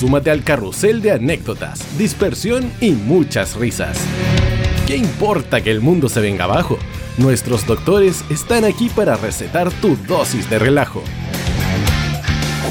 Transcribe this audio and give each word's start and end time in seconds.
Súmate 0.00 0.30
al 0.30 0.42
carrusel 0.42 1.02
de 1.02 1.10
anécdotas, 1.10 1.84
dispersión 1.98 2.72
y 2.80 2.92
muchas 2.92 3.54
risas. 3.54 3.98
¿Qué 4.86 4.96
importa 4.96 5.60
que 5.60 5.70
el 5.70 5.82
mundo 5.82 6.08
se 6.08 6.22
venga 6.22 6.44
abajo? 6.44 6.78
Nuestros 7.18 7.66
doctores 7.66 8.24
están 8.30 8.64
aquí 8.64 8.88
para 8.88 9.16
recetar 9.16 9.70
tu 9.70 9.98
dosis 10.08 10.48
de 10.48 10.58
relajo. 10.58 11.02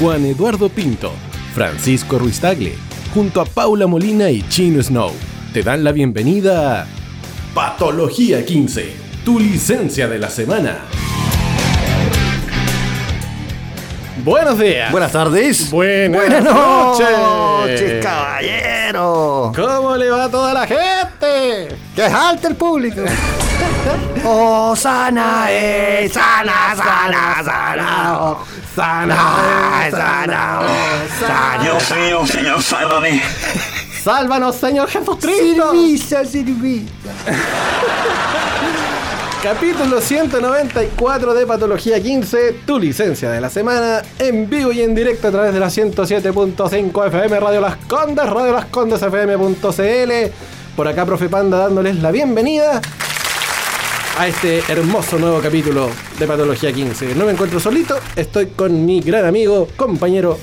Juan 0.00 0.26
Eduardo 0.26 0.70
Pinto, 0.70 1.12
Francisco 1.54 2.18
Ruiz 2.18 2.40
Tagle, 2.40 2.74
junto 3.14 3.40
a 3.40 3.44
Paula 3.44 3.86
Molina 3.86 4.28
y 4.32 4.42
Chino 4.48 4.82
Snow, 4.82 5.12
te 5.52 5.62
dan 5.62 5.84
la 5.84 5.92
bienvenida 5.92 6.82
a 6.82 6.86
Patología 7.54 8.44
15, 8.44 8.92
tu 9.24 9.38
licencia 9.38 10.08
de 10.08 10.18
la 10.18 10.30
semana. 10.30 10.80
Buenos 14.22 14.58
días. 14.58 14.90
Buenas 14.92 15.12
tardes. 15.12 15.70
Buenas, 15.70 16.20
Buenas 16.20 16.44
noches. 16.44 17.06
noches, 17.18 18.04
caballero. 18.04 19.52
¿Cómo 19.54 19.96
le 19.96 20.10
va 20.10 20.24
a 20.24 20.28
toda 20.30 20.52
la 20.52 20.66
gente? 20.66 21.76
Que 21.94 22.02
alto 22.04 22.48
el 22.48 22.56
público. 22.56 23.02
Oh, 24.24 24.74
sana, 24.76 25.46
eh, 25.48 26.10
sana, 26.12 26.74
sana, 26.76 27.42
sana. 27.44 28.18
oh, 28.20 28.44
Sana, 28.74 29.86
eh, 29.86 29.90
sana, 29.90 30.60
oh, 30.62 31.24
sana. 31.26 31.62
Dios 31.62 31.90
mío, 31.96 32.26
Señor, 32.26 32.62
sálvame. 32.62 33.22
Sálvanos, 34.04 34.56
Señor 34.56 34.88
Jesucristo. 34.88 35.70
Serviza, 35.72 36.24
serviza. 36.24 36.90
Capítulo 39.42 40.02
194 40.02 41.32
de 41.32 41.46
Patología 41.46 41.98
15, 41.98 42.60
tu 42.66 42.78
licencia 42.78 43.30
de 43.30 43.40
la 43.40 43.48
semana, 43.48 44.02
en 44.18 44.50
vivo 44.50 44.70
y 44.70 44.82
en 44.82 44.94
directo 44.94 45.28
a 45.28 45.30
través 45.30 45.54
de 45.54 45.60
la 45.60 45.68
107.5 45.68 47.06
FM 47.06 47.40
Radio 47.40 47.62
Las 47.62 47.76
Condes, 47.76 48.28
Radio 48.28 48.52
Las 48.52 48.66
Condes 48.66 49.00
FM.cl. 49.00 50.32
Por 50.76 50.86
acá, 50.86 51.06
Profe 51.06 51.30
Panda, 51.30 51.56
dándoles 51.56 52.02
la 52.02 52.10
bienvenida 52.10 52.82
a 54.18 54.28
este 54.28 54.62
hermoso 54.68 55.18
nuevo 55.18 55.40
capítulo 55.40 55.88
de 56.18 56.26
Patología 56.26 56.70
15. 56.70 57.14
No 57.14 57.24
me 57.24 57.32
encuentro 57.32 57.58
solito, 57.58 57.98
estoy 58.16 58.48
con 58.48 58.84
mi 58.84 59.00
gran 59.00 59.24
amigo, 59.24 59.68
compañero, 59.74 60.38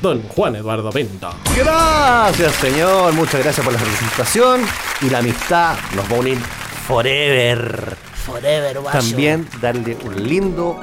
don 0.00 0.22
Juan 0.28 0.56
Eduardo 0.56 0.88
Pinto. 0.90 1.28
Gracias, 1.54 2.54
señor. 2.54 3.12
Muchas 3.12 3.42
gracias 3.42 3.62
por 3.62 3.74
la 3.74 3.78
felicitación. 3.78 4.62
Y 5.02 5.10
la 5.10 5.18
amistad 5.18 5.76
nos 5.94 6.10
va 6.10 6.16
a 6.16 6.20
unir 6.20 6.38
forever. 6.86 8.03
Forever. 8.24 8.78
También 8.90 9.46
darle 9.60 9.96
un 10.04 10.26
lindo 10.28 10.80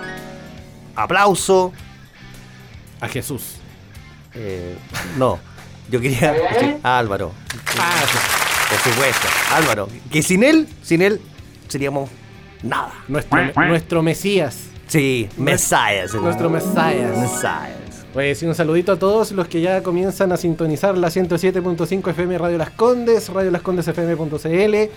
aplauso. 0.96 1.74
A 3.00 3.08
Jesús. 3.08 3.56
Eh, 4.36 4.76
no, 5.18 5.40
yo 5.90 6.00
quería 6.00 6.34
decir 6.34 6.78
a 6.84 7.00
Álvaro. 7.00 7.32
Ah, 7.80 8.04
Por 8.70 8.80
supuesto, 8.80 9.28
Álvaro. 9.54 9.90
Que 10.12 10.22
sin 10.22 10.44
él, 10.44 10.68
sin 10.84 11.02
él, 11.02 11.20
seríamos 11.68 12.10
nada. 12.62 12.94
nuestro, 13.08 13.40
nuestro 13.68 14.04
Mesías. 14.04 14.58
Sí, 14.88 15.30
Messias. 15.38 16.14
Nuestro 16.14 16.50
Mesías. 16.50 17.44
A 18.14 18.20
decir 18.20 18.48
un 18.48 18.56
saludito 18.56 18.92
a 18.92 19.00
todos 19.00 19.32
los 19.32 19.48
que 19.48 19.62
ya 19.62 19.82
comienzan 19.82 20.32
a 20.34 20.38
sintonizar 20.38 20.98
la 20.98 21.08
107.5 21.08 22.10
FM 22.10 22.38
Radio 22.38 22.58
Las 22.58 22.72
Condes, 22.72 23.30
Radio 23.30 23.52
Las 23.52 23.62
Condes 23.62 23.88
FM.cl, 23.88 24.92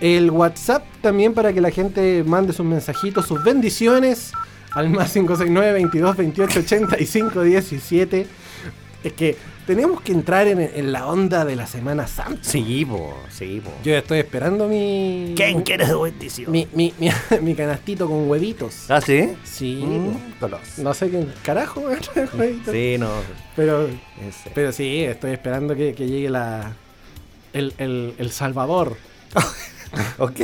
el 0.00 0.30
WhatsApp 0.30 0.84
también 1.00 1.34
para 1.34 1.52
que 1.52 1.60
la 1.60 1.70
gente 1.70 2.22
mande 2.24 2.52
sus 2.52 2.66
mensajitos, 2.66 3.26
sus 3.26 3.42
bendiciones 3.42 4.32
al 4.72 4.90
más 4.90 5.12
569 5.12 5.72
22 5.72 6.16
28 6.16 6.60
85 6.60 7.42
17. 7.42 8.26
Es 9.04 9.12
que 9.12 9.36
tenemos 9.66 10.00
que 10.00 10.12
entrar 10.12 10.48
en, 10.48 10.60
en 10.60 10.92
la 10.92 11.06
onda 11.06 11.44
de 11.44 11.54
la 11.54 11.66
Semana 11.66 12.06
Santa. 12.06 12.42
Sí, 12.42 12.84
po, 12.84 13.14
sí, 13.30 13.60
po. 13.62 13.70
Yo 13.84 13.94
estoy 13.94 14.20
esperando 14.20 14.66
mi. 14.66 15.34
¿Quién 15.36 15.62
quiere 15.62 15.86
su 15.86 16.00
bendición? 16.00 16.50
Mi, 16.50 16.66
mi, 16.72 16.94
mi, 16.98 17.10
mi 17.42 17.54
canastito 17.54 18.08
con 18.08 18.28
huevitos. 18.28 18.90
¿Ah, 18.90 19.00
sí? 19.00 19.34
Sí. 19.44 19.84
Mm. 19.84 20.82
No 20.82 20.94
sé 20.94 21.10
qué 21.10 21.26
carajo 21.42 21.82
me 22.14 22.24
huevitos. 22.38 22.72
Sí, 22.72 22.96
no. 22.98 23.10
Pero. 23.56 23.88
Pero 24.54 24.72
sí, 24.72 25.04
estoy 25.04 25.32
esperando 25.32 25.76
que, 25.76 25.94
que 25.94 26.06
llegue 26.06 26.30
la. 26.30 26.72
El, 27.52 27.74
el, 27.78 28.14
el 28.18 28.30
Salvador. 28.30 28.96
Ok. 30.18 30.40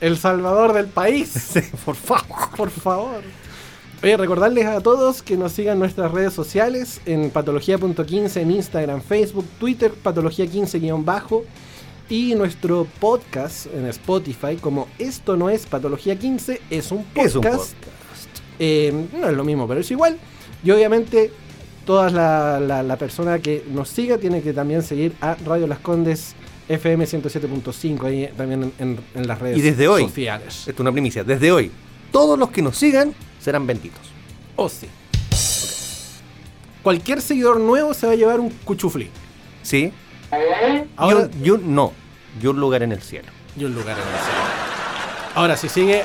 El 0.00 0.18
Salvador 0.18 0.72
del 0.72 0.86
país. 0.86 1.28
Sí, 1.54 1.60
por 1.84 1.94
favor. 1.96 2.56
Por 2.56 2.70
favor. 2.70 3.22
Oye, 4.02 4.16
recordarles 4.16 4.66
a 4.66 4.80
todos 4.80 5.22
que 5.22 5.36
nos 5.38 5.52
sigan 5.52 5.78
nuestras 5.78 6.12
redes 6.12 6.34
sociales 6.34 7.00
en 7.06 7.30
patología.15 7.30 8.40
en 8.42 8.50
Instagram, 8.50 9.00
Facebook, 9.00 9.46
Twitter, 9.58 9.92
patología15-bajo 10.04 11.44
y 12.08 12.34
nuestro 12.34 12.86
podcast 13.00 13.66
en 13.74 13.86
Spotify 13.86 14.56
como 14.60 14.86
Esto 14.98 15.36
no 15.36 15.48
es 15.50 15.66
Patología 15.66 16.16
15, 16.16 16.60
es 16.70 16.92
un 16.92 17.04
podcast. 17.04 17.26
Es 17.26 17.34
un 17.36 17.42
podcast. 17.42 17.74
Eh, 18.58 19.06
no 19.18 19.28
es 19.28 19.36
lo 19.36 19.44
mismo, 19.44 19.66
pero 19.66 19.80
es 19.80 19.90
igual. 19.90 20.18
Y 20.62 20.70
obviamente, 20.70 21.32
toda 21.86 22.10
la, 22.10 22.60
la- 22.60 22.82
la 22.82 22.96
persona 22.96 23.38
que 23.38 23.64
nos 23.70 23.88
siga 23.88 24.18
tiene 24.18 24.42
que 24.42 24.52
también 24.52 24.82
seguir 24.82 25.14
a 25.20 25.34
Radio 25.46 25.66
Las 25.66 25.78
Condes 25.80 26.34
FM 26.68 27.04
107.5 27.04 28.04
ahí 28.06 28.30
también 28.36 28.64
en, 28.64 28.72
en- 28.78 29.00
en 29.14 29.26
las 29.28 29.38
redes 29.38 29.58
Y 29.58 29.60
desde 29.60 29.86
hoy. 29.88 30.02
sociales. 30.04 30.58
Esto 30.60 30.70
es 30.72 30.80
una 30.80 30.92
primicia. 30.92 31.22
Desde 31.24 31.52
hoy, 31.52 31.70
todos 32.12 32.38
los 32.38 32.50
que 32.50 32.62
nos 32.62 32.76
sigan 32.76 33.14
serán 33.40 33.66
benditos. 33.66 34.00
Oh, 34.56 34.68
sí. 34.68 34.88
Cualquier 36.82 37.20
seguidor 37.20 37.58
nuevo 37.60 37.94
se 37.94 38.06
va 38.06 38.12
a 38.12 38.16
llevar 38.16 38.40
un 38.40 38.50
cuchuflí. 38.50 39.08
¿Sí? 39.62 39.92
Ahora, 40.96 41.28
Y, 41.32 41.40
un, 41.40 41.44
y 41.46 41.50
un- 41.50 41.74
no. 41.74 41.92
Y 42.42 42.46
un 42.46 42.58
lugar 42.60 42.82
en 42.82 42.92
el 42.92 43.02
cielo. 43.02 43.28
y 43.56 43.64
un 43.64 43.74
lugar 43.74 43.96
en 43.96 44.02
el 44.04 44.20
cielo. 44.20 44.40
Ahora, 45.34 45.56
si 45.56 45.68
sigue 45.68 46.02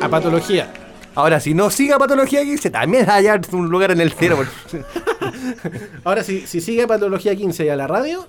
a 0.00 0.08
patología, 0.08 0.72
Ahora, 1.12 1.40
si 1.40 1.54
no 1.54 1.70
siga 1.70 1.98
Patología 1.98 2.40
15, 2.42 2.70
también 2.70 3.10
hay 3.10 3.26
un 3.50 3.68
lugar 3.68 3.90
en 3.90 4.00
el 4.00 4.12
cielo. 4.12 4.38
ahora 6.04 6.22
si, 6.22 6.46
si 6.46 6.60
sigue 6.60 6.82
a 6.84 6.86
patología 6.86 7.34
15 7.34 7.64
y 7.64 7.68
a 7.68 7.74
la 7.74 7.88
radio, 7.88 8.28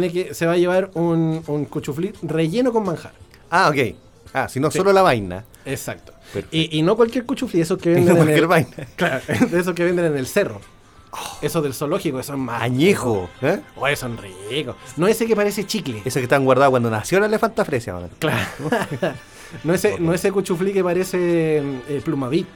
tiene 0.00 0.12
que 0.12 0.34
se 0.34 0.44
va 0.46 0.52
a 0.52 0.56
llevar 0.56 0.90
un, 0.94 1.42
un 1.46 1.64
cuchuflí 1.66 2.12
relleno 2.22 2.72
con 2.72 2.84
manjar. 2.84 3.12
ah, 3.50 3.68
ok. 3.70 3.94
Ah, 4.32 4.48
si 4.48 4.58
no 4.58 4.68
Sí. 4.70 4.78
solo 4.78 4.92
la 4.92 5.02
vaina. 5.02 5.44
Exacto. 5.64 6.12
Y, 6.50 6.76
y 6.76 6.82
no 6.82 6.96
cualquier 6.96 7.24
cuchuflí, 7.24 7.60
esos 7.60 7.78
que 7.78 7.90
venden 7.94 8.16
no 8.16 8.22
en 8.24 8.28
el, 8.30 8.46
vaina. 8.48 8.68
Claro, 8.96 9.22
esos 9.52 9.74
que 9.74 9.84
venden 9.84 10.06
en 10.06 10.16
el 10.16 10.26
cerro. 10.26 10.60
Esos 11.40 11.62
del 11.62 11.72
zoológico, 11.74 12.18
esos 12.18 12.36
más. 12.36 12.60
Añejo. 12.60 13.30
¿eh? 13.40 13.60
Oye, 13.76 13.94
son 13.94 14.18
ricos. 14.50 14.74
No 14.96 15.06
ese 15.06 15.26
que 15.26 15.36
parece 15.36 15.64
chicle. 15.64 15.98
Esos 16.04 16.14
que 16.14 16.22
están 16.24 16.44
guardados 16.44 16.70
cuando 16.72 16.90
nació 16.90 17.20
la 17.20 17.26
elefanta 17.26 17.64
fresia. 17.64 17.94
Claro. 18.18 18.44
no, 19.62 19.72
ese, 19.74 20.00
no 20.00 20.12
ese 20.12 20.32
cuchuflí 20.32 20.72
que 20.72 20.82
parece 20.82 21.58
eh, 21.88 22.02
plumavit. 22.04 22.48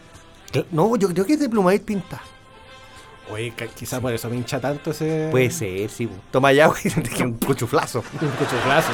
No, 0.73 0.97
yo 0.97 1.09
creo 1.11 1.25
que 1.25 1.35
es 1.35 1.39
de 1.41 1.49
plumadit 1.49 1.83
pinta. 1.85 2.21
Oye, 3.31 3.53
quizá 3.77 4.01
por 4.01 4.13
eso 4.13 4.29
me 4.31 4.37
hincha 4.37 4.61
tanto 4.61 4.91
ese. 4.91 5.29
Puede 5.31 5.51
ser, 5.51 5.91
sí. 5.91 6.09
Toma 6.31 6.53
ya 6.53 6.71
y 6.85 6.91
te 6.91 7.03
queda 7.03 7.25
un 7.25 7.35
cuchuflazo. 7.35 8.03
Un 8.21 8.29
cuchuflazo. 8.31 8.93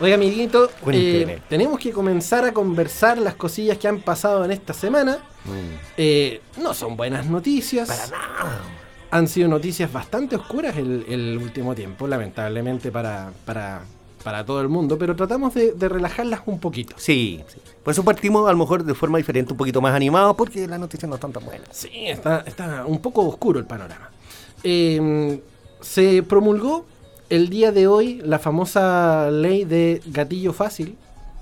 Oiga, 0.00 0.14
amiguito, 0.14 0.70
eh, 0.90 1.40
tenemos 1.48 1.78
que 1.78 1.92
comenzar 1.92 2.46
a 2.46 2.52
conversar 2.52 3.18
las 3.18 3.34
cosillas 3.34 3.76
que 3.76 3.86
han 3.86 4.00
pasado 4.00 4.44
en 4.46 4.50
esta 4.50 4.72
semana. 4.72 5.18
Eh, 5.98 6.40
no 6.56 6.72
son 6.72 6.96
buenas 6.96 7.26
noticias. 7.26 7.86
Para 7.86 8.06
nada. 8.06 8.60
Han 9.10 9.28
sido 9.28 9.48
noticias 9.48 9.92
bastante 9.92 10.36
oscuras 10.36 10.76
el, 10.78 11.04
el 11.06 11.36
último 11.36 11.74
tiempo, 11.74 12.06
lamentablemente 12.06 12.90
para, 12.90 13.32
para, 13.44 13.82
para 14.24 14.44
todo 14.44 14.60
el 14.60 14.68
mundo, 14.68 14.98
pero 14.98 15.16
tratamos 15.16 15.54
de, 15.54 15.72
de 15.72 15.88
relajarlas 15.88 16.40
un 16.46 16.58
poquito. 16.60 16.94
Sí, 16.98 17.42
sí. 17.48 17.58
Por 17.82 17.92
eso 17.92 18.04
partimos 18.04 18.48
a 18.48 18.52
lo 18.52 18.58
mejor 18.58 18.84
de 18.84 18.94
forma 18.94 19.18
diferente, 19.18 19.52
un 19.52 19.56
poquito 19.56 19.80
más 19.80 19.94
animados, 19.94 20.36
porque 20.36 20.66
las 20.68 20.78
noticias 20.78 21.08
no 21.08 21.14
están 21.14 21.32
tan 21.32 21.44
buenas. 21.44 21.68
Sí, 21.70 21.90
está, 21.92 22.40
está 22.46 22.84
un 22.86 23.00
poco 23.00 23.26
oscuro 23.26 23.58
el 23.58 23.66
panorama. 23.66 24.10
Eh, 24.62 25.40
se 25.80 26.22
promulgó 26.22 26.84
el 27.30 27.48
día 27.48 27.72
de 27.72 27.86
hoy 27.86 28.20
la 28.24 28.38
famosa 28.38 29.30
ley 29.30 29.64
de 29.64 30.02
gatillo 30.06 30.52
fácil, 30.52 30.96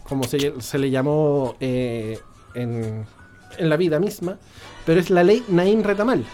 como 0.08 0.25
se, 0.25 0.54
se 0.60 0.78
le 0.78 0.90
llamó 0.90 1.56
eh, 1.60 2.20
en, 2.54 3.04
en 3.58 3.69
la 3.69 3.76
vida 3.76 3.98
misma, 3.98 4.38
pero 4.86 5.00
es 5.00 5.10
la 5.10 5.25
ley 5.25 5.42
Naín 5.48 5.82
Retamal. 5.82 6.25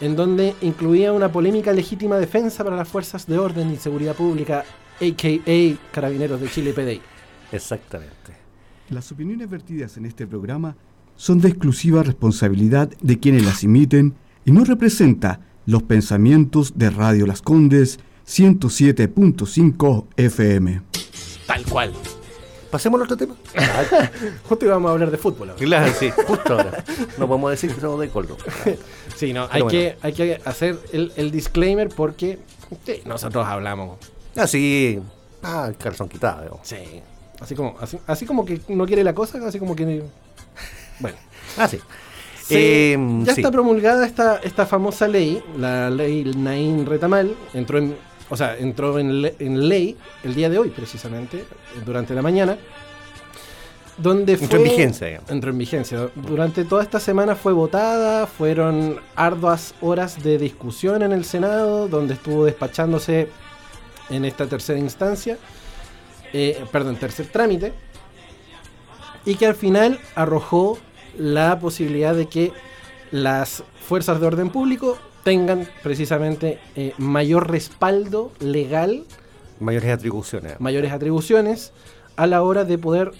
en 0.00 0.16
donde 0.16 0.54
incluía 0.62 1.12
una 1.12 1.30
polémica 1.30 1.72
legítima 1.72 2.18
defensa 2.18 2.64
para 2.64 2.76
las 2.76 2.88
fuerzas 2.88 3.26
de 3.26 3.38
orden 3.38 3.72
y 3.72 3.76
seguridad 3.76 4.14
pública, 4.14 4.64
a.k.a. 5.02 5.92
Carabineros 5.92 6.40
de 6.40 6.48
Chile 6.48 6.72
PDI. 6.72 7.00
Exactamente. 7.50 8.14
Las 8.90 9.10
opiniones 9.10 9.50
vertidas 9.50 9.96
en 9.96 10.06
este 10.06 10.26
programa 10.26 10.76
son 11.16 11.40
de 11.40 11.48
exclusiva 11.48 12.02
responsabilidad 12.02 12.90
de 13.00 13.18
quienes 13.18 13.44
las 13.44 13.64
emiten 13.64 14.14
y 14.44 14.52
no 14.52 14.64
representa 14.64 15.40
los 15.66 15.82
pensamientos 15.82 16.74
de 16.76 16.90
Radio 16.90 17.26
Las 17.26 17.42
Condes 17.42 17.98
107.5 18.26 20.06
FM. 20.16 20.82
Tal 21.46 21.64
cual. 21.64 21.92
Pasemos 22.70 22.98
al 23.00 23.04
otro 23.04 23.16
tema. 23.16 23.34
Justo 24.48 24.64
íbamos 24.64 24.88
a 24.88 24.92
hablar 24.92 25.10
de 25.10 25.18
fútbol 25.18 25.50
ahora. 25.50 25.62
Claro, 25.62 25.92
sí, 25.98 26.10
justo 26.26 26.54
ahora. 26.54 26.82
No 27.18 27.28
podemos 27.28 27.50
decir 27.50 27.74
que 27.74 27.80
somos 27.80 28.00
de 28.00 28.08
Coldo. 28.08 28.38
Sí, 29.14 29.34
no, 29.34 29.46
hay, 29.50 29.62
bueno. 29.62 29.68
que, 29.68 29.96
hay 30.00 30.12
que 30.14 30.40
hacer 30.44 30.78
el, 30.92 31.12
el 31.16 31.30
disclaimer 31.30 31.90
porque 31.90 32.38
sí, 32.86 33.02
nosotros 33.04 33.46
hablamos. 33.46 33.98
Ah, 34.36 34.46
sí. 34.46 35.00
Ah, 35.42 35.66
el 35.68 35.76
calzón 35.76 36.08
quitado. 36.08 36.42
digamos. 36.42 36.60
Sí. 36.66 36.76
Así 37.40 37.54
como, 37.54 37.76
así, 37.80 37.98
así 38.06 38.24
como 38.26 38.44
que 38.44 38.60
no 38.68 38.86
quiere 38.86 39.02
la 39.04 39.14
cosa, 39.14 39.38
así 39.46 39.58
como 39.58 39.74
que. 39.76 40.02
Bueno. 41.00 41.16
Ah, 41.58 41.68
sí. 41.68 41.78
Se- 42.46 42.94
Eh, 42.94 42.98
ya 43.24 43.34
sí. 43.34 43.40
está 43.42 43.50
promulgada 43.50 44.06
esta, 44.06 44.36
esta 44.38 44.64
famosa 44.66 45.06
ley, 45.06 45.42
la 45.58 45.90
ley 45.90 46.24
Naín 46.36 46.86
Retamal, 46.86 47.34
entró 47.52 47.76
en, 47.78 47.94
o 48.30 48.36
sea, 48.36 48.56
entró 48.56 48.98
en, 48.98 49.20
le- 49.22 49.36
en 49.38 49.68
ley 49.68 49.96
el 50.24 50.34
día 50.34 50.48
de 50.48 50.58
hoy, 50.58 50.70
precisamente, 50.70 51.44
durante 51.84 52.14
la 52.14 52.22
mañana, 52.22 52.56
donde 53.98 54.32
Entró 54.32 54.48
fue... 54.48 54.58
en 54.58 54.64
vigencia, 54.64 55.06
digamos. 55.08 55.30
Entró 55.30 55.50
en 55.50 55.58
vigencia. 55.58 56.08
Durante 56.14 56.64
toda 56.64 56.82
esta 56.82 56.98
semana 56.98 57.34
fue 57.36 57.52
votada, 57.52 58.26
fueron 58.26 58.98
arduas 59.14 59.74
horas 59.82 60.22
de 60.22 60.38
discusión 60.38 61.02
en 61.02 61.12
el 61.12 61.24
Senado, 61.26 61.86
donde 61.88 62.14
estuvo 62.14 62.44
despachándose 62.46 63.28
en 64.10 64.24
esta 64.24 64.46
tercera 64.46 64.78
instancia, 64.78 65.38
eh, 66.32 66.64
perdón, 66.72 66.96
tercer 66.96 67.26
trámite, 67.26 67.72
y 69.24 69.34
que 69.36 69.46
al 69.46 69.54
final 69.54 70.00
arrojó 70.14 70.78
la 71.16 71.58
posibilidad 71.60 72.14
de 72.14 72.26
que 72.28 72.52
las 73.10 73.62
fuerzas 73.86 74.20
de 74.20 74.26
orden 74.26 74.50
público 74.50 74.98
tengan 75.24 75.68
precisamente 75.82 76.58
eh, 76.74 76.94
mayor 76.98 77.50
respaldo 77.50 78.32
legal, 78.40 79.04
Mayores 79.60 79.90
atribuciones. 79.92 80.58
mayores 80.60 80.90
atribuciones 80.92 81.72
a 82.16 82.26
la 82.26 82.42
hora 82.42 82.64
de 82.64 82.78
poder 82.78 83.12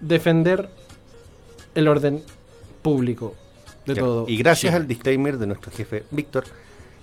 defender 0.00 0.68
el 1.74 1.88
orden 1.88 2.22
público 2.82 3.34
de 3.86 3.94
Claro. 3.94 4.06
todo. 4.06 4.24
Y 4.28 4.36
gracias 4.36 4.74
al 4.74 4.86
disclaimer 4.86 5.38
de 5.38 5.46
nuestro 5.46 5.72
jefe 5.72 6.04
Víctor, 6.10 6.44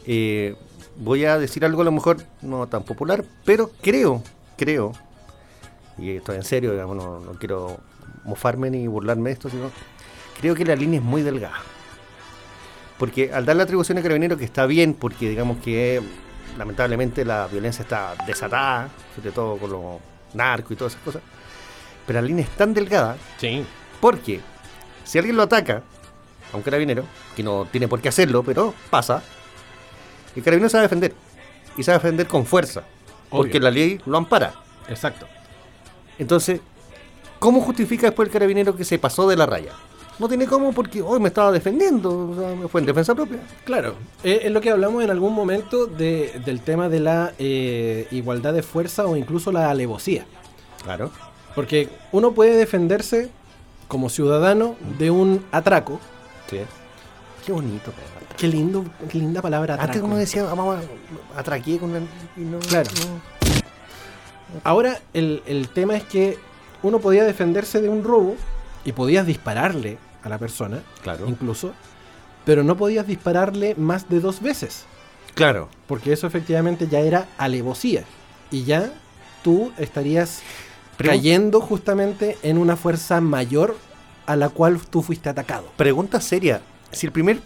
eh, 0.06 0.56
voy 0.98 1.26
a 1.26 1.38
decir 1.38 1.66
algo 1.66 1.82
a 1.82 1.86
lo 1.86 1.92
mejor 1.92 2.18
no 2.42 2.68
tan 2.68 2.84
popular, 2.84 3.24
pero 3.44 3.72
creo, 3.82 4.24
creo, 4.58 4.94
y 5.98 6.12
esto 6.18 6.34
en 6.34 6.44
serio, 6.44 6.72
digamos, 6.72 6.96
no, 6.98 7.20
no 7.20 7.32
quiero 7.34 7.78
mofarme 8.24 8.70
ni 8.70 8.88
burlarme 8.88 9.30
de 9.30 9.34
esto, 9.34 9.50
sino 9.50 9.72
creo 10.40 10.56
que 10.56 10.66
la 10.66 10.76
línea 10.76 11.00
es 11.00 11.06
muy 11.06 11.22
delgada. 11.22 11.58
Porque 12.98 13.34
al 13.34 13.46
dar 13.46 13.56
la 13.58 13.64
atribución 13.64 13.98
a 13.98 14.02
Carabinero, 14.02 14.38
que 14.38 14.46
está 14.46 14.66
bien, 14.66 14.94
porque 14.94 15.30
digamos 15.30 15.58
que 15.64 16.02
lamentablemente 16.58 17.26
la 17.26 17.48
violencia 17.48 17.84
está 17.84 18.14
desatada, 18.26 18.90
sobre 19.16 19.32
todo 19.32 19.58
con 19.58 19.72
los 19.72 19.84
narcos 20.34 20.72
y 20.72 20.76
todas 20.76 20.94
esas 20.94 21.04
cosas, 21.04 21.22
pero 22.08 22.22
la 22.22 22.28
línea 22.28 22.44
es 22.46 22.52
tan 22.52 22.74
delgada 22.74 23.18
Sí. 23.38 23.66
porque 24.00 24.40
si 25.04 25.18
alguien 25.18 25.36
lo 25.36 25.44
ataca 25.44 25.82
a 26.54 26.58
un 26.58 26.64
carabinero, 26.64 27.04
que 27.36 27.44
no 27.44 27.68
tiene 27.70 27.88
por 27.90 28.00
qué 28.02 28.10
hacerlo, 28.10 28.44
pero 28.44 28.74
pasa, 28.90 29.22
el 30.40 30.44
carabinero 30.44 30.70
sabe 30.70 30.84
defender. 30.84 31.14
Y 31.78 31.84
sabe 31.84 31.98
defender 32.00 32.28
con 32.28 32.46
fuerza. 32.46 32.84
Porque 33.30 33.60
la 33.60 33.72
ley 33.72 34.00
lo 34.06 34.18
ampara. 34.18 34.54
Exacto. 34.88 35.28
Entonces, 36.18 36.62
¿cómo 37.40 37.62
justifica 37.62 38.08
después 38.08 38.28
el 38.28 38.34
carabinero 38.34 38.76
que 38.76 38.86
se 38.86 38.98
pasó 39.00 39.28
de 39.28 39.36
la 39.36 39.46
raya? 39.46 39.74
No 40.18 40.30
tiene 40.30 40.46
cómo 40.46 40.72
porque 40.72 41.02
hoy 41.02 41.20
me 41.20 41.28
estaba 41.28 41.52
defendiendo, 41.52 42.30
o 42.30 42.36
sea, 42.36 42.68
fue 42.70 42.80
en 42.80 42.88
defensa 42.88 43.14
propia. 43.14 43.40
Claro, 43.66 43.96
eh, 44.24 44.40
es 44.44 44.52
lo 44.52 44.62
que 44.62 44.70
hablamos 44.70 45.04
en 45.04 45.10
algún 45.12 45.34
momento 45.34 45.88
de- 45.88 46.40
del 46.46 46.62
tema 46.62 46.88
de 46.88 47.02
la 47.02 47.34
eh, 47.38 48.08
igualdad 48.12 48.54
de 48.54 48.64
fuerza 48.64 49.06
o 49.06 49.18
incluso 49.18 49.52
la 49.52 49.70
alevosía. 49.70 50.26
Claro. 50.84 51.12
Porque 51.54 51.90
uno 52.14 52.32
puede 52.32 52.56
defenderse 52.56 53.30
como 53.90 54.08
ciudadano 54.10 54.78
de 54.98 55.12
un 55.12 55.44
atraco. 55.52 56.00
Sí. 56.50 56.60
Qué 57.46 57.52
bonito. 57.52 57.92
cabrón. 57.92 58.15
Qué 58.38 58.48
lindo, 58.48 58.86
qué 59.10 59.18
linda 59.18 59.42
palabra 59.42 59.76
atraco. 59.76 59.92
Antes 59.92 60.04
uno 60.04 60.18
decía, 60.18 60.44
vamos 60.44 60.78
a 61.36 61.40
atraqué 61.40 61.78
con 61.78 61.94
la... 61.94 62.00
no- 62.36 62.60
Claro. 62.60 62.90
no. 63.02 64.60
Ahora 64.64 65.00
el, 65.14 65.42
el 65.46 65.70
tema 65.70 65.96
es 65.96 66.04
que 66.04 66.38
uno 66.84 67.00
podía 67.00 67.24
defenderse 67.24 67.82
de 67.82 67.90
un 67.90 68.04
robo 68.04 68.36
y 68.84 68.92
podías 68.92 69.26
dispararle 69.26 69.98
a 70.24 70.30
la 70.30 70.38
persona, 70.38 70.82
Claro. 71.04 71.26
incluso, 71.28 71.74
pero 72.46 72.64
no 72.64 72.78
podías 72.78 73.08
dispararle 73.08 73.76
más 73.76 74.08
de 74.10 74.20
dos 74.20 74.42
veces, 74.42 74.86
Claro. 75.34 75.70
porque 75.88 76.14
eso 76.14 76.28
efectivamente 76.28 76.88
ya 76.88 77.00
era 77.00 77.28
alevosía 77.38 78.04
y 78.52 78.64
ya 78.64 78.92
tú 79.44 79.72
estarías 79.78 80.42
cayendo 80.98 81.60
justamente 81.62 82.38
en 82.44 82.58
una 82.58 82.76
fuerza 82.78 83.20
mayor 83.22 83.76
a 84.26 84.36
la 84.36 84.50
cual 84.50 84.80
tú 84.90 85.02
fuiste 85.02 85.30
atacado. 85.30 85.68
Pregunta 85.76 86.22
seria. 86.22 86.62
Si 86.92 87.06
el 87.08 87.12
primer 87.12 87.40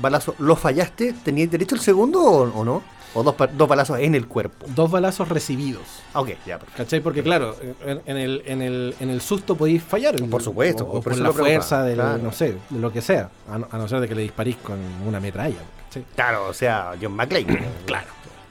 balazo 0.00 0.34
lo 0.38 0.56
fallaste, 0.56 1.12
¿tenías 1.24 1.50
derecho 1.50 1.74
al 1.74 1.80
segundo 1.80 2.20
o, 2.22 2.42
o 2.60 2.64
no? 2.64 2.82
¿O 3.12 3.24
dos, 3.24 3.34
dos 3.56 3.68
balazos 3.68 3.98
en 3.98 4.14
el 4.14 4.28
cuerpo? 4.28 4.66
Dos 4.68 4.88
balazos 4.88 5.28
recibidos. 5.28 5.82
Ah, 6.14 6.20
ok, 6.20 6.28
ya, 6.46 6.58
perfecto. 6.60 6.76
¿Cachai? 6.76 7.00
Porque 7.00 7.24
claro, 7.24 7.56
en, 7.84 8.00
en 8.06 8.16
el, 8.16 8.42
en, 8.46 8.62
el, 8.62 8.94
en 9.00 9.10
el 9.10 9.20
susto 9.20 9.56
podéis 9.56 9.82
fallar. 9.82 10.14
Por 10.28 10.42
supuesto, 10.42 10.84
O, 10.84 10.88
por 10.88 10.98
o 10.98 11.02
por 11.02 11.12
eso 11.14 11.22
la 11.24 11.32
fuerza, 11.32 11.82
de 11.82 11.94
claro. 11.94 12.22
no 12.22 12.30
sé, 12.30 12.56
de 12.70 12.78
lo 12.78 12.92
que 12.92 13.02
sea. 13.02 13.30
A 13.50 13.58
no, 13.58 13.66
a 13.68 13.78
no 13.78 13.88
ser 13.88 13.98
de 14.00 14.06
que 14.08 14.14
le 14.14 14.22
disparís 14.22 14.56
con 14.58 14.78
una 15.08 15.18
metralla. 15.18 15.56
¿cachai? 15.88 16.04
Claro, 16.14 16.46
o 16.48 16.52
sea, 16.54 16.92
John 17.02 17.12
McClane. 17.14 17.46
Claro. 17.86 18.06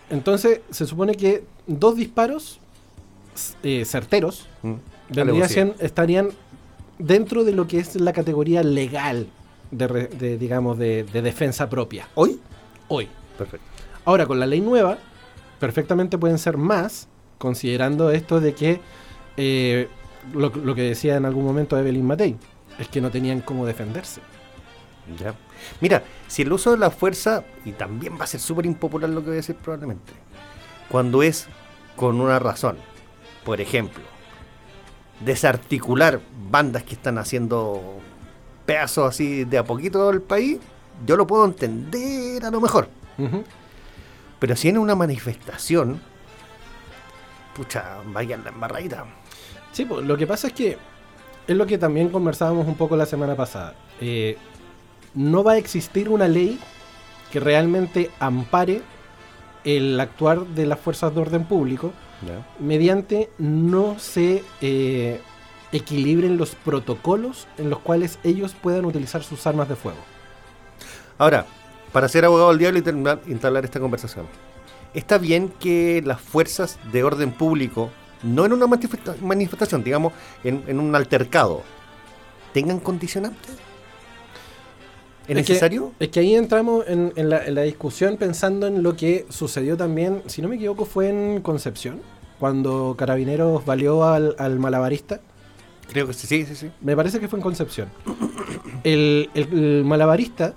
Entonces, 0.10 0.60
se 0.72 0.86
supone 0.86 1.16
que 1.16 1.46
dos 1.66 1.96
disparos 1.96 2.60
eh, 3.64 3.86
certeros 3.86 4.46
Mm. 4.62 4.74
vendría 5.08 5.24
Alevosía. 5.24 5.48
siendo- 5.48 5.76
estarían 5.80 6.30
dentro 6.98 7.46
de 7.46 7.54
lo 7.54 7.66
que 7.68 7.80
es 7.80 7.96
la 7.96 8.12
categoría 8.12 8.62
legal 8.62 9.28
de, 9.72 10.08
de, 10.08 10.38
digamos, 10.38 10.78
de, 10.78 11.04
de 11.04 11.22
defensa 11.22 11.70
propia. 11.70 12.08
¿Hoy? 12.16 12.40
Hoy. 12.88 13.08
Perfecto. 13.38 13.66
Ahora, 14.06 14.26
con 14.26 14.40
la 14.40 14.46
ley 14.46 14.62
nueva, 14.62 14.98
perfectamente 15.60 16.18
pueden 16.18 16.38
ser 16.38 16.58
más, 16.58 17.08
considerando 17.38 18.12
esto 18.12 18.40
de 18.40 18.54
que 18.54 18.82
eh, 19.38 19.88
lo, 20.34 20.50
lo 20.50 20.76
que 20.76 20.82
decía 20.82 21.16
en 21.16 21.26
algún 21.26 21.46
momento 21.46 21.78
Evelyn 21.78 22.06
Matei, 22.06 22.36
es 22.78 22.88
que 22.88 23.02
no 23.02 23.12
tenían 23.12 23.42
cómo 23.42 23.66
defenderse. 23.66 24.22
Ya. 25.20 25.34
Mira, 25.82 26.04
si 26.28 26.44
el 26.44 26.52
uso 26.52 26.72
de 26.72 26.78
la 26.78 26.92
fuerza, 26.92 27.44
y 27.66 27.72
también 27.72 28.18
va 28.20 28.26
a 28.26 28.28
ser 28.28 28.40
súper 28.40 28.66
impopular 28.66 29.10
lo 29.10 29.22
que 29.22 29.28
voy 29.28 29.34
a 29.34 29.36
decir 29.38 29.56
probablemente, 29.56 30.14
cuando 30.90 31.24
es 31.24 31.48
con 31.96 32.22
una 32.22 32.40
razón, 32.40 32.78
por 33.44 33.60
ejemplo, 33.60 34.04
desarticular 35.26 36.22
bandas 36.50 36.84
que 36.84 36.94
están 36.94 37.18
haciendo 37.18 38.00
pedazos 38.70 39.10
así 39.10 39.46
de 39.46 39.58
a 39.58 39.64
poquito 39.64 40.12
del 40.12 40.22
país, 40.22 40.60
yo 41.04 41.18
lo 41.18 41.26
puedo 41.26 41.44
entender 41.44 42.46
a 42.46 42.52
lo 42.52 42.62
mejor. 42.62 42.88
Pero 44.38 44.56
si 44.56 44.70
en 44.70 44.78
una 44.78 44.94
manifestación, 44.94 46.00
pucha, 47.56 47.98
vaya 48.06 48.38
la 48.38 48.50
embarradita. 48.50 49.06
Sí, 49.72 49.86
pues, 49.86 50.06
lo 50.06 50.16
que 50.18 50.28
pasa 50.28 50.48
es 50.48 50.54
que 50.54 50.78
es 51.48 51.58
lo 51.58 51.66
que 51.66 51.80
también 51.80 52.10
conversábamos 52.10 52.68
un 52.68 52.76
poco 52.76 52.96
la 52.96 53.08
semana 53.08 53.36
pasada. 53.36 53.74
Eh, 54.02 54.38
no 55.16 55.44
va 55.44 55.54
a 55.54 55.58
existir 55.58 56.08
una 56.08 56.28
ley 56.28 56.60
que 57.32 57.40
realmente 57.40 58.12
ampare 58.20 58.84
el 59.64 60.00
actuar 60.00 60.46
de 60.46 60.68
las 60.68 60.80
fuerzas 60.80 61.16
de 61.16 61.22
orden 61.22 61.46
público 61.46 61.92
mediante 62.60 63.32
no 63.40 63.98
se 63.98 64.44
eh, 64.62 65.22
equilibren 65.72 66.38
los 66.38 66.56
protocolos 66.56 67.48
en 67.58 67.70
los 67.70 67.80
cuales 67.80 68.20
ellos 68.24 68.56
puedan 68.62 68.86
utilizar 68.86 69.24
sus 69.24 69.46
armas 69.48 69.70
de 69.70 69.76
fuego. 69.76 70.00
Ahora, 71.18 71.46
para 71.92 72.08
ser 72.08 72.26
abogado 72.26 72.50
del 72.50 72.60
diablo 72.60 72.80
y 72.80 72.82
terminar- 72.82 73.22
entablar 73.28 73.66
esta 73.66 73.80
conversación, 73.80 74.26
¿está 74.94 75.18
bien 75.18 75.50
que 75.60 76.02
las 76.06 76.22
fuerzas 76.22 76.80
de 76.92 77.04
orden 77.04 77.32
público, 77.32 77.90
no 78.24 78.46
en 78.46 78.54
una 78.54 78.68
manifesta- 78.68 79.16
manifestación, 79.22 79.84
digamos, 79.84 80.14
en, 80.44 80.64
en 80.68 80.80
un 80.80 80.96
altercado, 80.96 81.62
tengan 82.54 82.80
condicionantes? 82.80 83.52
¿Es, 85.28 85.38
Es 85.38 85.46
que- 85.46 85.54
necesario? 85.54 85.92
Es 86.00 86.10
que 86.10 86.20
ahí 86.22 86.34
entramos 86.36 86.86
en, 86.88 87.14
en 87.16 87.30
la, 87.30 87.46
en 87.46 87.54
la 87.54 87.62
discusión 87.62 88.18
pensando 88.18 88.66
en 88.66 88.82
lo 88.82 88.96
que 88.96 89.28
sucedió 89.30 89.78
también, 89.78 90.24
si 90.26 90.42
no 90.42 90.48
me 90.48 90.56
equivoco, 90.56 90.86
fue 90.86 91.10
en 91.10 91.42
Concepción, 91.42 92.02
cuando 92.40 92.96
Carabineros 92.98 93.66
valió 93.66 94.04
al, 94.06 94.36
al 94.40 94.58
malabarista. 94.60 95.20
Creo 95.90 96.08
que 96.08 96.14
sí, 96.14 96.28
sí, 96.28 96.46
sí. 96.46 96.56
sí. 96.56 96.72
Me 96.82 96.96
parece 96.96 97.20
que 97.20 97.28
fue 97.28 97.40
en 97.40 97.44
Concepción. 97.44 97.90
El, 98.84 99.30
el- 99.34 99.54
el 99.54 99.84
malabarista 99.86 100.54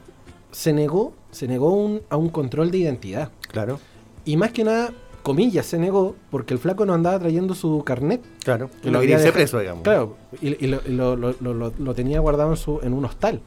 se 0.51 0.73
negó 0.73 1.15
se 1.31 1.49
negó 1.49 1.73
un- 1.75 2.03
a 2.11 2.17
un 2.19 2.29
control 2.29 2.71
de 2.71 2.79
identidad. 2.79 3.31
Claro, 3.51 3.81
Y 4.27 4.37
más 4.37 4.53
que 4.53 4.65
nada, 4.65 4.93
comillas, 5.23 5.65
se 5.67 5.79
negó 5.79 6.15
porque 6.31 6.53
el 6.53 6.61
flaco 6.61 6.85
no 6.85 6.93
andaba 6.95 7.19
trayendo 7.19 7.55
su 7.55 7.83
carnet. 7.85 8.21
claro. 8.45 8.69
Que 8.83 8.91
lo 8.91 8.99
había 8.99 9.17
quería 9.17 9.33
preso, 9.33 9.59
digamos. 9.59 9.83
Claro, 9.83 10.17
y, 10.43 10.62
y 10.62 10.69
lo, 10.69 10.81
y 10.87 10.91
lo- 10.91 11.17
lo- 11.17 11.35
lo- 11.41 11.55
lo- 11.55 11.73
lo 11.79 11.95
tenía 11.95 12.21
guardado 12.21 12.51
en, 12.51 12.57
su, 12.59 12.81
en 12.83 12.93
un 12.93 13.05
hostal. 13.07 13.41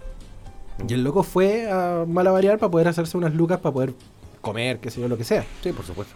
Y 0.89 0.93
el 0.95 1.03
loco 1.03 1.21
fue 1.23 1.69
a 1.71 2.05
malavariar 2.07 2.57
para 2.57 2.71
poder 2.71 2.87
hacerse 2.87 3.17
unas 3.17 3.33
lucas 3.35 3.59
para 3.59 3.71
poder 3.73 3.93
comer, 4.41 4.79
qué 4.79 4.89
sé 4.89 4.99
yo, 4.99 5.07
lo 5.07 5.15
que 5.17 5.23
sea. 5.23 5.45
Sí, 5.63 5.71
por 5.71 5.85
supuesto. 5.85 6.15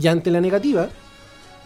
Y 0.00 0.06
ante 0.08 0.30
la 0.30 0.40
negativa, 0.40 0.88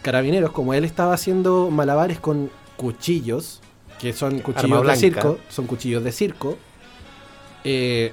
Carabineros, 0.01 0.51
como 0.51 0.73
él 0.73 0.83
estaba 0.83 1.13
haciendo 1.13 1.69
malabares 1.71 2.19
con 2.19 2.49
cuchillos, 2.85 3.61
que 3.99 4.11
son 4.11 4.39
cuchillos 4.39 4.87
de 4.87 4.95
circo, 4.95 5.37
son 5.49 5.67
cuchillos 5.67 6.03
de 6.03 6.11
circo, 6.11 6.57
eh, 7.63 8.11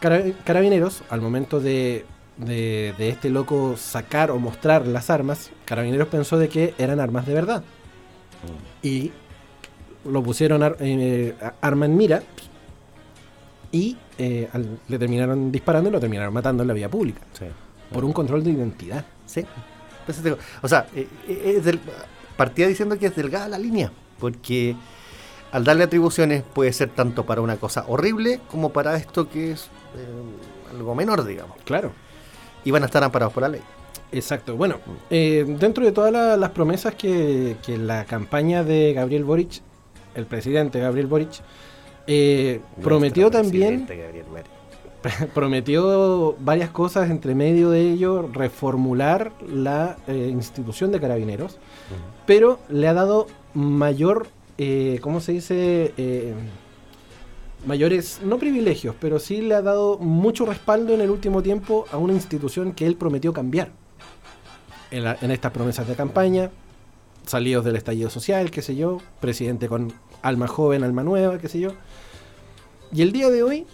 Cara- 0.00 0.24
Carabineros, 0.44 1.02
al 1.10 1.20
momento 1.20 1.60
de, 1.60 2.04
de- 2.38 2.92
de 2.98 3.08
este 3.10 3.30
loco 3.30 3.76
sacar 3.76 4.32
o 4.32 4.38
mostrar 4.40 4.84
las 4.88 5.10
armas, 5.10 5.50
Carabineros 5.64 6.08
pensó 6.08 6.38
de 6.38 6.48
que 6.48 6.74
eran 6.76 6.98
armas 6.98 7.24
de 7.26 7.34
verdad. 7.34 7.62
Y 8.82 9.12
lo 10.04 10.22
pusieron 10.24 10.62
ar- 10.64 10.76
eh, 10.80 11.36
arma 11.60 11.86
en 11.86 11.96
mira 11.96 12.22
y 13.70 13.96
eh, 14.18 14.48
al- 14.52 14.80
le 14.88 14.98
terminaron 14.98 15.52
disparando 15.52 15.88
y 15.88 15.92
lo 15.92 16.00
terminaron 16.00 16.34
matando 16.34 16.62
en 16.64 16.68
la 16.68 16.74
vía 16.74 16.88
pública 16.90 17.20
Sí. 17.38 17.44
por 17.92 18.04
un 18.04 18.12
control 18.12 18.42
de 18.42 18.50
identidad. 18.50 19.04
Sí. 19.26 19.44
O 20.62 20.66
sea, 20.66 20.88
eh, 20.96 21.06
eh, 21.28 21.54
es 21.58 21.64
del- 21.64 21.78
partía 22.40 22.66
diciendo 22.66 22.98
que 22.98 23.04
es 23.04 23.14
delgada 23.14 23.48
la 23.48 23.58
línea, 23.58 23.92
porque 24.18 24.74
al 25.52 25.62
darle 25.62 25.84
atribuciones 25.84 26.42
puede 26.42 26.72
ser 26.72 26.88
tanto 26.88 27.26
para 27.26 27.42
una 27.42 27.56
cosa 27.58 27.84
horrible 27.86 28.40
como 28.50 28.70
para 28.70 28.96
esto 28.96 29.28
que 29.28 29.52
es 29.52 29.64
eh, 29.94 30.70
algo 30.74 30.94
menor, 30.94 31.22
digamos. 31.22 31.58
Claro. 31.66 31.92
Y 32.64 32.70
van 32.70 32.82
a 32.82 32.86
estar 32.86 33.04
amparados 33.04 33.34
por 33.34 33.42
la 33.42 33.50
ley. 33.50 33.60
Exacto. 34.10 34.56
Bueno, 34.56 34.76
eh, 35.10 35.44
dentro 35.58 35.84
de 35.84 35.92
todas 35.92 36.10
la- 36.12 36.38
las 36.38 36.50
promesas 36.52 36.94
que, 36.94 37.58
que 37.62 37.76
la 37.76 38.06
campaña 38.06 38.64
de 38.64 38.94
Gabriel 38.94 39.24
Boric, 39.24 39.60
el 40.14 40.24
presidente 40.24 40.80
Gabriel 40.80 41.08
Boric, 41.08 41.42
eh, 42.06 42.60
prometió 42.82 43.30
también, 43.30 43.84
presidente 43.84 43.96
Gabriel 44.02 44.26
Boric. 44.30 44.46
prometió 45.34 46.36
varias 46.40 46.70
cosas, 46.70 47.10
entre 47.10 47.34
medio 47.34 47.70
de 47.70 47.90
ello 47.90 48.28
reformular 48.32 49.32
la 49.48 49.96
eh, 50.06 50.28
institución 50.30 50.92
de 50.92 51.00
carabineros, 51.00 51.58
pero 52.26 52.58
le 52.68 52.86
ha 52.88 52.94
dado 52.94 53.26
mayor, 53.54 54.28
eh, 54.58 54.98
¿cómo 55.02 55.20
se 55.20 55.32
dice? 55.32 55.94
Eh, 55.96 56.34
mayores, 57.66 58.20
no 58.24 58.38
privilegios, 58.38 58.94
pero 59.00 59.18
sí 59.18 59.40
le 59.42 59.54
ha 59.54 59.62
dado 59.62 59.98
mucho 59.98 60.46
respaldo 60.46 60.94
en 60.94 61.00
el 61.00 61.10
último 61.10 61.42
tiempo 61.42 61.86
a 61.92 61.96
una 61.98 62.12
institución 62.14 62.72
que 62.72 62.86
él 62.86 62.96
prometió 62.96 63.32
cambiar. 63.32 63.70
En, 64.90 65.04
la- 65.04 65.16
en 65.20 65.30
estas 65.30 65.52
promesas 65.52 65.86
de 65.86 65.94
campaña, 65.94 66.50
salidos 67.26 67.64
del 67.64 67.76
estallido 67.76 68.10
social, 68.10 68.50
qué 68.50 68.60
sé 68.62 68.76
yo, 68.76 68.98
presidente 69.20 69.68
con 69.68 69.92
alma 70.22 70.46
joven, 70.48 70.82
alma 70.84 71.02
nueva, 71.04 71.38
qué 71.38 71.48
sé 71.48 71.60
yo. 71.60 71.70
Y 72.92 73.02
el 73.02 73.12
día 73.12 73.30
de 73.30 73.42
hoy 73.42 73.66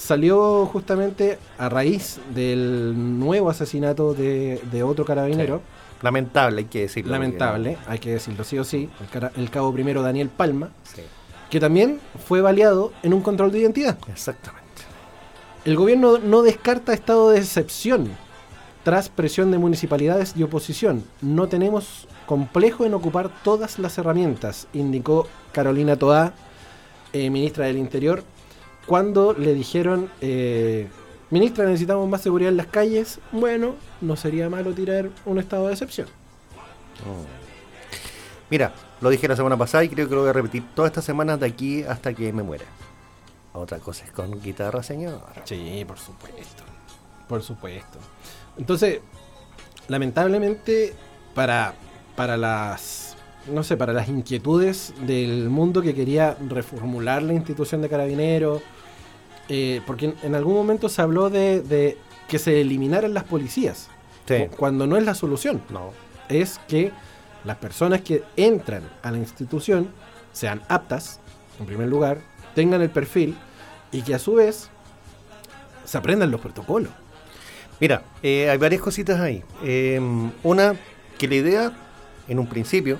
salió 0.00 0.64
justamente 0.66 1.38
a 1.58 1.68
raíz 1.68 2.18
del 2.34 2.94
nuevo 3.18 3.50
asesinato 3.50 4.14
de, 4.14 4.58
de 4.72 4.82
otro 4.82 5.04
carabinero, 5.04 5.60
Lamentable, 6.02 6.60
hay 6.60 6.64
que 6.64 6.80
decirlo. 6.82 7.12
lamentable, 7.12 7.76
hay 7.86 7.98
que 7.98 8.10
decirlo 8.12 8.42
sí 8.42 8.58
o 8.58 8.64
sí, 8.64 8.88
el, 9.02 9.08
cara- 9.08 9.32
el 9.36 9.50
cabo 9.50 9.70
primero 9.72 10.00
Daniel 10.00 10.30
Palma, 10.30 10.70
Sí, 10.84 11.02
que 11.50 11.60
también 11.60 12.00
fue 12.26 12.40
baleado 12.40 12.92
en 13.02 13.12
un 13.12 13.20
control 13.20 13.52
de 13.52 13.58
identidad. 13.58 13.98
exactamente. 14.10 14.64
El 15.66 15.76
gobierno 15.76 16.16
no 16.16 16.40
descarta 16.40 16.94
estado 16.94 17.28
de 17.30 17.38
excepción 17.38 18.08
tras 18.82 19.10
presión 19.10 19.50
de 19.50 19.58
municipalidades 19.58 20.32
y 20.34 20.42
oposición. 20.42 21.04
No 21.20 21.48
tenemos 21.48 22.08
complejo 22.24 22.86
en 22.86 22.94
ocupar 22.94 23.28
todas 23.44 23.78
las 23.78 23.98
herramientas, 23.98 24.66
indicó 24.72 25.26
Carolina 25.52 25.96
Toá, 25.96 26.32
eh, 27.12 27.28
ministra 27.28 27.66
del 27.66 27.76
Interior, 27.76 28.24
cuando 28.86 29.32
le 29.34 29.54
dijeron, 29.54 30.10
eh, 30.20 30.88
ministra, 31.30 31.64
necesitamos 31.64 32.08
más 32.08 32.22
seguridad 32.22 32.50
en 32.50 32.56
las 32.56 32.66
calles. 32.66 33.20
Bueno, 33.32 33.74
no 34.00 34.16
sería 34.16 34.48
malo 34.48 34.72
tirar 34.72 35.10
un 35.24 35.38
estado 35.38 35.66
de 35.66 35.72
excepción. 35.72 36.08
Mira, 38.50 38.72
lo 39.00 39.10
dije 39.10 39.28
la 39.28 39.36
semana 39.36 39.56
pasada 39.56 39.84
y 39.84 39.88
creo 39.88 40.08
que 40.08 40.14
lo 40.14 40.22
voy 40.22 40.30
a 40.30 40.32
repetir 40.32 40.64
todas 40.74 40.90
estas 40.90 41.04
semanas 41.04 41.38
de 41.40 41.46
aquí 41.46 41.82
hasta 41.84 42.12
que 42.12 42.32
me 42.32 42.42
muera. 42.42 42.64
Otra 43.52 43.78
cosa 43.78 44.04
es 44.04 44.12
con 44.12 44.40
guitarra, 44.40 44.82
señor. 44.82 45.20
Sí, 45.44 45.84
por 45.86 45.98
supuesto. 45.98 46.62
Por 47.28 47.42
supuesto. 47.42 47.98
Entonces, 48.58 49.00
lamentablemente, 49.88 50.94
para, 51.34 51.74
para 52.16 52.36
las. 52.36 52.99
No 53.52 53.62
sé, 53.62 53.76
para 53.76 53.92
las 53.92 54.08
inquietudes 54.08 54.94
del 55.06 55.48
mundo 55.50 55.82
que 55.82 55.94
quería 55.94 56.36
reformular 56.48 57.22
la 57.22 57.32
institución 57.32 57.82
de 57.82 57.88
carabineros. 57.88 58.62
eh, 59.48 59.80
porque 59.86 60.06
en, 60.06 60.14
en 60.22 60.34
algún 60.34 60.54
momento 60.54 60.88
se 60.88 61.02
habló 61.02 61.28
de, 61.28 61.60
de 61.60 61.98
que 62.28 62.38
se 62.38 62.60
eliminaran 62.60 63.12
las 63.12 63.24
policías. 63.24 63.88
Sí. 64.26 64.46
Cuando 64.56 64.86
no 64.86 64.96
es 64.96 65.04
la 65.04 65.14
solución. 65.14 65.60
No. 65.70 65.90
Es 66.28 66.60
que 66.68 66.92
las 67.44 67.56
personas 67.56 68.02
que 68.02 68.22
entran 68.36 68.82
a 69.02 69.10
la 69.10 69.18
institución 69.18 69.88
sean 70.32 70.62
aptas, 70.68 71.18
en 71.58 71.66
primer 71.66 71.88
lugar, 71.88 72.18
tengan 72.54 72.80
el 72.80 72.90
perfil 72.90 73.36
y 73.90 74.02
que 74.02 74.14
a 74.14 74.20
su 74.20 74.34
vez 74.34 74.70
se 75.84 75.98
aprendan 75.98 76.30
los 76.30 76.40
protocolos. 76.40 76.92
Mira, 77.80 78.02
eh, 78.22 78.48
hay 78.48 78.58
varias 78.58 78.80
cositas 78.82 79.18
ahí. 79.18 79.42
Eh, 79.64 80.00
una, 80.44 80.76
que 81.18 81.26
la 81.26 81.34
idea, 81.34 81.72
en 82.28 82.38
un 82.38 82.46
principio, 82.46 82.98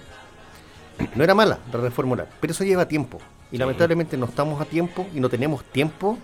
no 1.14 1.25
era 1.25 1.35
mala 1.35 1.59
de 1.71 1.78
reformular, 1.78 2.28
pero 2.40 2.52
eso 2.52 2.64
lleva 2.64 2.87
tiempo. 2.87 3.19
Y 3.52 3.59
lamentablemente 3.59 4.16
no 4.16 4.26
estamos 4.26 4.61
a 4.61 4.64
tiempo 4.64 5.07
y 5.14 5.21
no 5.21 5.28
tenemos 5.28 5.64
tiempo 5.64 6.19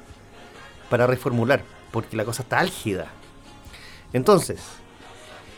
para 0.89 1.07
reformular, 1.07 1.63
porque 1.91 2.17
la 2.17 2.25
cosa 2.25 2.43
está 2.43 2.61
álgida. 2.61 3.07
Entonces, 4.13 4.61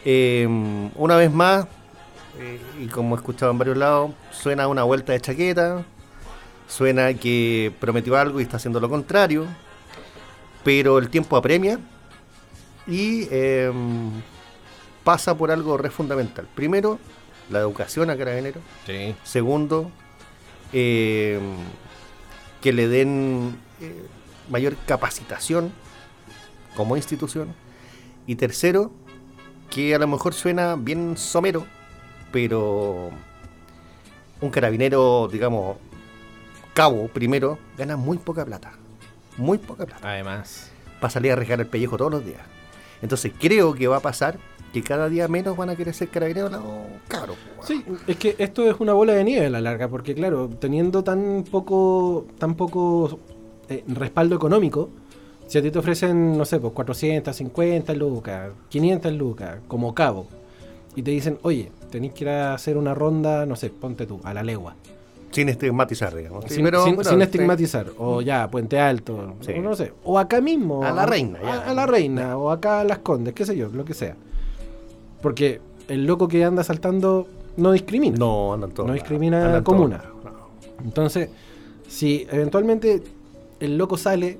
eh, 0.04 0.46
una 0.94 1.16
vez 1.16 1.30
más, 1.30 1.66
eh, 2.38 2.60
y 2.80 2.86
como 2.86 3.14
he 3.14 3.18
escuchado 3.18 3.52
en 3.52 3.58
varios 3.58 3.76
lados, 3.76 4.12
suena 4.30 4.66
una 4.68 4.84
vuelta 4.84 5.12
de 5.12 5.20
chaqueta, 5.20 5.84
suena 6.66 7.12
que 7.14 7.72
prometió 7.80 8.16
algo 8.16 8.40
y 8.40 8.44
está 8.44 8.56
haciendo 8.56 8.80
lo 8.80 8.88
contrario, 8.88 9.46
pero 10.64 10.98
el 10.98 11.10
tiempo 11.10 11.36
apremia 11.36 11.78
y 12.86 13.28
eh, 13.30 13.70
pasa 15.04 15.36
por 15.36 15.50
algo 15.50 15.76
re 15.76 15.90
fundamental. 15.90 16.46
Primero, 16.54 16.98
la 17.50 17.60
educación 17.60 18.10
a 18.10 18.16
carabineros. 18.16 18.62
Sí. 18.86 19.14
Segundo, 19.24 19.90
eh, 20.72 21.40
que 22.60 22.72
le 22.72 22.88
den 22.88 23.56
eh, 23.80 24.06
mayor 24.48 24.76
capacitación 24.86 25.72
como 26.74 26.96
institución. 26.96 27.54
Y 28.26 28.36
tercero, 28.36 28.92
que 29.70 29.94
a 29.94 29.98
lo 29.98 30.06
mejor 30.06 30.34
suena 30.34 30.76
bien 30.76 31.16
somero, 31.16 31.66
pero 32.30 33.10
un 34.40 34.50
carabinero, 34.50 35.28
digamos, 35.30 35.76
cabo 36.74 37.08
primero, 37.08 37.58
gana 37.76 37.96
muy 37.96 38.18
poca 38.18 38.44
plata. 38.44 38.72
Muy 39.36 39.58
poca 39.58 39.86
plata 39.86 40.08
Además. 40.08 40.70
para 41.00 41.10
salir 41.10 41.30
a 41.30 41.34
arriesgar 41.34 41.60
el 41.60 41.66
pellejo 41.66 41.96
todos 41.96 42.10
los 42.10 42.24
días. 42.24 42.42
Entonces 43.02 43.32
creo 43.38 43.74
que 43.74 43.86
va 43.86 43.98
a 43.98 44.00
pasar 44.00 44.38
que 44.72 44.82
cada 44.82 45.08
día 45.08 45.28
menos 45.28 45.56
van 45.56 45.70
a 45.70 45.76
querer 45.76 45.94
ser 45.94 46.08
carabineros 46.08 46.52
cabros. 47.08 47.36
po, 47.56 47.66
Sí, 47.66 47.84
es 48.06 48.16
que 48.16 48.34
esto 48.38 48.68
es 48.68 48.78
una 48.80 48.92
bola 48.92 49.14
de 49.14 49.24
nieve 49.24 49.46
a 49.46 49.50
la 49.50 49.60
larga, 49.60 49.88
porque 49.88 50.14
claro, 50.14 50.48
teniendo 50.60 51.02
tan 51.02 51.44
poco, 51.50 52.26
tan 52.38 52.54
poco 52.54 53.18
eh, 53.68 53.82
respaldo 53.88 54.36
económico, 54.36 54.90
si 55.46 55.56
a 55.58 55.62
ti 55.62 55.70
te 55.70 55.78
ofrecen, 55.78 56.36
no 56.36 56.44
sé, 56.44 56.60
pues 56.60 56.72
450 56.74 57.94
lucas, 57.94 58.50
500 58.68 59.12
lucas, 59.14 59.56
como 59.68 59.94
cabo, 59.94 60.26
y 60.94 61.02
te 61.02 61.10
dicen, 61.10 61.38
oye, 61.42 61.70
tenéis 61.90 62.12
que 62.12 62.24
ir 62.24 62.30
a 62.30 62.54
hacer 62.54 62.76
una 62.76 62.94
ronda, 62.94 63.46
no 63.46 63.56
sé, 63.56 63.70
ponte 63.70 64.04
tú, 64.06 64.20
a 64.24 64.34
la 64.34 64.42
legua. 64.42 64.74
Sin 65.30 65.48
estigmatizar, 65.50 66.14
digamos. 66.14 66.44
Sí, 66.48 66.54
sin, 66.56 66.64
pero, 66.64 66.84
sin- 66.84 66.94
bueno, 66.96 67.08
sin 67.10 67.18
sí. 67.18 67.22
estigmatizar, 67.24 67.86
o 67.98 68.20
ya, 68.22 68.50
Puente 68.50 68.78
Alto, 68.80 69.34
Sí. 69.40 69.52
o 69.52 69.62
no 69.62 69.74
sé, 69.76 69.92
o 70.04 70.18
acá 70.18 70.40
mismo. 70.40 70.82
A 70.84 70.90
la 70.90 71.06
Reina, 71.06 71.38
A, 71.38 71.42
ya. 71.42 71.70
a 71.70 71.74
la 71.74 71.86
reina, 71.86 72.36
o 72.38 72.50
acá 72.50 72.80
a 72.80 72.84
las 72.84 72.98
condes, 72.98 73.34
qué 73.34 73.44
sé 73.46 73.56
yo, 73.56 73.68
lo 73.68 73.84
que 73.84 73.94
sea. 73.94 74.16
Porque 75.22 75.60
el 75.88 76.06
loco 76.06 76.28
que 76.28 76.44
anda 76.44 76.62
saltando 76.64 77.26
no 77.56 77.72
discrimina. 77.72 78.16
No, 78.18 78.54
andan 78.54 78.70
todos. 78.72 78.86
No 78.88 78.94
discrimina 78.94 79.44
andan 79.46 79.64
comuna. 79.64 80.02
no. 80.24 80.48
Entonces, 80.84 81.28
si 81.88 82.26
eventualmente 82.30 83.02
el 83.60 83.76
loco 83.78 83.96
sale 83.96 84.38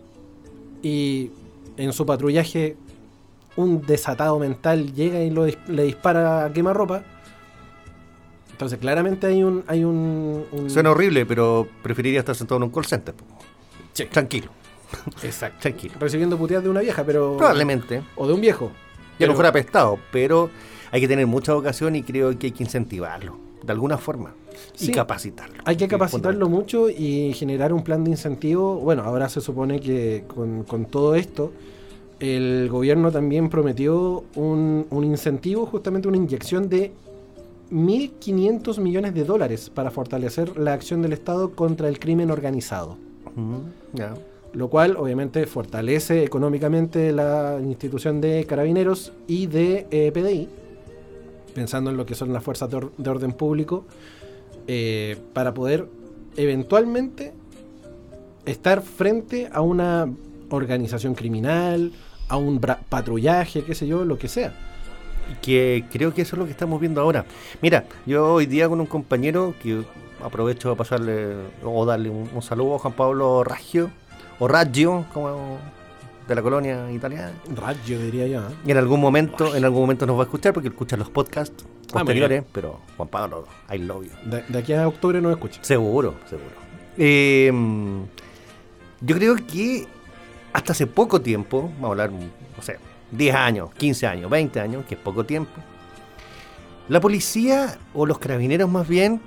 y 0.83 1.31
en 1.77 1.93
su 1.93 2.07
patrullaje 2.07 2.77
un 3.57 3.83
desatado 3.85 4.39
mental 4.39 4.93
llega 4.95 5.21
y 5.21 5.31
lo 5.31 5.47
le 5.47 5.83
dispara 5.85 6.45
a 6.45 6.53
quemarropa, 6.53 7.03
entonces 8.53 8.79
claramente 8.79 9.27
hay 9.27 9.43
un... 9.43 9.65
Hay 9.67 9.83
un, 9.85 10.45
un- 10.53 10.71
Suena 10.71 10.91
horrible, 10.91 11.27
pero 11.27 11.67
preferiría 11.83 12.21
estar 12.21 12.35
sentado 12.37 12.59
en 12.59 12.65
un 12.65 12.71
call 12.71 12.85
center. 12.87 13.15
Tranquilo. 14.11 14.49
Exacto. 15.23 15.59
Tranquilo. 15.61 15.95
Recibiendo 15.99 16.39
puteadas 16.39 16.63
de 16.65 16.71
una 16.71 16.81
vieja, 16.81 17.03
pero. 17.05 17.37
Probablemente. 17.37 18.03
O 18.17 18.27
de 18.29 18.33
un 18.33 18.41
viejo. 18.41 18.71
Ya 19.19 19.25
Pero- 19.27 19.33
no 19.33 19.37
fuera 19.37 19.51
apestado, 19.51 19.99
pero 20.13 20.51
hay 20.91 21.01
que 21.01 21.09
tener 21.09 21.27
mucha 21.27 21.53
vocación 21.55 21.97
y 21.97 22.03
creo 22.03 22.39
que 22.39 22.47
hay 22.49 22.53
que 22.53 22.63
incentivarlo, 22.65 23.37
de 23.63 23.73
alguna 23.73 23.99
forma, 23.99 24.35
Sí. 24.75 24.91
y 24.91 24.95
capacitarlo. 24.95 25.57
Hay 25.65 25.77
que 25.77 25.87
capacitarlo 25.89 26.49
mucho 26.49 26.89
y 26.89 27.33
generar 27.35 27.73
un 27.73 27.83
plan 27.83 28.05
de 28.05 28.11
incentivo. 28.11 28.77
Bueno, 28.77 29.03
ahora 29.03 29.29
se 29.29 29.41
supone 29.41 29.81
que 29.81 30.25
con, 30.27 30.63
con 30.65 30.87
todo 30.87 31.15
esto, 31.15 31.53
el 32.21 32.69
gobierno 32.71 33.13
también 33.13 33.49
prometió 33.49 34.25
un, 34.35 34.87
un 34.91 35.05
incentivo, 35.05 35.67
justamente 35.67 36.09
una 36.09 36.17
inyección 36.17 36.69
de 36.69 36.93
1.500 37.71 38.79
millones 38.81 39.15
de 39.15 39.25
dólares 39.25 39.71
para 39.71 39.91
fortalecer 39.91 40.57
la 40.57 40.73
acción 40.73 41.03
del 41.03 41.13
Estado 41.13 41.53
contra 41.53 41.89
el 41.89 41.99
crimen 41.99 42.31
organizado. 42.31 42.97
Ujú, 43.37 43.63
ya. 43.93 44.15
Lo 44.53 44.69
cual 44.69 44.97
obviamente 44.97 45.47
fortalece 45.47 46.25
económicamente 46.25 47.13
la 47.13 47.59
institución 47.63 48.21
de 48.21 48.45
carabineros 48.47 49.13
y 49.27 49.47
de 49.47 49.87
eh, 49.91 50.11
PDI, 50.13 50.49
pensando 51.55 51.91
en 51.91 51.97
lo 51.97 52.07
que 52.07 52.15
son 52.15 52.33
las 52.33 52.43
fuerzas 52.43 52.71
de, 52.71 52.77
or- 52.77 52.93
de 52.97 53.11
orden 53.11 53.33
público, 53.33 53.85
eh, 54.67 55.17
para 55.35 55.53
poder 55.55 55.87
eventualmente 56.37 57.33
estar 58.47 58.81
frente 58.83 59.49
a 59.53 59.61
una 59.61 60.11
organización 60.51 61.15
criminal, 61.15 61.93
a 62.29 62.37
un 62.39 62.59
patrullaje, 62.61 63.63
qué 63.65 63.75
sé 63.75 63.87
yo, 63.87 64.05
lo 64.05 64.19
que 64.19 64.29
sea. 64.29 64.55
Que 65.43 65.85
creo 65.93 66.15
que 66.15 66.23
eso 66.23 66.37
es 66.37 66.39
lo 66.41 66.47
que 66.47 66.53
estamos 66.53 66.81
viendo 66.81 67.03
ahora. 67.03 67.27
Mira, 67.61 67.85
yo 68.07 68.33
hoy 68.35 68.47
día 68.47 68.67
con 68.69 68.81
un 68.81 68.87
compañero 68.87 69.55
que 69.63 69.83
aprovecho 70.25 70.71
a 70.71 70.77
pasarle 70.77 71.35
o 71.63 71.85
darle 71.85 72.09
un, 72.09 72.31
un 72.35 72.43
saludo 72.43 72.77
a 72.77 72.79
Juan 72.79 72.95
Pablo 72.95 73.45
Raggio, 73.45 73.91
o 74.39 74.49
Raggio, 74.49 75.07
como 75.13 75.59
de 76.27 76.35
la 76.35 76.43
colonia 76.43 76.91
italiana. 76.93 77.33
Rayo 77.55 77.99
diría 78.01 78.27
yo. 78.27 78.41
¿eh? 78.41 78.55
Y 78.67 78.71
en 78.71 78.77
algún 78.77 79.01
momento, 79.01 79.57
en 79.57 79.65
algún 79.65 79.81
momento 79.81 80.07
nos 80.07 80.17
va 80.17 80.21
a 80.23 80.25
escuchar 80.25 80.53
porque 80.53 80.69
escucha 80.69 80.97
los 80.97 81.09
podcasts 81.11 81.65
Ah, 81.91 82.01
posteriores, 82.01 82.45
pero 82.53 82.81
Juan 82.99 83.09
Pablo, 83.09 83.47
I 83.73 83.79
love 83.79 84.05
you. 84.05 84.31
De, 84.31 84.43
de 84.43 84.59
aquí 84.59 84.75
a 84.75 84.87
octubre 84.87 85.23
no 85.23 85.31
escucha. 85.31 85.59
Seguro, 85.65 86.17
seguro. 86.29 86.51
Eh, 86.99 87.51
yo 89.01 89.17
creo 89.17 89.37
que 89.37 89.87
hasta 90.53 90.73
hace 90.73 90.87
poco 90.87 91.23
tiempo, 91.23 91.63
vamos 91.77 91.85
a 91.85 91.91
hablar, 91.93 92.11
no 92.11 92.63
sé, 92.63 92.77
10 93.13 93.35
años, 93.35 93.71
15 93.75 94.07
años, 94.07 94.31
20 94.31 94.61
años, 94.61 94.85
que 94.87 94.97
es 94.97 95.01
poco 95.01 95.25
tiempo, 95.25 95.53
la 96.91 97.01
policía 97.01 97.79
o 97.95 98.05
los 98.05 98.19
carabineros 98.19 98.69
más 98.69 98.87
bien 98.87 99.21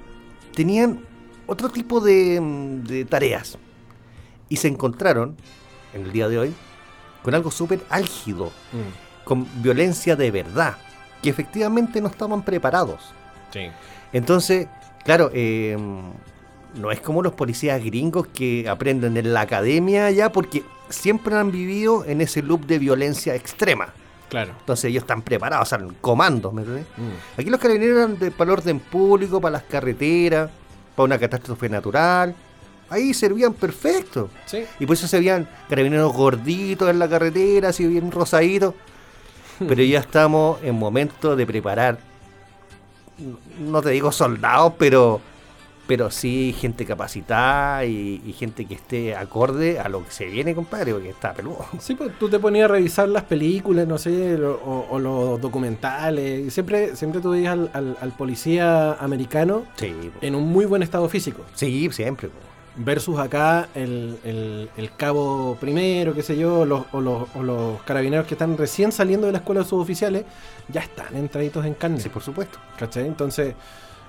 tenían 0.53 0.99
otro 1.47 1.69
tipo 1.69 1.99
de, 1.99 2.39
de 2.83 3.05
tareas 3.05 3.57
y 4.51 4.57
se 4.57 4.67
encontraron 4.67 5.37
en 5.93 6.01
el 6.01 6.11
día 6.11 6.27
de 6.27 6.37
hoy 6.37 6.53
con 7.23 7.33
algo 7.33 7.49
súper 7.51 7.79
álgido, 7.89 8.51
con 9.23 9.47
violencia 9.63 10.17
de 10.17 10.29
verdad, 10.29 10.75
que 11.21 11.29
efectivamente 11.29 12.01
no 12.01 12.09
estaban 12.09 12.43
preparados. 12.43 13.13
Sí. 13.53 13.69
Entonces, 14.11 14.67
claro, 15.05 15.31
eh, 15.33 15.77
no 16.75 16.91
es 16.91 16.99
como 16.99 17.23
los 17.23 17.31
policías 17.31 17.81
gringos 17.81 18.27
que 18.27 18.67
aprenden 18.67 19.15
en 19.15 19.33
la 19.33 19.41
academia 19.41 20.11
ya 20.11 20.33
porque 20.33 20.63
siempre 20.89 21.33
han 21.37 21.49
vivido 21.49 22.03
en 22.03 22.19
ese 22.19 22.41
loop 22.41 22.65
de 22.65 22.77
violencia 22.77 23.33
extrema. 23.35 23.93
Claro. 24.27 24.51
Entonces 24.59 24.85
ellos 24.85 25.03
están 25.03 25.21
preparados, 25.21 25.71
o 25.71 25.77
sea, 25.77 25.87
comandos, 26.01 26.51
¿me 26.51 26.63
entiendes? 26.63 26.87
Mm. 26.97 27.39
Aquí 27.39 27.49
los 27.49 27.59
carabineros 27.59 27.97
eran 27.97 28.19
de, 28.19 28.31
para 28.31 28.51
el 28.51 28.57
orden 28.57 28.79
público, 28.81 29.39
para 29.39 29.53
las 29.53 29.63
carreteras, 29.63 30.49
para 30.93 31.05
una 31.05 31.17
catástrofe 31.17 31.69
natural. 31.69 32.35
Ahí 32.91 33.13
servían 33.15 33.53
perfecto. 33.53 34.29
Sí. 34.45 34.63
Y 34.79 34.85
por 34.85 34.95
eso 34.95 35.07
se 35.07 35.17
veían 35.17 35.47
carabineros 35.69 36.13
gorditos 36.13 36.89
en 36.89 36.99
la 36.99 37.09
carretera, 37.09 37.69
así 37.69 37.87
bien 37.87 38.11
rosaditos. 38.11 38.75
Pero 39.67 39.81
ya 39.83 39.99
estamos 39.99 40.61
en 40.63 40.75
momento 40.75 41.35
de 41.35 41.45
preparar, 41.47 41.97
no 43.59 43.81
te 43.81 43.89
digo 43.91 44.11
soldados, 44.11 44.73
pero, 44.79 45.21
pero 45.85 46.09
sí 46.09 46.55
gente 46.57 46.85
capacitada 46.85 47.85
y, 47.85 48.21
y 48.25 48.33
gente 48.33 48.65
que 48.65 48.73
esté 48.73 49.15
acorde 49.15 49.79
a 49.79 49.87
lo 49.89 50.03
que 50.03 50.11
se 50.11 50.25
viene, 50.25 50.55
compadre, 50.55 50.93
porque 50.93 51.09
está 51.09 51.33
peludo. 51.33 51.63
Sí, 51.79 51.93
pues 51.93 52.17
tú 52.17 52.27
te 52.29 52.39
ponías 52.39 52.65
a 52.65 52.73
revisar 52.73 53.07
las 53.09 53.23
películas, 53.23 53.87
no 53.87 53.97
sé, 53.99 54.37
lo- 54.37 54.55
o, 54.65 54.87
o 54.89 54.99
los 54.99 55.39
documentales. 55.39 56.47
Y 56.47 56.49
siempre, 56.49 56.95
siempre 56.95 57.21
tú 57.21 57.29
veías 57.31 57.53
al, 57.53 57.69
al- 57.73 57.97
al 58.01 58.11
policía 58.13 58.93
americano 58.93 59.63
Sí, 59.75 59.93
en 60.21 60.33
un 60.35 60.47
muy 60.51 60.65
buen 60.65 60.81
estado 60.81 61.07
físico. 61.07 61.43
sí 61.53 61.87
siempre. 61.91 62.29
po. 62.29 62.35
Versus 62.77 63.19
acá 63.19 63.67
el, 63.75 64.17
el- 64.23 64.69
el 64.77 64.95
cabo 64.95 65.57
primero, 65.59 66.13
qué 66.13 66.23
sé 66.23 66.37
yo, 66.37 66.65
los, 66.65 66.85
o, 66.93 67.01
los, 67.01 67.27
o 67.35 67.43
los 67.43 67.81
carabineros 67.81 68.25
que 68.27 68.35
están 68.35 68.57
recién 68.57 68.93
saliendo 68.93 69.27
de 69.27 69.33
la 69.33 69.39
escuela 69.39 69.61
de 69.63 69.67
suboficiales, 69.67 70.23
ya 70.69 70.79
están 70.81 71.15
entraditos 71.17 71.65
en 71.65 71.73
carne. 71.73 71.99
Sí, 71.99 72.07
por 72.07 72.21
supuesto. 72.23 72.59
¿Cachai? 72.79 73.07
Entonces, 73.07 73.55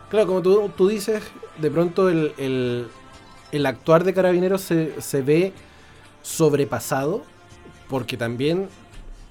claro, 0.09 0.29
como 0.29 0.43
tú, 0.43 0.71
tú 0.77 0.87
dices, 0.89 1.23
de 1.59 1.71
pronto 1.73 2.09
el, 2.09 2.33
el- 2.39 2.87
el 3.51 3.67
actuar 3.67 4.05
de 4.05 4.15
carabineros 4.15 4.61
se, 4.63 5.01
se 5.01 5.23
ve 5.23 5.53
sobrepasado 6.23 7.23
porque 7.89 8.17
también 8.17 8.69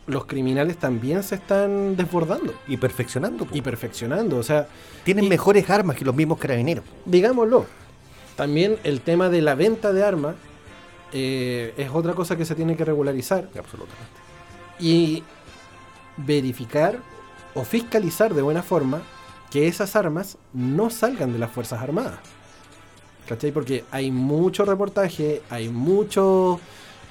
los 0.07 0.25
criminales 0.25 0.77
también 0.77 1.23
se 1.23 1.35
están 1.35 1.95
desbordando 1.95 2.53
Y 2.67 2.77
perfeccionando. 2.77 3.45
po. 3.45 3.55
y 3.55 3.61
perfeccionando. 3.61 4.37
O 4.37 4.43
sea, 4.43 4.67
Tienen 5.05 5.25
y- 5.25 5.29
mejores 5.29 5.69
armas 5.69 5.95
que 5.95 6.03
los 6.05 6.13
mismos 6.13 6.37
carabineros. 6.37 6.83
digámoslo, 7.05 7.65
también 8.41 8.79
el 8.83 9.01
tema 9.01 9.29
de 9.29 9.39
la 9.39 9.53
venta 9.53 9.93
de 9.93 10.03
armas 10.03 10.33
eh, 11.13 11.75
es 11.77 11.91
otra 11.93 12.13
cosa 12.13 12.35
que 12.35 12.43
se 12.43 12.55
tiene 12.55 12.75
que 12.75 12.83
regularizar 12.83 13.47
Absolutamente. 13.55 14.03
y 14.79 15.21
verificar 16.17 16.97
o 17.53 17.63
fiscalizar 17.63 18.33
de 18.33 18.41
buena 18.41 18.63
forma 18.63 19.03
que 19.51 19.67
esas 19.67 19.95
armas 19.95 20.39
no 20.53 20.89
salgan 20.89 21.31
de 21.33 21.37
las 21.37 21.51
Fuerzas 21.51 21.83
Armadas. 21.83 22.15
¿Cachai? 23.27 23.51
Porque 23.51 23.83
hay 23.91 24.09
mucho 24.09 24.65
reportaje, 24.65 25.43
hay 25.51 25.69
mucho 25.69 26.59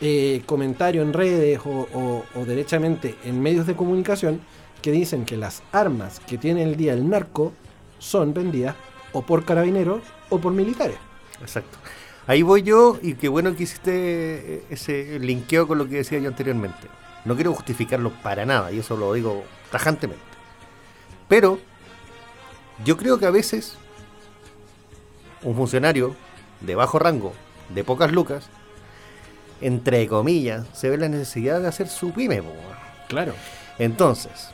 eh, 0.00 0.42
comentario 0.46 1.00
en 1.02 1.12
redes 1.12 1.60
o, 1.64 1.86
o- 1.94 2.24
o 2.34 2.44
derechamente 2.44 3.14
en 3.22 3.40
medios 3.40 3.68
de 3.68 3.76
comunicación 3.76 4.40
que 4.82 4.90
dicen 4.90 5.24
que 5.24 5.36
las 5.36 5.62
armas 5.70 6.18
que 6.26 6.38
tiene 6.38 6.64
el 6.64 6.74
día 6.76 6.92
el 6.92 7.08
narco 7.08 7.52
son 8.00 8.34
vendidas 8.34 8.74
o 9.12 9.22
por 9.22 9.44
carabineros 9.44 10.00
o 10.28 10.40
por 10.40 10.52
militares. 10.52 10.96
Exacto. 11.40 11.78
Ahí 12.26 12.42
voy 12.42 12.62
yo 12.62 12.98
y 13.02 13.14
qué 13.14 13.28
bueno 13.28 13.56
que 13.56 13.64
hiciste 13.64 13.92
eh, 13.92 14.64
ese 14.70 15.18
linkeo 15.18 15.66
con 15.66 15.78
lo 15.78 15.88
que 15.88 15.96
decía 15.96 16.18
yo 16.18 16.28
anteriormente. 16.28 16.88
No 17.24 17.34
quiero 17.34 17.52
justificarlo 17.54 18.10
para 18.22 18.46
nada 18.46 18.70
y 18.72 18.78
eso 18.78 18.96
lo 18.96 19.12
digo 19.12 19.44
tajantemente. 19.70 20.22
Pero 21.28 21.58
yo 22.84 22.96
creo 22.96 23.18
que 23.18 23.26
a 23.26 23.30
veces 23.30 23.76
un 25.42 25.56
funcionario 25.56 26.14
de 26.60 26.74
bajo 26.74 26.98
rango, 26.98 27.32
de 27.68 27.84
pocas 27.84 28.12
lucas, 28.12 28.48
entre 29.60 30.06
comillas, 30.06 30.66
se 30.72 30.88
ve 30.88 30.98
la 30.98 31.08
necesidad 31.08 31.60
de 31.60 31.68
hacer 31.68 31.88
su 31.88 32.12
pyme. 32.12 32.42
po. 32.42 32.52
Claro. 33.08 33.34
Entonces, 33.78 34.50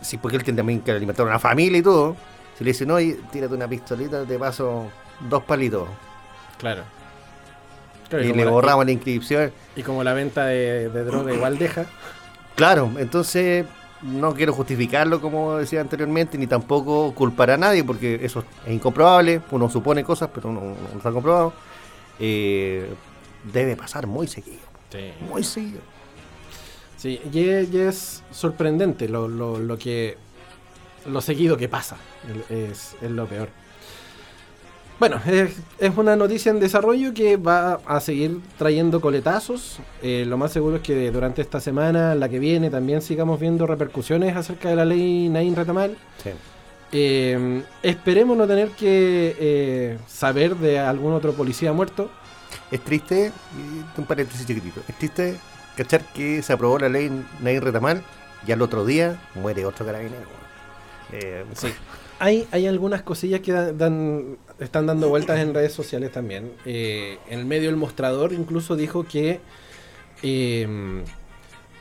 sí, 0.00 0.16
porque 0.16 0.36
él 0.36 0.44
tiene 0.44 0.58
también 0.58 0.80
que 0.80 0.92
alimentar 0.92 1.26
una 1.26 1.38
familia 1.38 1.78
y 1.78 1.82
todo. 1.82 2.16
Si 2.56 2.64
le 2.64 2.70
dicen, 2.70 2.90
oye, 2.90 3.18
tírate 3.32 3.54
una 3.54 3.68
pistolita, 3.68 4.24
te 4.24 4.38
paso 4.38 4.90
dos 5.28 5.42
palitos. 5.44 5.88
Claro. 6.60 6.82
y 8.12 8.32
le 8.32 8.46
borramos 8.46 8.84
la 8.84 8.92
inscripción. 8.92 9.52
y 9.74 9.82
como 9.82 10.04
la 10.04 10.12
venta 10.12 10.46
de, 10.46 10.88
de 10.88 11.04
droga 11.04 11.32
igual 11.32 11.58
deja. 11.58 11.86
Claro, 12.54 12.90
entonces 12.98 13.64
no 14.02 14.34
quiero 14.34 14.52
justificarlo 14.52 15.20
como 15.20 15.56
decía 15.56 15.80
anteriormente, 15.80 16.38
ni 16.38 16.46
tampoco 16.46 17.14
culpar 17.14 17.50
a 17.50 17.56
nadie, 17.56 17.84
porque 17.84 18.20
eso 18.22 18.44
es 18.66 18.72
incomprobable, 18.72 19.40
uno 19.50 19.68
supone 19.70 20.04
cosas, 20.04 20.30
pero 20.34 20.52
no, 20.52 20.60
no 20.60 20.96
está 20.96 21.10
comprobado. 21.10 21.52
Eh, 22.18 22.88
debe 23.52 23.76
pasar 23.76 24.06
muy 24.06 24.26
seguido, 24.26 24.60
muy 25.28 25.42
seguido. 25.42 25.80
Sí, 26.96 27.18
y 27.32 27.48
es, 27.48 27.72
y 27.72 27.78
es 27.78 28.22
sorprendente 28.30 29.08
lo, 29.08 29.26
lo, 29.26 29.58
lo 29.58 29.78
que. 29.78 30.18
lo 31.06 31.22
seguido 31.22 31.56
que 31.56 31.68
pasa. 31.68 31.96
Es 32.50 32.94
lo 33.00 33.26
peor. 33.26 33.48
Bueno, 35.00 35.18
es, 35.26 35.56
es 35.78 35.96
una 35.96 36.14
noticia 36.14 36.50
en 36.50 36.60
desarrollo 36.60 37.14
que 37.14 37.36
va 37.38 37.80
a 37.86 38.00
seguir 38.00 38.38
trayendo 38.58 39.00
coletazos. 39.00 39.80
Eh, 40.02 40.24
lo 40.28 40.36
más 40.36 40.52
seguro 40.52 40.76
es 40.76 40.82
que 40.82 41.10
durante 41.10 41.40
esta 41.40 41.58
semana, 41.58 42.14
la 42.14 42.28
que 42.28 42.38
viene, 42.38 42.68
también 42.70 43.00
sigamos 43.00 43.40
viendo 43.40 43.66
repercusiones 43.66 44.36
acerca 44.36 44.68
de 44.68 44.76
la 44.76 44.84
ley 44.84 45.28
Nain 45.30 45.56
Retamal. 45.56 45.96
Sí. 46.22 46.30
Eh, 46.92 47.62
esperemos 47.82 48.36
no 48.36 48.46
tener 48.46 48.68
que 48.72 49.34
eh, 49.40 49.98
saber 50.06 50.54
de 50.56 50.78
algún 50.78 51.14
otro 51.14 51.32
policía 51.32 51.72
muerto. 51.72 52.10
Es 52.70 52.80
triste, 52.84 53.32
un 53.96 54.04
paréntesis 54.04 54.46
chiquitito, 54.46 54.80
es 54.86 54.96
triste 54.98 55.36
cachar 55.76 56.02
que 56.12 56.42
se 56.42 56.52
aprobó 56.52 56.78
la 56.78 56.88
ley 56.88 57.10
Nair 57.40 57.64
Retamal 57.64 58.02
y 58.46 58.52
al 58.52 58.60
otro 58.60 58.84
día 58.84 59.18
muere 59.34 59.64
otro 59.64 59.86
carabinero. 59.86 60.26
Eh, 61.12 61.44
Hay, 62.18 62.46
hay 62.52 62.66
algunas 62.66 63.02
cosillas 63.02 63.40
que 63.40 63.52
da- 63.52 63.72
dan, 63.72 64.36
están 64.60 64.86
dando 64.86 65.08
vueltas 65.08 65.40
en 65.40 65.54
redes 65.54 65.72
sociales 65.72 66.12
también. 66.12 66.52
Eh, 66.64 67.18
en 67.28 67.40
el 67.40 67.46
medio 67.46 67.68
del 67.68 67.76
mostrador 67.76 68.32
incluso 68.32 68.76
dijo 68.76 69.04
que 69.04 69.40
eh, 70.22 71.02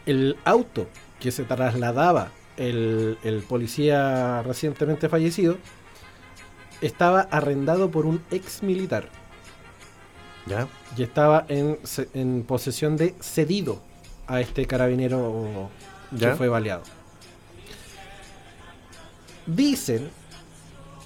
el 0.05 0.37
auto 0.45 0.87
que 1.19 1.31
se 1.31 1.43
trasladaba 1.43 2.31
el, 2.57 3.17
el 3.23 3.43
policía 3.43 4.41
recientemente 4.43 5.09
fallecido 5.09 5.57
estaba 6.81 7.21
arrendado 7.21 7.91
por 7.91 8.05
un 8.05 8.21
ex 8.31 8.63
militar 8.63 9.09
¿Ya? 10.45 10.67
y 10.97 11.03
estaba 11.03 11.45
en, 11.49 11.77
en 12.13 12.43
posesión 12.43 12.95
de 12.95 13.13
cedido 13.19 13.81
a 14.27 14.39
este 14.39 14.65
carabinero 14.65 15.69
¿Ya? 16.11 16.31
que 16.31 16.35
fue 16.37 16.47
baleado. 16.47 16.83
Dicen 19.45 20.09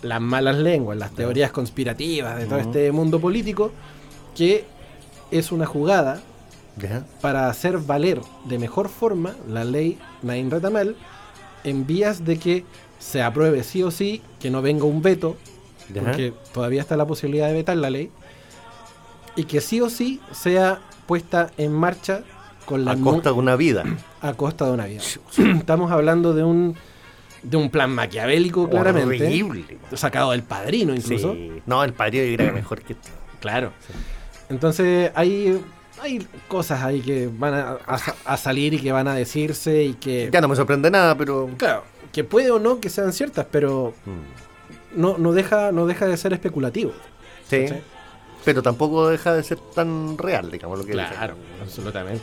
las 0.04 0.22
malas 0.22 0.58
lenguas, 0.58 0.98
las 0.98 1.12
teorías 1.12 1.52
conspirativas 1.52 2.38
de 2.38 2.46
todo 2.46 2.60
este 2.60 2.92
mundo 2.92 3.20
político, 3.20 3.72
que 4.36 4.66
es 5.32 5.52
una 5.52 5.66
jugada 5.66 6.22
para 7.22 7.50
hacer 7.50 7.78
valer 7.78 8.22
de 8.46 8.60
mejor 8.60 8.89
forma 8.89 9.36
la 9.48 9.63
ley 9.63 9.98
Nain 10.22 10.52
Retamal 10.52 10.96
en 11.63 11.86
vías 11.88 12.26
de 12.26 12.38
que 12.38 12.66
se 13.00 13.22
apruebe 13.22 13.63
sí 13.63 13.84
o 13.84 13.92
sí, 13.92 14.22
que 14.39 14.50
no 14.50 14.62
venga 14.62 14.86
un 14.86 15.02
veto, 15.02 15.38
porque 15.94 16.34
todavía 16.54 16.82
está 16.82 16.96
la 16.96 17.06
posibilidad 17.06 17.48
de 17.48 17.54
vetar 17.54 17.78
la 17.78 17.89
ley, 17.89 18.10
y 19.36 19.44
que 19.46 19.62
sí 19.62 19.82
o 19.82 19.89
sí 19.89 20.22
sea 20.32 20.80
puesta 21.06 21.52
en 21.58 21.74
marcha 21.74 22.24
con 22.66 22.86
la 22.86 22.92
A 22.92 22.98
costa 22.98 23.30
de 23.30 23.36
una 23.36 23.56
vida. 23.56 23.84
a 24.22 24.34
costa 24.34 24.66
de 24.66 24.72
una 24.72 24.86
vida. 24.86 25.02
Estamos 25.58 25.92
hablando 25.92 26.34
de 26.34 26.44
un 26.44 26.76
de 27.43 27.58
un 27.58 27.69
plan 27.69 27.91
maquiavélico 27.91 28.69
claramente, 28.69 29.25
Horrible. 29.25 29.65
sacado 29.95 30.32
del 30.32 30.43
padrino 30.43 30.95
incluso. 30.95 31.34
Sí. 31.34 31.51
No, 31.65 31.84
el 31.84 31.93
padre 31.93 32.32
yo 32.32 32.36
creo 32.38 32.47
que 32.49 32.53
mejor 32.53 32.82
que 32.82 32.93
esto. 32.93 33.10
Claro. 33.39 33.71
Entonces 34.49 35.12
hay 35.15 35.62
hay 36.01 36.25
cosas 36.47 36.82
ahí 36.84 36.99
que 37.01 37.29
van 37.32 37.53
a, 37.53 37.77
a- 37.88 37.99
a 38.25 38.38
salir 38.38 38.73
y 38.73 38.79
que 38.79 38.91
van 38.91 39.08
a 39.08 39.15
decirse 39.15 39.84
y 39.84 39.93
que 39.93 40.29
Ya 40.32 40.41
no 40.41 40.47
me 40.47 40.56
sorprende 40.56 40.89
nada, 40.91 41.15
pero. 41.17 41.49
claro, 41.58 41.84
que 42.12 42.23
puede 42.23 42.51
o 42.51 42.60
no 42.60 42.79
que 42.79 42.89
sean 42.89 43.13
ciertas, 43.13 43.45
pero 43.51 43.93
Mm. 44.06 44.99
no, 45.01 45.17
no 45.17 45.32
deja 45.34 45.71
no 45.71 45.86
deja 45.86 46.06
de 46.08 46.17
ser 46.17 46.34
especulativo. 46.34 46.91
Sí. 47.49 47.65
Pero 48.45 48.62
tampoco 48.62 49.08
deja 49.10 49.34
de 49.34 49.43
ser 49.43 49.58
tan 49.73 50.17
real, 50.17 50.51
digamos 50.51 50.77
lo 50.77 50.86
que 50.86 50.91
dice. 50.93 51.06
Claro, 51.10 51.36
absolutamente. 51.62 52.21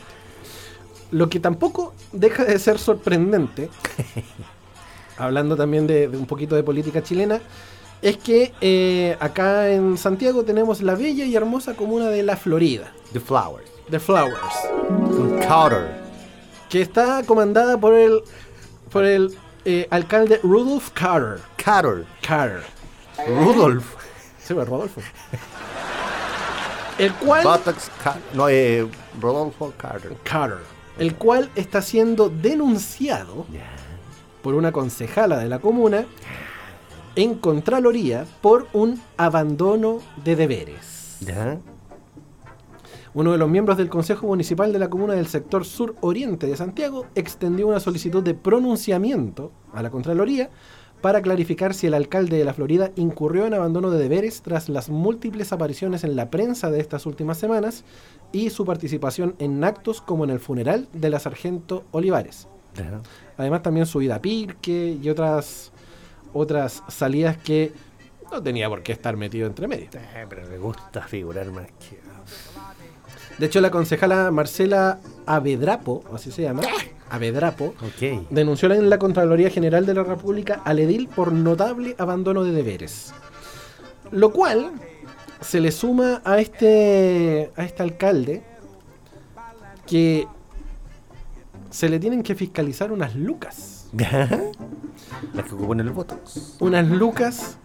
Lo 1.11 1.29
que 1.29 1.39
tampoco 1.39 1.93
deja 2.11 2.45
de 2.45 2.57
ser 2.59 2.77
sorprendente, 2.77 3.69
hablando 5.17 5.55
también 5.55 5.87
de, 5.87 6.07
de 6.07 6.17
un 6.17 6.25
poquito 6.25 6.55
de 6.55 6.63
política 6.63 7.01
chilena, 7.03 7.39
es 8.01 8.17
que 8.17 8.53
eh, 8.61 9.15
acá 9.19 9.69
en 9.69 9.97
Santiago 9.97 10.43
tenemos 10.43 10.81
la 10.81 10.95
bella 10.95 11.25
y 11.25 11.35
hermosa 11.35 11.75
comuna 11.75 12.07
de 12.09 12.23
La 12.23 12.35
Florida, 12.37 12.91
The 13.13 13.19
Flowers. 13.19 13.69
The 13.89 13.99
Flowers, 13.99 14.55
Con 14.87 15.39
Carter. 15.39 16.01
que 16.69 16.81
está 16.81 17.23
comandada 17.25 17.77
por 17.77 17.93
el, 17.93 18.21
por 18.89 19.03
el 19.03 19.35
eh, 19.65 19.87
alcalde 19.91 20.39
Rudolph 20.41 20.89
Carter. 20.93 21.41
Carter. 21.57 22.05
Carter. 22.21 22.63
Rudolph. 23.27 23.85
Sí, 24.43 24.53
Rodolfo. 24.53 25.01
El 26.97 27.13
cual... 27.15 27.43
Buttocks 27.43 27.91
No, 28.33 28.49
eh, 28.49 28.87
Rodolfo 29.19 29.73
Carter. 29.77 30.15
Carter, 30.23 30.59
el 30.97 31.15
cual 31.15 31.49
está 31.55 31.81
siendo 31.81 32.29
denunciado 32.29 33.45
por 34.41 34.55
una 34.55 34.71
concejala 34.71 35.37
de 35.37 35.49
la 35.49 35.59
comuna 35.59 36.05
en 37.15 37.35
Contraloría 37.35 38.25
por 38.41 38.67
un 38.73 39.01
abandono 39.17 39.99
de 40.23 40.35
deberes. 40.35 41.17
¿Ya? 41.21 41.59
Uno 43.13 43.33
de 43.33 43.37
los 43.37 43.49
miembros 43.49 43.77
del 43.77 43.89
Consejo 43.89 44.27
Municipal 44.27 44.71
de 44.71 44.79
la 44.79 44.89
comuna 44.89 45.13
del 45.13 45.27
sector 45.27 45.65
sur 45.65 45.95
oriente 45.99 46.47
de 46.47 46.55
Santiago 46.55 47.07
extendió 47.15 47.67
una 47.67 47.81
solicitud 47.81 48.23
de 48.23 48.33
pronunciamiento 48.33 49.51
a 49.73 49.83
la 49.83 49.89
Contraloría 49.89 50.49
para 51.01 51.21
clarificar 51.21 51.73
si 51.73 51.87
el 51.87 51.93
alcalde 51.93 52.37
de 52.37 52.45
la 52.45 52.53
Florida 52.53 52.91
incurrió 52.95 53.45
en 53.45 53.53
abandono 53.53 53.89
de 53.89 54.01
deberes 54.01 54.41
tras 54.41 54.69
las 54.69 54.89
múltiples 54.89 55.51
apariciones 55.51 56.03
en 56.05 56.15
la 56.15 56.29
prensa 56.29 56.71
de 56.71 56.79
estas 56.79 57.05
últimas 57.05 57.37
semanas 57.37 57.83
y 58.31 58.49
su 58.51 58.65
participación 58.65 59.35
en 59.39 59.63
actos 59.63 59.99
como 59.99 60.23
en 60.23 60.29
el 60.29 60.39
funeral 60.39 60.87
de 60.93 61.09
la 61.09 61.19
sargento 61.19 61.83
Olivares. 61.91 62.47
Además 63.37 63.63
también 63.63 63.85
su 63.85 64.01
ida 64.01 64.15
a 64.15 64.21
Pirque 64.21 64.97
y 65.01 65.09
otras 65.09 65.71
otras 66.33 66.81
salidas 66.87 67.37
que 67.37 67.73
no 68.31 68.41
tenía 68.41 68.69
por 68.69 68.81
qué 68.83 68.93
estar 68.93 69.17
metido 69.17 69.47
entre 69.47 69.67
medio. 69.67 69.89
Eh, 69.93 70.25
pero 70.29 70.47
me 70.47 70.57
gusta 70.57 71.01
figurar 71.01 71.47
más 71.51 71.67
que. 71.67 71.99
De 73.37 73.45
hecho, 73.47 73.59
la 73.59 73.71
concejala 73.71 74.31
Marcela 74.31 74.99
Avedrapo, 75.25 76.03
así 76.13 76.31
se 76.31 76.43
llama, 76.43 76.61
Avedrapo, 77.09 77.73
Ok. 77.81 78.27
denunció 78.29 78.71
en 78.71 78.89
la 78.89 78.99
Contraloría 78.99 79.49
General 79.49 79.85
de 79.85 79.93
la 79.93 80.03
República 80.03 80.61
al 80.63 80.79
edil 80.79 81.07
por 81.09 81.33
notable 81.33 81.95
abandono 81.97 82.43
de 82.43 82.51
deberes. 82.51 83.13
Lo 84.11 84.31
cual 84.31 84.71
se 85.41 85.59
le 85.59 85.71
suma 85.71 86.21
a 86.23 86.39
este, 86.39 87.51
a 87.57 87.65
este 87.65 87.83
alcalde 87.83 88.43
que 89.87 90.27
se 91.71 91.89
le 91.89 91.99
tienen 91.99 92.21
que 92.21 92.35
fiscalizar 92.35 92.91
unas 92.91 93.15
lucas. 93.15 93.87
Las 95.33 95.45
que 95.45 95.53
ocupan 95.55 95.79
el 95.79 95.89
voto. 95.89 96.19
Unas 96.59 96.87
lucas, 96.87 97.57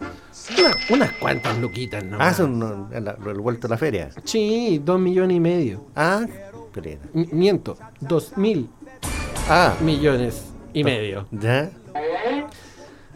una- 0.57 0.75
unas 0.95 1.11
cuantas 1.13 1.57
luquitas, 1.59 2.03
¿no? 2.03 2.17
Ah, 2.19 2.33
son 2.33 2.57
no, 2.59 2.89
el, 2.91 3.07
el 3.07 3.39
vuelto 3.39 3.67
a 3.67 3.69
la 3.69 3.77
feria. 3.77 4.09
Sí, 4.23 4.81
dos 4.83 4.99
millones 4.99 5.37
y 5.37 5.39
medio. 5.39 5.85
Ah, 5.95 6.25
pero. 6.73 6.99
Miento, 7.13 7.77
dos 8.01 8.35
mil 8.37 8.69
Ah, 9.49 9.75
millones 9.81 10.43
y 10.73 10.83
medio. 10.83 11.27
¿ya? 11.31 11.69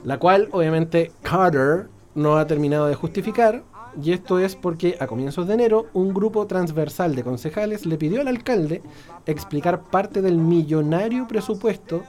La 0.04 0.17
cual, 0.17 0.47
obviamente, 0.51 1.12
Carter 1.21 1.88
no 2.15 2.38
ha 2.38 2.47
terminado 2.47 2.88
de 2.88 2.95
justificar. 2.95 3.63
Y 4.01 4.12
esto 4.13 4.39
es 4.39 4.56
porque 4.56 4.97
a 4.99 5.08
comienzos 5.08 5.47
de 5.47 5.54
enero 5.54 5.88
un 5.93 6.13
grupo 6.13 6.47
transversal 6.47 7.15
de 7.15 7.23
concejales 7.23 7.86
le 7.86 7.97
pidió 7.97 8.21
al 8.21 8.27
alcalde 8.27 8.82
explicar 9.25 9.84
parte 9.84 10.21
del 10.21 10.38
millonario 10.38 11.27
presupuesto 11.27 12.04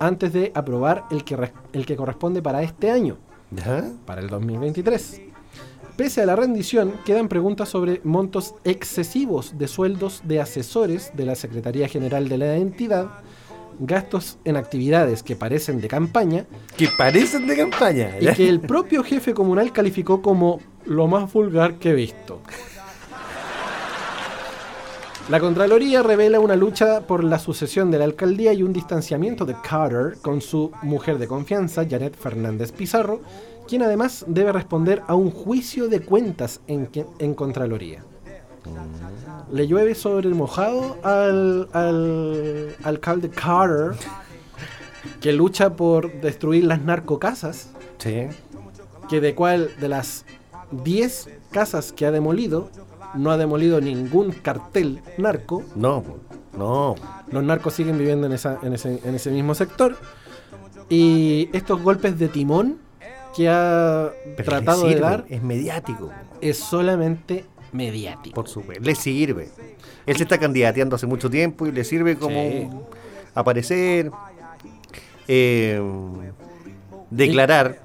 antes 0.00 0.32
de 0.32 0.50
aprobar 0.54 1.04
el 1.10 1.24
que, 1.24 1.52
el 1.72 1.86
que 1.86 1.96
corresponde 1.96 2.42
para 2.42 2.62
este 2.62 2.90
año, 2.90 3.18
para 4.04 4.20
el 4.20 4.28
2023. 4.28 5.22
Pese 5.96 6.22
a 6.22 6.26
la 6.26 6.36
rendición, 6.36 6.94
quedan 7.04 7.28
preguntas 7.28 7.68
sobre 7.68 8.00
montos 8.02 8.54
excesivos 8.64 9.58
de 9.58 9.68
sueldos 9.68 10.22
de 10.24 10.40
asesores 10.40 11.12
de 11.14 11.26
la 11.26 11.34
Secretaría 11.34 11.86
General 11.86 12.28
de 12.28 12.38
la 12.38 12.56
entidad, 12.56 13.10
gastos 13.80 14.38
en 14.44 14.56
actividades 14.56 15.22
que 15.22 15.36
parecen 15.36 15.80
de 15.80 15.88
campaña 15.88 16.46
Que 16.76 16.88
parecen 16.96 17.46
de 17.46 17.56
campaña. 17.56 18.10
y 18.20 18.26
que 18.34 18.48
el 18.48 18.60
propio 18.60 19.02
jefe 19.02 19.34
comunal 19.34 19.72
calificó 19.72 20.22
como 20.22 20.60
lo 20.84 21.06
más 21.08 21.32
vulgar 21.32 21.74
que 21.74 21.90
he 21.90 21.94
visto. 21.94 22.40
La 25.28 25.38
Contraloría 25.38 26.02
revela 26.02 26.40
una 26.40 26.56
lucha 26.56 27.02
por 27.02 27.22
la 27.22 27.38
sucesión 27.38 27.90
de 27.92 27.98
la 27.98 28.04
alcaldía 28.04 28.52
y 28.52 28.62
un 28.64 28.72
distanciamiento 28.72 29.44
de 29.46 29.54
Carter 29.62 30.18
con 30.20 30.40
su 30.40 30.72
mujer 30.82 31.18
de 31.18 31.28
confianza, 31.28 31.86
Janet 31.88 32.16
Fernández 32.16 32.72
Pizarro, 32.72 33.20
quien 33.68 33.82
además 33.82 34.24
debe 34.26 34.50
responder 34.52 35.02
a 35.06 35.14
un 35.14 35.30
juicio 35.30 35.88
de 35.88 36.00
cuentas 36.00 36.60
en, 36.66 36.88
en 37.20 37.34
Contraloría. 37.34 38.04
Le 39.52 39.66
llueve 39.66 39.94
sobre 39.94 40.28
el 40.28 40.34
mojado 40.34 40.96
al, 41.02 41.68
al 41.72 42.74
alcalde 42.84 43.28
Carter, 43.30 43.92
que 45.20 45.32
lucha 45.32 45.74
por 45.76 46.12
destruir 46.20 46.64
las 46.64 46.80
narcocasas 46.82 47.68
Sí. 47.98 48.26
que 49.08 49.20
de 49.20 49.34
cual 49.34 49.70
de 49.80 49.88
las 49.88 50.24
10 50.70 51.28
casas 51.50 51.92
que 51.92 52.06
ha 52.06 52.10
demolido, 52.10 52.70
no 53.14 53.30
ha 53.30 53.36
demolido 53.36 53.80
ningún 53.80 54.32
cartel 54.32 55.02
narco. 55.18 55.62
No, 55.76 56.02
no. 56.56 56.94
Los 57.30 57.44
narcos 57.44 57.74
siguen 57.74 57.98
viviendo 57.98 58.26
en, 58.26 58.32
esa, 58.32 58.58
en, 58.62 58.72
ese, 58.72 59.00
en 59.04 59.14
ese 59.14 59.30
mismo 59.30 59.54
sector. 59.54 59.96
Y 60.88 61.48
estos 61.52 61.80
golpes 61.82 62.18
de 62.18 62.28
timón 62.28 62.78
que 63.36 63.48
ha 63.48 64.10
Pero 64.36 64.48
tratado 64.50 64.86
de 64.86 64.96
dar 64.96 65.24
Es 65.28 65.42
mediático. 65.42 66.10
es 66.40 66.58
solamente 66.58 67.44
mediático. 67.72 68.34
Por 68.34 68.48
supuesto. 68.48 68.82
Le 68.84 68.94
sirve. 68.94 69.48
Él 70.06 70.16
se 70.16 70.22
está 70.24 70.38
candidateando 70.38 70.96
hace 70.96 71.06
mucho 71.06 71.30
tiempo 71.30 71.66
y 71.66 71.72
le 71.72 71.84
sirve 71.84 72.16
como 72.16 72.34
Sí. 72.40 72.68
aparecer, 73.34 74.10
eh, 75.28 75.80
declarar. 77.10 77.78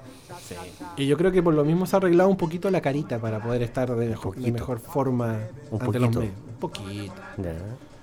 Y 0.96 1.06
yo 1.06 1.18
creo 1.18 1.32
que 1.32 1.44
por 1.44 1.54
lo 1.54 1.64
mismo 1.64 1.86
se 1.86 1.96
ha 1.96 1.98
arreglado 1.98 2.30
un 2.30 2.38
poquito 2.38 2.72
la 2.72 2.82
carita 2.82 3.20
para 3.20 3.40
poder 3.42 3.62
estar 3.62 3.94
de 3.96 4.08
mejor, 4.08 4.36
de 4.36 4.52
mejor 4.52 4.80
forma 4.80 5.38
Un 5.70 5.82
ante 5.82 6.00
los 6.00 6.10
poquito. 6.10 6.20
medios. 6.22 6.36
Un 6.50 6.60
poquito, 6.60 7.14
Ya, 7.38 7.54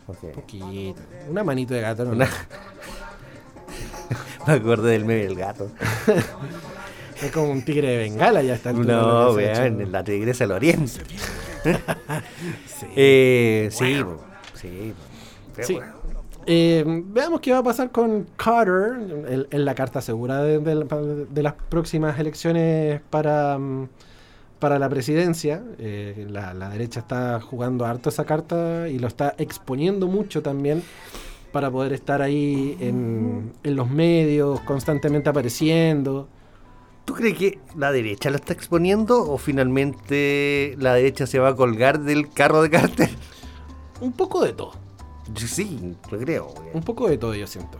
ok. 0.07 0.35
poquito. 0.35 1.01
Una 1.29 1.43
manito 1.43 1.75
de 1.75 1.81
gato. 1.81 2.05
¿no? 2.05 2.13
Una- 2.13 2.29
Me 4.47 4.53
acordé 4.53 4.93
del 4.93 5.05
meme 5.05 5.25
del 5.25 5.35
gato. 5.35 5.71
Es 7.21 7.33
como 7.33 7.51
un 7.51 7.65
tigre 7.65 7.89
de 7.89 7.97
bengala 7.99 8.43
ya 8.43 8.55
está. 8.55 8.73
No, 8.73 9.35
vean, 9.35 9.91
la 9.91 10.05
tigresa 10.05 10.45
del 10.45 10.53
oriente. 10.53 11.01
Sí. 12.67 12.87
Eh, 12.97 13.69
sí, 14.55 14.93
sí. 15.63 15.75
bueno. 15.75 15.93
Eh, 16.47 16.85
veamos 16.87 17.41
qué 17.41 17.53
va 17.53 17.59
a 17.59 17.63
pasar 17.63 17.91
con 17.91 18.27
Carter 18.37 18.99
en, 19.29 19.47
en 19.51 19.65
la 19.65 19.75
carta 19.75 20.01
segura 20.03 20.43
de, 20.43 20.59
de- 20.59 21.27
de 21.31 21.43
las 21.43 21.55
próximas 21.55 22.19
elecciones 22.19 23.01
para, 23.09 23.57
mm, 23.59 23.89
para 24.59 24.79
la 24.79 24.89
presidencia. 24.91 25.63
Eh, 25.79 26.27
la, 26.29 26.53
la 26.53 26.69
derecha 26.69 27.01
está 27.01 27.41
jugando 27.41 27.87
harto 27.87 28.11
esa 28.11 28.25
carta 28.27 28.89
y 28.89 28.99
lo 28.99 29.07
está 29.09 29.35
exponiendo 29.39 30.07
mucho 30.07 30.43
también 30.43 30.83
para 31.53 31.71
poder 31.71 31.93
estar 31.95 32.21
ahí 32.21 32.77
en, 32.81 33.53
en 33.63 33.77
los 33.77 33.89
medios, 33.89 34.61
constantemente 34.63 35.31
apareciendo. 35.31 36.29
¿Tú 37.05 37.13
crees 37.15 37.37
que 37.37 37.59
la 37.77 37.93
derecha 37.93 38.31
lo 38.31 38.37
está 38.37 38.53
exponiendo 38.55 39.31
o 39.31 39.37
finalmente 39.39 40.75
la 40.79 40.95
derecha 40.95 41.27
se 41.27 41.39
va 41.39 41.51
a 41.51 41.57
colgar 41.57 42.01
del 42.01 42.31
carro 42.31 42.63
de 42.63 42.71
Carter? 42.71 43.11
Un 44.01 44.13
poco 44.13 44.43
de 44.45 44.53
todo. 44.53 44.73
Sí, 45.37 45.97
lo 46.11 46.19
creo. 46.19 46.47
güey. 46.47 46.69
Un 46.75 46.83
poco 46.83 47.09
de 47.09 47.19
todo, 47.19 47.35
yo 47.35 47.47
siento. 47.47 47.79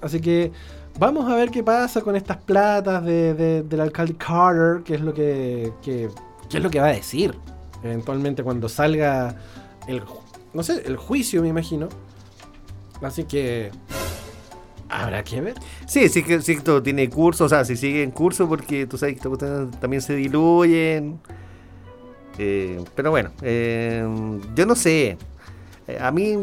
Así 0.00 0.20
que 0.20 0.50
vamos 0.98 1.30
a 1.30 1.34
ver 1.34 1.50
qué 1.50 1.62
pasa 1.62 2.00
con 2.02 2.16
estas 2.16 2.36
platas 2.38 3.04
de- 3.04 3.34
de- 3.34 3.62
del 3.62 3.80
alcalde 3.80 4.14
Carter, 4.16 4.82
qué 4.84 4.94
es 4.94 5.00
lo 5.00 5.12
que, 5.12 5.72
que- 5.82 6.08
qué 6.48 6.56
es 6.58 6.62
lo 6.62 6.70
que 6.70 6.80
va 6.80 6.86
a 6.86 6.92
decir 6.92 7.36
eventualmente 7.82 8.42
cuando 8.42 8.68
salga 8.68 9.36
el, 9.86 10.02
no 10.52 10.62
sé, 10.62 10.82
el 10.86 10.96
juicio, 10.96 11.40
me 11.42 11.48
imagino. 11.48 11.88
Así 13.02 13.24
que 13.24 13.70
habrá 14.90 15.22
que 15.24 15.40
ver. 15.40 15.54
Sí, 15.86 16.08
sí 16.08 16.22
que, 16.22 16.40
sí 16.42 16.52
esto 16.52 16.82
tiene 16.82 17.08
curso, 17.08 17.44
o 17.44 17.48
sea, 17.48 17.64
si 17.64 17.76
sigue 17.76 18.02
en 18.02 18.10
curso 18.10 18.48
porque 18.48 18.86
tú 18.86 18.98
sabes 18.98 19.18
que 19.20 19.28
también 19.80 20.02
se 20.02 20.14
diluyen. 20.16 21.20
Eh, 22.38 22.82
pero 22.94 23.10
bueno, 23.10 23.30
eh, 23.42 24.04
yo 24.54 24.66
no 24.66 24.74
sé. 24.74 25.16
Eh, 25.86 25.98
a 26.00 26.10
mí 26.10 26.36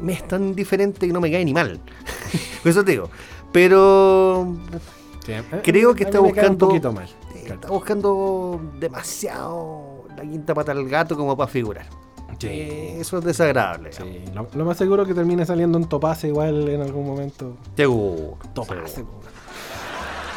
me 0.00 0.12
es 0.12 0.26
tan 0.28 0.54
diferente 0.54 1.06
que 1.06 1.12
no 1.12 1.20
me 1.20 1.30
cae 1.30 1.44
ni 1.44 1.52
mal. 1.52 1.80
Por 2.62 2.70
eso 2.70 2.84
te 2.84 2.92
digo. 2.92 3.10
Pero 3.52 4.54
Creo 5.62 5.94
que 5.94 6.04
está 6.04 6.20
un 6.20 6.28
buscando- 6.28 6.68
poquito 6.68 6.92
mal. 6.92 7.08
está 7.34 7.68
buscando 7.68 8.60
demasiado 8.78 10.04
la 10.16 10.22
quinta 10.22 10.54
pata 10.54 10.72
al 10.72 10.86
gato 10.88 11.16
como 11.16 11.36
para 11.36 11.50
figurar. 11.50 11.86
Eso 12.46 13.18
es 13.18 13.24
desagradable. 13.24 13.92
Sí, 13.92 14.02
lo, 14.34 14.48
lo 14.54 14.64
más 14.64 14.76
seguro 14.76 15.04
que 15.04 15.14
termine 15.14 15.44
saliendo 15.44 15.78
un 15.78 15.88
topace 15.88 16.28
igual 16.28 16.68
en 16.68 16.80
algún 16.80 17.06
momento. 17.06 17.56
Seguro. 17.76 18.38
Po. 18.54 18.66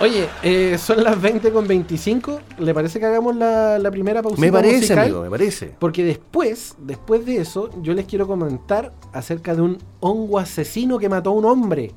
Oye, 0.02 0.28
eh, 0.42 0.80
son 0.80 1.04
las 1.04 1.22
20 1.22 1.52
con 1.52 1.68
25. 1.68 2.40
¿Le 2.58 2.74
parece 2.74 3.00
que 3.00 3.06
hagamos 3.06 3.36
la, 3.36 3.78
la 3.78 3.92
primera 3.92 4.24
pausa? 4.24 4.42
Me 4.42 4.52
parece, 4.52 5.00
amigo, 5.00 5.22
me 5.22 5.30
parece. 5.30 5.76
Porque 5.78 6.04
después, 6.04 6.76
después 6.80 7.24
de 7.24 7.38
eso, 7.38 7.70
yo 7.84 7.94
les 7.94 8.06
quiero 8.08 8.26
comentar 8.26 8.94
acerca 9.14 9.54
de 9.54 9.62
un 9.62 9.78
hongo 10.00 10.40
asesino 10.40 10.98
que 10.98 11.08
mató 11.08 11.30
a 11.30 11.34
un 11.34 11.46
hombre. 11.46 11.92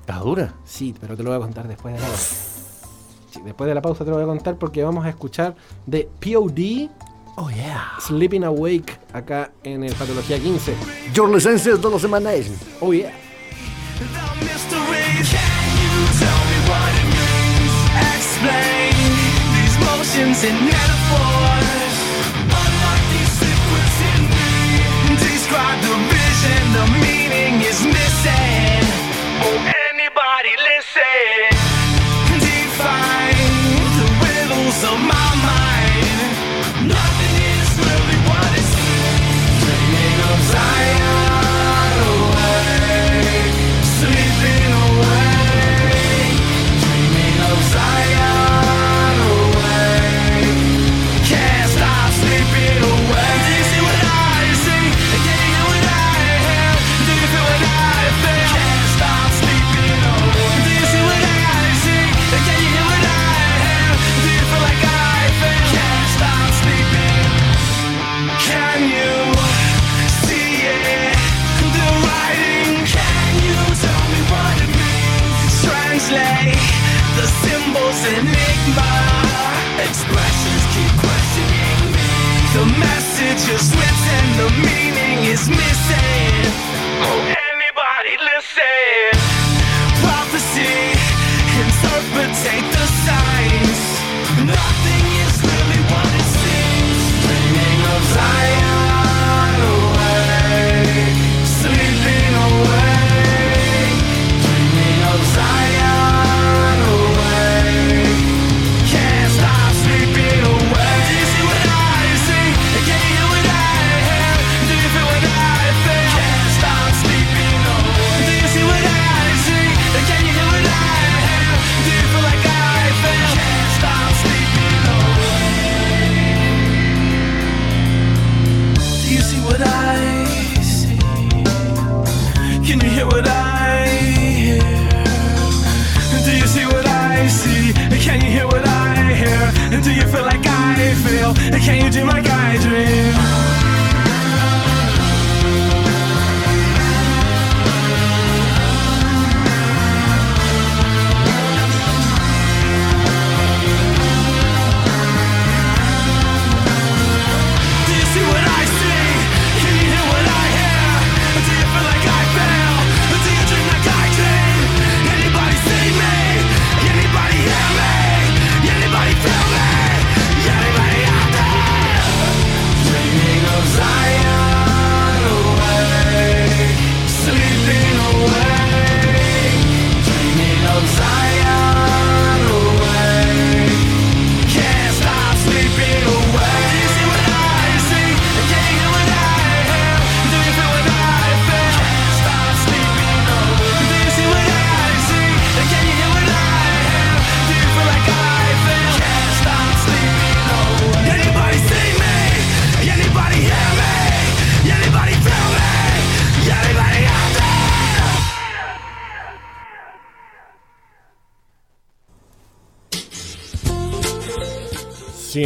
¿Está 0.00 0.18
dura? 0.18 0.54
Sí, 0.64 0.94
pero 1.00 1.16
te 1.16 1.22
lo 1.22 1.30
voy 1.30 1.38
a 1.38 1.40
contar 1.40 1.66
después 1.66 1.94
de 1.94 2.00
la 2.00 2.06
pausa. 2.06 2.34
Sí, 3.30 3.40
después 3.42 3.68
de 3.68 3.74
la 3.74 3.80
pausa 3.80 4.04
te 4.04 4.10
lo 4.10 4.16
voy 4.16 4.24
a 4.24 4.28
contar 4.28 4.58
porque 4.58 4.84
vamos 4.84 5.06
a 5.06 5.08
escuchar 5.08 5.56
de 5.86 6.10
POD 6.20 6.90
Oh, 7.38 7.50
yeah. 7.50 7.98
Sleeping 8.00 8.44
Awake 8.44 8.98
acá 9.12 9.52
en 9.62 9.84
el 9.84 9.94
Patología 9.94 10.38
15. 10.38 10.74
Your 11.12 11.28
licenses 11.28 11.80
de 11.80 11.90
los 11.90 12.00
semanas. 12.00 12.46
Oh 12.80 12.92
yeah. 12.92 13.12
Explain 18.16 18.94
these 19.54 19.76
motions 19.84 20.44
and 20.44 20.58
metaphors. 20.64 21.96
Unlock 22.48 23.00
these 23.12 23.32
secrets 23.40 23.98
in 24.12 24.20
me. 24.32 25.16
Describe 25.20 25.80
the 25.82 25.96
vision, 26.08 26.62
the 26.72 26.86
meaning 27.04 27.60
is 27.60 27.80
missing. 27.84 28.84
Oh, 29.44 29.56
anybody 29.90 30.54
listen? 30.70 31.55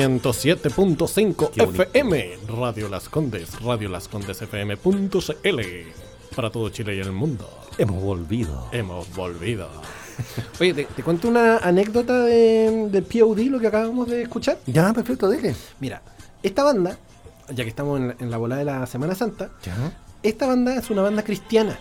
107.5 0.08 1.50
Qué 1.50 1.62
bonito. 1.66 1.82
FM, 1.82 2.38
Radio 2.58 2.88
Las 2.88 3.08
Condes, 3.10 3.60
Radio 3.62 3.88
Las 3.90 4.08
Condes 4.08 4.40
FM.cl. 4.40 5.60
Para 6.34 6.50
todo 6.50 6.70
Chile 6.70 6.96
y 6.96 7.00
el 7.00 7.12
mundo. 7.12 7.46
Hemos 7.76 8.02
volvido. 8.02 8.66
Hemos 8.72 9.14
volvido. 9.14 9.68
Oye, 10.60 10.72
te, 10.72 10.84
te 10.84 11.02
cuento 11.02 11.28
una 11.28 11.58
anécdota 11.58 12.20
de, 12.24 12.88
de 12.90 13.02
POD, 13.02 13.40
lo 13.50 13.60
que 13.60 13.66
acabamos 13.66 14.08
de 14.08 14.22
escuchar. 14.22 14.58
Ya, 14.66 14.90
perfecto, 14.94 15.28
dile. 15.28 15.54
Mira, 15.80 16.00
esta 16.42 16.62
banda, 16.64 16.96
ya 17.50 17.64
que 17.64 17.68
estamos 17.70 18.00
en 18.00 18.08
la, 18.08 18.16
en 18.18 18.30
la 18.30 18.36
volada 18.38 18.60
de 18.60 18.64
la 18.64 18.86
Semana 18.86 19.14
Santa, 19.14 19.50
Ya. 19.64 19.92
esta 20.22 20.46
banda 20.46 20.76
es 20.76 20.88
una 20.88 21.02
banda 21.02 21.22
cristiana. 21.22 21.78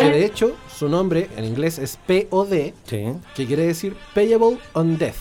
Que 0.00 0.06
de 0.10 0.24
hecho, 0.24 0.56
su 0.74 0.88
nombre 0.88 1.28
en 1.36 1.44
inglés 1.44 1.78
es 1.78 1.98
POD, 2.06 2.72
Sí. 2.86 3.04
que 3.34 3.46
quiere 3.46 3.66
decir 3.66 3.94
Payable 4.14 4.56
on 4.72 4.96
Death, 4.96 5.16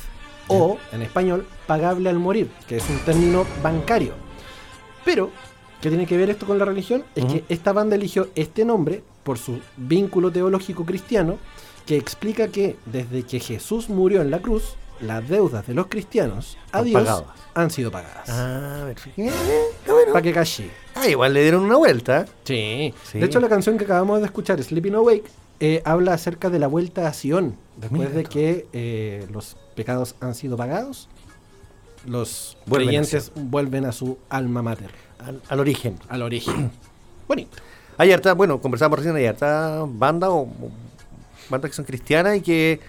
o 0.52 0.78
en 0.92 1.02
español, 1.02 1.46
pagable 1.68 2.10
al 2.10 2.20
morir, 2.20 2.50
que 2.68 2.78
es 2.78 2.90
un 2.90 3.00
término 3.00 3.46
bancario. 3.64 4.14
Pero, 5.06 5.32
¿qué 5.82 5.90
tiene 5.90 6.06
que 6.06 6.18
ver 6.18 6.30
esto 6.30 6.46
con 6.46 6.60
la 6.60 6.66
religión? 6.66 7.04
Es 7.16 7.26
que 7.26 7.44
esta 7.50 7.74
banda 7.74 7.96
eligió 7.96 8.30
este 8.36 8.66
nombre 8.66 9.04
por 9.24 9.38
su 9.38 9.60
vínculo 9.78 10.32
teológico 10.32 10.86
cristiano, 10.86 11.38
que 11.86 11.98
explica 11.98 12.50
que 12.50 12.78
desde 12.86 13.24
que 13.24 13.40
Jesús 13.40 13.90
murió 13.90 14.22
en 14.22 14.32
la 14.32 14.40
cruz, 14.40 14.76
las 15.02 15.28
deudas 15.28 15.66
de 15.66 15.74
los 15.74 15.88
cristianos 15.88 16.58
a 16.72 16.84
Dios 16.84 17.04
pagadas. 17.04 17.26
han 17.56 17.72
sido 17.72 17.92
pagadas. 17.92 18.30
Ah, 18.30 18.84
perfecto. 18.86 19.22
Eh, 19.22 19.32
bueno. 19.88 20.14
Para 20.14 20.22
que 20.22 20.32
calle. 20.32 20.70
Ah, 20.94 21.08
igual 21.08 21.34
le 21.34 21.42
dieron 21.42 21.64
una 21.64 21.78
vuelta. 21.78 22.26
Sí. 22.44 22.94
Sí. 23.04 23.20
De 23.20 23.26
hecho, 23.26 23.40
la 23.40 23.50
canción 23.50 23.78
que 23.78 23.86
acabamos 23.86 24.20
de 24.20 24.28
escuchar, 24.28 24.62
Sleeping 24.62 24.94
Awake, 24.94 25.24
eh, 25.60 25.82
habla 25.86 26.14
acerca 26.14 26.50
de 26.50 26.60
la 26.60 26.68
vuelta 26.68 27.08
a 27.08 27.14
Sion. 27.14 27.56
Después 27.78 28.02
Mira 28.02 28.12
de 28.12 28.24
que 28.24 28.68
eh, 28.74 29.28
los 29.32 29.58
pecados 29.82 30.16
han 30.22 30.36
sido 30.36 30.58
pagados, 30.58 31.08
los 32.06 32.58
Vuelven 32.66 32.88
a 32.88 32.90
creyentes 32.90 33.32
vuelven 33.36 33.86
a 33.86 33.92
su 33.92 34.18
alma 34.30 34.62
mater, 34.62 34.92
Al, 35.20 35.42
al 35.50 35.60
origen. 35.60 35.98
al 36.10 36.22
origen. 36.22 36.72
Bonito. 37.28 37.58
Hay 37.98 38.12
harta, 38.12 38.34
bueno, 38.34 38.60
conversábamos 38.60 39.00
recién, 39.00 39.16
hay 39.16 39.26
harta 39.26 39.84
banda 39.88 40.30
o, 40.30 40.48
bandas 41.50 41.72
que 41.72 41.76
son 41.76 41.86
cristianas 41.86 42.38
y 42.38 42.42
que 42.42 42.80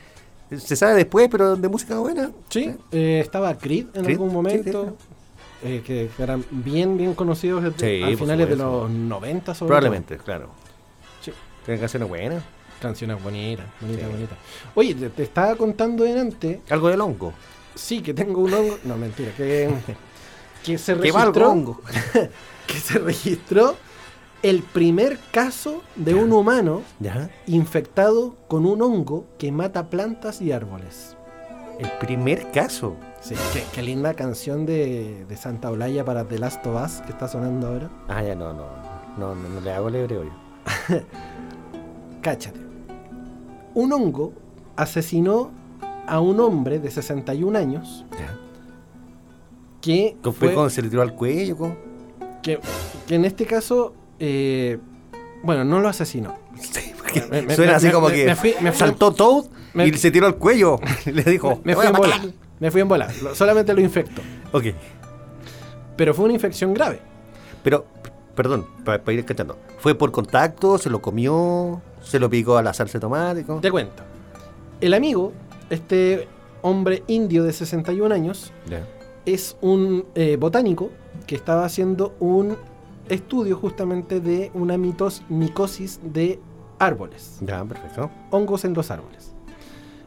se 0.56 0.76
sabe 0.76 0.94
después, 0.94 1.28
pero 1.30 1.56
de 1.56 1.68
música 1.68 1.98
buena. 1.98 2.30
Sí, 2.48 2.74
eh, 2.92 3.20
estaba 3.22 3.56
Creed 3.56 3.86
en 3.94 4.04
Creed, 4.04 4.16
algún 4.16 4.30
sí, 4.30 4.34
momento, 4.34 4.96
eh, 5.62 5.82
que, 5.84 6.10
eran 6.18 6.44
bien, 6.50 6.96
bien 6.96 7.14
conocidos 7.14 7.64
Sí, 7.78 8.02
a 8.02 8.16
finales 8.16 8.48
de 8.48 8.56
los 8.56 8.90
90 8.90 9.54
sobre 9.54 9.68
Probablemente, 9.68 10.16
claro. 10.18 10.44
todo. 10.46 10.54
Sí. 11.22 11.32
Tienen 11.64 11.80
canciones 11.80 12.08
buenas. 12.08 12.42
Canciones 12.82 13.22
bonitas, 13.22 13.66
bonitas, 13.80 14.04
Sí. 14.06 14.10
bonitas. 14.12 14.38
Oye, 14.74 14.94
te, 14.96 15.08
te 15.10 15.22
estaba 15.22 15.54
contando 15.56 16.02
delante 16.04 16.60
Algo 16.68 16.88
del 16.88 17.00
hongo. 17.00 17.32
Sí, 17.76 18.02
que 18.02 18.12
tengo 18.12 18.40
un 18.42 18.52
hongo. 18.52 18.78
No, 18.84 18.96
mentira, 18.96 19.30
que, 19.36 19.70
que 20.64 20.76
se 20.78 20.94
registró. 20.94 21.50
hongo. 21.50 21.80
que 22.66 22.74
se 22.80 22.98
registró 22.98 23.76
el 24.42 24.62
primer 24.62 25.18
caso 25.30 25.82
de 25.94 26.14
un 26.14 26.32
humano 26.32 26.82
Ya. 26.98 27.30
infectado 27.46 28.34
con 28.48 28.66
un 28.66 28.82
hongo 28.82 29.26
que 29.38 29.52
mata 29.52 29.88
plantas 29.88 30.40
y 30.42 30.50
árboles. 30.50 31.16
El 31.78 31.88
primer 31.98 32.50
caso. 32.50 32.96
Sí, 33.20 33.36
qué, 33.52 33.62
qué 33.72 33.82
linda 33.82 34.14
canción 34.14 34.66
de, 34.66 35.24
de 35.28 35.36
Santa 35.36 35.70
Olaya 35.70 36.04
para 36.04 36.24
The 36.24 36.38
Last 36.40 36.66
of 36.66 36.84
Us 36.84 37.00
que 37.02 37.12
está 37.12 37.28
sonando 37.28 37.68
ahora. 37.68 37.90
Ah, 38.08 38.22
ya 38.24 38.34
no, 38.34 38.52
no. 38.52 38.66
No, 39.16 39.34
no, 39.36 39.48
no 39.48 39.60
le 39.60 39.72
hago 39.72 39.88
lebre 39.88 40.18
hoy. 40.18 40.28
Cáchate. 42.20 42.60
Un 43.74 43.92
hongo 43.92 44.32
asesinó 44.76 45.50
a 46.06 46.20
un 46.20 46.40
hombre 46.40 46.78
de 46.78 46.90
61 46.90 47.56
años 47.58 48.04
que, 49.80 50.16
¿Fue 50.22 50.32
fue- 50.32 50.52
cuando 50.54 50.70
se 50.70 50.82
le 50.82 50.88
tiró 50.88 51.02
al 51.02 51.14
cuello? 51.14 51.56
¿cómo? 51.56 51.76
que, 52.42 52.60
que 53.06 53.14
en 53.14 53.24
este 53.24 53.46
caso, 53.46 53.94
eh, 54.18 54.78
bueno, 55.42 55.64
no 55.64 55.80
lo 55.80 55.88
asesinó. 55.88 56.36
Sí, 56.60 56.92
porque 56.96 57.22
Me- 57.30 57.42
me- 57.42 57.54
suena 57.54 57.72
me- 57.72 57.76
así 57.76 57.90
como 57.90 58.08
que 58.08 58.24
me 58.26 58.36
fui- 58.36 58.54
saltó 58.74 59.12
Toad 59.12 59.44
y 59.74 59.92
se 59.94 60.10
tiró 60.10 60.26
al 60.26 60.36
cuello. 60.36 60.78
le 61.06 61.22
dijo, 61.24 61.60
Me 61.64 61.72
"Te 61.74 61.76
fui 61.76 61.86
en 61.86 61.92
bola. 61.92 62.16
matar". 62.16 62.30
Me 62.60 62.70
fui 62.70 62.80
en 62.80 62.88
bola. 62.88 63.08
Solamente 63.34 63.74
lo 63.74 63.80
infectó. 63.80 64.22
Ok. 64.52 64.66
Pero 65.96 66.14
fue 66.14 66.24
una 66.26 66.34
infección 66.34 66.72
grave. 66.74 67.00
Pero, 67.64 67.86
perdón, 68.36 68.66
para 68.84 69.02
ir 69.12 69.24
cachando. 69.24 69.58
¿Fue 69.78 69.94
por 69.96 70.12
contacto? 70.12 70.78
¿Se 70.78 70.88
lo 70.90 71.02
comió? 71.02 71.80
¿Se 72.02 72.18
lo 72.18 72.28
picó 72.28 72.56
a 72.56 72.62
la 72.62 72.74
salsa 72.74 72.98
de 72.98 73.00
tomate? 73.00 73.44
¿cómo? 73.44 73.60
Te 73.60 73.70
cuento. 73.70 74.02
El 74.80 74.94
amigo, 74.94 75.32
este 75.70 76.28
hombre 76.62 77.02
indio 77.06 77.44
de 77.44 77.52
61 77.52 78.14
años, 78.14 78.52
es 79.24 79.56
un 79.60 80.04
eh, 80.14 80.36
botánico 80.36 80.90
que 81.26 81.34
estaba 81.36 81.64
haciendo 81.64 82.14
un 82.20 82.56
estudio 83.08 83.56
justamente 83.56 84.20
de 84.20 84.50
una 84.54 84.76
mitos, 84.76 85.22
micosis 85.28 86.00
de 86.02 86.40
árboles, 86.78 87.38
Ya, 87.40 87.64
perfecto. 87.64 88.10
hongos 88.30 88.64
en 88.64 88.74
los 88.74 88.90
árboles. 88.90 89.32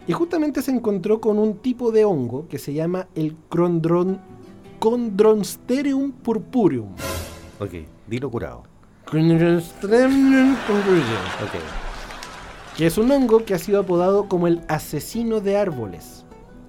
Y 0.07 0.13
justamente 0.13 0.61
se 0.61 0.71
encontró 0.71 1.19
con 1.19 1.39
un 1.39 1.57
tipo 1.57 1.91
de 1.91 2.05
hongo 2.05 2.47
que 2.47 2.59
se 2.59 2.73
llama 2.73 3.07
el 3.15 3.35
Chondron, 3.53 4.19
Chondronsterium 4.81 6.11
purpureum. 6.11 6.89
Ok, 7.59 7.71
dilo 8.07 8.29
curado. 8.29 8.63
Que 12.77 12.87
es 12.87 12.97
un 12.97 13.09
hongo 13.11 13.45
que 13.45 13.53
ha 13.53 13.59
sido 13.59 13.79
apodado 13.79 14.27
como 14.27 14.47
el 14.47 14.61
asesino 14.67 15.39
de 15.41 15.57
árboles. 15.57 16.25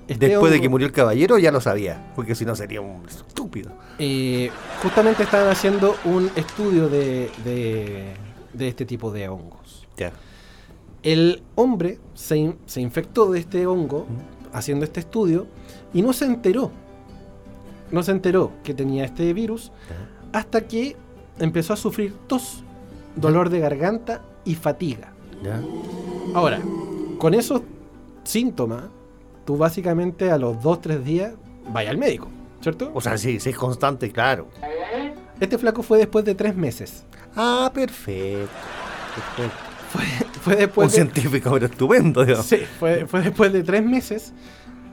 Este 0.06 0.28
Después 0.28 0.52
de 0.52 0.60
que 0.60 0.68
murió 0.68 0.86
el 0.86 0.92
caballero 0.92 1.36
ya 1.38 1.50
lo 1.50 1.60
sabía, 1.60 2.12
porque 2.14 2.36
si 2.36 2.44
no 2.44 2.54
sería 2.54 2.80
un 2.80 3.04
estúpido. 3.08 3.72
eh, 3.98 4.50
justamente 4.82 5.24
estaban 5.24 5.48
haciendo 5.48 5.96
un 6.04 6.30
estudio 6.36 6.88
de, 6.88 7.30
de- 7.44 8.14
de 8.52 8.68
este 8.68 8.84
tipo 8.84 9.10
de 9.10 9.28
hongos. 9.28 9.88
Ya. 9.96 10.12
El 11.02 11.42
hombre 11.56 11.98
se, 12.14 12.36
in- 12.36 12.58
se 12.66 12.80
infectó 12.80 13.30
de 13.32 13.40
este 13.40 13.66
hongo 13.66 14.06
haciendo 14.52 14.84
este 14.84 15.00
estudio 15.00 15.46
y 15.92 16.02
no 16.02 16.12
se 16.12 16.26
enteró. 16.26 16.70
No 17.90 18.02
se 18.04 18.12
enteró 18.12 18.52
que 18.62 18.74
tenía 18.74 19.04
este 19.04 19.32
virus 19.32 19.72
hasta 20.32 20.68
que 20.68 20.96
empezó 21.38 21.72
a 21.72 21.76
sufrir 21.76 22.14
tos, 22.26 22.62
dolor 23.16 23.50
de 23.50 23.60
garganta 23.60 24.22
y 24.44 24.54
fatiga. 24.54 25.12
Ya. 25.42 25.60
Ahora, 26.34 26.60
con 27.18 27.34
esos 27.34 27.62
síntomas, 28.24 28.84
tú 29.44 29.56
básicamente 29.56 30.30
a 30.30 30.38
los 30.38 30.56
2-3 30.56 31.02
días 31.02 31.34
vaya 31.72 31.90
al 31.90 31.98
médico, 31.98 32.28
¿cierto? 32.60 32.90
O 32.94 33.00
sea, 33.00 33.16
sí, 33.18 33.40
sí 33.40 33.50
es 33.50 33.56
constante, 33.56 34.10
claro. 34.10 34.48
Este 35.40 35.58
flaco 35.58 35.82
fue 35.82 35.98
después 35.98 36.24
de 36.24 36.34
3 36.34 36.56
meses. 36.56 37.04
Ah, 37.34 37.70
perfecto. 37.72 38.48
Perfecto. 39.36 40.40
Fue 40.40 40.54
Un 40.54 40.58
después 40.60 40.92
de, 40.92 40.94
científico, 40.96 41.50
pero 41.52 41.66
estupendo, 41.66 42.24
digamos. 42.24 42.46
sí, 42.46 42.58
fue, 42.78 43.06
fue 43.06 43.20
después 43.20 43.52
de 43.52 43.62
3 43.62 43.84
meses 43.84 44.32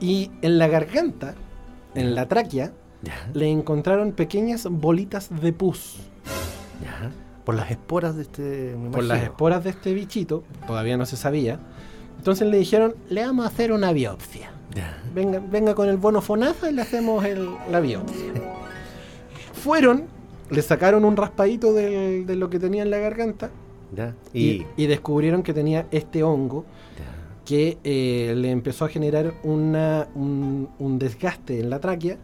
y 0.00 0.30
en 0.42 0.58
la 0.58 0.66
garganta, 0.68 1.34
en 1.94 2.14
la 2.14 2.26
tráquea, 2.26 2.72
Ya, 3.02 3.30
le 3.34 3.50
encontraron 3.50 4.12
pequeñas 4.12 4.66
bolitas 4.68 5.28
de 5.40 5.52
pus. 5.52 5.96
Por 7.44 7.54
las 7.56 7.70
esporas 7.70 8.16
de 8.16 8.22
este. 8.22 8.74
Por 8.90 9.04
las 9.04 9.22
esporas 9.22 9.62
de 9.64 9.70
este 9.70 9.92
bichito, 9.92 10.44
todavía 10.66 10.96
no 10.96 11.04
se 11.04 11.16
sabía. 11.16 11.58
Entonces 12.16 12.48
le 12.48 12.56
dijeron, 12.56 12.94
le 13.10 13.24
vamos 13.26 13.44
a 13.44 13.48
hacer 13.48 13.70
una 13.72 13.92
biopsia. 13.92 14.50
Venga, 15.14 15.40
venga 15.50 15.74
con 15.74 15.88
el 15.88 15.98
bono 15.98 16.20
FONASA 16.22 16.70
y 16.70 16.74
le 16.74 16.82
hacemos 16.82 17.22
el- 17.24 17.50
la 17.70 17.80
biopsia. 17.80 18.32
Fueron, 19.52 20.04
le 20.50 20.62
sacaron 20.62 21.04
un 21.04 21.16
raspadito 21.16 21.72
del- 21.72 22.26
de 22.26 22.36
lo 22.36 22.50
que 22.50 22.58
tenía 22.58 22.82
en 22.82 22.90
la 22.90 22.98
garganta 22.98 23.50
Ya. 23.94 24.14
y, 24.32 24.40
Y. 24.46 24.66
y 24.76 24.86
descubrieron 24.86 25.42
que 25.42 25.52
tenía 25.54 25.86
este 25.90 26.22
hongo 26.22 26.64
Ya. 26.98 27.44
que 27.44 27.78
eh, 27.84 28.34
le 28.36 28.50
empezó 28.50 28.84
a 28.86 28.88
generar 28.88 29.34
una, 29.42 30.08
un, 30.14 30.68
un 30.78 30.98
desgaste 30.98 31.60
en 31.60 31.70
la 31.70 31.78
tráquea 31.78 32.16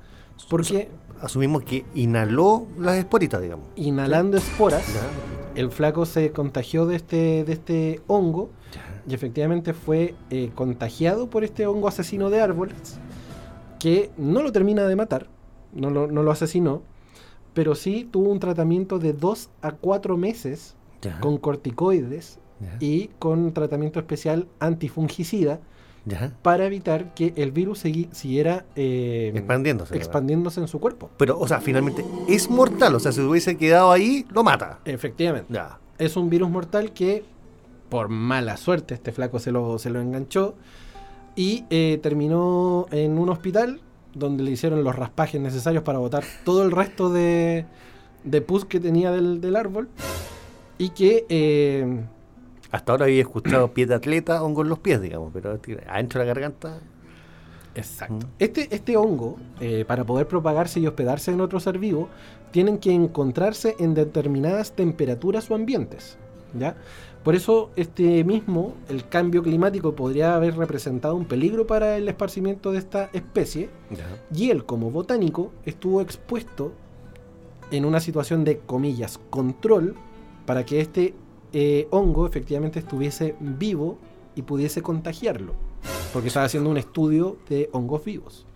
porque 0.48 0.88
Asumimos 1.20 1.62
que 1.64 1.84
inhaló 1.94 2.66
las 2.78 2.96
esporitas, 2.96 3.40
digamos. 3.42 3.66
inhalando 3.76 4.36
esporas 4.38 4.86
Ya. 4.94 5.60
el 5.60 5.70
flaco 5.70 6.06
se 6.06 6.32
contagió 6.32 6.86
de 6.86 6.96
este, 6.96 7.44
de 7.44 7.52
este 7.52 8.00
hongo 8.06 8.50
Ya. 8.72 9.02
y 9.08 9.14
efectivamente 9.14 9.74
fue 9.74 10.14
eh, 10.30 10.50
contagiado 10.54 11.28
por 11.28 11.44
este 11.44 11.66
hongo 11.66 11.88
asesino 11.88 12.30
de 12.30 12.40
árboles 12.40 12.98
que 13.78 14.10
no 14.16 14.42
lo 14.42 14.52
termina 14.52 14.86
de 14.86 14.94
matar, 14.96 15.26
no 15.72 15.90
lo, 15.90 16.06
no 16.06 16.22
lo 16.22 16.30
asesinó, 16.30 16.82
pero 17.54 17.74
sí 17.74 18.06
tuvo 18.10 18.30
un 18.30 18.38
tratamiento 18.40 18.98
de 18.98 19.12
2 19.12 19.50
a 19.62 19.72
4 19.72 20.16
meses 20.16 20.76
Ya. 21.02 21.18
con 21.20 21.38
corticoides 21.38 22.38
y 22.78 23.08
con 23.18 23.52
tratamiento 23.54 23.98
especial 23.98 24.48
antifungicida 24.58 25.60
Ya. 26.06 26.32
para 26.42 26.64
evitar 26.66 27.14
que 27.14 27.34
el 27.36 27.52
virus 27.52 27.80
siguiera 28.12 28.64
eh, 28.74 29.32
Expandiéndose. 29.34 29.92
¿verdad? 29.92 30.02
expandiéndose 30.06 30.60
en 30.60 30.68
su 30.68 30.80
cuerpo. 30.80 31.10
Pero, 31.16 31.38
o 31.38 31.46
sea, 31.46 31.60
finalmente 31.60 32.04
es 32.28 32.48
mortal. 32.48 32.94
O 32.94 33.00
sea, 33.00 33.12
si 33.12 33.20
hubiese 33.20 33.56
quedado 33.56 33.92
ahí, 33.92 34.26
lo 34.32 34.42
mata. 34.42 34.78
Efectivamente. 34.84 35.52
Ya. 35.52 35.78
es 35.98 36.16
un 36.16 36.30
virus 36.30 36.48
mortal 36.50 36.92
que 36.92 37.24
por 37.90 38.08
mala 38.08 38.56
suerte 38.56 38.94
este 38.94 39.12
flaco 39.12 39.38
se 39.38 39.50
lo, 39.52 39.78
se 39.78 39.90
lo 39.90 40.00
enganchó 40.00 40.54
y 41.36 41.64
eh, 41.70 41.98
terminó 42.02 42.86
en 42.92 43.18
un 43.18 43.28
hospital 43.28 43.80
donde 44.14 44.42
le 44.44 44.52
hicieron 44.52 44.82
los 44.84 44.94
raspajes 44.96 45.40
necesarios 45.40 45.82
para 45.82 45.98
botar 45.98 46.24
todo 46.44 46.62
el 46.62 46.70
resto 46.70 47.12
de, 47.12 47.66
de 48.24 48.40
pus 48.40 48.64
que 48.64 48.80
tenía 48.80 49.10
del, 49.10 49.40
del 49.40 49.56
árbol. 49.56 49.88
Y 50.78 50.90
que 50.90 51.26
eh, 51.28 52.04
Hasta 52.70 52.92
ahora 52.92 53.06
había 53.06 53.20
escuchado 53.20 53.72
pie 53.72 53.86
de 53.86 53.94
atleta, 53.94 54.42
hongo 54.42 54.62
en 54.62 54.68
los 54.68 54.78
pies, 54.78 55.00
digamos, 55.00 55.30
pero 55.32 55.58
adentro 55.88 56.20
de 56.20 56.26
la 56.26 56.34
garganta. 56.34 56.78
Exacto. 57.74 58.26
Mm. 58.26 58.30
Este, 58.38 58.74
este 58.74 58.96
hongo, 58.96 59.36
eh, 59.60 59.84
para 59.86 60.04
poder 60.04 60.26
propagarse 60.26 60.80
y 60.80 60.86
hospedarse 60.86 61.32
en 61.32 61.40
otro 61.40 61.60
ser 61.60 61.78
vivo, 61.78 62.08
tienen 62.50 62.78
que 62.78 62.92
encontrarse 62.92 63.76
en 63.78 63.94
determinadas 63.94 64.72
temperaturas 64.72 65.50
o 65.50 65.54
ambientes. 65.54 66.18
¿ya? 66.58 66.76
Por 67.22 67.34
eso, 67.34 67.70
este 67.76 68.24
mismo, 68.24 68.74
el 68.88 69.06
cambio 69.08 69.42
climático 69.42 69.94
podría 69.94 70.34
haber 70.34 70.56
representado 70.56 71.14
un 71.14 71.26
peligro 71.26 71.66
para 71.66 71.96
el 71.96 72.08
esparcimiento 72.08 72.72
de 72.72 72.78
esta 72.78 73.10
especie. 73.12 73.68
Y 74.34 74.50
él, 74.50 74.64
como 74.64 74.90
botánico, 74.90 75.52
estuvo 75.66 76.00
expuesto 76.00 76.72
en 77.70 77.84
una 77.84 78.00
situación 78.00 78.44
de, 78.44 78.58
comillas, 78.58 79.20
control 79.30 79.96
para 80.46 80.64
que 80.64 80.80
este 80.80 81.14
eh, 81.52 81.88
hongo 81.90 82.26
efectivamente 82.26 82.78
estuviese 82.78 83.34
vivo 83.40 83.98
y 84.34 84.42
pudiese 84.42 84.82
contagiarlo. 84.82 85.54
Porque 86.12 86.28
estaba 86.28 86.46
haciendo 86.46 86.70
un 86.70 86.76
estudio 86.76 87.36
de 87.48 87.68
hongos 87.72 88.04
vivos. 88.04 88.46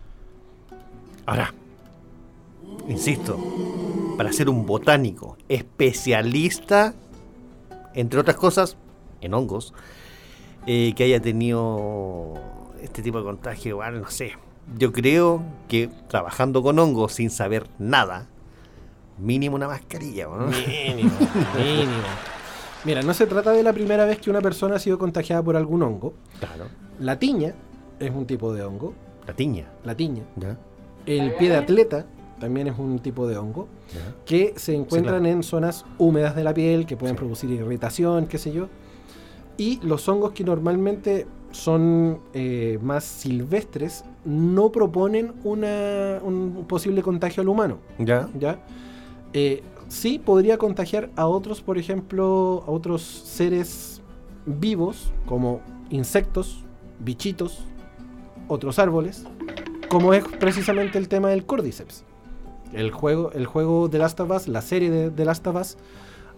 Ahora, 1.26 1.54
insisto, 2.88 3.38
para 4.16 4.32
ser 4.32 4.48
un 4.48 4.66
botánico 4.66 5.36
especialista, 5.48 6.94
entre 7.94 8.20
otras 8.20 8.36
cosas, 8.36 8.76
en 9.20 9.34
hongos, 9.34 9.72
eh, 10.66 10.92
que 10.96 11.04
haya 11.04 11.20
tenido 11.20 12.34
este 12.82 13.02
tipo 13.02 13.18
de 13.18 13.24
contagio, 13.24 13.70
igual, 13.70 14.00
no 14.00 14.10
sé. 14.10 14.32
Yo 14.78 14.92
creo 14.92 15.42
que 15.68 15.88
trabajando 16.08 16.62
con 16.62 16.78
hongos 16.78 17.14
sin 17.14 17.30
saber 17.30 17.68
nada, 17.78 18.28
mínimo 19.18 19.56
una 19.56 19.68
mascarilla, 19.68 20.26
¿no? 20.26 20.46
Mínimo, 20.46 21.10
mínimo. 21.56 22.33
Mira, 22.84 23.02
no 23.02 23.14
se 23.14 23.26
trata 23.26 23.52
de 23.52 23.62
la 23.62 23.72
primera 23.72 24.04
vez 24.04 24.18
que 24.18 24.30
una 24.30 24.40
persona 24.40 24.76
ha 24.76 24.78
sido 24.78 24.98
contagiada 24.98 25.42
por 25.42 25.56
algún 25.56 25.82
hongo. 25.82 26.14
Claro. 26.38 26.66
La 27.00 27.18
tiña 27.18 27.54
es 27.98 28.10
un 28.10 28.26
tipo 28.26 28.52
de 28.52 28.62
hongo. 28.62 28.92
La 29.26 29.34
tiña, 29.34 29.66
La 29.84 29.94
tiña. 29.94 30.22
¿ya? 30.36 30.58
El 31.06 31.34
pie 31.34 31.48
de 31.50 31.56
atleta 31.56 32.06
también 32.38 32.66
es 32.66 32.78
un 32.78 32.98
tipo 32.98 33.26
de 33.26 33.38
hongo 33.38 33.68
¿Ya? 33.94 34.14
que 34.26 34.52
se 34.56 34.74
encuentran 34.74 35.20
claro. 35.20 35.34
en 35.34 35.42
zonas 35.42 35.84
húmedas 35.98 36.36
de 36.36 36.44
la 36.44 36.52
piel 36.52 36.84
que 36.84 36.96
pueden 36.96 37.16
Sí. 37.16 37.20
producir 37.20 37.50
irritación, 37.50 38.26
qué 38.26 38.36
sé 38.38 38.52
yo. 38.52 38.68
Y 39.56 39.80
los 39.82 40.06
hongos 40.08 40.32
que 40.32 40.44
normalmente 40.44 41.26
son 41.52 42.18
eh, 42.34 42.78
más 42.82 43.04
silvestres 43.04 44.04
no 44.24 44.72
proponen 44.72 45.32
una, 45.44 46.18
un 46.22 46.64
posible 46.68 47.00
contagio 47.02 47.40
al 47.42 47.48
humano. 47.48 47.78
¿Ya? 47.98 48.28
¿ya? 48.38 48.58
Eh, 49.32 49.62
sí 49.88 50.18
podría 50.18 50.58
contagiar 50.58 51.10
a 51.16 51.26
otros, 51.26 51.62
por 51.62 51.78
ejemplo, 51.78 52.64
a 52.66 52.70
otros 52.70 53.02
seres 53.02 54.02
vivos, 54.46 55.12
como 55.26 55.60
insectos, 55.90 56.64
bichitos, 57.00 57.64
otros 58.48 58.78
árboles, 58.78 59.24
como 59.88 60.14
es 60.14 60.24
precisamente 60.24 60.98
el 60.98 61.08
tema 61.08 61.28
del 61.28 61.46
Cordyceps. 61.46 62.04
El 62.72 62.90
juego, 62.90 63.30
el 63.32 63.46
juego 63.46 63.88
de 63.88 63.98
Last 63.98 64.18
of 64.20 64.30
Us, 64.30 64.48
la 64.48 64.62
serie 64.62 64.90
de, 64.90 65.10
de 65.10 65.24
Last 65.24 65.46
of 65.46 65.56
Us, 65.56 65.76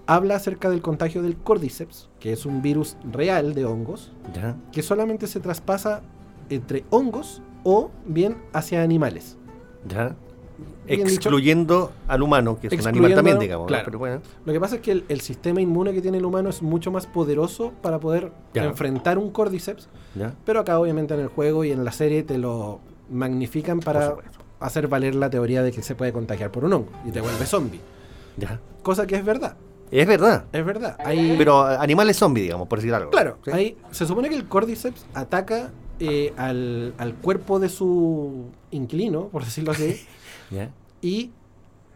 habla 0.07 0.37
acerca 0.37 0.71
del 0.71 0.83
contagio 0.83 1.23
del 1.23 1.37
Cordyceps, 1.37 2.09
que 2.21 2.33
es 2.33 2.47
un 2.47 2.63
virus 2.63 2.97
real 3.11 3.55
de 3.55 3.65
hongos, 3.65 4.13
¿Ya? 4.35 4.57
que 4.73 4.83
solamente 4.83 5.27
se 5.27 5.41
traspasa 5.41 6.03
entre 6.49 6.85
hongos 6.91 7.43
o 7.65 7.91
bien 8.07 8.37
hacia 8.53 8.83
animales. 8.83 9.37
¿Ya? 9.89 10.17
Dicho. 10.87 11.03
Excluyendo 11.03 11.93
al 12.09 12.23
humano, 12.23 12.59
que 12.61 12.69
es 12.69 12.73
un 12.81 12.87
animal 12.89 13.15
también, 13.15 13.39
digamos. 13.39 13.65
¿no? 13.65 13.69
claro. 13.69 13.85
Pero 13.87 13.99
bueno, 13.99 14.21
Lo 14.45 14.53
que 14.53 14.61
pasa 14.61 14.77
es 14.77 14.81
que 14.83 14.93
el, 14.93 15.05
el 15.09 15.21
sistema 15.21 15.61
inmune 15.61 15.93
que 15.93 16.01
tiene 16.01 16.19
el 16.19 16.25
humano 16.25 16.49
es 16.49 16.63
mucho 16.63 16.91
más 16.93 17.07
poderoso 17.07 17.73
para 17.83 17.99
poder 17.99 18.31
Ya. 18.55 18.65
enfrentar 18.65 19.19
un 19.19 19.31
Cordyceps, 19.31 19.89
¿ya? 20.15 20.33
pero 20.45 20.61
acá 20.61 20.79
obviamente 20.79 21.15
en 21.15 21.21
el 21.21 21.29
juego 21.29 21.65
y 21.65 21.73
en 21.73 21.85
la 21.85 21.93
serie 21.93 22.23
te 22.23 22.39
lo 22.39 22.81
magnifican 23.11 23.81
para 23.81 24.15
hacer 24.61 24.89
valer 24.89 25.15
la 25.15 25.29
teoría 25.29 25.63
de 25.63 25.73
que 25.73 25.83
se 25.83 25.95
puede 25.95 26.13
contagiar 26.13 26.51
por 26.51 26.65
un 26.65 26.73
hongo 26.73 26.89
y 27.05 27.11
te 27.11 27.21
vuelve 27.21 27.45
zombie. 27.47 27.81
¿Ya? 28.37 28.61
Cosa 28.83 29.07
que 29.07 29.17
es 29.17 29.25
verdad, 29.25 29.57
Es 29.91 30.07
verdad. 30.07 30.45
es 30.53 30.65
verdad. 30.65 30.97
Hay, 31.05 31.35
Pero 31.37 31.65
animales 31.65 32.17
zombies, 32.17 32.45
digamos, 32.45 32.69
por 32.69 32.79
decir 32.79 32.95
algo. 32.95 33.11
claro, 33.11 33.39
¿Sí? 33.45 33.51
hay- 33.53 33.77
se 33.91 34.07
supone 34.07 34.29
que 34.29 34.37
el 34.37 34.47
Cordyceps 34.47 35.05
ataca 35.15 35.71
eh, 35.99 36.33
al, 36.37 36.93
al 36.99 37.15
cuerpo 37.15 37.59
de 37.59 37.69
su 37.71 38.51
inquilino, 38.71 39.29
por 39.29 39.45
decirlo 39.45 39.73
así, 39.73 39.97
Y 41.03 41.31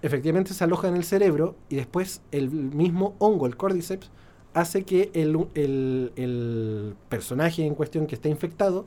efectivamente 0.03 0.55
se 0.55 0.65
aloja 0.65 0.89
en 0.89 0.97
el 0.97 1.05
cerebro 1.05 1.57
y 1.69 1.77
después 1.77 2.23
el 2.33 2.51
mismo 2.51 3.15
hongo, 3.19 3.47
el 3.47 3.57
cordyceps, 3.57 4.11
hace 4.55 4.83
que 4.85 5.11
el, 5.15 5.47
el- 5.55 6.13
el 6.17 6.97
personaje 7.09 7.65
en 7.65 7.75
cuestión 7.75 8.07
que 8.07 8.15
está 8.15 8.29
infectado 8.29 8.87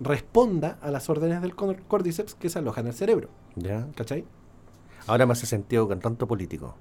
responda 0.00 0.78
a 0.80 0.90
las 0.90 1.08
órdenes 1.10 1.42
del 1.42 1.54
cor- 1.54 1.82
cordyceps 1.88 2.34
que 2.34 2.48
se 2.50 2.58
aloja 2.58 2.80
en 2.82 2.88
el 2.88 2.94
cerebro. 2.94 3.28
¿Ya? 3.56 3.88
¿Cachai? 3.96 4.24
Ahora 5.06 5.26
me 5.26 5.32
hace 5.32 5.46
sentido 5.46 5.88
con 5.88 5.98
tanto 6.00 6.26
político. 6.28 6.74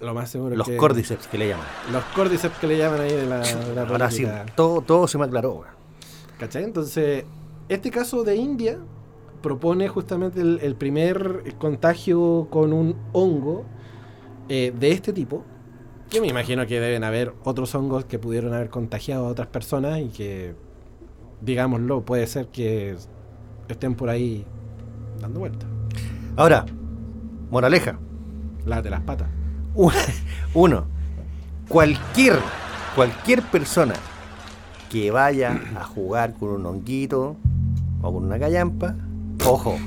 Lo 0.00 0.12
más 0.14 0.30
seguro 0.30 0.54
Los 0.56 0.66
que... 0.66 0.76
cordyceps 0.76 1.26
que 1.28 1.38
le 1.38 1.48
llaman. 1.48 1.66
Los 1.92 2.04
cordyceps 2.06 2.58
que 2.58 2.66
le 2.66 2.78
llaman 2.78 3.00
ahí 3.00 3.12
de 3.12 3.26
la, 3.26 3.38
de 3.40 3.74
la 3.74 3.82
Ahora 3.82 4.10
sí, 4.10 4.26
todo, 4.54 4.80
todo 4.82 5.06
se 5.08 5.16
me 5.18 5.24
aclaró. 5.24 5.64
¿Cachai? 6.38 6.64
Entonces, 6.64 7.24
este 7.68 7.90
caso 7.90 8.22
de 8.24 8.36
India 8.36 8.78
propone 9.42 9.88
justamente 9.88 10.40
el, 10.40 10.60
el 10.62 10.74
primer 10.74 11.42
contagio 11.58 12.48
con 12.50 12.72
un 12.72 12.96
hongo 13.12 13.64
eh, 14.48 14.72
de 14.78 14.92
este 14.92 15.12
tipo. 15.12 15.44
Que 16.10 16.20
me 16.20 16.28
imagino 16.28 16.66
que 16.66 16.78
deben 16.78 17.02
haber 17.02 17.34
otros 17.42 17.74
hongos 17.74 18.04
que 18.04 18.18
pudieron 18.18 18.54
haber 18.54 18.70
contagiado 18.70 19.26
a 19.26 19.28
otras 19.28 19.48
personas 19.48 19.98
y 20.00 20.08
que, 20.08 20.54
digámoslo, 21.40 22.04
puede 22.04 22.26
ser 22.28 22.46
que 22.48 22.96
estén 23.68 23.96
por 23.96 24.08
ahí 24.08 24.44
dando 25.20 25.40
vueltas. 25.40 25.68
Ahora, 26.36 26.64
moraleja. 27.50 27.98
Las 28.64 28.82
de 28.82 28.90
las 28.90 29.00
patas. 29.02 29.28
Uno, 30.54 30.86
cualquier, 31.68 32.38
cualquier 32.94 33.42
persona 33.42 33.94
que 34.90 35.10
vaya 35.10 35.60
a 35.76 35.84
jugar 35.84 36.34
con 36.34 36.50
un 36.50 36.66
honguito 36.66 37.36
o 38.02 38.12
con 38.12 38.24
una 38.24 38.38
gallampa, 38.38 38.96
ojo, 39.44 39.78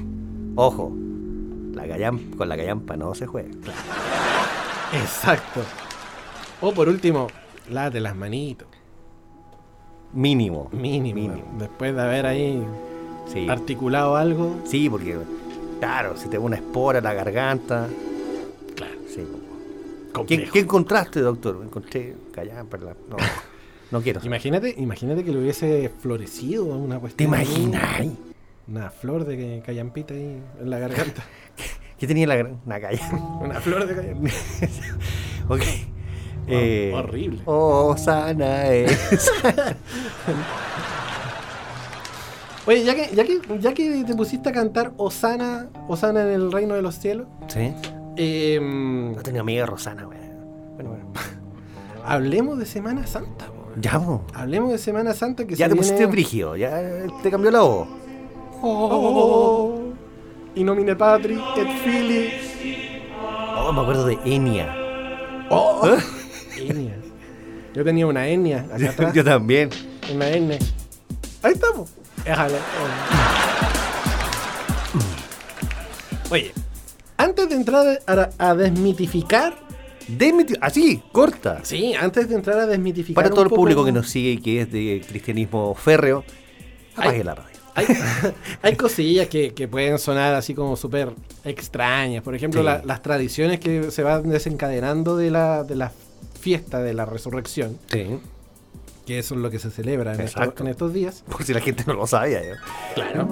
ojo, 0.56 0.92
la 1.74 1.86
gallampa, 1.86 2.38
con 2.38 2.50
la 2.50 2.56
gallampa 2.56 2.98
no 2.98 3.14
se 3.16 3.26
juega. 3.28 3.50
Exacto. 4.94 5.62
O 6.62 6.72
por 6.74 6.90
último, 6.90 7.28
de 7.90 8.00
las 8.00 8.16
manitos. 8.16 8.68
Mínimo. 10.14 10.70
Mínimo. 10.72 11.16
Mínimo. 11.16 11.44
Después 11.60 11.96
de 11.96 12.02
haber 12.02 12.26
ahí 12.26 12.64
Sí. 13.32 13.48
articulado 13.48 14.16
algo. 14.16 14.56
Sí, 14.66 14.90
porque, 14.90 15.16
claro, 15.80 16.18
si 16.18 16.28
te 16.30 16.38
da 16.38 16.44
una 16.44 16.56
espora 16.56 16.98
en 16.98 17.04
la 17.04 17.14
garganta. 17.14 17.88
Claro. 18.76 18.94
Sí. 19.08 19.24
¿Qué, 20.28 20.50
qué 20.52 20.60
encontraste, 20.60 21.22
doctor? 21.22 21.62
Encontré 21.64 22.16
gallampa. 22.34 22.78
la- 22.78 22.96
No, 23.08 23.18
no 23.92 24.02
quiero. 24.02 24.20
Imagínate, 24.26 24.74
imagínate 24.78 25.24
que 25.24 25.32
le 25.32 25.40
hubiese 25.40 25.92
florecido 26.00 26.66
una 26.66 26.96
¿Te 26.96 27.02
cuestión. 27.02 27.34
ahí, 27.36 27.46
imaginas? 27.46 28.08
Una 28.70 28.90
flor 28.92 29.26
de 29.26 29.62
callampita 29.66 30.14
ahí 30.14 30.42
en 30.62 30.70
la 30.70 30.80
garganta. 30.80 31.24
¿Qué 31.98 32.08
tenía 32.08 32.28
la 32.28 32.36
gran- 32.36 32.62
una 32.66 32.80
gallampa? 32.80 33.18
una 33.42 33.60
flor 33.60 33.86
de 33.88 33.96
callampita. 33.96 34.36
ok. 35.50 35.62
Eh, 36.52 36.92
horrible. 36.96 37.42
Oh, 37.46 37.96
sana 37.98 38.68
es. 38.68 39.32
Oye, 42.66 42.84
ya 42.84 42.96
que, 42.96 43.16
ya, 43.16 43.24
que, 43.24 43.40
ya 43.60 43.74
que 43.74 44.04
te 44.04 44.16
pusiste 44.16 44.50
a 44.50 44.52
cantar 44.52 44.94
Osana, 44.98 45.70
Osana 45.88 46.22
en 46.22 46.30
el 46.30 46.52
reino 46.52 46.76
de 46.76 46.82
los 46.84 46.96
cielos, 46.96 47.28
¿Sí? 47.48 47.74
eh, 48.16 48.60
No 48.62 49.22
tenía 49.24 49.42
amiga 49.42 49.66
Rosana, 49.66 50.04
güey. 50.04 50.20
Bueno, 50.76 50.92
bueno. 50.92 51.06
hablemos 52.06 52.60
de 52.60 52.66
Semana 52.66 53.08
Santa. 53.08 53.48
po. 53.48 53.70
Ya, 53.80 54.00
po. 54.00 54.24
Hablemos 54.34 54.72
de 54.72 54.78
Semana 54.78 55.14
Santa 55.14 55.46
que 55.48 55.56
Ya 55.56 55.66
se 55.66 55.70
te 55.72 55.76
pusiste 55.76 55.98
viene... 55.98 56.12
brígido, 56.12 56.56
ya 56.58 56.80
te 57.24 57.32
cambió 57.32 57.50
la 57.50 57.62
voz. 57.62 57.88
Oh, 58.62 59.94
y 60.56 60.64
nomine 60.64 60.96
Patri, 60.96 61.40
et 61.56 61.70
Fili. 61.84 62.30
Oh, 63.58 63.72
me 63.72 63.82
acuerdo 63.82 64.06
de 64.06 64.18
Enya. 64.26 64.76
Oh, 65.50 65.88
Enya. 66.58 66.96
Yo 67.74 67.84
tenía 67.84 68.06
una 68.08 68.28
Enya 68.28 68.66
acá 68.74 68.90
atrás. 68.90 69.14
Yo 69.14 69.24
también. 69.24 69.70
Una 70.14 70.30
N. 70.30 70.58
Ahí 71.44 71.54
estamos. 71.54 71.92
Déjale. 72.26 72.58
Oye, 76.32 76.52
antes 77.18 77.50
de 77.50 77.56
entrar 77.56 78.02
a, 78.06 78.30
a 78.38 78.56
desmitificar. 78.56 79.56
Así, 80.62 81.04
corta. 81.12 81.60
Sí, 81.64 81.94
antes 81.94 82.28
de 82.28 82.36
entrar 82.36 82.60
a 82.60 82.66
desmitificar. 82.66 83.24
Para 83.24 83.30
todo 83.30 83.44
el 83.44 83.50
público 83.50 83.86
que 83.86 83.92
nos 83.92 84.10
sigue 84.10 84.32
y 84.32 84.38
que 84.40 84.62
es 84.62 84.72
de 84.72 85.04
cristianismo 85.08 85.76
férreo, 85.76 86.24
apague 86.96 87.24
la 87.24 87.36
radio. 87.36 87.59
Hay, 87.80 87.88
hay 88.62 88.76
cosillas 88.76 89.28
que, 89.28 89.54
que 89.54 89.68
pueden 89.68 89.98
sonar 90.00 90.34
así 90.36 90.54
como 90.54 90.76
súper 90.76 91.12
extrañas. 91.44 92.24
Por 92.24 92.36
ejemplo, 92.36 92.62
Sí. 92.62 92.66
la- 92.66 92.82
las 92.86 93.02
tradiciones 93.02 93.60
que 93.60 93.92
se 93.92 94.04
van 94.04 94.30
desencadenando 94.30 95.16
de 95.18 95.32
la, 95.32 95.64
de 95.64 95.76
la 95.76 95.92
fiesta 96.40 96.80
de 96.82 96.94
la 96.94 97.06
resurrección, 97.06 97.78
Sí. 97.92 98.20
que 99.06 99.20
eso 99.20 99.36
es 99.36 99.42
lo 99.42 99.50
que 99.50 99.60
se 99.60 99.72
celebra 99.72 100.14
en, 100.14 100.22
estos, 100.22 100.42
Exacto. 100.42 100.64
en 100.64 100.70
estos 100.70 100.94
días. 100.94 101.24
Por 101.30 101.44
si 101.44 101.54
la 101.54 101.62
gente 101.62 101.84
no 101.88 101.94
lo 101.94 102.08
sabía. 102.08 102.42
¿eh? 102.42 102.56
Claro. 102.96 103.28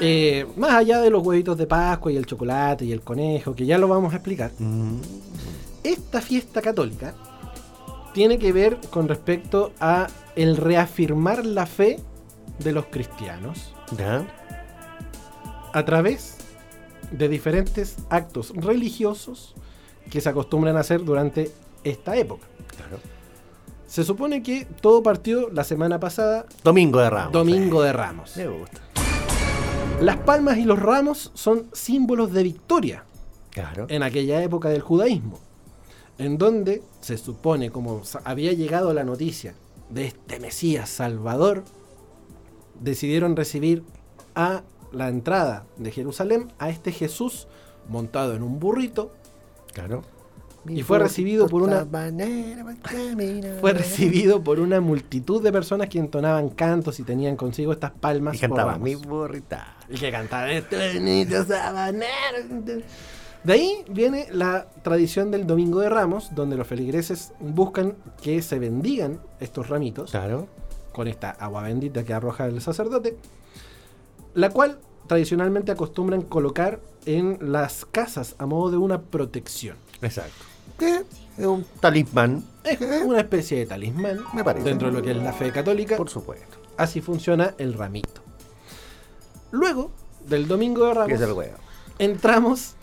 Eh, 0.00 0.44
más 0.56 0.72
allá 0.72 1.00
de 1.00 1.08
los 1.10 1.24
huevitos 1.24 1.56
de 1.56 1.66
Pascua 1.66 2.10
y 2.12 2.16
el 2.16 2.26
chocolate 2.26 2.84
y 2.84 2.92
el 2.92 3.00
conejo, 3.00 3.54
que 3.54 3.64
ya 3.64 3.78
lo 3.78 3.86
vamos 3.88 4.12
a 4.12 4.16
explicar, 4.16 4.50
Mm. 4.58 4.96
esta 5.84 6.20
fiesta 6.20 6.60
católica 6.60 7.14
tiene 8.12 8.38
que 8.38 8.52
ver 8.52 8.78
con 8.90 9.08
respecto 9.08 9.72
a 9.80 10.06
el 10.36 10.56
reafirmar 10.56 11.44
la 11.46 11.66
fe 11.66 11.98
de 12.58 12.72
los 12.72 12.86
cristianos 12.86 13.72
¿Ya? 13.96 14.26
a 15.72 15.84
través 15.84 16.36
de 17.10 17.28
diferentes 17.28 17.96
actos 18.08 18.52
religiosos 18.54 19.54
que 20.10 20.20
se 20.20 20.28
acostumbran 20.28 20.76
a 20.76 20.80
hacer 20.80 21.04
durante 21.04 21.50
esta 21.82 22.16
época. 22.16 22.46
Claro. 22.76 22.98
Se 23.86 24.04
supone 24.04 24.42
que 24.42 24.66
todo 24.80 25.02
partió 25.02 25.48
la 25.50 25.64
semana 25.64 25.98
pasada, 26.00 26.46
Domingo 26.62 27.00
de 27.00 27.10
Ramos. 27.10 27.32
Domingo 27.32 27.82
de 27.82 27.92
Ramos. 27.92 28.36
Me 28.36 28.46
gusta. 28.46 28.80
Las 30.00 30.16
palmas 30.18 30.58
y 30.58 30.64
los 30.64 30.78
ramos 30.80 31.30
son 31.34 31.68
símbolos 31.72 32.32
de 32.32 32.42
victoria 32.42 33.04
Claro. 33.50 33.86
en 33.88 34.02
aquella 34.02 34.42
época 34.42 34.68
del 34.68 34.80
judaísmo, 34.80 35.38
en 36.18 36.38
donde 36.38 36.82
se 37.00 37.16
supone, 37.18 37.70
como 37.70 38.02
había 38.24 38.52
llegado 38.52 38.92
la 38.94 39.04
noticia 39.04 39.54
de 39.90 40.06
este 40.06 40.40
Mesías 40.40 40.88
Salvador, 40.88 41.62
decidieron 42.80 43.36
recibir 43.36 43.84
a 44.34 44.62
la 44.92 45.08
entrada 45.08 45.66
de 45.76 45.90
Jerusalén 45.90 46.52
a 46.58 46.70
este 46.70 46.92
Jesús 46.92 47.48
montado 47.88 48.34
en 48.34 48.42
un 48.42 48.58
burrito, 48.58 49.12
Claro. 49.72 50.02
Y 50.66 50.82
fue 50.82 50.98
recibido 50.98 51.46
por 51.46 51.62
una- 51.62 51.84
fue 53.60 53.72
recibido 53.72 54.42
por 54.42 54.60
una 54.60 54.80
multitud 54.80 55.42
de 55.42 55.52
personas 55.52 55.88
que 55.88 55.98
entonaban 55.98 56.48
cantos 56.50 56.98
y 57.00 57.02
tenían 57.02 57.36
consigo 57.36 57.72
estas 57.72 57.90
palmas. 57.90 58.34
Y 58.34 58.38
o 58.38 58.40
cantaba 58.48 58.72
ramos. 58.72 58.84
mi 58.84 58.94
burrita. 58.94 59.76
Y 59.90 59.96
que 59.98 60.10
cantaban 60.10 60.50
este 60.50 60.94
bonito 60.94 61.44
sabanero. 61.44 62.82
De 63.42 63.52
ahí 63.52 63.84
viene 63.90 64.26
la 64.32 64.66
tradición 64.82 65.30
del 65.30 65.46
Domingo 65.46 65.80
de 65.80 65.90
Ramos, 65.90 66.34
donde 66.34 66.56
los 66.56 66.66
feligreses 66.66 67.34
buscan 67.40 67.94
que 68.22 68.40
se 68.40 68.58
bendigan 68.58 69.20
estos 69.40 69.68
ramitos 69.68 70.12
Claro. 70.12 70.48
Con 70.94 71.08
esta 71.08 71.30
agua 71.32 71.62
bendita 71.62 72.04
que 72.04 72.14
arroja 72.14 72.46
el 72.46 72.60
sacerdote, 72.62 73.16
la 74.34 74.48
cual 74.50 74.78
tradicionalmente 75.06 75.72
acostumbran 75.72 76.22
colocar 76.22 76.80
en 77.04 77.36
las 77.52 77.84
casas 77.84 78.34
a 78.38 78.46
modo 78.46 78.70
de 78.70 78.76
una 78.78 79.02
protección. 79.02 79.76
Exacto. 80.00 80.44
Que 80.78 81.04
es 81.36 81.46
un 81.46 81.64
talismán, 81.80 82.42
Es 82.64 82.80
una 83.04 83.20
especie 83.20 83.58
de 83.58 83.66
talismán 83.66 84.20
Me 84.32 84.42
parece. 84.42 84.68
dentro 84.68 84.88
de 84.88 84.94
lo 84.94 85.02
que 85.02 85.10
es 85.10 85.16
la 85.18 85.32
fe 85.32 85.52
católica. 85.52 85.96
por 85.96 86.08
supuesto. 86.08 86.56
Así 86.76 87.00
funciona 87.00 87.54
el 87.58 87.74
ramito. 87.74 88.22
Luego 89.50 89.90
del 90.26 90.48
Domingo 90.48 90.86
de 90.86 90.94
Ramos, 90.94 91.12
es 91.12 91.20
el 91.20 91.32
huevo. 91.32 91.56
entramos 91.98 92.74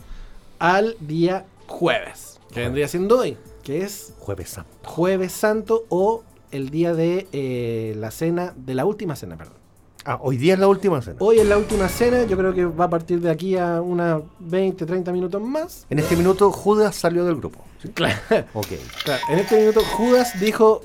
al 0.59 0.95
día 0.99 1.45
jueves, 1.67 2.39
que 2.53 2.59
vendría 2.61 2.87
siendo 2.87 3.19
hoy, 3.19 3.37
que 3.63 3.81
es 3.81 4.13
Jueves 4.19 4.49
Santo. 4.49 4.69
Jueves 4.89 5.31
Santo 5.31 5.85
o 5.89 6.23
el 6.51 6.69
día 6.69 6.93
de 6.93 7.27
eh, 7.31 7.93
la 7.97 8.11
cena, 8.11 8.53
de 8.55 8.75
la 8.75 8.85
última 8.85 9.15
cena, 9.15 9.37
perdón. 9.37 9.55
Ah, 10.03 10.17
hoy 10.21 10.37
día 10.37 10.55
es 10.55 10.59
la 10.59 10.67
última 10.67 11.01
cena. 11.01 11.17
Hoy 11.19 11.39
es 11.39 11.45
la 11.45 11.57
última 11.57 11.87
cena, 11.87 12.23
yo 12.23 12.35
creo 12.35 12.53
que 12.53 12.65
va 12.65 12.85
a 12.85 12.89
partir 12.89 13.21
de 13.21 13.29
aquí 13.29 13.55
a 13.55 13.81
unas 13.81 14.21
20, 14.39 14.85
30 14.85 15.11
minutos 15.11 15.41
más. 15.41 15.85
En 15.89 15.99
este 15.99 16.15
minuto 16.15 16.51
Judas 16.51 16.95
salió 16.95 17.23
del 17.23 17.35
grupo. 17.35 17.59
¿sí? 17.81 17.89
Claro, 17.89 18.17
Ok. 18.53 18.67
claro, 19.03 19.23
en 19.29 19.39
este 19.39 19.59
minuto 19.59 19.81
Judas 19.81 20.39
dijo, 20.39 20.81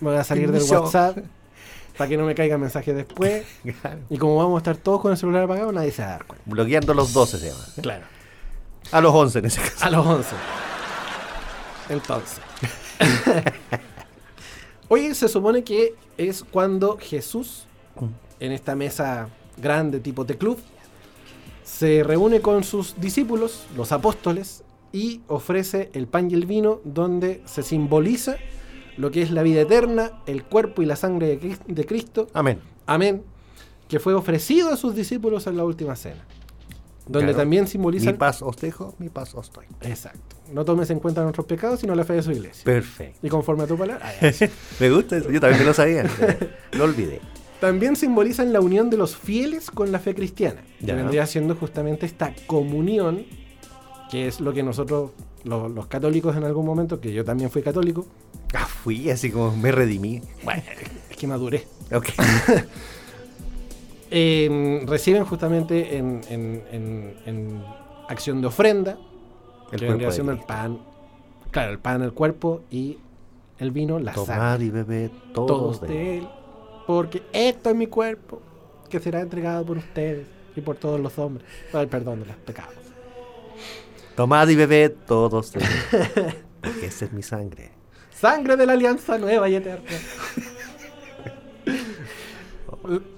me 0.00 0.10
voy 0.10 0.18
a 0.18 0.24
salir 0.24 0.50
del. 0.50 0.62
WhatsApp 0.62 1.18
para 1.98 2.08
que 2.08 2.16
no 2.16 2.24
me 2.24 2.34
caigan 2.34 2.60
mensajes 2.60 2.94
después. 2.94 3.44
Claro. 3.82 4.00
Y 4.08 4.16
como 4.16 4.36
vamos 4.36 4.56
a 4.56 4.58
estar 4.58 4.76
todos 4.78 5.00
con 5.02 5.12
el 5.12 5.18
celular 5.18 5.42
apagado, 5.42 5.70
nadie 5.72 5.90
se 5.92 6.02
va 6.02 6.08
a 6.08 6.10
dar 6.12 6.24
cuenta. 6.26 6.44
Bloqueando 6.46 6.92
a 6.92 6.94
los 6.94 7.12
12 7.12 7.38
se 7.38 7.48
llama. 7.48 7.64
¿eh? 7.76 7.80
Claro. 7.82 8.04
A 8.92 9.00
los 9.00 9.14
11 9.14 9.38
en 9.40 9.44
ese 9.44 9.60
caso. 9.60 9.84
A 9.84 9.90
los 9.90 10.06
11. 10.06 10.28
Entonces. 11.90 12.40
Hoy 14.88 15.14
se 15.14 15.28
supone 15.28 15.64
que 15.64 15.94
es 16.16 16.44
cuando 16.44 16.96
Jesús, 16.98 17.66
en 18.40 18.52
esta 18.52 18.76
mesa 18.76 19.28
grande 19.56 20.00
tipo 20.00 20.24
de 20.24 20.36
club, 20.36 20.58
se 21.64 22.02
reúne 22.04 22.40
con 22.40 22.62
sus 22.62 23.00
discípulos, 23.00 23.66
los 23.76 23.90
apóstoles, 23.92 24.62
y 24.92 25.20
ofrece 25.26 25.90
el 25.92 26.06
pan 26.06 26.30
y 26.30 26.34
el 26.34 26.46
vino 26.46 26.80
donde 26.84 27.42
se 27.44 27.62
simboliza 27.62 28.36
lo 28.96 29.10
que 29.10 29.20
es 29.22 29.30
la 29.30 29.42
vida 29.42 29.60
eterna, 29.62 30.22
el 30.26 30.44
cuerpo 30.44 30.80
y 30.82 30.86
la 30.86 30.96
sangre 30.96 31.26
de 31.26 31.40
Cris- 31.40 31.66
de 31.66 31.84
Cristo, 31.84 32.28
Amén. 32.32 32.60
amén, 32.86 33.22
que 33.88 33.98
fue 34.00 34.14
ofrecido 34.14 34.70
a 34.70 34.76
sus 34.76 34.94
discípulos 34.94 35.46
en 35.48 35.56
la 35.56 35.64
última 35.64 35.96
cena. 35.96 36.24
Donde 37.06 37.26
Claro. 37.28 37.38
también 37.38 37.64
Mi 37.64 37.68
simboliza 37.70 38.16
paz 38.16 38.40
os 38.42 38.56
dejo, 38.56 38.94
mi 38.98 39.08
paz 39.10 39.34
os 39.34 39.52
doy. 39.52 39.66
Exacto. 39.82 40.35
No 40.52 40.64
tomes 40.64 40.88
en 40.90 41.00
cuenta 41.00 41.22
nuestros 41.22 41.46
pecados, 41.46 41.80
sino 41.80 41.94
la 41.94 42.04
fe 42.04 42.14
de 42.14 42.22
su 42.22 42.32
iglesia. 42.32 42.64
Perfecto. 42.64 43.26
y 43.26 43.28
conforme 43.28 43.64
a 43.64 43.66
tu 43.66 43.76
palabra. 43.76 44.12
Me 44.80 44.90
gusta 44.90 45.16
eso. 45.16 45.30
Yo 45.30 45.40
también 45.40 45.66
lo 45.66 45.74
sabía. 45.74 46.04
Lo 46.72 46.84
olvidé. 46.84 47.20
También 47.60 47.96
simbolizan 47.96 48.52
la 48.52 48.60
unión 48.60 48.90
de 48.90 48.96
los 48.96 49.16
fieles 49.16 49.70
con 49.70 49.90
la 49.90 49.98
fe 49.98 50.14
cristiana. 50.14 50.62
Que 50.80 50.86
Ya. 50.86 50.94
vendría 50.94 51.26
siendo 51.26 51.54
justamente 51.56 52.06
esta 52.06 52.34
comunión, 52.46 53.24
que 54.10 54.28
es 54.28 54.40
lo 54.40 54.52
que 54.52 54.62
nosotros, 54.62 55.10
lo- 55.44 55.68
los, 55.68 55.86
católicos 55.86 56.36
en 56.36 56.44
algún 56.44 56.66
momento, 56.66 57.00
que 57.00 57.12
yo 57.12 57.24
también 57.24 57.50
fui 57.50 57.62
católico, 57.62 58.06
Ah, 58.54 58.66
fui 58.66 59.10
así 59.10 59.30
como 59.30 59.56
me 59.56 59.72
redimí. 59.72 60.20
bueno, 60.44 60.62
es 61.10 61.16
que 61.16 61.26
maduré, 61.26 61.66
Ok. 61.92 62.08
eh, 64.10 64.84
reciben 64.86 65.24
justamente 65.24 65.96
en, 65.96 66.20
en- 66.28 66.62
en- 66.72 67.14
en 67.26 67.62
acción 68.08 68.40
de 68.40 68.46
ofrenda, 68.48 68.98
El 69.72 69.80
cuerpo 69.84 70.10
de 70.10 70.32
el 70.32 70.38
pan, 70.40 70.78
claro, 71.50 71.72
el 71.72 71.78
pan, 71.78 72.02
el 72.02 72.12
cuerpo 72.12 72.62
y 72.70 72.98
el 73.58 73.70
vino, 73.70 73.98
la 73.98 74.14
sangre. 74.14 74.34
Tomad 74.34 74.60
y 74.60 74.70
bebed 74.70 75.10
todos, 75.32 75.46
todos 75.46 75.80
de 75.80 75.88
de 75.88 76.18
él. 76.18 76.28
Porque 76.86 77.22
esto 77.32 77.70
es 77.70 77.76
mi 77.76 77.86
cuerpo, 77.88 78.40
que 78.88 79.00
será 79.00 79.20
entregado 79.20 79.64
por 79.66 79.78
ustedes 79.78 80.26
y 80.54 80.60
por 80.60 80.76
todos 80.76 81.00
los 81.00 81.18
hombres, 81.18 81.46
para 81.72 81.82
el 81.82 81.88
perdón 81.88 82.20
de 82.20 82.26
los 82.26 82.36
pecados. 82.36 82.74
Tomad 84.14 84.48
y 84.48 84.56
bebed 84.56 84.92
todos 85.06 85.52
de 85.52 85.60
él. 85.60 85.66
Porque 86.60 86.86
esa 86.86 87.04
es 87.06 87.12
mi 87.12 87.22
sangre. 87.22 87.72
Sangre 88.10 88.56
de 88.56 88.66
la 88.66 88.72
alianza 88.72 89.18
nueva 89.18 89.48
y 89.48 89.56
eterna. 89.56 89.84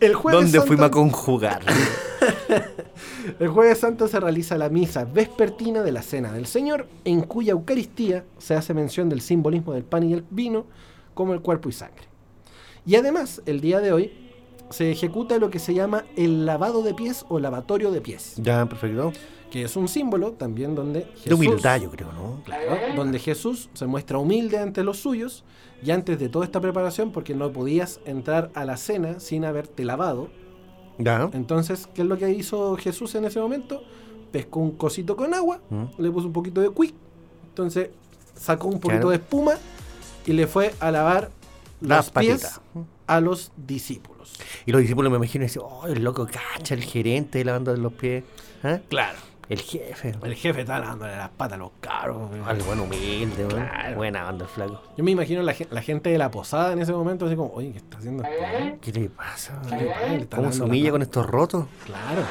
El 0.01 0.15
jueves, 0.15 0.41
¿Dónde 0.41 0.61
fuimos 0.67 0.87
a 0.87 0.91
conjugar? 0.91 1.61
el 3.39 3.49
jueves 3.49 3.79
Santo 3.79 4.09
se 4.09 4.21
realiza 4.21 4.57
la 4.59 4.69
misa 4.69 5.05
vespertina 5.05 5.83
de 5.83 5.93
la 5.93 6.03
Cena 6.03 6.33
del 6.33 6.47
Señor, 6.47 6.89
en 7.05 7.23
cuya 7.23 7.53
Eucaristía 7.53 8.25
se 8.39 8.55
hace 8.55 8.75
mención 8.75 9.09
del 9.09 9.21
simbolismo 9.21 9.73
del 9.73 9.85
pan 9.85 10.05
y 10.05 10.13
el 10.13 10.25
vino 10.31 10.67
como 11.15 11.35
el 11.35 11.41
cuerpo 11.41 11.69
y 11.69 11.73
sangre. 11.73 12.05
Y 12.87 12.97
además, 12.97 13.43
el 13.47 13.61
día 13.61 13.81
de 13.81 13.93
hoy 13.93 14.13
se 14.71 14.91
ejecuta 14.91 15.39
lo 15.39 15.51
que 15.51 15.59
se 15.59 15.75
llama 15.75 16.05
el 16.17 16.47
lavado 16.47 16.83
de 16.83 16.95
pies 16.95 17.25
o 17.29 17.39
lavatorio 17.39 17.91
de 17.91 18.01
pies. 18.01 18.35
ya, 18.37 18.67
perfecto. 18.67 19.13
que 19.51 19.63
es 19.63 19.77
un 19.77 19.89
símbolo 19.89 20.33
también 20.33 20.75
donde 20.75 21.03
Jesús, 21.15 21.25
De 21.25 21.35
humildad, 21.35 21.81
yo 21.81 21.91
creo, 21.91 22.13
¿no? 22.13 22.43
Claro, 22.45 22.95
donde 22.95 23.19
Jesús 23.19 23.71
se 23.73 23.87
muestra 23.87 24.19
humilde 24.19 24.59
ante 24.59 24.85
los 24.85 24.99
suyos 24.99 25.45
y 25.83 25.91
antes 25.91 26.19
de 26.19 26.29
toda 26.29 26.45
esta 26.45 26.61
preparación, 26.61 27.13
porque 27.13 27.35
no 27.35 27.51
podías 27.53 28.01
entrar 28.05 28.51
a 28.55 28.65
la 28.65 28.77
cena 28.77 29.21
sin 29.21 29.45
haberte 29.45 29.85
lavado. 29.85 30.29
Ya. 30.99 31.31
Entonces, 31.33 31.89
¿qué 31.95 32.03
es 32.03 32.09
lo 32.09 32.19
que 32.19 32.31
hizo 32.31 32.77
Jesús 32.77 33.15
en 33.15 33.25
ese 33.25 33.41
momento? 33.41 33.83
Pescó 34.33 34.61
un 34.61 34.73
cosito 34.73 35.17
con 35.17 35.33
agua, 35.35 35.61
Mm. 35.71 35.85
le 35.99 36.11
puso 36.11 36.27
un 36.27 36.33
poquito 36.33 36.61
de 36.61 36.71
quick, 36.73 36.95
entonces 37.49 37.91
sacó 38.35 38.69
un 38.69 38.75
poquito 38.81 39.03
Claro. 39.03 39.11
de 39.11 39.17
espuma 39.17 39.55
y 40.27 40.33
le 40.33 40.47
fue 40.47 40.75
a 40.81 40.91
lavar 40.91 41.31
Las 41.81 42.07
los 42.07 42.11
pies 42.23 42.61
a 43.07 43.21
los 43.21 43.53
discípulos. 43.57 44.35
Y 44.67 44.73
los 44.73 44.81
discípulos 44.81 45.11
me 45.11 45.17
imagino 45.17 45.45
dicen, 45.45 45.63
oh, 45.65 45.87
el 45.87 46.03
loco 46.05 46.27
cacha, 46.27 46.75
el 46.75 46.83
gerente 46.85 47.43
lavando 47.45 47.75
los 47.77 47.93
pies. 47.95 48.25
¿Ah? 48.63 48.81
Claro. 48.89 49.19
El 49.49 49.61
jefe. 49.61 50.15
El 50.23 50.35
jefe 50.35 50.61
está 50.61 50.79
lavándole 50.79 51.17
las 51.17 51.31
patas 51.31 51.55
a 51.55 51.59
los 51.59 51.71
cabros. 51.81 52.31
Algo 52.47 52.65
bueno, 52.67 52.83
humilde. 52.85 53.47
Claro. 53.49 53.97
Buena 53.97 54.29
onda 54.29 54.45
el 54.45 54.51
flaco. 54.51 54.83
Yo 54.97 55.03
me 55.05 55.11
imagino 55.13 55.43
la, 55.43 55.55
la 55.71 55.81
gente 55.83 56.11
de 56.11 56.19
la 56.19 56.31
posada 56.31 56.73
en 56.73 56.81
ese 56.81 56.93
momento 56.93 57.25
así 57.27 57.35
como, 57.37 57.53
oye, 57.55 57.73
¿qué 57.73 57.79
está 57.79 57.97
haciendo? 57.99 58.25
¿Qué 58.83 58.93
le 58.93 59.09
pasa? 59.09 59.61
¿Qué 59.69 59.77
le 59.77 59.87
pasa? 59.87 60.07
Le 60.09 60.27
¿Cómo 60.27 60.53
se 60.53 60.63
humilla 60.63 60.87
la 60.87 60.91
con 60.93 61.03
estos 61.03 61.27
rotos? 61.27 61.67
Claro. 61.87 62.23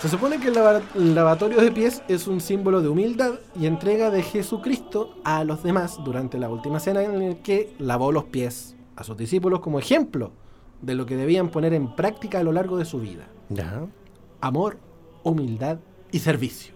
Se 0.00 0.08
supone 0.08 0.38
que 0.38 0.48
el 0.48 0.54
lava- 0.54 0.80
el 0.94 1.14
lavatorio 1.14 1.60
de 1.60 1.72
pies 1.72 2.02
es 2.08 2.26
un 2.28 2.40
símbolo 2.40 2.80
de 2.80 2.88
humildad 2.88 3.32
y 3.58 3.66
entrega 3.66 4.10
de 4.10 4.22
Jesucristo 4.22 5.16
a 5.24 5.42
los 5.44 5.62
demás 5.64 5.98
durante 6.04 6.38
la 6.38 6.48
última 6.48 6.78
cena 6.80 7.02
en 7.02 7.20
el 7.20 7.38
que 7.42 7.74
lavó 7.78 8.12
los 8.12 8.24
pies 8.24 8.76
a 8.96 9.02
sus 9.04 9.16
discípulos 9.16 9.58
como 9.60 9.78
ejemplo 9.80 10.30
de 10.82 10.94
lo 10.94 11.04
que 11.04 11.16
debían 11.16 11.48
poner 11.48 11.74
en 11.74 11.94
práctica 11.96 12.38
a 12.38 12.42
lo 12.44 12.52
largo 12.52 12.76
de 12.78 12.84
su 12.84 13.00
vida. 13.00 13.26
Ya. 13.48 13.86
Amor, 14.40 14.78
humildad 15.24 15.78
y 16.12 16.18
servicio. 16.18 16.74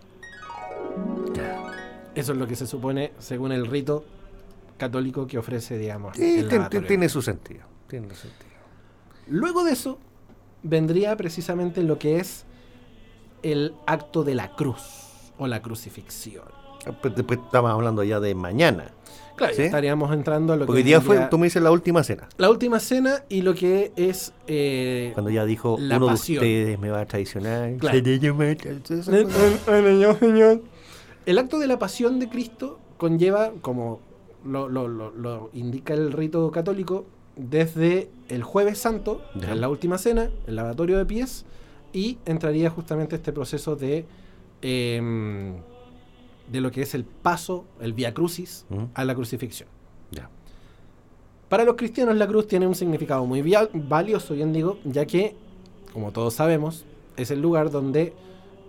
Eso 2.14 2.32
es 2.32 2.38
lo 2.38 2.46
que 2.46 2.56
se 2.56 2.66
supone 2.66 3.12
según 3.18 3.52
el 3.52 3.66
rito 3.66 4.04
católico 4.76 5.26
que 5.26 5.38
ofrece, 5.38 5.78
digamos. 5.78 6.16
Sí, 6.16 6.44
tiene 6.86 7.08
su 7.08 7.22
sentido. 7.22 7.62
Tiene 7.88 8.08
su 8.10 8.16
sentido. 8.16 8.52
Luego 9.28 9.64
de 9.64 9.72
eso, 9.72 9.98
vendría 10.62 11.16
precisamente 11.16 11.82
lo 11.82 11.98
que 11.98 12.18
es 12.18 12.44
el 13.42 13.74
acto 13.86 14.24
de 14.24 14.34
la 14.34 14.54
cruz 14.54 15.32
o 15.38 15.46
la 15.46 15.62
crucifixión. 15.62 16.44
Pues 17.00 17.14
Después 17.14 17.38
estamos 17.44 17.70
hablando 17.70 18.02
ya 18.02 18.20
de 18.20 18.34
mañana. 18.34 18.92
Claro, 19.42 19.56
¿Sí? 19.56 19.62
estaríamos 19.62 20.12
entrando 20.12 20.52
a 20.52 20.56
lo 20.56 20.66
Porque 20.66 20.78
hoy 20.78 20.82
que 20.84 20.88
día 20.88 21.00
fue, 21.00 21.16
vendría- 21.16 21.30
tú 21.30 21.38
me 21.38 21.46
dices, 21.46 21.62
la 21.62 21.70
última 21.72 22.02
cena. 22.04 22.28
la 22.38 22.48
última 22.50 22.78
cena 22.80 23.24
y 23.28 23.42
lo 23.42 23.54
que 23.54 23.92
es 23.96 24.32
eh, 24.46 25.10
Cuando 25.14 25.30
ya 25.30 25.44
dijo, 25.44 25.76
La 25.80 25.96
uno 25.96 26.06
pasión. 26.06 26.42
de 26.44 26.60
ustedes 26.62 26.78
me 26.78 26.90
va 26.90 27.00
a 27.00 27.06
traicionar. 27.06 27.76
Claro. 27.78 27.98
Eh, 27.98 28.02
eh, 28.06 28.56
eh. 30.22 30.60
El 31.26 31.38
acto 31.38 31.58
de 31.58 31.66
la 31.66 31.78
pasión 31.78 32.18
de 32.18 32.28
Cristo 32.28 32.78
conlleva, 32.96 33.52
como 33.60 34.00
lo, 34.44 34.68
lo- 34.68 34.88
lo- 34.88 35.12
lo 35.12 35.50
indica 35.52 35.94
el 35.94 36.12
rito 36.12 36.50
católico, 36.50 37.04
desde 37.36 38.10
el 38.28 38.42
jueves 38.42 38.78
santo, 38.78 39.22
que 39.34 39.46
Ya. 39.46 39.52
es 39.54 39.58
la 39.58 39.68
última 39.68 39.98
cena, 39.98 40.30
el 40.46 40.56
lavatorio 40.56 40.98
de 40.98 41.06
pies, 41.06 41.44
y 41.92 42.18
entraría 42.26 42.70
justamente 42.70 43.16
este 43.16 43.32
proceso 43.32 43.76
de, 43.76 44.04
em, 44.62 45.54
de 46.52 46.60
lo 46.60 46.70
que 46.70 46.82
es 46.82 46.94
el 46.94 47.04
paso, 47.04 47.64
el 47.80 47.92
via 47.94 48.12
crucis, 48.14 48.66
a 48.94 49.04
la 49.04 49.14
crucifixión. 49.14 49.68
Para 51.48 51.64
los 51.64 51.74
cristianos 51.76 52.16
la 52.16 52.26
cruz 52.26 52.46
tiene 52.46 52.66
un 52.66 52.74
significado 52.74 53.26
muy 53.26 53.42
valioso, 53.74 54.32
bien 54.34 54.52
digo, 54.54 54.78
ya 54.84 55.04
que, 55.06 55.34
como 55.92 56.10
todos 56.10 56.32
sabemos, 56.34 56.86
es 57.18 57.30
el 57.30 57.42
lugar 57.42 57.70
donde 57.70 58.14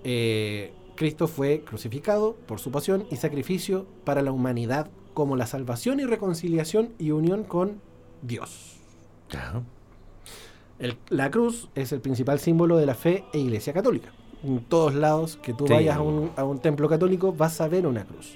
eh, 0.04 0.74
Cristo 0.96 1.30
fue 1.30 1.62
crucificado 1.66 2.36
por 2.46 2.60
su 2.60 2.72
pasión 2.72 3.06
y 3.10 3.16
sacrificio 3.16 3.86
para 4.04 4.22
la 4.22 4.34
humanidad 4.34 4.90
como 5.14 5.38
la 5.38 5.48
salvación 5.48 6.02
y 6.02 6.04
reconciliación 6.04 6.90
y 7.00 7.12
unión 7.12 7.46
con 7.46 7.80
Dios. 8.22 8.76
El- 10.80 10.98
la 11.08 11.32
cruz 11.32 11.70
es 11.76 11.94
el 11.94 12.02
principal 12.02 12.40
símbolo 12.40 12.76
de 12.78 12.86
la 12.86 12.96
fe 12.96 13.24
e 13.32 13.40
iglesia 13.40 13.72
católica. 13.72 14.12
En 14.44 14.60
todos 14.66 14.94
lados 14.94 15.38
que 15.41 15.54
tú 15.54 15.68
Sí. 15.68 15.74
vayas 15.74 15.98
a 15.98 16.02
un, 16.02 16.32
a 16.36 16.44
un 16.44 16.60
templo 16.60 16.89
católico 16.89 17.32
vas 17.34 17.62
a 17.62 17.68
ver 17.68 17.88
una 17.88 18.04
cruz. 18.06 18.36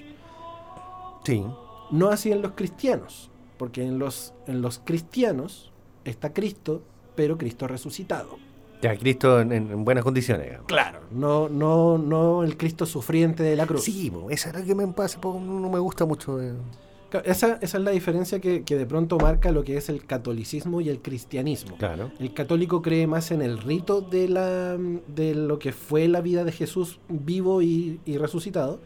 Sí. 1.24 1.44
No 1.90 2.08
así 2.08 2.32
en 2.32 2.42
los 2.42 2.52
cristianos, 2.52 3.30
porque 3.58 3.82
en 3.84 3.98
los, 3.98 4.32
en 4.46 4.62
los 4.62 4.78
cristianos 4.84 5.70
está 6.04 6.32
Cristo, 6.32 6.82
pero 7.14 7.36
Cristo 7.36 7.66
resucitado. 7.66 8.38
Ya, 8.80 8.96
Cristo 8.96 9.40
en, 9.40 9.52
en- 9.52 9.70
en 9.72 9.84
buenas 9.84 10.04
condiciones. 10.04 10.46
digamos. 10.46 10.66
Claro. 10.68 11.00
No, 11.10 11.48
no, 11.48 11.98
no 11.98 12.44
el 12.44 12.56
Cristo 12.56 12.86
sufriente 12.86 13.42
de 13.42 13.56
la 13.56 13.66
cruz. 13.66 13.82
Sí, 13.84 14.12
esa 14.30 14.50
es 14.50 14.54
la 14.54 14.62
que 14.64 14.74
me 14.74 14.86
pasa, 14.88 15.18
no 15.22 15.68
me 15.68 15.78
gusta 15.80 16.04
mucho. 16.06 16.40
eh. 16.40 16.52
Esa, 17.24 17.54
esa 17.62 17.78
es 17.78 17.84
la 17.84 17.90
diferencia 17.90 18.38
que, 18.38 18.64
que 18.64 18.76
de 18.76 18.84
pronto 18.84 19.16
marca 19.18 19.50
lo 19.50 19.64
que 19.64 19.76
es 19.76 19.88
el 19.88 20.04
catolicismo 20.04 20.80
y 20.80 20.90
el 20.90 21.00
cristianismo. 21.00 21.76
Claro. 21.78 22.10
El 22.18 22.34
católico 22.34 22.82
cree 22.82 23.06
más 23.06 23.30
en 23.30 23.40
el 23.40 23.58
rito 23.58 24.00
de, 24.02 24.28
la, 24.28 24.76
de 24.76 25.34
lo 25.34 25.58
que 25.58 25.72
fue 25.72 26.06
la 26.08 26.20
vida 26.20 26.44
de 26.44 26.52
Jesús 26.52 27.00
vivo 27.08 27.62
y, 27.62 28.00
y 28.04 28.18
resucitado, 28.18 28.80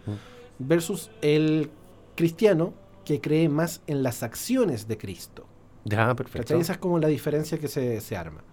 versus 0.59 1.11
el 1.21 1.71
cristiano 2.15 2.75
que 3.05 3.21
cree 3.21 3.49
más 3.49 3.83
en 3.89 4.05
las 4.05 4.23
acciones 4.23 4.87
de 4.87 4.97
Cristo. 4.99 5.45
Ya, 5.85 6.15
perfecto. 6.15 6.47
¿Cachai? 6.47 6.61
Esa 6.61 6.75
es 6.75 6.79
como 6.79 6.99
la 7.01 7.09
diferencia 7.09 7.59
que 7.59 7.67
se, 7.67 8.01
se 8.01 8.17
arma. 8.17 8.45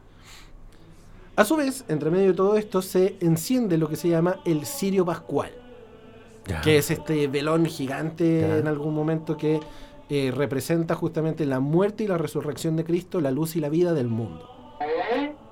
A 1.35 1.45
su 1.45 1.55
vez, 1.55 1.85
entre 1.87 2.09
medio 2.09 2.29
de 2.29 2.33
todo 2.33 2.57
esto, 2.57 2.81
se 2.81 3.15
enciende 3.21 3.77
lo 3.77 3.87
que 3.87 3.95
se 3.95 4.09
llama 4.09 4.39
el 4.45 4.65
cirio 4.65 5.05
pascual, 5.05 5.51
Que 6.63 6.77
es 6.77 6.91
este 6.91 7.27
velón 7.27 7.65
gigante 7.65 8.57
en 8.59 8.67
algún 8.67 8.93
momento 8.95 9.37
que 9.37 9.59
eh, 10.09 10.31
representa 10.35 10.95
justamente 10.95 11.45
la 11.45 11.59
muerte 11.59 12.03
y 12.03 12.07
la 12.07 12.17
resurrección 12.17 12.75
de 12.75 12.83
Cristo, 12.83 13.21
la 13.21 13.31
luz 13.31 13.55
y 13.55 13.59
la 13.59 13.69
vida 13.69 13.93
del 13.93 14.07
mundo. 14.07 14.49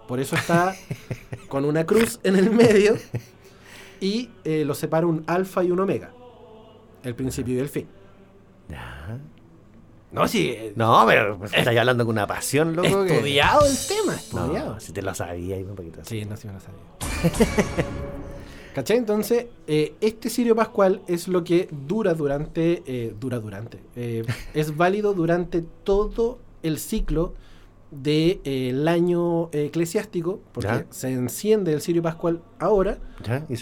Por 0.08 0.20
eso 0.20 0.36
está 0.36 0.74
con 1.50 1.66
una 1.66 1.86
cruz 1.86 2.20
en 2.24 2.36
el 2.38 2.50
medio 2.52 2.96
y 4.00 4.30
eh, 4.46 4.64
lo 4.66 4.74
separa 4.74 5.06
un 5.06 5.24
alfa 5.28 5.64
y 5.64 5.72
un 5.72 5.80
omega, 5.80 6.12
el 7.04 7.14
principio 7.16 7.56
y 7.56 7.60
el 7.60 7.70
fin. 7.70 7.88
No, 10.10 10.26
sí, 10.28 10.50
eh, 10.50 10.74
No, 10.76 11.04
pero 11.06 11.38
pues, 11.38 11.54
estáis 11.54 11.78
hablando 11.78 12.06
con 12.06 12.16
una 12.16 12.26
pasión, 12.26 12.76
loco. 12.76 13.04
que- 13.06 13.14
estudiado 13.16 13.66
el 13.66 13.76
tema, 13.88 14.16
estudiado. 14.16 14.74
No, 14.76 14.80
si 14.80 14.94
te 14.94 15.02
lo 15.02 15.14
sabía, 15.14 15.58
un 15.58 15.76
poquito 15.76 16.02
así. 16.02 16.22
Sí, 16.22 16.26
no, 16.26 16.38
sí 16.38 16.48
me 16.48 16.54
lo 16.54 16.60
sabía. 16.62 17.86
¿Cachai? 18.78 18.98
Entonces, 18.98 19.48
eh, 19.66 19.96
este 20.02 20.30
Sirio 20.30 20.56
Pascual 20.56 21.02
es 21.08 21.28
lo 21.28 21.44
que 21.44 21.68
dura 21.88 22.14
durante. 22.14 22.84
eh, 22.86 23.16
dura 23.20 23.40
durante. 23.40 23.80
eh, 23.96 24.24
es 24.54 24.78
válido 24.78 25.16
durante 25.16 25.64
todo 25.84 26.38
el 26.62 26.78
ciclo 26.78 27.34
del 27.90 28.88
año 28.88 29.50
eclesiástico, 29.52 30.42
porque 30.52 30.68
Ya. 30.70 30.86
se 30.92 31.12
enciende 31.12 31.74
el 31.74 31.82
Sirio 31.82 32.04
Pascual 32.04 32.44
ahora, 32.60 33.00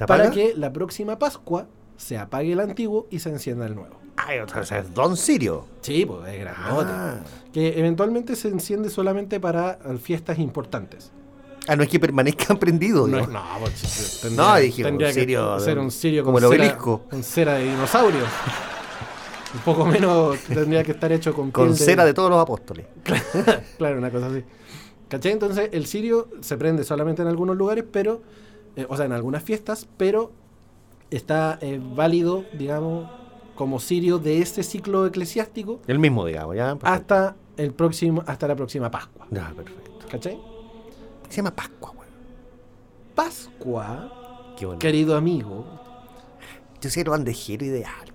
para 0.06 0.32
que 0.32 0.54
la 0.54 0.74
próxima 0.74 1.18
Pascua 1.18 1.68
se 1.96 2.18
apague 2.18 2.52
el 2.52 2.60
antiguo 2.60 3.08
y 3.10 3.20
se 3.20 3.30
encienda 3.30 3.66
el 3.68 3.76
nuevo. 3.76 3.96
Ay, 4.18 4.40
o 4.40 4.64
sea, 4.66 4.80
es 4.80 4.94
Don 4.94 5.16
Sirio. 5.16 5.64
Sí, 5.80 6.06
pues 6.06 6.28
es 6.34 6.40
grandote. 6.42 6.92
Ah. 6.92 7.20
Que 7.54 7.80
eventualmente 7.80 8.36
se 8.36 8.50
enciende 8.50 8.90
solamente 8.90 9.40
para 9.40 9.78
fiestas 10.02 10.40
importantes. 10.40 11.14
Ah, 11.68 11.76
no 11.76 11.84
es 11.84 11.90
que 11.90 12.00
permanezcan 12.00 12.58
prendidos. 12.60 13.10
No, 13.10 13.26
no, 13.28 13.44
pues, 13.60 14.20
tendría, 14.22 14.44
No, 14.44 14.56
dije, 14.58 14.82
un 14.84 14.88
tendría 14.90 15.14
sirio 15.14 15.60
ser 15.60 15.80
un 15.80 15.92
sirio 15.92 16.24
como 16.24 16.36
con 16.38 16.44
el 16.44 16.50
cera, 16.50 16.64
obelisco. 16.64 17.02
con 17.10 17.24
cera 17.24 17.54
de 17.56 17.64
dinosaurio. 17.66 18.22
un 19.56 19.60
poco 19.62 19.86
menos 19.86 20.38
tendría 20.42 20.84
que 20.84 20.92
estar 20.92 21.12
hecho 21.12 21.34
con 21.34 21.52
Con 21.52 21.76
cera 21.76 22.04
de 22.06 22.14
todos 22.14 22.30
los 22.30 22.40
apóstoles. 22.42 22.86
Claro, 23.78 23.98
una 23.98 24.12
cosa 24.12 24.28
así. 24.28 24.44
¿Cachai? 25.08 25.32
Entonces 25.32 25.70
el 25.72 25.86
sirio 25.86 26.30
se 26.42 26.58
prende 26.58 26.84
solamente 26.84 27.22
en 27.22 27.28
algunos 27.28 27.56
lugares, 27.56 27.86
pero, 27.92 28.22
eh, 28.76 28.86
o 28.90 28.96
sea, 28.98 29.06
en 29.06 29.12
algunas 29.14 29.44
fiestas, 29.44 29.88
pero 29.98 30.32
está 31.12 31.58
eh, 31.62 31.80
válido, 31.82 32.44
digamos, 32.54 33.10
como 33.56 33.80
sirio 33.80 34.18
de 34.20 34.40
este 34.42 34.64
ciclo 34.64 35.06
eclesiástico 35.06 35.80
El 35.88 36.00
mismo, 36.00 36.26
digamos, 36.26 36.56
ya. 36.56 36.76
perfecto. 36.76 36.88
hasta 36.88 37.36
el 37.58 37.74
próximo, 37.74 38.24
hasta 38.28 38.48
la 38.48 38.56
próxima 38.56 38.92
Pascua. 38.92 39.28
Ya, 39.32 39.54
perfecto. 39.56 39.92
¿Cachai? 40.12 40.38
Se 41.36 41.42
llama 41.42 41.54
Pascua, 41.54 41.92
weón. 41.92 42.08
Pascua, 43.14 44.54
Qué 44.58 44.66
bueno. 44.66 44.80
querido 44.80 45.18
amigo, 45.18 45.66
Yo 46.80 46.90
soy 46.90 47.02
el 47.04 47.10
bandejero 47.10 47.66
ideal. 47.66 48.14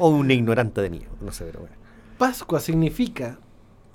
o 0.00 0.08
un 0.08 0.28
ignorante 0.32 0.80
de 0.80 0.90
mí, 0.90 1.02
no 1.20 1.30
sé, 1.30 1.44
pero 1.44 1.60
bueno. 1.60 1.76
Pascua 2.18 2.58
significa 2.58 3.38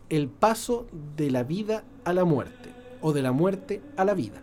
el 0.07 0.29
paso 0.29 0.87
de 1.17 1.29
la 1.29 1.43
vida 1.43 1.83
a 2.05 2.13
la 2.13 2.23
muerte 2.23 2.69
o 3.01 3.11
de 3.11 3.21
la 3.21 3.33
muerte 3.33 3.81
a 3.97 4.05
la 4.05 4.13
vida. 4.13 4.41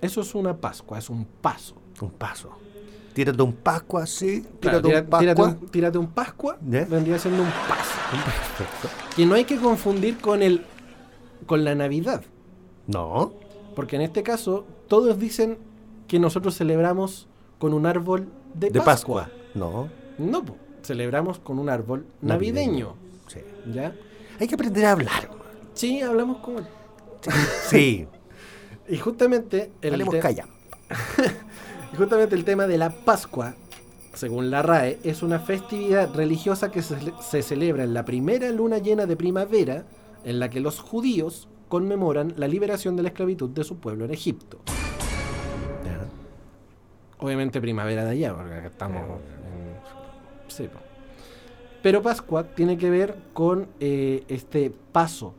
Eso 0.00 0.22
es 0.22 0.34
una 0.34 0.56
Pascua, 0.56 0.96
es 0.98 1.10
un 1.10 1.26
paso. 1.26 1.74
Un 2.00 2.12
paso. 2.12 2.52
Tírate 3.12 3.42
un 3.42 3.52
Pascua, 3.52 4.06
sí. 4.06 4.46
Claro, 4.62 4.80
Tírate 4.80 4.88
tira- 4.88 5.00
un 5.02 5.10
Pascua. 5.10 5.18
tírate, 5.20 5.42
un, 5.42 5.68
tírate 5.68 5.98
un 5.98 6.06
Pascua, 6.06 6.58
¿Ya? 6.66 6.86
vendría 6.86 7.18
siendo 7.18 7.42
un 7.42 7.50
paso. 7.50 7.98
Perfecto. 8.56 8.88
Que 9.14 9.26
no 9.26 9.34
hay 9.34 9.44
que 9.44 9.58
confundir 9.58 10.16
con 10.20 10.42
el 10.42 10.64
con 11.44 11.64
la 11.64 11.74
Navidad, 11.74 12.22
No. 12.86 13.32
porque 13.74 13.96
en 13.96 14.02
este 14.02 14.22
caso 14.22 14.64
todos 14.88 15.18
dicen 15.18 15.58
que 16.08 16.18
nosotros 16.18 16.56
celebramos 16.56 17.26
con 17.58 17.74
un 17.74 17.84
árbol 17.86 18.28
de, 18.54 18.70
De 18.70 18.80
Pascua. 18.80 19.24
Pascua. 19.24 19.30
No. 19.54 19.88
No, 20.18 20.44
po, 20.44 20.56
celebramos 20.82 21.38
con 21.38 21.58
un 21.58 21.68
árbol 21.68 22.06
navideño, 22.22 22.94
Sí. 23.26 23.40
¿ya? 23.72 23.94
Hay 24.38 24.46
que 24.46 24.54
aprender 24.54 24.84
a 24.86 24.92
hablar. 24.92 25.30
Sí, 25.74 26.00
hablamos 26.00 26.38
como 26.38 26.60
Sí. 27.68 28.06
y 28.88 28.96
justamente 28.98 29.72
el 29.82 29.94
Hablemos 29.94 30.14
te-. 30.14 30.20
Y 31.92 31.96
justamente 31.96 32.34
el 32.34 32.44
tema 32.44 32.66
de 32.66 32.78
la 32.78 32.90
Pascua, 32.90 33.54
según 34.14 34.50
la 34.50 34.62
RAE, 34.62 34.98
es 35.04 35.22
una 35.22 35.38
festividad 35.38 36.12
religiosa 36.14 36.70
que 36.70 36.82
se, 36.82 36.96
se 37.20 37.42
celebra 37.42 37.84
en 37.84 37.94
la 37.94 38.04
primera 38.04 38.50
luna 38.50 38.78
llena 38.78 39.06
de 39.06 39.16
primavera, 39.16 39.84
en 40.24 40.38
la 40.40 40.50
que 40.50 40.60
los 40.60 40.80
judíos 40.80 41.48
conmemoran 41.68 42.34
la 42.36 42.48
liberación 42.48 42.96
de 42.96 43.02
la 43.02 43.08
esclavitud 43.08 43.50
de 43.50 43.64
su 43.64 43.78
pueblo 43.78 44.04
en 44.04 44.12
Egipto. 44.12 44.58
Obviamente 47.18 47.60
primavera 47.60 48.04
de 48.04 48.10
allá, 48.10 48.34
porque 48.34 48.66
estamos 48.66 49.02
en... 49.02 50.48
Sí. 50.48 50.68
Pero 51.82 52.02
Pascua 52.02 52.44
tiene 52.44 52.76
que 52.76 52.90
ver 52.90 53.16
con 53.32 53.68
eh, 53.80 54.24
este 54.28 54.72
paso 54.92 55.34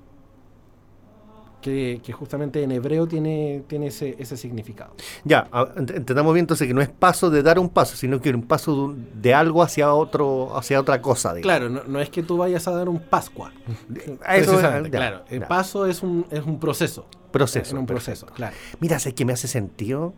que, 1.72 2.01
que 2.03 2.13
justamente 2.13 2.63
en 2.63 2.72
hebreo 2.72 3.07
tiene, 3.07 3.63
tiene 3.68 3.88
ese, 3.88 4.15
ese 4.20 4.38
significado. 4.38 4.93
Ya, 5.24 5.49
entendamos 5.78 6.34
bien 6.34 6.43
entonces 6.43 6.68
que 6.68 6.74
no 6.74 6.82
es 6.82 6.89
paso 6.89 7.30
de 7.30 7.43
dar 7.43 7.59
un 7.59 7.70
paso, 7.70 7.95
sino 7.95 8.20
que 8.20 8.30
un 8.30 8.43
paso 8.43 8.95
de, 9.13 9.34
algo 9.34 9.61
hacia 9.63 9.93
otro, 9.93 10.55
hacia 10.57 10.80
otra 10.80 11.01
cosa. 11.01 11.34
digamos. 11.34 11.43
Claro, 11.43 11.70
no, 11.70 11.84
no 11.91 11.99
es 11.99 12.09
que 12.09 12.24
tú 12.24 12.38
vayas 12.38 12.68
a 12.68 12.72
dar 12.72 12.89
un 12.89 12.99
Pascua. 12.99 13.51
Eso, 14.30 14.61
ya, 14.61 14.82
claro, 14.84 15.24
el 15.30 15.41
ya. 15.41 15.47
paso 15.47 15.86
es 15.86 16.03
un, 16.03 16.26
es 16.32 16.43
un 16.45 16.59
proceso. 16.59 17.05
Proceso, 17.32 17.72
En 17.72 17.80
un 17.80 17.86
perfecto. 17.86 18.11
proceso, 18.22 18.36
claro. 18.36 18.55
Mira, 18.80 18.99
sé 18.99 19.13
que 19.13 19.26
me 19.26 19.34
hace 19.34 19.47
sentido. 19.47 20.13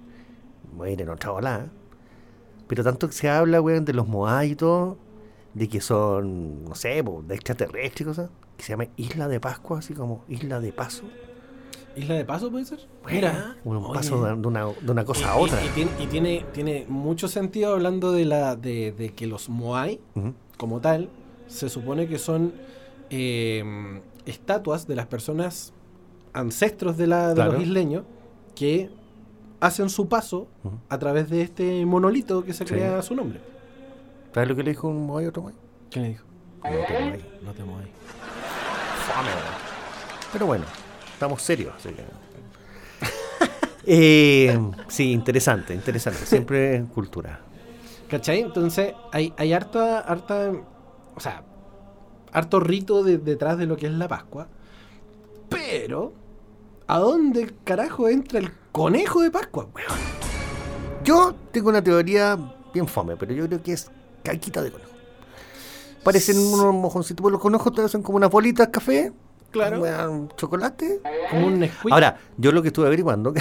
Voy 0.74 0.90
a 0.90 0.92
ir 0.94 1.02
en 1.02 1.10
otra 1.10 1.32
ola. 1.32 1.66
¿eh? 1.66 1.70
Pero 2.68 2.84
tanto 2.84 3.08
que 3.08 3.14
se 3.14 3.30
habla, 3.30 3.62
weón, 3.62 3.84
de 3.84 3.94
los 3.94 4.08
Moai 4.08 4.52
y 4.52 4.56
todo, 4.56 4.98
de 5.56 5.68
que 5.68 5.82
son, 5.82 6.66
no 6.66 6.76
sé, 6.76 7.04
de 7.04 7.36
extraterrestres 7.36 8.02
y 8.02 8.04
cosas, 8.04 8.30
que 8.56 8.64
se 8.64 8.74
llama 8.74 8.86
Isla 8.96 9.28
de 9.28 9.40
Pascua, 9.40 9.80
así 9.80 9.94
como 9.96 10.24
Isla 10.28 10.60
de 10.60 10.72
Paso. 10.72 11.04
¿Isla 11.96 12.16
de 12.16 12.26
paso 12.26 12.50
puede 12.52 12.66
ser? 12.66 12.80
Mira, 13.10 13.58
un 13.64 13.92
paso 13.94 14.24
de, 14.24 14.34
una, 14.34 14.66
de 14.66 14.92
una 14.92 15.04
cosa 15.06 15.34
a 15.34 15.40
Y- 15.40 15.44
otra. 15.44 15.64
Y, 15.66 15.70
tiene, 15.70 15.92
y 16.00 16.08
tiene, 16.08 16.46
tiene 16.54 16.86
mucho 16.88 17.28
sentido 17.28 17.74
hablando 17.74 18.12
de, 18.12 18.26
la, 18.26 18.56
de, 18.56 18.92
de 18.92 19.10
que 19.14 19.28
los 19.28 19.50
Moai, 19.50 20.00
como 20.58 20.80
tal, 20.82 21.10
se 21.48 21.68
supone 21.70 22.08
que 22.08 22.20
son 22.20 22.54
eh, 23.10 24.02
estatuas 24.26 24.88
de 24.88 24.96
las 24.96 25.08
personas 25.08 25.74
ancestros 26.34 26.96
de, 26.98 27.08
la, 27.08 27.30
de 27.30 27.36
Claro. 27.36 27.54
los 27.54 27.62
isleños 27.64 28.04
que 28.56 28.90
hacen 29.60 29.90
su 29.90 30.08
paso 30.08 30.48
a 30.90 30.98
través 31.00 31.30
de 31.30 31.42
este 31.42 31.86
monolito 31.86 32.44
que 32.46 32.54
se 32.54 32.66
Sí. 32.66 32.74
crea 32.76 33.00
a 33.00 33.02
su 33.02 33.16
nombre. 33.16 33.42
¿Sabes 34.34 34.48
lo 34.48 34.56
que 34.56 34.64
le 34.64 34.70
dijo 34.72 34.88
un 34.88 35.06
Moai 35.08 35.26
a 35.26 35.30
otro 35.30 35.42
Moai? 35.42 35.56
¿Qué 35.90 36.00
le 36.00 36.08
dijo? 36.10 36.26
No 36.64 36.70
te 36.70 36.94
Moai. 37.02 37.24
No 37.44 37.52
te 37.54 37.64
weón. 37.64 37.90
Pero 40.32 40.46
bueno, 40.46 40.66
estamos 41.20 41.42
serios, 41.42 41.74
así 41.76 41.90
que. 41.90 42.04
Eh, 43.92 44.56
sí, 44.88 45.12
interesante, 45.12 45.74
interesante. 45.74 46.24
Siempre 46.26 46.86
cultura. 46.94 47.40
¿Cachai? 48.08 48.42
Entonces 48.42 48.94
hay, 49.12 49.34
hay 49.36 49.52
harta, 49.54 50.00
harta, 50.02 50.52
o 51.16 51.20
sea, 51.20 51.44
harto 52.32 52.60
rito 52.60 53.04
de- 53.04 53.18
detrás 53.18 53.58
de 53.58 53.66
lo 53.66 53.76
que 53.78 53.88
es 53.88 53.92
la 53.94 54.08
Pascua. 54.08 54.48
Pero, 55.50 56.14
¿a 56.88 57.00
dónde 57.00 57.52
carajo 57.64 58.08
entra 58.10 58.38
el 58.40 58.52
conejo 58.72 59.22
de 59.22 59.32
Pascua? 59.32 59.68
weón? 59.74 60.00
Yo 61.04 61.34
tengo 61.52 61.70
una 61.70 61.84
teoría 61.84 62.38
bien 62.74 62.88
fome, 62.88 63.16
pero 63.18 63.34
yo 63.34 63.48
creo 63.48 63.64
que 63.64 63.74
es 63.74 63.90
caquita 64.24 64.62
de 64.62 64.72
conejo. 64.72 64.92
Parecen 66.04 66.38
unos 66.38 66.74
mojoncitos, 66.76 67.22
pues 67.24 67.32
los 67.32 67.42
conejos 67.42 67.74
te 67.74 67.82
hacen 67.82 68.04
como 68.04 68.18
unas 68.18 68.30
bolitas 68.30 68.68
de 68.68 68.72
café. 68.72 69.12
Claro. 69.52 69.82
weón, 69.82 70.30
chocolate. 70.38 71.00
Como 71.30 71.48
un 71.48 71.60
Nesquik. 71.60 71.92
Ahora, 71.92 72.18
yo 72.38 72.52
lo 72.52 72.62
que 72.62 72.70
estuve 72.70 72.88
averiguando, 72.88 73.34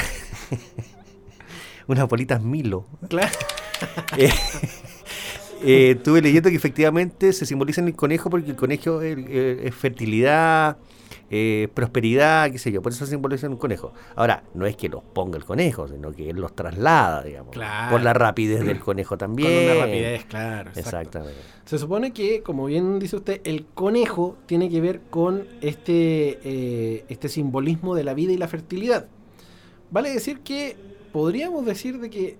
unas 1.86 2.08
bolitas 2.08 2.42
Milo. 2.42 2.86
Claro. 3.08 3.32
Eh, 4.16 4.30
eh, 5.62 5.90
estuve 5.96 6.20
leyendo 6.20 6.50
que 6.50 6.56
efectivamente 6.56 7.32
se 7.32 7.46
simboliza 7.46 7.80
en 7.80 7.88
el 7.88 7.94
conejo 7.94 8.28
porque 8.28 8.50
el 8.50 8.56
conejo 8.56 9.02
es 9.02 9.74
fertilidad, 9.74 10.78
eh, 11.30 11.68
prosperidad, 11.74 12.50
qué 12.50 12.58
sé 12.58 12.72
yo, 12.72 12.82
por 12.82 12.92
eso 12.92 13.04
se 13.04 13.12
simboliza 13.12 13.46
en 13.46 13.52
un 13.52 13.58
conejo. 13.58 13.92
Ahora, 14.16 14.44
no 14.54 14.66
es 14.66 14.76
que 14.76 14.88
los 14.88 15.02
ponga 15.02 15.36
el 15.36 15.44
conejo, 15.44 15.88
sino 15.88 16.12
que 16.12 16.30
él 16.30 16.36
los 16.36 16.54
traslada, 16.54 17.22
digamos, 17.22 17.52
Claro. 17.52 17.90
por 17.92 18.02
la 18.02 18.12
rapidez 18.14 18.64
del 18.64 18.80
conejo 18.80 19.10
Con 19.10 19.18
también. 19.18 19.70
una 19.72 19.84
rapidez, 19.86 20.24
claro. 20.26 20.70
Exactamente. 20.74 21.38
Se 21.64 21.78
supone 21.78 22.12
que, 22.12 22.42
como 22.42 22.66
bien 22.66 22.98
dice 22.98 23.16
usted, 23.16 23.40
el 23.44 23.66
conejo 23.66 24.36
tiene 24.46 24.68
que 24.70 24.80
ver 24.80 25.00
con 25.10 25.46
este, 25.60 26.38
eh, 26.44 27.04
este 27.08 27.28
simbolismo 27.28 27.94
de 27.94 28.04
la 28.04 28.14
vida 28.14 28.32
y 28.32 28.36
la 28.38 28.48
fertilidad. 28.48 29.06
Vale 29.90 30.10
decir 30.10 30.40
que 30.40 30.76
podríamos 31.12 31.64
decir 31.66 31.98
de 32.00 32.10
que 32.10 32.38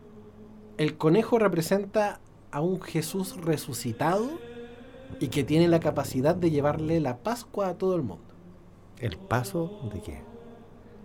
el 0.79 0.97
conejo 0.97 1.39
representa 1.39 2.21
a 2.51 2.61
un 2.61 2.81
Jesús 2.81 3.37
resucitado 3.43 4.31
y 5.21 5.29
que 5.29 5.45
tiene 5.45 5.69
la 5.69 5.81
capacidad 5.81 6.35
de 6.35 6.51
llevarle 6.51 7.01
la 7.01 7.17
Pascua 7.19 7.69
a 7.69 7.75
todo 7.75 7.97
el 7.97 8.03
mundo. 8.03 8.28
¿El 9.01 9.17
paso 9.17 9.89
de 9.93 10.01
qué? 10.03 10.21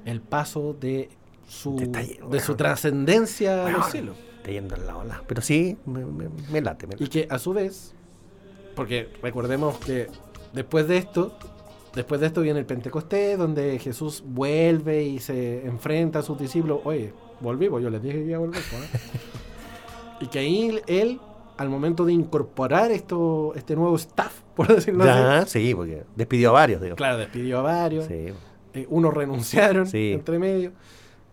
El 0.06 0.22
paso 0.22 0.74
de 0.80 1.10
su, 1.48 1.78
yendo, 1.78 2.00
de 2.30 2.40
su 2.40 2.56
trascendencia 2.56 3.66
a 3.68 3.70
los 3.72 3.86
cielos. 3.92 4.18
Está 4.38 4.52
yendo 4.52 4.76
en 4.76 4.86
la 4.86 4.98
ola. 4.98 5.24
Pero 5.28 5.42
sí, 5.42 5.78
me, 5.86 6.06
me- 6.06 6.30
me 6.52 6.62
late, 6.62 6.88
me 6.88 6.96
Y 7.00 7.08
que 7.08 7.28
a 7.30 7.40
su 7.40 7.54
vez, 7.54 7.94
porque 8.76 9.10
recordemos 9.22 9.78
que 9.78 10.08
después 10.54 10.88
de 10.88 10.98
esto, 10.98 11.38
después 11.96 12.20
de 12.20 12.28
esto 12.28 12.42
viene 12.42 12.60
el 12.60 12.66
Pentecostés, 12.66 13.38
donde 13.38 13.80
Jesús 13.80 14.24
vuelve 14.26 15.04
y 15.04 15.20
se 15.20 15.66
enfrenta 15.66 16.20
a 16.20 16.24
sus 16.24 16.38
discípulos. 16.38 16.80
Oye, 16.84 17.14
volví, 17.40 17.70
pues 17.70 17.84
yo 17.84 17.90
les 17.90 18.02
dije 18.02 18.16
que 18.20 18.26
iba 18.26 18.38
a 18.38 18.40
volver. 18.40 18.60
¿eh?". 18.62 19.00
y 20.22 20.28
que 20.28 20.40
ahí 20.40 20.82
él, 20.88 21.20
al 21.58 21.70
momento 21.70 22.06
de 22.06 22.14
incorporar 22.14 22.92
esto, 22.92 23.54
este 23.56 23.76
nuevo 23.76 23.96
staff, 23.96 24.42
por 24.56 24.68
decirlo 24.74 25.04
así, 25.04 25.12
Ya, 25.14 25.46
sí, 25.46 25.74
porque 25.76 26.04
despidió 26.16 26.50
a 26.50 26.54
varios, 26.54 26.82
digo. 26.82 26.96
claro, 26.96 27.18
despidió 27.18 27.60
a 27.60 27.62
varios. 27.64 28.06
Sí. 28.06 28.28
eh, 28.74 28.88
unos 28.90 29.14
renunciaron 29.14 29.86
Sí. 29.88 30.12
entre 30.14 30.40
medio. 30.40 30.72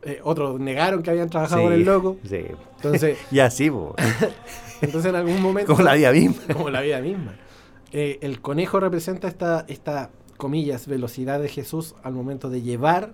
eh, 0.03 0.21
otros 0.25 0.59
negaron 0.61 1.03
que 1.03 1.11
habían 1.11 1.29
trabajado 1.29 1.61
sí, 1.61 1.65
con 1.67 1.73
el 1.75 1.85
loco. 1.85 2.17
Sí. 2.27 2.41
Entonces, 2.77 3.19
Ya 3.31 3.51
sí, 3.51 3.71
po. 3.71 3.95
entonces 4.81 5.11
en 5.11 5.17
algún 5.17 5.43
momento. 5.43 5.73
como 5.75 5.85
la 5.85 5.95
vida 5.95 6.11
misma. 6.13 6.43
como 6.55 6.71
la 6.71 6.81
vida 6.81 7.01
misma. 7.01 7.35
Eh, 7.93 8.19
el 8.23 8.41
conejo 8.41 8.81
representa 8.81 9.29
esta, 9.29 9.65
esta, 9.69 10.11
comillas, 10.39 10.87
velocidad 10.87 11.41
de 11.41 11.49
Jesús 11.49 11.95
al 12.03 12.15
momento 12.15 12.49
de 12.49 12.63
llevar 12.63 13.13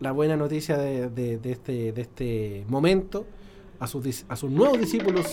la 0.00 0.10
buena 0.10 0.36
noticia 0.36 0.76
de, 0.76 1.08
de- 1.08 1.38
de 1.38 1.52
este, 1.52 1.92
de 1.92 2.00
este 2.02 2.64
momento 2.68 3.26
a 3.78 3.86
sus, 3.86 4.24
a 4.28 4.34
sus 4.34 4.50
nuevos 4.50 4.78
discípulos 4.80 5.26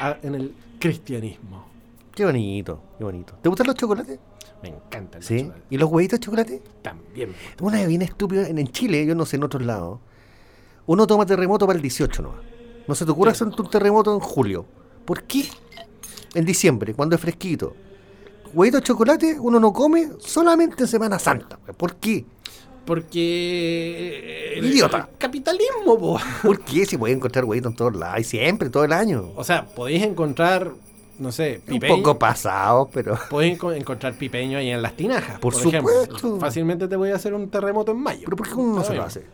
a- 0.00 0.16
en 0.22 0.34
el 0.34 0.54
cristianismo. 0.78 1.66
Qué 2.14 2.24
bonito, 2.24 2.82
qué 2.98 3.04
bonito. 3.04 3.34
¿Te 3.40 3.48
gustan 3.48 3.66
los 3.68 3.76
chocolates? 3.76 4.18
Me 4.62 4.68
encantan. 4.70 5.20
los 5.20 5.26
Sí. 5.26 5.38
chocolates. 5.38 5.64
¿Y 5.70 5.78
los 5.78 5.90
huevitos 5.90 6.18
de 6.20 6.24
chocolate? 6.24 6.62
También. 6.82 7.34
Una 7.60 7.78
vez 7.78 7.88
bien 7.88 8.02
estúpida 8.02 8.48
en, 8.48 8.58
en 8.58 8.68
Chile, 8.68 9.06
yo 9.06 9.14
no 9.14 9.24
sé 9.24 9.36
en 9.36 9.44
otros 9.44 9.62
lados. 9.64 10.00
Uno 10.86 11.06
toma 11.06 11.24
terremoto 11.24 11.66
para 11.66 11.76
el 11.76 11.82
18 11.82 12.22
no. 12.22 12.34
No 12.88 12.94
se 12.94 13.04
te 13.04 13.10
ocurre 13.12 13.30
hacer 13.30 13.46
un 13.46 13.70
terremoto 13.70 14.12
en 14.14 14.20
julio. 14.20 14.66
¿Por 15.04 15.22
qué? 15.22 15.44
En 16.34 16.44
diciembre, 16.44 16.94
cuando 16.94 17.14
es 17.14 17.20
fresquito. 17.20 17.74
Huevitos 18.52 18.80
de 18.80 18.86
chocolate 18.86 19.36
uno 19.38 19.60
no 19.60 19.72
come 19.72 20.10
solamente 20.18 20.82
en 20.82 20.88
Semana 20.88 21.18
Santa. 21.18 21.56
¿Por 21.58 21.96
qué? 21.96 22.24
Porque... 22.84 24.54
el- 24.56 24.66
Idiota. 24.66 25.08
el 25.12 25.18
capitalismo, 25.18 25.98
po. 25.98 26.18
¿Por 26.42 26.60
qué? 26.60 26.84
Si 26.86 26.96
puede 26.96 27.14
encontrar 27.14 27.44
huevitos 27.44 27.72
en 27.72 27.76
todos 27.76 27.96
lados, 27.96 28.20
y 28.20 28.24
siempre, 28.24 28.70
todo 28.70 28.84
el 28.84 28.92
año. 28.92 29.30
O 29.36 29.44
sea, 29.44 29.66
podéis 29.66 30.02
encontrar, 30.02 30.72
no 31.18 31.32
sé, 31.32 31.60
Un 31.66 31.74
pipeño. 31.74 31.96
poco 31.96 32.18
pasado, 32.18 32.90
pero... 32.92 33.18
Podéis 33.30 33.58
enco- 33.58 33.74
encontrar 33.76 34.14
pipeño 34.14 34.58
ahí 34.58 34.70
en 34.70 34.82
las 34.82 34.96
tinajas. 34.96 35.38
Por 35.38 35.54
supuesto. 35.54 36.38
Fácilmente 36.38 36.88
te 36.88 36.96
voy 36.96 37.10
a 37.10 37.16
hacer 37.16 37.34
un 37.34 37.48
terremoto 37.48 37.92
en 37.92 37.98
mayo. 37.98 38.22
¿Pero 38.24 38.36
por 38.36 38.48
qué 38.48 38.54
uno 38.54 38.76
no 38.76 38.84
se 38.84 38.94
lo 38.94 39.02
hace? 39.04 39.24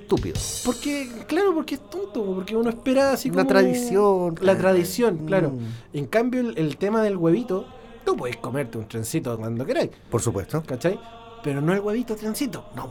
Estúpido. 0.00 0.36
Porque, 0.64 1.08
claro, 1.26 1.52
porque 1.52 1.74
es 1.74 1.90
tonto, 1.90 2.24
porque 2.34 2.54
uno 2.56 2.70
espera 2.70 3.12
así 3.12 3.28
La 3.28 3.36
como... 3.38 3.48
tradición, 3.48 4.34
La 4.36 4.40
claro. 4.40 4.58
tradición, 4.60 5.26
claro. 5.26 5.50
Mm. 5.50 5.96
En 5.98 6.06
cambio, 6.06 6.40
el, 6.42 6.56
el 6.58 6.76
tema 6.76 7.02
del 7.02 7.16
huevito, 7.16 7.66
tú 8.04 8.16
puedes 8.16 8.36
comerte 8.36 8.78
un 8.78 8.86
trencito 8.86 9.36
cuando 9.36 9.66
queráis, 9.66 9.90
Por 10.08 10.22
supuesto. 10.22 10.62
¿cachai? 10.64 11.00
Pero 11.42 11.60
no 11.60 11.72
el 11.72 11.80
huevito 11.80 12.16
trencito, 12.16 12.68
no. 12.74 12.88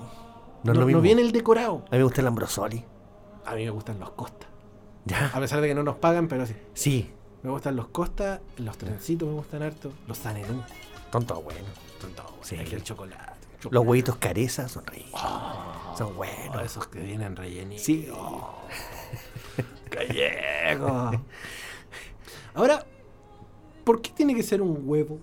No, 0.64 0.86
mismo. 0.86 1.02
viene 1.02 1.22
el 1.22 1.32
decorado. 1.32 1.86
A 1.90 1.92
mí 1.92 1.98
me 1.98 2.04
gusta 2.04 2.22
el 2.22 2.28
ambrosoli. 2.28 2.84
A 3.46 3.54
mí 3.56 3.64
me 3.66 3.70
gustan 3.70 4.00
los 4.00 4.12
costas. 4.12 4.50
Ya. 5.06 5.28
A 5.34 5.40
pesar 5.40 5.62
de 5.62 5.68
que 5.68 5.76
no 5.76 5.84
nos 5.84 5.98
pagan, 5.98 6.28
pero 6.28 6.46
sí. 6.48 6.56
Sí. 6.74 7.12
Me 7.44 7.52
gustan 7.52 7.76
los 7.76 7.90
costas, 7.90 8.40
los 8.58 8.76
trencitos 8.78 9.28
me 9.28 9.36
gustan 9.36 9.62
harto, 9.62 9.92
los 10.08 10.18
sanenú. 10.18 10.64
Tonto 11.12 11.40
bueno. 11.44 11.68
Son 12.02 12.12
todos 12.14 12.32
Sí. 12.42 12.56
buenos. 12.56 12.68
Aquí 12.68 12.76
el 12.76 12.84
chocolate. 12.84 13.34
Los 13.70 13.86
huevitos 13.86 14.16
careza 14.18 14.68
son 14.68 14.86
ricos. 14.88 15.22
son 15.98 16.08
Oh, 16.08 16.14
buenos. 16.14 16.64
esos 16.64 16.88
que 16.88 17.00
vienen 17.02 17.36
rellenitos. 17.36 17.86
Sí. 17.86 18.08
Gallego. 19.92 21.12
Ahora, 22.54 22.86
¿por 23.84 24.02
qué 24.02 24.12
tiene 24.12 24.34
que 24.36 24.44
ser 24.44 24.62
un 24.62 24.82
huevo? 24.86 25.20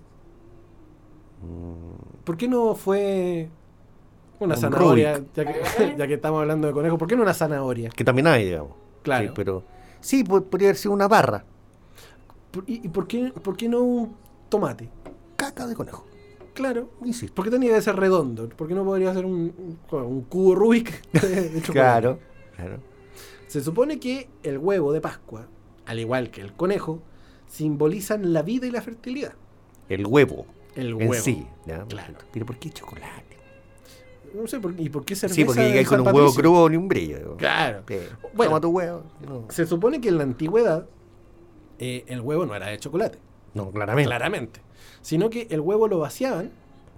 ¿Por 2.23 2.37
qué 2.37 2.47
no 2.47 2.75
fue 2.75 3.49
una 4.39 4.55
Un 4.55 4.61
zanahoria? 4.61 5.23
Ya 5.35 5.45
que, 5.45 5.95
ya 5.97 6.07
que 6.07 6.13
estamos 6.15 6.41
hablando 6.41 6.67
de 6.67 6.73
conejo, 6.73 6.97
¿por 6.97 7.07
qué 7.07 7.15
no 7.15 7.23
una 7.23 7.33
zanahoria? 7.33 7.89
Que 7.89 8.03
también 8.03 8.27
hay, 8.27 8.45
digamos. 8.45 8.73
Claro. 9.03 9.27
Sí, 9.27 9.31
pero. 9.35 9.63
Sí, 9.99 10.23
po- 10.23 10.43
podría 10.43 10.69
haber 10.69 10.77
sido 10.77 10.93
una 10.93 11.07
barra. 11.07 11.45
¿Por- 12.51 12.63
¿Y, 12.67 12.85
y 12.85 12.89
por, 12.89 13.07
qué, 13.07 13.31
por 13.31 13.57
qué 13.57 13.67
no 13.69 13.81
un 13.81 14.15
tomate? 14.49 14.89
Caca 15.35 15.67
de 15.67 15.75
conejo. 15.75 16.05
Claro. 16.53 16.89
Insisto. 17.03 17.33
¿Por 17.33 17.45
qué 17.45 17.51
tenía 17.51 17.73
que 17.73 17.81
ser 17.81 17.95
redondo? 17.95 18.47
¿Por 18.49 18.67
qué 18.67 18.75
no 18.75 18.83
podría 18.85 19.13
ser 19.13 19.25
un, 19.25 19.77
un, 19.91 19.97
un 20.01 20.21
cubo 20.23 20.55
Rubik 20.55 21.11
de? 21.13 21.61
Claro. 21.71 22.19
Claro. 22.55 22.79
Se 23.47 23.61
supone 23.61 23.99
que 23.99 24.29
el 24.43 24.57
huevo 24.57 24.93
de 24.93 25.01
Pascua, 25.01 25.47
al 25.85 25.99
igual 25.99 26.29
que 26.31 26.41
el 26.41 26.53
conejo, 26.53 27.01
simbolizan 27.47 28.33
la 28.33 28.41
vida 28.41 28.65
y 28.67 28.71
la 28.71 28.81
fertilidad. 28.81 29.33
El 29.89 30.05
huevo. 30.05 30.45
El 30.75 30.87
En 30.87 30.93
huevo. 31.09 31.13
sí. 31.15 31.45
¿ya? 31.65 31.83
Claro. 31.85 32.15
Pero 32.31 32.45
¿por 32.45 32.57
qué 32.57 32.69
chocolate? 32.69 33.33
no 34.33 34.47
sé, 34.47 34.59
por, 34.59 34.73
¿y 34.79 34.89
por 34.89 35.05
qué 35.05 35.15
cerveza? 35.15 35.35
Sí, 35.35 35.45
porque 35.45 35.61
llegáis 35.61 35.87
con 35.87 36.01
un 36.01 36.07
huevo 36.07 36.33
crudo 36.33 36.67
ni 36.67 36.75
un 36.75 36.87
brillo. 36.87 37.37
Claro. 37.37 37.83
Sí. 37.87 37.97
Bueno. 38.33 38.49
Toma 38.51 38.61
tu 38.61 38.69
huevo. 38.69 39.03
No, 39.27 39.45
Se 39.49 39.67
supone 39.67 40.01
que 40.01 40.09
en 40.09 40.17
la 40.17 40.23
antigüedad 40.23 40.87
eh, 41.77 42.03
el 42.07 42.19
huevo 42.21 42.43
no 42.45 42.55
era 42.55 42.67
de 42.67 42.79
chocolate, 42.79 43.19
no, 43.53 43.69
claramente. 43.71 44.07
claramente. 44.07 44.61
Sino 45.01 45.29
que 45.29 45.47
el 45.51 45.59
huevo 45.59 45.87
lo 45.87 45.99
vaciaban 45.99 46.51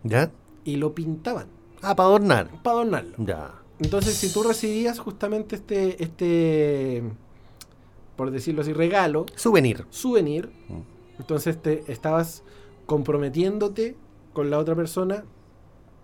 ¿Ya? 0.04 0.32
y 0.64 0.78
lo 0.78 0.94
pintaban 0.96 1.48
Ah, 1.82 1.94
para 1.96 2.08
adornar. 2.08 2.50
para 2.64 2.76
adornarlo. 2.78 3.16
Ya. 3.18 3.52
Entonces, 3.80 4.14
si 4.16 4.32
tú 4.32 4.42
recibías 4.44 5.00
justamente 5.00 5.56
este, 5.58 6.02
este, 6.02 7.04
por 8.16 8.32
decirlo 8.32 8.62
así, 8.62 8.72
regalo, 8.72 9.26
Souvenir. 9.36 9.86
souvenir, 9.90 10.50
Mm. 10.70 10.80
entonces 11.20 11.62
te 11.62 11.84
estabas 11.92 12.44
comprometiéndote 12.86 13.96
con 14.34 14.50
la 14.50 14.58
otra 14.60 14.76
persona, 14.76 15.24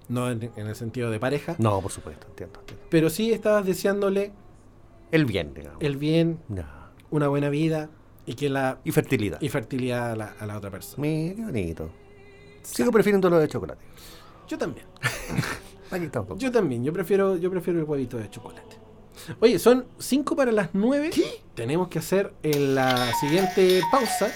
no 0.08 0.30
en, 0.32 0.52
en 0.56 0.68
el 0.68 0.76
sentido 0.76 1.10
de 1.12 1.20
pareja, 1.20 1.56
No, 1.60 1.82
por 1.82 1.92
supuesto, 1.92 2.28
entiendo. 2.28 2.60
entiendo. 2.62 2.86
pero 2.90 3.10
sí 3.10 3.32
estabas 3.32 3.66
deseándole 3.66 4.32
El 5.12 5.26
bien, 5.26 5.54
digamos. 5.54 5.78
el 5.82 5.98
bien, 5.98 6.40
una 7.10 7.28
buena 7.28 7.50
vida 7.50 7.90
y 8.26 8.36
que 8.36 8.50
la 8.50 8.80
Y 8.84 8.92
fertilidad. 8.92 9.42
y 9.42 9.50
fertilidad 9.50 10.12
a 10.12 10.16
la, 10.16 10.36
a 10.40 10.46
la 10.46 10.58
otra 10.58 10.70
persona. 10.72 11.02
Mira, 11.02 11.36
qué 11.36 11.42
bonito. 11.46 11.90
Sigo 12.64 12.92
prefiriendo 12.92 13.30
lo 13.30 13.40
de 13.40 13.48
chocolate. 13.48 13.84
Yo 14.48 14.58
también. 14.58 14.86
Aquí 15.92 16.06
estamos. 16.06 16.38
Yo 16.40 16.52
también, 16.52 16.84
yo 16.84 16.94
prefiero, 16.94 17.36
yo 17.38 17.50
prefiero 17.52 17.80
el 17.80 17.86
huevito 17.86 18.18
de 18.18 18.30
chocolate. 18.30 18.78
Oye, 19.40 19.60
son 19.60 19.86
5 19.98 20.36
para 20.36 20.52
las 20.52 20.70
9. 20.74 21.10
Tenemos 21.54 21.90
que 21.90 22.00
hacer 22.00 22.34
en 22.44 22.76
la 22.76 23.12
siguiente 23.20 23.82
pausa. 23.92 24.32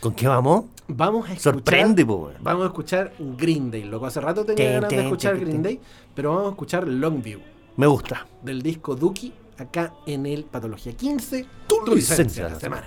¿Con 0.00 0.14
qué 0.14 0.28
vamos? 0.28 0.66
Vamos 0.86 1.28
a 1.28 1.32
escuchar. 1.32 1.54
Sorprende, 1.54 2.06
po. 2.06 2.30
Vamos 2.40 2.62
a 2.64 2.66
escuchar 2.66 3.12
Green 3.18 3.70
Day. 3.70 3.84
Loco, 3.84 4.06
hace 4.06 4.20
rato 4.20 4.44
tenía 4.44 4.72
ganas 4.74 4.90
de 4.90 5.02
escuchar 5.02 5.38
Green. 5.38 5.62
Day, 5.62 5.80
pero 6.14 6.30
vamos 6.30 6.46
a 6.46 6.50
escuchar 6.50 6.86
Longview 6.86 7.40
Me 7.76 7.86
gusta. 7.86 8.26
del 8.42 8.62
disco 8.62 8.94
Duki 8.94 9.32
acá 9.58 9.94
en 10.06 10.26
el 10.26 10.44
Patología 10.44 10.92
15. 10.92 11.46
Tu 11.68 11.94
licencia 11.94 12.44
de 12.44 12.48
de 12.48 12.54
la 12.54 12.60
semana. 12.60 12.86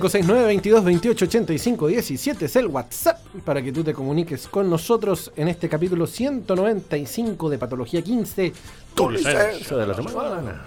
569-2228-8517 0.00 2.42
es 2.42 2.56
el 2.56 2.66
WhatsApp 2.68 3.20
para 3.44 3.60
que 3.62 3.70
tú 3.72 3.84
te 3.84 3.92
comuniques 3.92 4.48
con 4.48 4.70
nosotros 4.70 5.30
en 5.36 5.48
este 5.48 5.68
capítulo 5.68 6.06
195 6.06 7.50
de 7.50 7.58
Patología 7.58 8.00
15. 8.00 8.54
De 8.96 9.86
la 9.86 9.94
semana. 9.94 10.62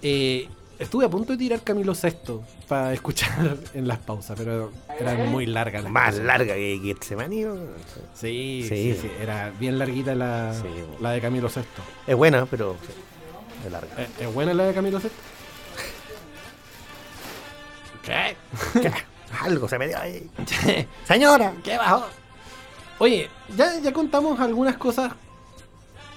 Eh, 0.00 0.48
estuve 0.78 1.04
a 1.04 1.10
punto 1.10 1.32
de 1.32 1.38
tirar 1.38 1.60
Camilo 1.62 1.92
VI 1.92 2.40
para 2.66 2.94
escuchar 2.94 3.58
en 3.74 3.86
las 3.86 3.98
pausas, 3.98 4.38
pero 4.38 4.72
eran 4.98 5.30
muy 5.30 5.44
largas. 5.44 5.86
Más 5.90 6.16
larga 6.16 6.54
que 6.54 6.80
Getsemani. 6.82 7.42
Este 7.42 7.60
sí 8.14 8.64
sí, 8.68 8.94
sí, 8.94 9.00
sí, 9.02 9.10
era 9.20 9.52
bien 9.58 9.78
larguita 9.78 10.14
la, 10.14 10.54
la 11.00 11.10
de 11.12 11.20
Camilo 11.20 11.48
VI. 11.48 11.60
Es 12.06 12.16
buena, 12.16 12.46
pero 12.46 12.74
es 13.66 13.72
larga. 13.72 13.90
Eh, 13.98 14.08
¿Es 14.20 14.32
buena 14.32 14.54
la 14.54 14.64
de 14.64 14.72
Camilo 14.72 14.98
VI? 14.98 15.10
¿Qué? 18.06 18.36
Algo 19.42 19.68
se 19.68 19.78
me 19.78 19.88
dio 19.88 19.98
ahí. 19.98 20.30
Señora. 21.04 21.52
¿Qué 21.62 21.76
bajó? 21.76 22.06
Oye, 22.98 23.28
ya, 23.56 23.78
ya 23.80 23.92
contamos 23.92 24.40
algunas 24.40 24.76
cosas 24.78 25.12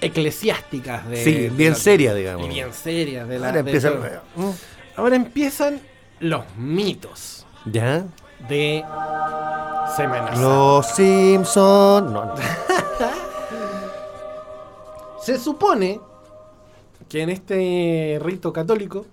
eclesiásticas 0.00 1.06
de. 1.08 1.22
Sí, 1.22 1.34
de 1.34 1.50
bien 1.50 1.72
la- 1.72 1.78
seria, 1.78 2.14
digamos. 2.14 2.46
y 2.46 2.48
bien 2.48 2.72
serias 2.72 3.28
de 3.28 3.38
la. 3.38 3.48
Ahora 3.48 3.62
de 3.62 3.70
empieza. 3.70 3.90
todo. 3.90 4.54
Ahora 4.96 5.16
empiezan 5.16 5.80
los 6.20 6.44
mitos 6.56 7.44
¿Ya? 7.66 8.04
de 8.48 8.82
Semana 9.96 10.28
Santa. 10.28 10.40
Los 10.40 10.86
Simpson. 10.86 12.12
No, 12.12 12.24
no. 12.24 12.34
Se 15.22 15.38
supone 15.38 16.00
que 17.08 17.22
en 17.22 17.30
este 17.30 18.18
rito 18.22 18.52
católico 18.52 19.04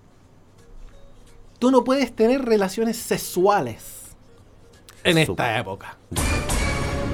tú 1.60 1.72
no 1.72 1.84
puedes 1.84 2.16
tener 2.16 2.44
relaciones 2.44 2.98
sexuales 2.98 4.16
en 5.04 5.18
esta 5.18 5.58
época. 5.60 5.98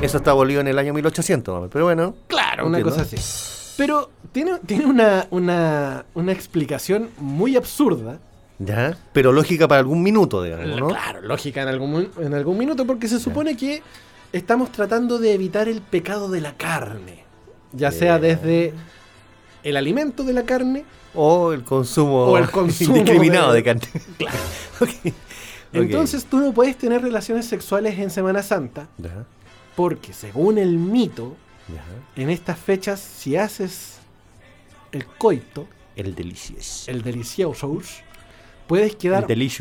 Eso 0.02 0.18
está 0.18 0.32
abolido 0.32 0.62
en 0.62 0.68
el 0.68 0.78
año 0.80 0.94
1800, 0.94 1.56
mami, 1.56 1.70
pero 1.72 1.86
bueno. 1.86 2.16
Claro, 2.28 2.68
una 2.68 2.78
Entiendo. 2.80 3.02
cosa 3.04 3.16
así. 3.16 3.74
Pero 3.78 4.10
tiene, 4.32 4.60
tiene 4.66 4.86
una, 4.86 5.28
una, 5.32 6.06
una 6.14 6.32
explicación 6.32 7.10
muy 7.18 7.56
absurda. 7.56 8.20
¿Ya? 8.60 8.98
Pero 9.14 9.32
lógica 9.32 9.68
para 9.68 9.80
algún 9.80 10.04
minuto, 10.04 10.44
digamos, 10.44 10.68
¿no? 10.80 10.88
Claro, 10.90 11.22
lógica 11.22 11.62
en 11.64 11.68
algún, 11.70 12.10
en 12.20 12.34
algún 12.34 12.58
minuto, 12.58 12.86
porque 12.86 13.08
se 13.08 13.20
supone 13.20 13.58
que 13.58 13.82
estamos 14.32 14.72
tratando 14.72 15.20
de 15.20 15.34
evitar 15.34 15.68
el 15.68 15.82
pecado 15.82 16.30
de 16.30 16.42
la 16.42 16.56
carne. 16.56 17.24
Ya 17.72 17.92
sea 17.92 18.20
desde 18.20 18.74
el 19.64 19.78
alimento 19.78 20.24
de 20.24 20.34
la 20.34 20.44
carne 20.44 20.86
O 21.16 21.54
el 21.54 21.64
consumo, 21.64 22.26
O 22.26 22.38
el 22.38 22.50
consumo 22.50 22.98
indiscriminado 22.98 23.52
de- 23.54 23.62
de, 23.62 23.64
carne. 23.64 23.88
Claro. 24.18 24.38
Ok. 24.82 24.90
Ok. 25.06 25.14
Entonces 25.74 26.26
tú 26.26 26.38
no 26.38 26.54
puedes 26.54 26.78
tener 26.78 27.02
relaciones 27.02 27.46
sexuales 27.48 27.98
en 27.98 28.10
Semana 28.12 28.44
Santa 28.44 28.88
porque 29.76 30.14
según 30.14 30.58
el 30.60 30.78
mito, 30.78 31.36
en 32.16 32.30
estas 32.30 32.60
fechas 32.60 33.00
si 33.00 33.36
haces 33.36 33.98
el 34.92 35.06
coito, 35.06 35.68
El 35.96 36.14
delicious. 36.14 36.88
el 36.88 37.02
delicioso, 37.02 37.80
puedes 38.68 38.96
quedar, 38.96 39.26
El 39.28 39.52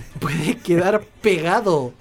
puedes 0.20 0.56
quedar 0.62 1.00
pegado 1.22 1.94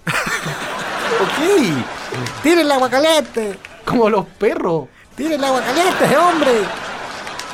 ok. 1.22 2.44
Tire 2.44 2.62
el 2.62 2.72
agua 2.72 2.90
caliente. 2.90 3.58
como 3.86 4.10
los 4.10 4.26
perros. 4.26 4.88
Tire 5.16 5.36
el 5.36 5.44
agua 5.44 5.62
caliente, 5.62 6.18
hombre. 6.18 6.52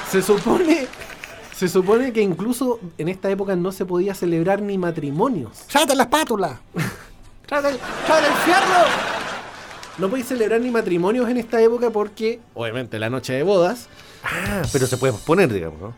Se 0.10 0.22
supone, 0.22 0.88
se 1.62 1.70
supone 1.70 2.12
que 2.12 2.24
incluso 2.24 2.80
en 2.97 3.07
esta 3.07 3.30
época 3.30 3.55
no 3.55 3.72
se 3.72 3.86
podía 3.86 4.16
celebrar 4.16 4.64
ni 4.64 4.80
matrimonios. 4.80 5.64
Sáate 5.68 5.93
la 5.95 6.03
espátula. 6.03 6.59
¡Trae 7.45 7.70
el, 7.70 7.78
trae 8.07 8.26
el 8.26 8.34
fierro! 8.34 8.84
No 9.99 10.09
podéis 10.09 10.26
celebrar 10.26 10.59
ni 10.59 10.72
matrimonios 10.72 11.30
en 11.30 11.38
esta 11.38 11.62
época 11.62 11.91
porque, 11.91 12.39
obviamente, 12.55 12.97
la 12.97 13.12
noche 13.12 13.34
de 13.34 13.43
bodas 13.43 13.89
Ah, 14.24 14.64
pero 14.74 14.88
se 14.88 14.97
puede 14.97 15.14
poner, 15.14 15.53
digamos, 15.53 15.80
¿no? 15.80 15.93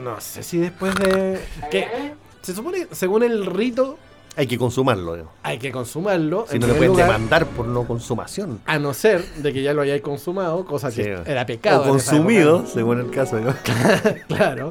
No 0.00 0.18
sé 0.18 0.42
si 0.42 0.56
después 0.56 0.94
de. 0.94 1.44
que 1.70 2.14
Se 2.40 2.54
supone, 2.54 2.86
según 2.92 3.22
el 3.22 3.44
rito, 3.44 3.98
Hay 4.36 4.46
que 4.46 4.58
consumarlo, 4.58 5.12
digamos. 5.14 5.32
hay 5.42 5.58
que 5.58 5.72
consumarlo. 5.72 6.46
Si 6.50 6.58
no 6.58 6.66
le 6.66 6.74
pueden 6.74 6.92
lugar, 6.92 7.06
demandar 7.06 7.46
por 7.46 7.66
no 7.66 7.86
consumación. 7.86 8.60
A 8.66 8.78
no 8.78 8.92
ser 8.92 9.24
de 9.36 9.52
que 9.52 9.62
ya 9.62 9.72
lo 9.72 9.80
hayáis 9.82 10.02
consumado, 10.02 10.64
cosa 10.66 10.90
que 10.90 11.04
Sí. 11.04 11.10
era 11.24 11.46
pecado. 11.46 11.82
O 11.84 11.88
consumido, 11.88 12.66
según 12.66 13.00
el 13.00 13.10
caso. 13.10 13.38
claro. 14.28 14.70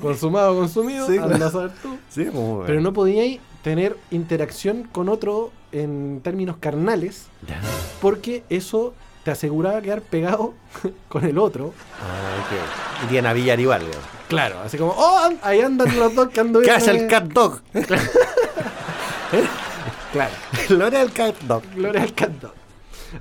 Consumado, 0.00 0.54
consumido, 0.56 1.06
Sí, 1.08 1.16
anda 1.18 1.28
claro. 1.36 1.46
a 1.46 1.50
saber 1.50 1.70
tú. 1.82 1.98
Sí, 2.10 2.26
como- 2.26 2.62
Pero 2.64 2.80
no 2.80 2.92
podíais 2.92 3.40
tener 3.62 3.96
interacción 4.10 4.84
con 4.92 5.08
otro 5.08 5.50
en 5.72 6.20
términos 6.22 6.56
carnales, 6.60 7.26
Ya. 7.48 7.60
porque 8.00 8.44
eso 8.50 8.94
te 9.24 9.30
aseguraba 9.30 9.80
quedar 9.80 10.02
pegado 10.02 10.54
con 11.08 11.24
el 11.24 11.38
otro. 11.38 11.72
Ah, 12.00 12.40
ok. 12.40 13.08
Irían 13.08 13.26
a 13.26 13.32
Villar 13.32 13.58
igual, 13.58 13.80
digamos. 13.80 14.06
Claro, 14.28 14.56
así 14.64 14.78
como, 14.78 14.92
oh, 14.96 15.28
ahí 15.42 15.60
andan 15.60 15.96
los 15.98 16.14
dos 16.14 16.28
que. 16.28 16.42
¿Qué 16.64 16.70
hace 16.70 16.90
el 16.92 17.06
cat 17.08 17.24
dog? 17.32 17.60
Claro. 20.12 20.34
Gloria 20.68 21.00
al 21.00 21.12
cat 21.12 21.38
dog. 21.42 21.62
Gloria 21.74 22.02
al. 22.02 22.14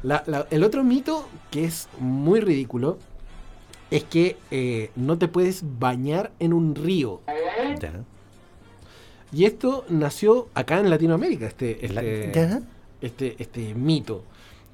La- 0.04 0.24
la- 0.28 0.48
el 0.52 0.64
otro 0.64 0.84
mito 0.84 1.28
que 1.50 1.64
es 1.66 1.88
muy 2.00 2.40
ridículo 2.42 2.98
es 3.90 4.04
que 4.04 4.38
eh, 4.52 4.92
no 4.96 5.18
te 5.18 5.28
puedes 5.28 5.64
bañar 5.80 6.32
en 6.40 6.54
un 6.54 6.76
río. 6.76 7.22
Ya. 7.80 7.92
Y 9.34 9.46
esto 9.46 9.86
nació 9.90 10.50
acá 10.54 10.80
en 10.80 10.90
Latinoamérica, 10.90 11.48
este, 11.48 11.86
este, 11.86 12.32
¿Ya? 12.34 12.62
este, 13.02 13.36
este 13.40 13.74
mito. 13.74 14.24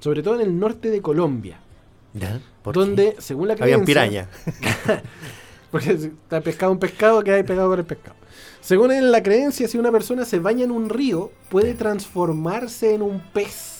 Sobre 0.00 0.22
todo 0.22 0.34
en 0.36 0.40
el 0.42 0.58
norte 0.58 0.90
de 0.90 1.00
Colombia. 1.00 1.58
¿Ya? 2.14 2.40
¿Por 2.62 2.74
qué? 2.74 2.80
Donde, 2.80 3.16
según 3.18 3.48
la 3.48 3.54
creencia... 3.54 3.74
Habían 3.74 3.86
piraña. 3.86 4.28
Porque 5.70 5.90
está 5.92 6.40
pescado 6.40 6.72
un 6.72 6.78
pescado, 6.78 7.22
queda 7.22 7.42
pegado 7.44 7.68
con 7.70 7.78
el 7.78 7.84
pescado. 7.84 8.16
Según 8.68 8.92
en 8.92 9.10
la 9.10 9.22
creencia, 9.22 9.66
si 9.66 9.78
una 9.78 9.90
persona 9.90 10.26
se 10.26 10.40
baña 10.40 10.64
en 10.64 10.70
un 10.70 10.90
río, 10.90 11.32
puede 11.48 11.72
transformarse 11.72 12.92
en 12.94 13.00
un 13.00 13.18
pez. 13.32 13.76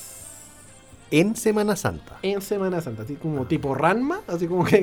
En 1.11 1.37
Semana 1.37 1.77
Santa. 1.77 2.17
en 2.23 2.41
Semana 2.41 2.81
Santa, 2.81 3.03
así 3.03 3.17
como 3.17 3.45
tipo 3.45 3.75
Ranma, 3.75 4.21
así 4.27 4.47
como 4.47 4.65
que, 4.65 4.81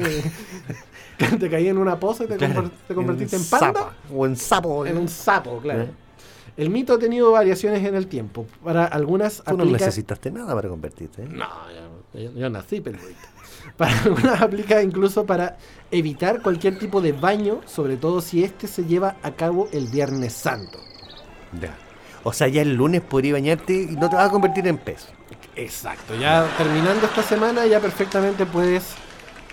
que 1.18 1.26
te 1.40 1.50
caí 1.50 1.70
en 1.70 1.80
una 1.80 2.00
poza 2.00 2.26
y 2.26 2.28
te, 2.28 2.38
Claro. 2.38 2.66
conver- 2.66 2.72
te 2.88 2.94
convertiste 2.94 3.36
en, 3.36 3.46
panda, 3.46 3.68
sapa. 3.74 3.94
O 4.14 4.28
en 4.28 4.36
sapo. 4.36 4.86
en 4.86 4.98
un 5.00 5.08
sapo, 5.08 5.58
claro. 5.60 5.82
Eh. 5.84 5.90
El 6.58 6.70
mito 6.70 6.94
ha 6.94 7.00
tenido 7.00 7.32
variaciones 7.32 7.84
en 7.84 7.96
el 7.96 8.06
tiempo. 8.06 8.46
Para 8.64 8.86
algunas 8.86 9.42
Tú 9.44 9.58
no 9.58 9.66
necesitaste 9.66 10.30
nada 10.30 10.54
para 10.54 10.70
convertirte. 10.70 11.24
¿eh? 11.24 11.28
No, 11.32 11.48
yo, 12.14 12.20
yo- 12.22 12.32
yo 12.32 12.50
nací 12.52 12.80
peludito. 12.80 13.18
Para 13.78 13.98
algunas 14.04 14.42
aplica 14.42 14.82
incluso 14.82 15.26
para 15.26 15.58
evitar 15.92 16.42
cualquier 16.42 16.80
tipo 16.80 17.02
de 17.02 17.12
baño, 17.12 17.62
sobre 17.66 17.98
todo 17.98 18.22
si 18.22 18.44
este 18.44 18.68
se 18.68 18.86
lleva 18.86 19.18
a 19.22 19.32
cabo 19.32 19.68
el 19.72 19.88
Viernes 19.88 20.34
Santo. 20.34 20.80
Ya. 21.60 21.76
O 22.24 22.34
sea, 22.34 22.48
ya 22.48 22.62
el 22.62 22.74
lunes 22.74 23.02
podrías 23.02 23.34
bañarte 23.34 23.74
y 23.74 23.86
no 23.88 24.10
te 24.10 24.16
vas 24.16 24.28
a 24.28 24.32
convertir 24.32 24.68
en 24.68 24.78
pez. 24.78 25.08
Exacto, 25.56 26.16
ya 26.16 26.48
terminando 26.58 27.06
esta 27.06 27.24
semana 27.24 27.66
ya 27.66 27.80
perfectamente 27.80 28.46
puedes 28.46 28.96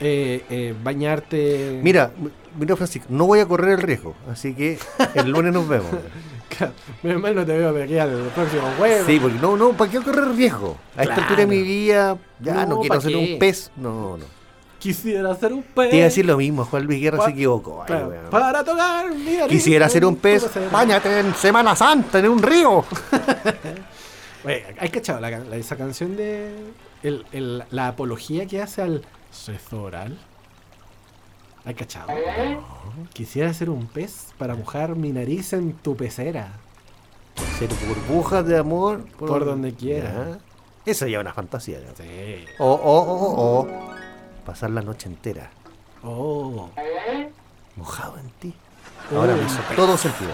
eh, 0.00 0.44
eh, 0.50 0.74
bañarte. 0.82 1.80
Mira, 1.82 2.10
mira 2.58 2.76
Francisco, 2.76 3.06
no 3.10 3.26
voy 3.26 3.40
a 3.40 3.46
correr 3.46 3.72
el 3.74 3.82
riesgo, 3.82 4.14
así 4.30 4.54
que 4.54 4.78
el 5.14 5.30
lunes 5.30 5.52
nos 5.52 5.68
vemos. 5.68 5.90
Menos 7.02 7.20
mal 7.22 7.34
no 7.34 7.46
te 7.46 7.56
veo 7.56 7.72
de 7.72 7.82
aquí 7.84 7.98
al 7.98 8.10
próximo 8.34 8.62
jueves. 8.78 9.04
Sí, 9.06 9.18
porque 9.20 9.38
no, 9.38 9.56
no, 9.56 9.72
¿para 9.72 9.90
qué 9.90 10.00
correr 10.00 10.28
riesgo? 10.36 10.76
A 10.96 11.02
esta 11.02 11.14
Claro. 11.14 11.22
altura 11.22 11.40
de 11.40 11.46
mi 11.46 11.62
vida, 11.62 12.18
ya 12.40 12.66
no, 12.66 12.74
No, 12.76 12.80
quiero 12.80 12.94
¿pa' 12.96 13.00
ser 13.00 13.16
un 13.16 13.38
pez. 13.38 13.70
No, 13.76 14.16
no. 14.18 14.24
Quisiera 14.78 15.34
ser 15.36 15.52
un 15.52 15.62
pez. 15.62 15.90
Te 15.90 15.96
iba 15.96 16.04
a 16.04 16.08
decir 16.08 16.26
lo 16.26 16.36
mismo, 16.36 16.64
Juan 16.64 16.84
Luis 16.84 17.00
Guerra 17.00 17.18
Pa- 17.18 17.24
se 17.26 17.30
equivocó. 17.30 17.84
Ay, 17.88 17.94
para 18.30 18.62
tocar 18.64 19.10
mi 19.14 19.32
nariz 19.36 19.48
Quisiera 19.48 19.88
ser 19.88 20.04
un 20.04 20.16
pez, 20.16 20.44
bañate 20.70 21.20
en 21.20 21.34
Semana 21.36 21.74
Santa, 21.76 22.18
en 22.18 22.28
un 22.28 22.42
río. 22.42 22.84
Oye, 24.44 24.64
¿hay 24.78 24.88
cachado 24.88 25.20
la, 25.20 25.30
esa 25.56 25.76
canción 25.76 26.16
de. 26.16 26.50
el- 27.02 27.24
el- 27.32 27.64
la 27.70 27.88
apología 27.88 28.46
que 28.46 28.60
hace 28.60 28.82
al 28.82 29.02
sexo 29.32 29.82
oral? 29.82 30.18
¿Hay 31.64 31.74
cachado? 31.74 32.08
Quisiera 33.12 33.52
ser 33.54 33.70
un 33.70 33.86
pez 33.86 34.28
para 34.38 34.54
mojar 34.54 34.96
mi 34.96 35.10
nariz 35.12 35.52
en 35.52 35.72
tu 35.74 35.96
pecera. 35.96 36.48
Ser 37.58 37.70
burbujas 37.86 38.44
de 38.46 38.58
amor 38.58 39.04
Por 39.18 39.44
donde 39.44 39.72
quiera. 39.74 40.38
Eso 40.84 41.06
ya 41.06 41.18
es 41.18 41.20
una 41.22 41.32
fantasía. 41.32 41.78
ya. 41.80 41.94
Sí. 41.96 42.44
O, 42.58 42.66
o, 42.72 43.00
o, 43.00 43.60
o, 43.60 43.68
pasar 44.44 44.70
la 44.70 44.82
noche 44.82 45.08
entera 45.08 45.50
Oh. 46.04 46.68
mojado 47.76 48.18
en 48.18 48.28
ti. 48.40 48.54
Ahora 49.14 49.36
me 49.36 49.44
hizo 49.44 49.60
Oh. 49.70 49.74
todo 49.76 49.96
sentido. 49.96 50.32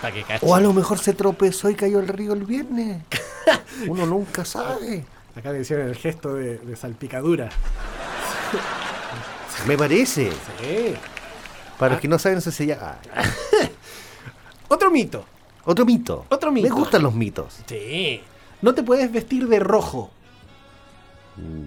Que. 0.00 0.38
O 0.42 0.54
a 0.54 0.60
lo 0.60 0.72
mejor 0.72 0.98
se 0.98 1.12
tropezó 1.12 1.68
y 1.68 1.74
cayó 1.74 1.98
al 1.98 2.08
río 2.08 2.32
el 2.32 2.44
viernes. 2.44 3.02
Uno 3.88 4.06
nunca 4.06 4.44
sabe. 4.46 5.04
Acá 5.36 5.52
le 5.52 5.60
hicieron 5.60 5.88
el 5.88 5.96
gesto 5.96 6.34
de, 6.34 6.56
de 6.58 6.76
salpicadura. 6.76 7.50
Me 9.66 9.76
parece. 9.76 10.30
Sí. 10.30 10.94
Para 11.78 11.92
los 11.94 12.00
que 12.00 12.08
no 12.08 12.18
saben, 12.18 12.38
eso 12.38 12.50
se 12.50 12.66
llama. 12.66 12.98
Otro 14.68 14.90
mito. 14.90 15.24
Otro 15.64 15.84
mito. 15.84 16.24
Otro 16.28 16.50
mito. 16.52 16.68
Me 16.68 16.74
gustan 16.74 17.02
los 17.02 17.14
mitos. 17.14 17.58
Sí. 17.66 18.22
No 18.62 18.74
te 18.74 18.82
puedes 18.82 19.10
vestir 19.12 19.46
de 19.48 19.60
rojo, 19.60 20.10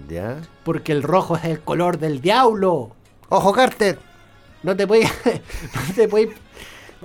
¿Ya? 0.08 0.42
porque 0.64 0.92
el 0.92 1.02
rojo 1.02 1.36
es 1.36 1.44
el 1.44 1.60
color 1.60 1.98
del 1.98 2.20
diablo. 2.20 2.90
¡Ojo, 3.30 3.52
Carter! 3.52 3.98
No 4.62 4.76
te 4.76 4.86
puedes, 4.86 5.10
no 5.88 5.94
te 5.94 6.06
puedes 6.08 6.36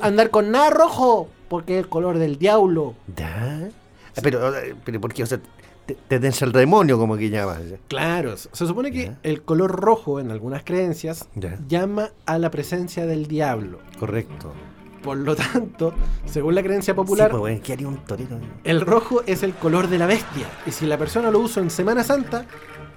andar 0.01 0.30
con 0.30 0.51
nada 0.51 0.69
rojo, 0.71 1.30
porque 1.47 1.78
es 1.80 1.86
el 1.86 1.89
color 1.89 2.17
del 2.17 2.38
diablo. 2.38 2.95
¿Ya? 3.15 3.69
Ah, 4.15 4.19
Pero, 4.21 4.55
eh, 4.57 4.75
pero 4.84 4.99
¿por 4.99 5.13
qué? 5.13 5.23
O 5.23 5.25
sea, 5.25 5.39
te, 5.88 5.96
te 5.96 6.20
dense 6.20 6.46
el 6.46 6.52
demonio, 6.52 6.98
como 7.00 7.18
que 7.18 7.30
llamas. 7.30 7.60
Claro, 7.88 8.38
se 8.38 8.68
supone 8.68 8.92
que 8.92 9.06
Ya. 9.06 9.18
el 9.24 9.42
color 9.42 9.72
rojo 9.72 10.20
en 10.20 10.30
algunas 10.30 10.64
creencias 10.64 11.28
Ya. 11.36 11.58
llama 11.68 12.10
a 12.26 12.38
la 12.38 12.52
presencia 12.52 13.06
del 13.06 13.28
diablo. 13.28 13.80
Correcto. 14.00 14.54
Por 15.02 15.18
lo 15.18 15.36
tanto, 15.36 15.94
según 16.26 16.56
la 16.56 16.62
creencia 16.64 16.94
Popular. 16.96 17.28
Sí, 17.28 17.32
pues, 17.32 17.40
bueno, 17.40 17.62
¿qué 17.64 17.74
haría 17.74 17.88
un 17.88 17.98
torero? 17.98 18.40
el 18.64 18.82
rojo 18.82 19.24
es 19.26 19.42
el 19.44 19.54
color 19.54 19.88
de 19.88 19.98
la 19.98 20.06
bestia. 20.06 20.48
Y 20.66 20.72
si 20.72 20.86
la 20.86 20.98
persona 20.98 21.32
lo 21.32 21.40
usa 21.40 21.64
en 21.64 21.70
Semana 21.70 22.04
Santa, 22.04 22.46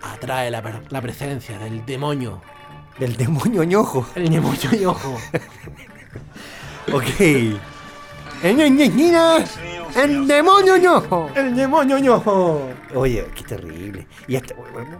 atrae 0.03 0.51
la, 0.51 0.83
la 0.89 1.01
presencia 1.03 1.59
del 1.59 1.85
demonio. 1.87 2.41
Del 2.99 3.17
demonio 3.17 3.63
ñojo. 3.65 4.07
El 4.17 4.29
demonio 4.29 4.71
y 4.79 4.85
ojo. 4.85 5.17
Ok. 6.93 7.05
Ñina, 8.43 9.37
el 9.97 10.27
demonio 10.27 10.77
ñojo. 10.77 11.31
El 11.35 11.55
demonio 11.55 11.99
y 11.99 12.09
ojo. 12.09 12.69
Oye, 12.95 13.27
qué 13.35 13.45
terrible. 13.45 14.07
Y 14.29 14.37
hasta, 14.37 14.55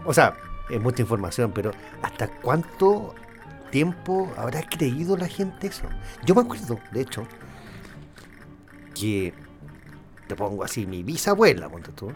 o 0.05 0.13
sea, 0.13 0.35
es 0.69 0.79
mucha 0.81 1.01
información, 1.01 1.51
pero 1.53 1.71
¿hasta 2.01 2.27
cuánto 2.27 3.13
tiempo 3.69 4.31
habrá 4.37 4.61
creído 4.63 5.17
la 5.17 5.27
gente 5.27 5.67
eso? 5.67 5.83
Yo 6.25 6.35
me 6.35 6.41
acuerdo, 6.41 6.79
de 6.91 7.01
hecho, 7.01 7.25
que 8.93 9.33
te 10.27 10.35
pongo 10.35 10.63
así, 10.63 10.85
mi 10.85 11.03
bisabuela, 11.03 11.69
ponte 11.69 11.91
tú. 11.91 12.11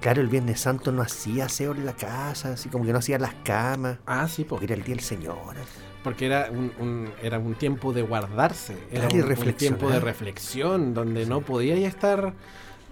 Claro, 0.00 0.20
el 0.20 0.28
Viernes 0.28 0.60
Santo 0.60 0.90
no 0.90 1.02
hacía 1.02 1.44
aseo 1.46 1.72
en 1.72 1.86
la 1.86 1.92
casa, 1.92 2.52
así 2.54 2.68
como 2.68 2.84
que 2.84 2.92
no 2.92 2.98
hacía 2.98 3.18
las 3.18 3.34
camas, 3.44 3.98
Ah, 4.04 4.26
sí, 4.28 4.44
porque 4.44 4.64
era 4.64 4.74
el 4.74 4.82
día 4.82 4.96
del 4.96 5.04
Señor. 5.04 5.54
Porque 6.02 6.26
era 6.26 6.48
un, 6.50 6.72
un- 6.78 7.10
era 7.22 7.38
un 7.38 7.54
tiempo 7.54 7.92
de 7.92 8.02
guardarse. 8.02 8.76
Era 8.90 9.08
y 9.12 9.20
un, 9.20 9.52
tiempo 9.54 9.88
de 9.90 10.00
reflexión 10.00 10.94
donde 10.94 11.26
no 11.26 11.40
podía 11.42 11.76
ya 11.76 11.88
estar 11.88 12.34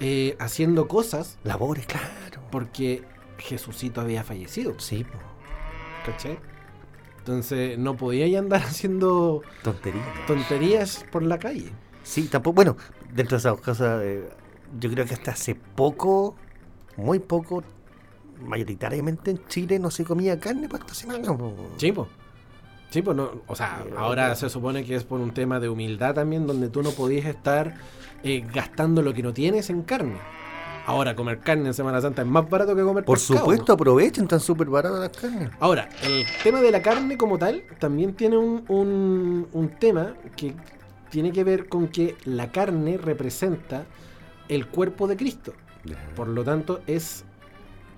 eh, 0.00 0.36
haciendo 0.38 0.88
cosas 0.88 1.38
Labores, 1.44 1.86
claro. 1.86 2.40
porque 2.50 3.02
Jesucito 3.38 4.00
había 4.00 4.22
fallecido. 4.24 4.78
Sí, 4.78 5.04
po, 5.04 5.18
¿Cachai? 6.06 6.38
Entonces 7.18 7.78
no 7.78 7.96
podía 7.96 8.26
ya 8.26 8.38
andar 8.38 8.62
haciendo 8.66 9.42
tontería. 9.62 10.02
tonterías 10.26 11.04
por 11.10 11.22
la 11.22 11.38
calle. 11.38 11.70
Sí, 12.02 12.28
tampoco, 12.28 12.54
bueno, 12.54 12.76
dentro 13.12 13.36
de 13.36 13.40
esas 13.40 13.60
cosas, 13.60 14.02
eh, 14.02 14.28
yo 14.78 14.90
creo 14.90 15.04
que 15.04 15.14
hasta 15.14 15.32
hace 15.32 15.54
poco, 15.54 16.34
muy 16.96 17.18
poco, 17.18 17.62
mayoritariamente 18.42 19.30
en 19.32 19.46
Chile 19.48 19.78
no 19.78 19.90
se 19.90 20.04
comía 20.04 20.40
carne 20.40 20.68
para 20.68 20.82
esta 20.84 20.94
semana. 20.94 21.36
po. 21.36 21.54
Sí, 21.76 21.92
pues. 21.92 22.08
Sí, 22.90 23.02
pues 23.02 23.16
no, 23.16 23.30
o 23.46 23.54
sea, 23.56 23.84
ahora 23.96 24.34
se 24.34 24.48
supone 24.50 24.84
que 24.84 24.96
es 24.96 25.04
por 25.04 25.20
un 25.20 25.32
tema 25.32 25.60
de 25.60 25.68
humildad 25.68 26.14
también, 26.14 26.46
donde 26.46 26.68
tú 26.68 26.82
no 26.82 26.90
podías 26.90 27.26
estar 27.26 27.74
eh, 28.24 28.44
gastando 28.52 29.00
lo 29.00 29.14
que 29.14 29.22
no 29.22 29.32
tienes 29.32 29.70
en 29.70 29.82
carne. 29.82 30.16
Ahora, 30.86 31.14
comer 31.14 31.38
carne 31.38 31.68
en 31.68 31.74
Semana 31.74 32.00
Santa 32.00 32.22
es 32.22 32.28
más 32.28 32.48
barato 32.50 32.74
que 32.74 32.82
comer 32.82 33.04
Por 33.04 33.16
pescado. 33.18 33.40
supuesto, 33.40 33.74
aprovechen, 33.74 34.24
están 34.24 34.40
súper 34.40 34.66
baratas 34.68 34.98
las 34.98 35.10
carnes. 35.10 35.50
Ahora, 35.60 35.88
el 36.02 36.24
tema 36.42 36.60
de 36.60 36.70
la 36.72 36.82
carne 36.82 37.16
como 37.16 37.38
tal 37.38 37.62
también 37.78 38.14
tiene 38.14 38.36
un, 38.38 38.64
un- 38.66 39.46
un 39.52 39.68
tema 39.78 40.14
que 40.36 40.54
tiene 41.10 41.30
que 41.32 41.44
ver 41.44 41.68
con 41.68 41.86
que 41.88 42.16
la 42.24 42.50
carne 42.50 42.96
representa 42.98 43.84
el 44.48 44.66
cuerpo 44.66 45.06
de 45.06 45.16
Cristo. 45.16 45.52
Por 46.16 46.26
lo 46.28 46.42
tanto, 46.42 46.80
es 46.88 47.24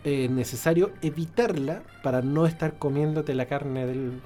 eh, 0.05 0.29
necesario 0.29 0.91
evitarla 1.01 1.83
para 2.03 2.21
no 2.21 2.47
estar 2.47 2.75
comiéndote 2.79 3.35
la 3.35 3.47
carne 3.47 3.87
del 3.87 4.21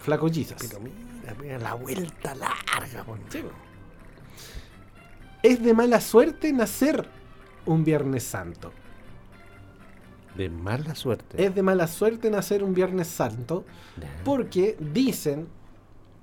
flaco 0.00 0.28
Jesus. 0.28 0.56
Pero 0.60 0.80
mira, 0.80 1.34
mira 1.40 1.58
la 1.58 1.74
vuelta 1.74 2.34
larga. 2.34 3.04
po. 3.04 3.16
Es 5.42 5.62
de 5.62 5.72
mala 5.74 6.00
suerte 6.00 6.52
nacer 6.52 7.08
un 7.66 7.84
Viernes 7.84 8.24
Santo. 8.24 8.72
De 10.36 10.48
mala 10.48 10.94
suerte. 10.94 11.42
Es 11.44 11.54
de 11.54 11.62
mala 11.62 11.86
suerte 11.86 12.30
nacer 12.30 12.62
un 12.62 12.74
Viernes 12.74 13.08
Santo 13.08 13.64
porque 14.24 14.76
dicen 14.78 15.48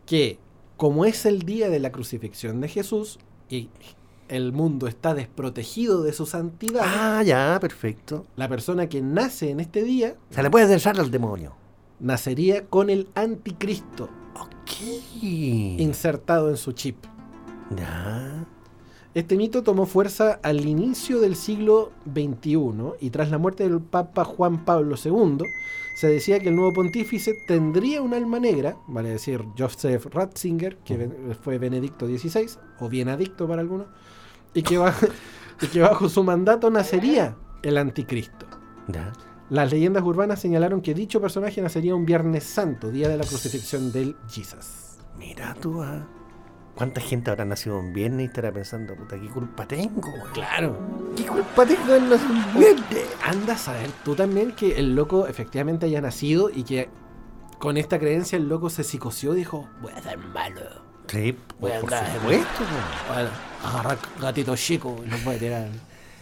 que 0.06 0.40
como 0.78 1.06
es 1.06 1.26
el 1.26 1.40
día 1.44 1.70
de 1.70 1.80
la 1.80 1.92
crucifixión 1.92 2.62
de 2.62 2.68
Jesús 2.70 3.20
y 3.50 3.70
el 4.30 4.52
mundo 4.54 4.88
está 4.88 5.14
desprotegido 5.14 6.04
de 6.04 6.14
su 6.14 6.26
santidad, 6.26 6.82
Ah, 6.86 7.24
ya, 7.24 7.58
perfecto. 7.60 8.26
la 8.36 8.48
persona 8.48 8.88
que 8.88 9.02
nace 9.02 9.50
en 9.50 9.60
este 9.60 9.84
día 9.84 10.16
Se 10.30 10.44
le 10.44 10.50
puede 10.50 10.68
dejar 10.68 11.00
al 11.00 11.10
demonio. 11.12 11.56
Nacería 12.00 12.66
con 12.66 12.90
el 12.90 13.10
anticristo 13.16 14.10
insertado 15.22 16.50
en 16.50 16.58
su 16.58 16.72
chip. 16.74 16.98
Ya. 17.76 18.46
Este 19.14 19.36
mito 19.36 19.64
tomó 19.64 19.88
fuerza 19.88 20.40
al 20.44 20.66
inicio 20.68 21.20
del 21.20 21.36
siglo 21.36 21.92
XXI 22.14 22.94
y 23.00 23.10
tras 23.10 23.32
la 23.32 23.40
muerte 23.40 23.64
del 23.64 23.82
Papa 23.82 24.24
Juan 24.24 24.64
Pablo 24.64 24.96
II, 25.04 25.40
se 25.96 26.08
decía 26.08 26.40
que 26.40 26.50
el 26.50 26.56
nuevo 26.56 26.74
pontífice 26.74 27.34
tendría 27.48 28.04
un 28.04 28.14
alma 28.14 28.40
negra, 28.40 28.78
vale 28.88 29.10
decir 29.10 29.44
Joseph 29.58 30.06
Ratzinger, 30.14 30.78
que 30.78 31.10
fue 31.42 31.58
Benedicto 31.58 32.06
XVI, 32.06 32.60
o 32.80 32.90
Bienadicto 32.90 33.48
para 33.48 33.62
algunos, 33.62 33.88
y 34.54 34.62
que, 34.62 34.78
bajo, 34.78 35.08
y 35.62 35.68
que 35.68 35.80
bajo 35.80 36.08
su 36.10 36.24
mandato 36.24 36.70
nacería 36.70 37.36
el 37.64 37.80
anticristo. 37.80 38.46
Ya. 38.88 39.14
Las 39.50 39.72
leyendas 39.72 40.04
urbanas 40.04 40.42
señalaron 40.42 40.82
que 40.82 40.94
dicho 40.94 41.22
personaje 41.22 41.62
nacería 41.62 41.96
un 41.96 42.06
Viernes 42.06 42.44
Santo, 42.44 42.92
día 42.92 43.08
de 43.08 43.18
la 43.18 43.24
crucifixión 43.24 43.92
del 43.94 44.18
Jesus. 44.30 44.98
Mira 45.18 45.56
tú, 45.62 45.82
ah. 45.82 46.06
¿Cuánta 46.76 47.02
gente 47.02 47.32
habrá 47.32 47.44
nacido 47.44 47.80
en 47.80 47.92
viernes 47.92 48.26
y 48.26 48.28
estará 48.28 48.52
pensando, 48.52 48.96
puta, 48.96 49.20
qué 49.20 49.28
culpa 49.30 49.68
tengo? 49.68 50.14
Claro. 50.32 50.78
¿Qué 51.16 51.26
culpa 51.26 51.66
tengo 51.66 51.96
en 51.96 52.08
nacer 52.08 52.30
en 52.30 52.60
viernes? 52.60 53.08
Anda 53.24 53.54
a 53.54 53.58
saber 53.58 53.90
tú 54.06 54.14
también 54.14 54.52
que 54.52 54.78
el 54.78 54.94
loco 54.94 55.26
efectivamente 55.26 55.88
haya 55.88 56.02
nacido 56.02 56.52
y 56.52 56.64
que 56.64 56.90
con 57.58 57.78
esta 57.78 57.98
creencia 57.98 58.38
el 58.38 58.48
loco 58.48 58.70
se 58.70 58.84
psicoció 58.84 59.34
y 59.34 59.38
dijo, 59.38 59.68
voy 59.82 59.92
a 59.92 60.02
ser 60.04 60.20
malo. 60.20 60.62
Sí, 61.08 61.36
Voy 61.60 61.72
a 61.72 61.80
por 61.80 61.90
supuesto. 61.90 62.64
Voy 63.08 63.26
a 63.64 63.70
agarrar 63.70 63.98
gatitos 64.22 64.60
chicos 64.60 64.94
y 65.04 65.10
los 65.10 65.24
voy 65.24 65.36
a 65.36 65.40
tirar 65.40 65.68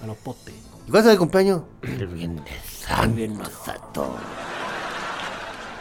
a 0.02 0.08
los 0.08 0.16
postes. 0.16 0.54
¿Y 0.88 0.92
cuándo 0.92 1.10
es 1.10 1.14
el 1.14 1.20
cumpleaños? 1.20 1.62
El 1.82 2.08
viernes 2.08 3.50
santo. 3.50 4.16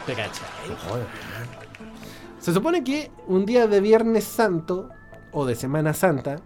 ¿Te? 0.05 0.15
Joder. 0.15 1.07
Se 2.39 2.53
supone 2.53 2.83
que 2.83 3.11
un 3.27 3.45
día 3.45 3.67
de 3.67 3.81
Viernes 3.81 4.23
Santo 4.23 4.89
o 5.31 5.45
de 5.45 5.55
Semana 5.55 5.93
Santa 5.93 6.37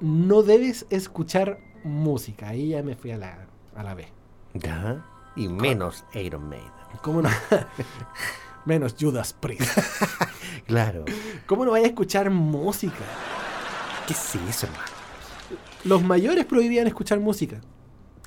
no 0.00 0.42
debes 0.42 0.86
escuchar 0.90 1.60
música. 1.84 2.48
Ahí 2.48 2.70
ya 2.70 2.82
me 2.82 2.96
fui 2.96 3.12
a 3.12 3.16
la, 3.16 3.46
a 3.76 3.82
la 3.82 3.94
B. 3.94 4.08
Ya. 4.54 5.04
Y 5.36 5.48
menos 5.48 6.04
Iron 6.14 6.48
Maiden. 6.48 6.70
¿Cómo 7.02 7.22
no? 7.22 7.30
Menos 8.64 8.94
Judas 8.98 9.32
Priest. 9.32 9.62
Claro. 10.66 11.04
¿Cómo 11.46 11.64
no 11.64 11.72
vaya 11.72 11.86
a 11.86 11.88
escuchar 11.88 12.30
música? 12.30 13.04
¿Qué 14.06 14.12
es 14.12 14.34
eso, 14.36 14.66
hermano? 14.66 14.84
Los 15.82 16.02
mayores 16.04 16.44
prohibían 16.44 16.86
escuchar 16.86 17.18
música. 17.18 17.60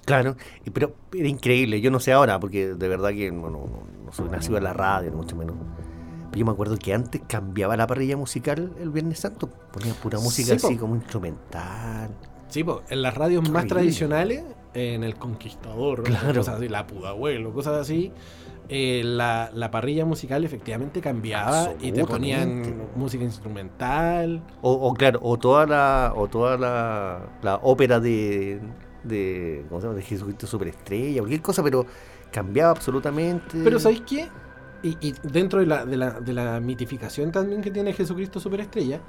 Claro, 0.06 0.36
pero 0.74 0.96
era 1.14 1.28
increíble. 1.28 1.80
Yo 1.82 1.90
no 1.92 2.00
sé 2.00 2.12
ahora, 2.12 2.40
porque 2.40 2.74
de 2.74 2.88
verdad 2.88 3.12
que 3.12 3.32
no, 3.32 3.50
no, 3.50 3.68
soy 4.12 4.30
nacido 4.30 4.58
en 4.58 4.64
la 4.66 4.74
radio, 4.74 5.12
mucho 5.12 5.36
menos. 5.36 5.56
Pero 6.30 6.40
yo 6.40 6.46
me 6.46 6.52
acuerdo 6.52 6.78
que 6.78 6.94
antes 6.94 7.22
cambiaba 7.28 7.78
la 7.78 7.88
parrilla 7.88 8.18
musical 8.18 8.72
el 8.82 8.90
Viernes 8.90 9.20
Santo. 9.20 9.48
Ponía 9.72 9.94
pura 9.94 10.20
música 10.20 10.54
Sí, 10.56 10.60
po. 10.60 10.68
así 10.68 10.78
como 10.78 10.96
instrumental. 10.96 12.10
Sí, 12.50 12.64
po, 12.64 12.82
en 12.90 13.02
las 13.02 13.14
radios 13.16 13.44
más 13.44 13.50
Horrible. 13.64 13.70
tradicionales, 13.70 14.44
en 14.74 15.04
El 15.04 15.16
Conquistador, 15.16 16.04
Claro. 16.04 16.34
cosas 16.40 16.56
así, 16.58 16.68
La 16.70 16.86
Pudahuelo, 16.86 17.54
cosas 17.54 17.80
así, 17.80 18.12
eh, 18.70 19.02
la, 19.06 19.52
la 19.54 19.72
parrilla 19.72 20.06
musical 20.06 20.44
efectivamente 20.44 21.02
cambiaba 21.02 21.70
y 21.80 21.92
te 21.92 22.06
ponían 22.06 22.88
po. 22.94 23.00
música 23.00 23.24
instrumental. 23.24 24.44
O, 24.62 24.72
o 24.74 24.94
claro, 24.94 25.20
o 25.24 25.38
toda 25.38 25.66
la, 25.66 26.14
o 26.16 26.28
toda 26.28 26.58
la, 26.58 27.20
la 27.42 27.56
ópera 27.64 28.00
de, 28.00 28.60
de, 29.04 29.66
¿cómo 29.70 29.82
se 29.82 29.88
llama? 29.88 29.98
de 29.98 30.04
Jesucristo 30.04 30.48
Superestrella, 30.48 31.20
cualquier 31.22 31.42
cosa, 31.42 31.64
pero 31.64 31.86
cambiaba 32.32 32.72
absolutamente. 32.72 33.62
Pero 33.64 33.80
¿sabéis 33.80 34.02
qué? 34.08 34.30
Y, 34.82 34.98
y 35.00 35.14
dentro 35.24 35.60
de 35.60 35.66
la, 35.66 35.86
de, 35.86 35.96
la, 35.98 36.20
de 36.20 36.34
la 36.34 36.60
mitificación 36.60 37.32
también 37.32 37.62
que 37.62 37.72
tiene 37.72 37.94
Jesucristo 37.94 38.40
Superestrella, 38.40 39.02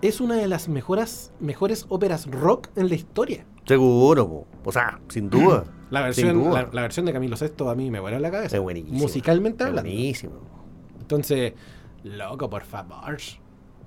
es 0.00 0.20
una 0.20 0.36
de 0.36 0.46
las 0.46 0.68
mejores, 0.68 1.32
mejores 1.40 1.86
óperas 1.88 2.26
rock 2.30 2.68
en 2.76 2.88
la 2.88 2.94
historia. 2.94 3.44
Seguro, 3.66 4.28
po. 4.28 4.46
o 4.64 4.72
sea, 4.72 5.00
sin 5.08 5.28
duda. 5.28 5.64
La 5.90 6.02
versión, 6.02 6.34
duda. 6.44 6.62
la, 6.62 6.68
la 6.72 6.82
versión 6.82 7.06
de 7.06 7.12
Camilo 7.12 7.36
VI 7.40 7.68
a 7.68 7.74
mí 7.74 7.90
me 7.90 7.98
vuela 7.98 8.20
la 8.20 8.30
cabeza. 8.30 8.56
Es 8.56 8.62
buenísimo. 8.62 8.96
Musicalmente 8.98 9.64
Es 9.64 9.68
hablando. 9.68 9.90
buenísimo. 9.90 10.32
Entonces, 11.00 11.54
loco, 12.04 12.48
por 12.48 12.62
favor. 12.62 13.16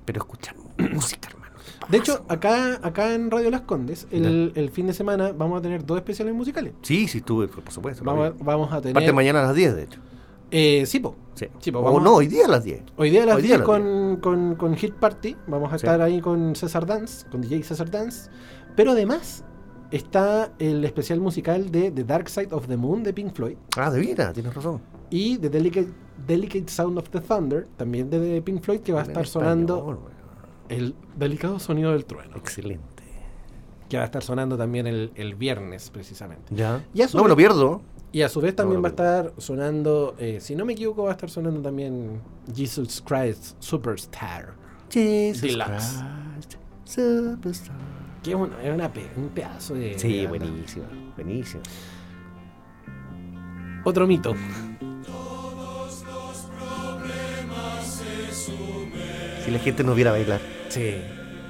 Pero 0.03 0.19
escuchar 0.19 0.55
música, 0.93 1.29
hermano. 1.29 1.50
De 1.89 1.97
hecho, 1.97 2.23
acá, 2.27 2.79
acá 2.83 3.13
en 3.13 3.29
Radio 3.31 3.49
Las 3.51 3.61
Condes, 3.61 4.07
el, 4.11 4.51
el 4.55 4.69
fin 4.71 4.87
de 4.87 4.93
semana 4.93 5.31
vamos 5.31 5.59
a 5.59 5.61
tener 5.61 5.85
dos 5.85 5.97
especiales 5.97 6.33
musicales. 6.33 6.73
Sí, 6.81 7.07
sí, 7.07 7.19
estuve, 7.19 7.47
por 7.47 7.71
supuesto. 7.71 8.03
Vamos, 8.03 8.27
a- 8.27 8.29
vi. 8.31 8.37
vamos 8.43 8.71
a 8.71 8.79
tener. 8.81 8.93
Parte 8.93 9.13
mañana 9.13 9.39
a 9.39 9.43
las 9.47 9.55
10, 9.55 9.75
de 9.75 9.83
hecho. 9.83 9.99
Eh, 10.51 10.83
sí, 10.85 10.99
po. 10.99 11.15
Sí. 11.33 11.47
Sí, 11.59 11.69
o 11.73 11.81
vamos 11.81 12.03
no, 12.03 12.15
hoy 12.15 12.27
día 12.27 12.45
a 12.45 12.49
las 12.49 12.63
10. 12.63 12.81
Hoy 12.97 13.09
día 13.09 13.23
a 13.23 13.25
las 13.25 13.35
Hoy 13.37 13.41
día 13.43 13.55
10 13.55 13.55
a 13.55 13.57
las 13.59 13.65
con, 13.65 14.17
con, 14.17 14.55
con 14.55 14.75
Hit 14.75 14.93
Party. 14.95 15.35
Vamos 15.47 15.69
a 15.71 15.77
Sí. 15.77 15.85
estar 15.85 16.01
ahí 16.01 16.19
con 16.19 16.55
César 16.55 16.85
Dance, 16.85 17.25
con 17.29 17.41
DJ 17.41 17.63
César 17.63 17.89
Dance. 17.89 18.29
Pero 18.75 18.91
además 18.91 19.43
está 19.91 20.51
el 20.59 20.83
especial 20.85 21.19
musical 21.19 21.71
de 21.71 21.91
The 21.91 22.03
Dark 22.03 22.29
Side 22.29 22.49
of 22.51 22.67
the 22.67 22.77
Moon 22.77 23.03
de 23.03 23.13
Pink 23.13 23.33
Floyd. 23.33 23.55
Ah, 23.77 23.89
de 23.89 23.99
vida, 23.99 24.31
tienes 24.33 24.53
razón. 24.53 24.81
Y 25.09 25.37
The 25.37 25.49
Delicate, 25.49 25.89
Delicate 26.27 26.67
Sound 26.69 26.97
of 26.97 27.09
the 27.09 27.19
Thunder, 27.21 27.67
también 27.77 28.09
de, 28.09 28.41
Pink 28.41 28.61
Floyd, 28.61 28.79
que 28.81 28.93
va 28.93 28.99
a 28.99 29.03
estar 29.03 29.23
español, 29.23 29.45
sonando 29.47 29.83
bueno. 29.83 29.99
El 30.71 30.95
delicado 31.15 31.59
sonido 31.59 31.91
del 31.91 32.05
trueno. 32.05 32.35
Excelente. 32.37 33.03
Que 33.89 33.97
va 33.97 34.03
a 34.03 34.05
estar 34.05 34.23
sonando 34.23 34.57
también 34.57 34.87
el, 34.87 35.11
el 35.15 35.35
viernes, 35.35 35.89
precisamente. 35.89 36.55
Ya. 36.55 36.83
Y 36.93 37.01
no 37.13 37.23
me 37.23 37.29
lo 37.29 37.35
pierdo. 37.35 37.81
Y 38.13 38.21
a 38.23 38.29
su 38.29 38.41
vez 38.41 38.55
también 38.55 38.77
No, 38.77 38.81
va 38.83 38.87
a 38.89 38.91
estar 38.91 39.33
sonando, 39.37 40.15
eh, 40.17 40.39
si 40.41 40.55
no 40.55 40.65
me 40.65 40.73
equivoco, 40.73 41.03
va 41.03 41.09
a 41.09 41.13
estar 41.13 41.29
sonando 41.29 41.61
también 41.61 42.21
Jesus 42.53 43.01
Christ 43.05 43.55
Superstar. 43.59 44.53
Jesus 44.89 45.41
Deluxe. 45.41 46.03
Christ, 46.35 46.53
Superstar. 46.85 47.75
Que 48.23 48.29
es, 48.31 48.35
una- 48.35 48.61
es 48.63 48.73
una 48.73 48.91
pe- 48.91 49.09
un 49.17 49.29
pedazo 49.29 49.73
de. 49.75 49.97
Sí, 49.97 50.17
de 50.21 50.27
buenísimo, 50.27 50.85
buenísimo. 51.15 51.63
Otro 53.83 54.05
mito. 54.07 54.33
La 59.51 59.59
gente 59.59 59.83
nos 59.83 59.95
viera 59.95 60.11
bailar, 60.11 60.39
Sí. 60.69 60.95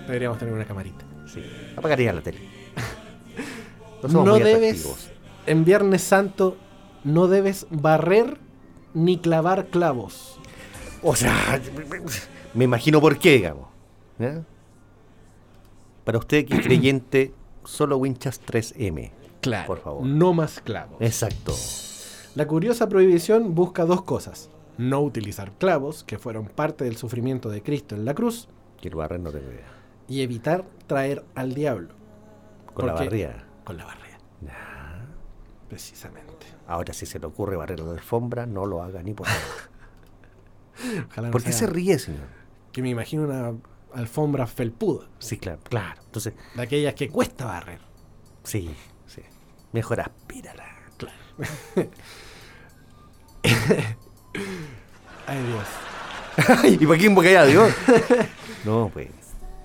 Deberíamos 0.08 0.38
tener 0.40 0.54
una 0.54 0.66
camarita. 0.66 1.06
sí, 1.32 1.42
apagaría 1.76 2.12
la 2.14 2.22
tele. 2.22 2.40
No, 4.04 4.26
No, 4.26 4.32
muy 4.32 4.42
debes. 4.42 5.12
En 5.46 5.64
Viernes 5.64 6.02
Santo, 6.02 6.58
no 7.04 7.28
debes 7.28 7.68
barrer 7.70 8.40
ni 8.96 9.20
clavar 9.20 9.68
clavos. 9.68 10.40
O 11.04 11.16
sea, 11.16 11.62
me 12.56 12.64
imagino 12.64 13.00
por 13.00 13.20
qué, 13.20 13.34
digamos. 13.34 13.68
Para 16.04 16.18
usted 16.18 16.46
que 16.46 16.56
es 16.56 16.62
creyente, 16.66 17.34
solo 17.64 17.98
Winchas 17.98 18.42
3M. 18.44 19.12
Claro. 19.42 19.68
Por 19.68 19.80
favor. 19.82 20.04
No 20.06 20.34
más 20.34 20.60
clavos. 20.62 20.98
Exacto. 21.00 21.54
La 22.36 22.48
curiosa 22.48 22.90
prohibición 22.90 23.54
busca 23.54 23.86
dos 23.86 24.02
cosas. 24.04 24.50
No 24.82 25.02
utilizar 25.02 25.52
clavos, 25.60 26.04
que 26.04 26.18
fueron 26.18 26.48
parte 26.48 26.84
del 26.86 26.98
sufrimiento 26.98 27.50
de 27.50 27.62
Cristo 27.62 27.94
en 27.94 28.04
la 28.04 28.16
cruz, 28.16 28.50
Que 28.82 28.88
el 28.88 28.96
barrer 28.96 29.20
no 29.20 29.32
tengo 29.32 29.52
idea. 29.52 29.68
y 30.08 30.22
evitar 30.22 30.66
traer 30.88 31.24
al 31.36 31.54
diablo. 31.54 31.94
Con 32.74 32.88
la 32.88 32.94
barría. 32.94 33.46
Con 33.64 33.78
la 33.78 33.86
barrera. 33.86 34.18
Precisamente. 35.70 36.48
Ahora, 36.68 36.94
si 36.94 37.06
se 37.06 37.20
le 37.20 37.28
ocurre 37.28 37.56
barrer 37.56 37.80
la 37.80 37.92
alfombra, 37.92 38.46
no 38.48 38.66
lo 38.66 38.82
haga 38.82 39.04
ni 39.04 39.14
por 39.14 39.28
Ojalá 41.10 41.28
no 41.28 41.32
¿Por 41.32 41.44
qué 41.44 41.52
se 41.54 41.68
ríe, 41.68 42.00
señor? 42.00 42.26
Que 42.72 42.82
me 42.82 42.90
imagino 42.90 43.24
una 43.24 43.54
alfombra 43.94 44.48
felpuda. 44.48 45.08
Sí, 45.20 45.38
claro, 45.38 45.60
claro. 45.64 46.02
Entonces, 46.04 46.34
De 46.56 46.62
aquellas 46.64 46.96
que 46.96 47.08
cuesta 47.08 47.46
barrer. 47.46 47.82
sí, 48.44 48.74
sí. 49.06 49.22
Mejor 49.74 50.02
aspírala. 50.02 50.66
Ay 55.28 55.44
Dios. 55.44 56.74
¿Y 56.82 56.86
para 56.86 57.00
quién 57.00 57.16
boca 57.16 57.46
Dios? 57.46 57.74
No, 58.64 58.92
pues. 58.94 59.08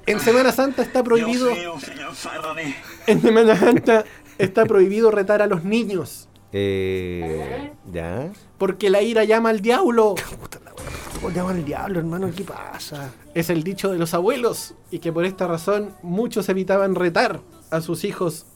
En 0.07 0.21
Semana 0.21 0.53
Santa 0.53 0.83
está 0.83 1.03
prohibido. 1.03 1.49
Dios 1.49 1.59
mío, 1.59 1.81
señor, 1.81 2.15
sálvame. 2.15 2.77
En 3.07 3.21
Semana 3.21 3.57
Santa 3.57 4.05
está 4.39 4.65
prohibido 4.67 5.11
retar 5.11 5.43
a 5.43 5.47
los 5.47 5.65
niños. 5.65 6.29
Eh, 6.53 7.73
¿Ya? 7.93 8.31
Porque 8.57 8.89
la 8.89 9.03
ira 9.03 9.25
llama 9.25 9.51
al 9.51 9.61
diablo. 9.61 10.15
Puta 10.41 10.61
la 10.65 10.73
wea, 10.73 10.87
¿Cómo 11.15 11.31
llama 11.31 11.51
al 11.51 11.65
diablo, 11.65 11.99
hermano? 11.99 12.31
¿Qué 12.35 12.45
pasa? 12.45 13.13
Es 13.35 13.51
el 13.51 13.63
dicho 13.63 13.91
de 13.91 13.99
los 13.99 14.15
abuelos. 14.15 14.75
Y 14.91 15.01
que 15.01 15.13
por 15.13 15.27
esta 15.27 15.47
razón 15.47 15.95
muchos 16.03 16.49
evitaban 16.49 16.95
retar 16.95 17.41
a 17.71 17.83
sus 17.83 18.05
hijos 18.05 18.47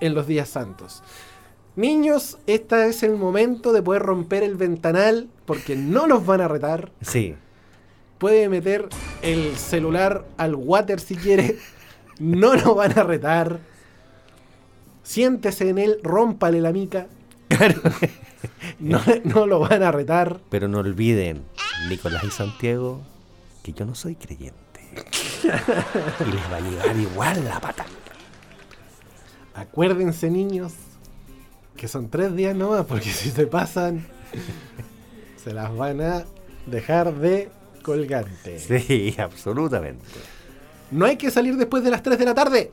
en 0.00 0.14
los 0.14 0.26
días 0.26 0.48
santos. 0.48 1.02
Niños, 1.76 2.38
este 2.46 2.88
es 2.88 3.02
el 3.02 3.16
momento 3.16 3.72
de 3.72 3.82
poder 3.82 4.02
romper 4.02 4.42
el 4.42 4.56
ventanal. 4.56 5.28
Porque 5.50 5.74
no 5.74 6.06
los 6.06 6.24
van 6.24 6.42
a 6.42 6.46
retar. 6.46 6.92
Sí. 7.00 7.34
Puede 8.18 8.48
meter 8.48 8.88
el 9.20 9.56
celular 9.56 10.24
al 10.36 10.54
water 10.54 11.00
si 11.00 11.16
quiere. 11.16 11.58
No 12.20 12.54
lo 12.54 12.76
van 12.76 12.96
a 12.96 13.02
retar. 13.02 13.58
Siéntese 15.02 15.68
en 15.68 15.78
él, 15.78 15.98
rómpale 16.04 16.60
la 16.60 16.70
mica. 16.70 17.08
No, 18.78 19.00
no 19.24 19.46
lo 19.46 19.58
van 19.58 19.82
a 19.82 19.90
retar. 19.90 20.38
Pero 20.50 20.68
no 20.68 20.78
olviden, 20.78 21.42
Nicolás 21.88 22.22
y 22.22 22.30
Santiago, 22.30 23.00
que 23.64 23.72
yo 23.72 23.84
no 23.84 23.96
soy 23.96 24.14
creyente. 24.14 24.80
y 25.42 26.30
les 26.30 26.52
va 26.52 26.56
a 26.56 26.60
llegar 26.60 26.96
igual 26.96 27.44
la 27.44 27.60
pata. 27.60 27.86
Acuérdense, 29.54 30.30
niños, 30.30 30.74
que 31.76 31.88
son 31.88 32.08
tres 32.08 32.36
días 32.36 32.54
nomás, 32.54 32.86
porque 32.86 33.10
si 33.10 33.30
se 33.30 33.48
pasan, 33.48 34.06
se 35.42 35.52
las 35.52 35.74
van 35.76 36.00
a 36.00 36.24
dejar 36.66 37.14
de 37.14 37.48
colgante. 37.82 38.58
Sí, 38.58 39.14
absolutamente. 39.18 40.04
No 40.90 41.06
hay 41.06 41.16
que 41.16 41.30
salir 41.30 41.56
después 41.56 41.82
de 41.84 41.90
las 41.90 42.02
3 42.02 42.18
de 42.18 42.24
la 42.24 42.34
tarde. 42.34 42.72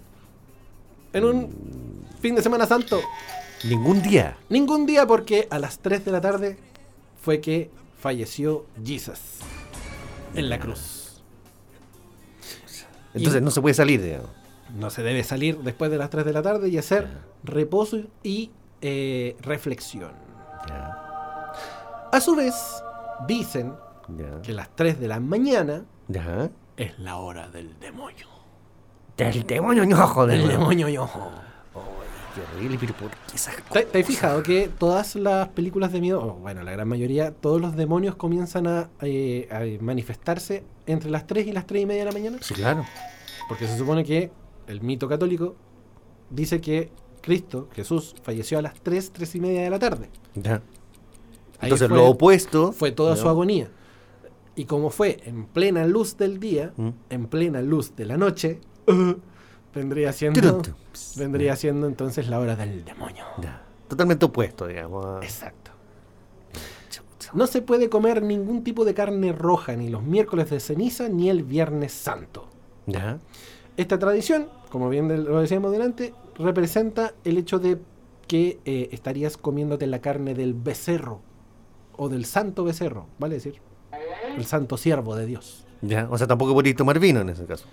En 1.14 1.24
un 1.24 2.06
fin 2.22 2.36
de 2.36 2.42
semana 2.42 2.66
santo. 2.66 3.00
Ningún 3.64 4.02
día. 4.02 4.38
Ningún 4.50 4.86
día 4.86 5.06
porque 5.08 5.48
a 5.50 5.60
las 5.60 5.80
3 5.80 6.04
de 6.06 6.12
la 6.12 6.22
tarde 6.22 6.58
fue 7.22 7.40
que 7.42 7.70
falleció 8.00 8.66
Jesus 8.84 9.20
en 10.36 10.50
la 10.50 10.60
cruz. 10.60 11.22
Entonces 13.14 13.42
Y- 13.42 13.46
no 13.46 13.52
se 13.52 13.62
puede 13.62 13.74
salir, 13.74 14.02
digamos. 14.02 14.30
No 14.76 14.90
se 14.90 15.02
debe 15.02 15.24
salir 15.24 15.58
después 15.60 15.90
de 15.90 15.98
las 15.98 16.10
3 16.10 16.26
de 16.26 16.34
la 16.34 16.42
tarde 16.42 16.70
y 16.70 16.78
hacer 16.78 17.08
reposo 17.44 18.00
y 18.22 18.52
eh, 18.82 19.36
reflexión. 19.42 20.12
A 22.18 22.20
su 22.20 22.36
vez, 22.36 22.56
dicen 23.28 23.76
ya, 24.18 24.42
que 24.42 24.52
las 24.52 24.76
3 24.76 25.00
de 25.00 25.08
la 25.08 25.20
mañana 25.20 25.86
es 26.76 26.98
la 26.98 27.18
hora 27.18 27.48
del 27.48 27.78
demonio. 27.80 28.26
Del 29.16 29.46
demonio, 29.46 29.84
ñojo, 29.84 30.26
del 30.26 30.40
Del 30.40 30.50
demonio. 30.50 30.88
demonio, 30.88 31.04
ojo. 31.04 31.30
Qué 32.34 32.42
horrible, 32.42 32.78
pero 32.80 32.96
¿por 32.96 33.12
qué 33.12 33.36
esas 33.36 33.56
¿Te, 33.58 33.62
cosas? 33.62 33.86
te 33.92 34.00
has 34.00 34.08
fijado 34.08 34.42
que 34.42 34.68
todas 34.80 35.16
las 35.16 35.50
películas 35.50 35.92
de 35.92 36.02
miedo, 36.02 36.34
bueno, 36.42 36.64
la 36.64 36.72
gran 36.72 36.88
mayoría, 36.88 37.34
todos 37.36 37.62
los 37.62 37.76
demonios 37.76 38.16
comienzan 38.16 38.66
a, 38.66 38.90
eh, 39.02 39.48
a 39.52 39.84
manifestarse 39.84 40.64
entre 40.88 41.12
las 41.12 41.28
3 41.28 41.46
y 41.46 41.52
las 41.52 41.68
3 41.68 41.84
y 41.84 41.86
media 41.86 42.00
de 42.04 42.06
la 42.12 42.14
mañana? 42.14 42.38
Sí, 42.42 42.56
claro. 42.56 42.84
Porque 43.48 43.68
se 43.68 43.78
supone 43.78 44.04
que 44.04 44.32
el 44.66 44.82
mito 44.82 45.08
católico 45.08 45.56
dice 46.32 46.62
que 46.62 46.90
Cristo, 47.22 47.70
Jesús, 47.74 48.16
falleció 48.24 48.58
a 48.58 48.64
las 48.64 48.74
3, 48.82 49.12
3 49.14 49.36
y 49.36 49.40
media 49.40 49.62
de 49.62 49.70
la 49.70 49.78
tarde. 49.78 50.10
Ya. 50.34 50.64
Entonces 51.62 51.88
fue- 51.88 51.98
lo 51.98 52.06
opuesto. 52.08 52.72
Fue 52.72 52.92
toda 52.92 53.16
¿no? 53.16 53.22
su 53.22 53.28
agonía. 53.30 53.70
Y 54.56 54.66
como 54.66 54.90
fue 54.90 55.20
en 55.26 55.46
plena 55.46 55.86
luz 55.86 56.18
del 56.18 56.40
día, 56.40 56.74
Mm. 56.78 56.90
en 57.10 57.28
plena 57.28 57.62
luz 57.62 57.96
de 57.96 58.06
la 58.06 58.18
noche, 58.18 58.60
uh, 58.88 59.14
vendría 59.76 60.12
siendo 60.14 60.62
vendría 61.16 61.56
siendo 61.56 61.88
entonces 61.88 62.28
la 62.28 62.40
hora 62.40 62.56
del 62.56 62.84
demonio. 62.84 63.24
Ya. 63.42 63.64
Totalmente 63.88 64.26
opuesto, 64.26 64.66
digamos. 64.68 65.24
Exacto. 65.24 65.72
No 67.34 67.46
se 67.46 67.62
puede 67.62 67.90
comer 67.90 68.22
ningún 68.24 68.64
tipo 68.64 68.86
de 68.86 68.94
carne 68.94 69.34
roja 69.34 69.76
ni 69.76 69.90
los 69.90 70.02
miércoles 70.02 70.50
de 70.50 70.60
ceniza 70.62 71.10
ni 71.10 71.30
el 71.30 71.44
viernes 71.44 71.92
santo. 71.92 72.48
Ya. 72.86 73.20
Esta 73.76 74.00
tradición, 74.00 74.48
como 74.72 74.90
bien 74.90 75.26
lo 75.26 75.40
decíamos 75.42 75.72
delante, 75.74 76.14
representa 76.38 77.14
el 77.26 77.38
hecho 77.38 77.60
de 77.60 77.80
que 78.28 78.60
eh, 78.66 78.90
estarías 78.92 79.36
comiéndote 79.38 79.88
la 79.88 80.00
carne 80.00 80.34
del 80.36 80.54
becerro 80.54 81.20
o 81.98 82.10
del 82.10 82.26
santo 82.26 82.64
becerro, 82.64 83.08
¿vale 83.20 83.36
decir? 83.36 83.60
El 84.38 84.46
santo 84.46 84.78
siervo 84.78 85.16
de 85.16 85.26
Dios. 85.26 85.66
Ya. 85.82 86.08
O 86.10 86.18
sea, 86.18 86.28
tampoco 86.28 86.54
podéis 86.54 86.76
tomar 86.76 87.00
vino 87.00 87.22
en 87.22 87.30
ese 87.30 87.46
caso. 87.46 87.66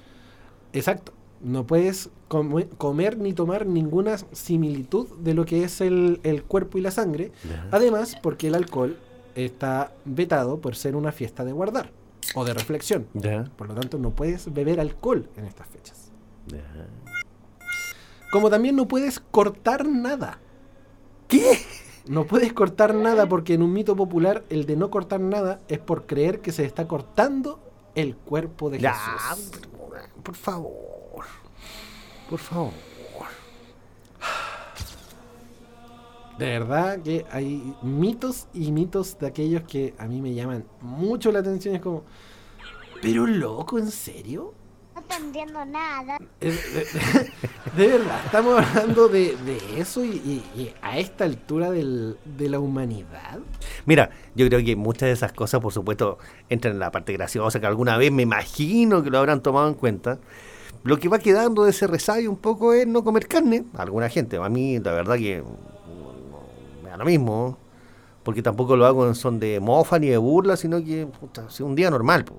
Exacto. 0.72 1.12
No 1.40 1.66
puedes 1.66 2.08
come- 2.28 2.68
comer 2.78 3.18
ni 3.18 3.32
tomar 3.34 3.66
ninguna 3.66 4.16
similitud 4.32 5.08
de 5.18 5.34
lo 5.34 5.44
que 5.44 5.64
es 5.64 5.80
el, 5.80 6.20
el 6.22 6.42
cuerpo 6.42 6.78
y 6.78 6.80
la 6.80 6.90
sangre. 6.90 7.32
Ya. 7.48 7.68
Además, 7.70 8.16
porque 8.22 8.46
el 8.48 8.54
alcohol 8.54 8.98
está 9.34 9.92
vetado 10.04 10.58
por 10.60 10.74
ser 10.76 10.96
una 10.96 11.12
fiesta 11.12 11.44
de 11.44 11.52
guardar 11.52 11.90
o 12.34 12.44
de 12.44 12.54
reflexión. 12.54 13.06
Ya. 13.14 13.44
Por 13.56 13.68
lo 13.68 13.74
tanto, 13.74 13.98
no 13.98 14.10
puedes 14.10 14.52
beber 14.54 14.80
alcohol 14.80 15.28
en 15.36 15.44
estas 15.44 15.66
fechas. 15.68 16.12
Ya. 16.46 16.64
Como 18.32 18.50
también 18.50 18.74
no 18.76 18.88
puedes 18.88 19.20
cortar 19.20 19.86
nada. 19.86 20.38
¿Qué? 21.28 21.58
No 22.06 22.26
puedes 22.26 22.52
cortar 22.52 22.94
nada 22.94 23.26
porque 23.28 23.54
en 23.54 23.62
un 23.62 23.72
mito 23.72 23.96
popular 23.96 24.44
el 24.50 24.66
de 24.66 24.76
no 24.76 24.90
cortar 24.90 25.20
nada 25.20 25.60
es 25.68 25.78
por 25.78 26.04
creer 26.06 26.40
que 26.40 26.52
se 26.52 26.64
está 26.64 26.86
cortando 26.86 27.60
el 27.94 28.14
cuerpo 28.16 28.68
de 28.70 28.78
Ya. 28.78 28.92
Jesús. 28.94 29.50
por 30.22 30.34
favor. 30.34 31.24
Por 32.28 32.38
favor. 32.38 32.72
De 36.38 36.46
verdad 36.46 37.00
que 37.00 37.24
hay 37.30 37.74
mitos 37.82 38.48
y 38.52 38.72
mitos 38.72 39.18
de 39.20 39.28
aquellos 39.28 39.62
que 39.62 39.94
a 39.98 40.06
mí 40.06 40.20
me 40.20 40.34
llaman 40.34 40.64
mucho 40.80 41.30
la 41.30 41.38
atención. 41.38 41.76
Es 41.76 41.80
como, 41.80 42.02
pero 43.00 43.24
loco, 43.26 43.78
¿en 43.78 43.90
serio? 43.90 44.52
No 44.94 45.02
te 45.02 45.14
entiendo 45.16 45.64
nada. 45.64 46.18
Eh, 46.40 46.50
De, 47.76 47.82
de 47.84 47.98
verdad, 47.98 48.20
estamos 48.24 48.60
hablando 48.62 49.08
de, 49.08 49.36
de 49.44 49.80
eso 49.80 50.04
y, 50.04 50.08
y- 50.10 50.44
y 50.60 50.74
a 50.82 50.98
esta 50.98 51.24
altura 51.24 51.70
del- 51.70 52.16
de 52.24 52.48
la 52.48 52.60
humanidad. 52.60 53.40
Mira, 53.86 54.10
yo 54.36 54.46
creo 54.46 54.64
que 54.64 54.76
muchas 54.76 55.08
de 55.08 55.12
esas 55.12 55.32
cosas, 55.32 55.60
por 55.60 55.72
supuesto, 55.72 56.18
entran 56.48 56.74
en 56.74 56.78
la 56.80 56.90
parte 56.92 57.12
graciosa, 57.12 57.58
que 57.60 57.66
alguna 57.66 57.96
vez 57.96 58.12
me 58.12 58.22
imagino 58.22 59.02
que 59.02 59.10
lo 59.10 59.18
habrán 59.18 59.42
tomado 59.42 59.66
en 59.68 59.74
cuenta. 59.74 60.18
Lo 60.84 60.98
que 60.98 61.08
va 61.08 61.18
quedando 61.18 61.64
de 61.64 61.70
ese 61.70 61.86
resabio 61.86 62.30
un 62.30 62.36
poco 62.36 62.72
es 62.72 62.86
no 62.86 63.02
comer 63.02 63.26
carne. 63.26 63.64
Alguna 63.76 64.08
gente, 64.08 64.36
a 64.36 64.48
mí 64.48 64.78
la 64.78 64.92
verdad 64.92 65.16
que 65.16 65.42
mm, 65.42 66.84
me 66.84 66.90
da 66.90 66.96
lo 66.98 67.04
mismo, 67.04 67.58
porque 68.22 68.42
tampoco 68.42 68.76
lo 68.76 68.86
hago 68.86 69.06
en 69.08 69.14
son 69.14 69.40
de 69.40 69.58
mofa 69.60 69.98
ni 69.98 70.08
de 70.08 70.18
burla, 70.18 70.56
sino 70.56 70.82
que 70.84 71.06
puta, 71.06 71.46
es 71.48 71.60
un 71.60 71.74
día 71.74 71.90
normal. 71.90 72.24
po. 72.24 72.34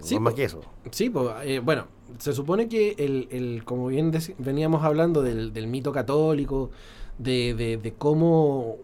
Sí, 0.00 0.14
no 0.14 0.20
más 0.22 0.34
que 0.34 0.44
eso. 0.44 0.60
Sí, 0.90 1.10
pues, 1.10 1.28
eh, 1.44 1.60
bueno, 1.60 1.86
se 2.18 2.32
supone 2.32 2.68
que 2.68 2.94
el, 2.98 3.28
el- 3.30 3.64
como 3.64 3.88
bien 3.88 4.12
veníamos 4.38 4.82
hablando 4.84 5.22
del, 5.22 5.52
del 5.52 5.66
mito 5.66 5.92
católico, 5.92 6.70
de, 7.18 7.54
de- 7.54 7.76
de 7.76 7.92
cómo, 7.94 8.76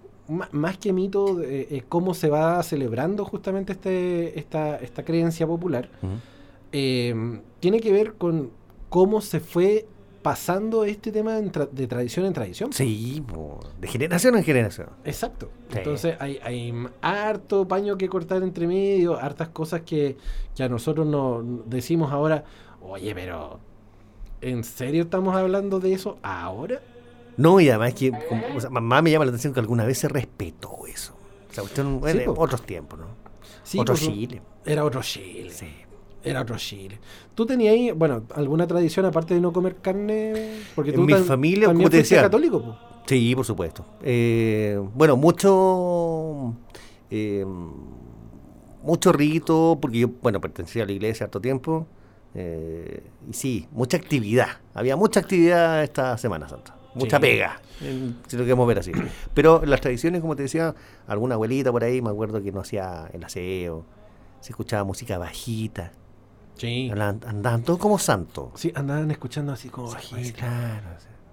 más 0.52 0.78
que 0.78 0.92
mito, 0.92 1.40
eh, 1.42 1.82
cómo 1.88 2.14
se 2.14 2.28
va 2.28 2.62
celebrando 2.62 3.24
justamente 3.24 3.72
este, 3.72 4.38
esta, 4.38 4.76
esta 4.76 5.04
creencia 5.04 5.46
popular, 5.46 5.88
eh, 6.72 7.40
tiene 7.60 7.80
que 7.80 7.92
ver 7.92 8.14
con 8.14 8.50
cómo 8.88 9.20
se 9.20 9.40
fue 9.40 9.86
pasando 10.24 10.84
este 10.84 11.12
tema 11.12 11.38
tra- 11.52 11.68
de 11.70 11.86
tradición 11.86 12.24
en 12.24 12.32
tradición. 12.32 12.72
Sí, 12.72 13.22
po, 13.26 13.60
de 13.78 13.86
generación 13.86 14.34
en 14.38 14.42
generación. 14.42 14.88
Exacto. 15.04 15.50
Sí. 15.70 15.76
Entonces 15.78 16.16
hay, 16.18 16.72
harto 17.02 17.68
paño 17.68 17.98
que 17.98 18.08
cortar 18.08 18.42
entre 18.42 18.66
medio, 18.66 19.18
hartas 19.20 19.48
cosas 19.50 19.82
que, 19.82 20.16
que 20.56 20.62
a 20.62 20.68
nosotros 20.70 21.06
nos 21.06 21.44
decimos 21.68 22.10
ahora, 22.10 22.42
oye, 22.80 23.14
pero 23.14 23.60
¿en 24.40 24.64
serio 24.64 25.02
estamos 25.02 25.36
hablando 25.36 25.78
de 25.78 25.92
eso 25.92 26.16
ahora? 26.22 26.80
No, 27.36 27.60
y 27.60 27.68
además 27.68 27.92
que 27.92 28.10
como- 28.10 28.56
o 28.56 28.60
sea, 28.62 28.70
más 28.70 29.02
me 29.02 29.10
llama 29.10 29.26
la 29.26 29.30
atención 29.30 29.52
que 29.52 29.60
alguna 29.60 29.84
vez 29.84 29.98
se 29.98 30.08
respetó 30.08 30.86
eso. 30.86 31.14
O 31.50 31.52
sea, 31.52 31.64
usted 31.64 31.84
Sí, 31.84 32.22
otros 32.26 32.62
tiempos, 32.62 32.98
¿no? 32.98 33.06
Sí, 33.62 33.78
Otro 33.78 33.94
Chile. 33.94 34.40
Era 34.64 34.84
otro 34.84 35.02
Chile. 35.02 35.50
Sí. 35.50 35.66
Era 36.24 36.40
otro 36.42 36.56
Chile. 36.56 36.98
¿Tú 37.34 37.44
tenías 37.46 37.74
ahí, 37.74 37.90
bueno, 37.92 38.22
alguna 38.34 38.66
tradición 38.66 39.04
aparte 39.06 39.34
de 39.34 39.40
no 39.40 39.52
comer 39.52 39.76
carne? 39.76 40.32
Porque 40.74 40.90
En 40.90 40.96
tú 40.96 41.02
mi 41.02 41.12
tam- 41.12 41.24
familia, 41.24 41.66
como 41.72 41.90
te 41.90 41.98
decía, 41.98 42.22
católico, 42.22 42.62
po. 42.62 42.76
Sí, 43.06 43.34
por 43.34 43.44
supuesto. 43.44 43.84
Eh, 44.02 44.80
bueno, 44.94 45.16
mucho. 45.16 46.54
eh, 47.10 47.44
mucho 48.82 49.12
rito, 49.12 49.78
porque 49.80 49.98
yo, 50.00 50.08
bueno, 50.22 50.40
pertenecía 50.40 50.82
a 50.82 50.86
la 50.86 50.92
iglesia 50.92 51.24
harto 51.24 51.40
tiempo. 51.40 51.86
eh, 52.36 53.00
y 53.30 53.32
sí, 53.32 53.68
mucha 53.70 53.96
actividad. 53.96 54.48
Había 54.74 54.96
mucha 54.96 55.20
actividad 55.20 55.84
esta 55.84 56.18
Semana 56.18 56.48
Santa. 56.48 56.76
Mucha 56.96 57.18
Sí. 57.18 57.20
pega, 57.22 57.60
si 58.26 58.36
lo 58.36 58.42
queremos 58.42 58.66
ver 58.66 58.80
así. 58.80 58.90
Pero 59.34 59.62
las 59.64 59.80
tradiciones, 59.80 60.20
como 60.20 60.34
te 60.34 60.42
decía, 60.42 60.74
alguna 61.06 61.34
abuelita 61.36 61.70
por 61.70 61.84
ahí, 61.84 62.02
me 62.02 62.10
acuerdo 62.10 62.42
que 62.42 62.50
no 62.50 62.58
hacía 62.60 63.08
el 63.12 63.22
aseo, 63.22 63.84
se 64.40 64.50
escuchaba 64.50 64.82
música 64.82 65.16
bajita, 65.16 65.92
Sí. 66.56 66.90
andaban 66.90 67.62
todos 67.62 67.78
como 67.78 67.98
santos. 67.98 68.50
Sí, 68.54 68.72
andaban 68.74 69.10
escuchando 69.10 69.52
así 69.52 69.68
como 69.68 69.88
Sí, 69.88 69.94
bajito. 70.14 70.38
claro. 70.38 70.86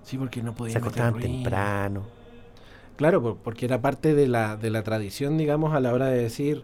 Sí, 0.03 0.17
porque 0.17 0.41
no 0.41 0.51
Se 0.51 0.57
podían 0.57 0.73
meter 0.81 0.81
acostaban 0.83 1.19
temprano. 1.21 2.03
Claro, 2.97 3.21
por- 3.21 3.37
porque 3.37 3.65
era 3.65 3.81
parte 3.81 4.13
de 4.13 4.27
la, 4.27 4.57
de 4.57 4.69
la 4.69 4.83
tradición, 4.83 5.37
digamos, 5.37 5.73
a 5.73 5.79
la 5.79 5.93
hora 5.93 6.07
de 6.07 6.21
decir 6.23 6.63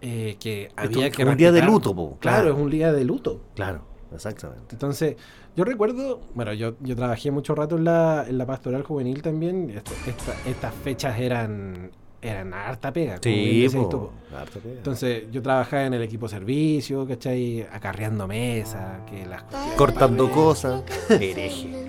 eh, 0.00 0.36
que 0.38 0.70
había 0.76 1.06
Esto 1.06 1.16
que 1.16 1.22
es 1.22 1.28
un 1.28 1.36
día 1.36 1.50
de 1.52 1.62
luto, 1.62 1.94
po, 1.94 2.18
Claro, 2.20 2.42
claro. 2.42 2.54
es 2.56 2.62
un 2.62 2.70
día 2.70 2.92
de 2.92 3.04
luto. 3.04 3.40
Claro, 3.54 3.86
exactamente. 4.12 4.74
Entonces, 4.74 5.16
yo 5.56 5.64
recuerdo, 5.64 6.20
bueno, 6.34 6.52
yo, 6.52 6.74
yo 6.80 6.94
trabajé 6.94 7.30
mucho 7.30 7.54
rato 7.54 7.76
en 7.78 7.84
la, 7.84 8.26
en 8.28 8.36
la 8.36 8.44
pastoral 8.44 8.82
juvenil 8.82 9.22
también. 9.22 9.70
esto- 9.70 9.92
esta- 10.06 10.34
estas 10.50 10.74
fechas 10.74 11.18
eran, 11.18 11.90
eran 12.24 12.54
harta 12.54 12.92
pega. 12.92 13.18
Sí, 13.22 13.66
po, 13.72 13.88
tú, 13.88 13.98
po. 13.98 14.36
harto 14.36 14.58
pega. 14.58 14.76
Entonces, 14.76 15.24
yo 15.30 15.42
trabajaba 15.42 15.84
en 15.84 15.94
el 15.94 16.02
equipo 16.02 16.28
servicio, 16.28 17.06
¿cachai? 17.06 17.66
Acarreando 17.70 18.26
mesa, 18.26 19.00
que 19.08 19.26
las 19.26 19.42
cortando 19.76 20.30
cosas, 20.30 20.82
hereje. 21.10 21.86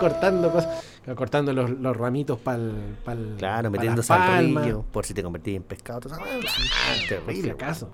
cortando 0.00 0.50
cosas, 0.50 0.82
cortando 1.14 1.52
los, 1.52 1.70
los 1.70 1.96
ramitos 1.96 2.38
para 2.38 2.56
el. 2.58 3.34
Claro, 3.36 3.70
metiendo 3.70 4.02
salrillo, 4.02 4.82
por 4.90 5.04
si 5.04 5.14
te 5.14 5.22
convertís 5.22 5.56
en 5.56 5.62
pescado. 5.62 6.08
si 6.08 7.08
Terrible. 7.08 7.52
acaso. 7.52 7.90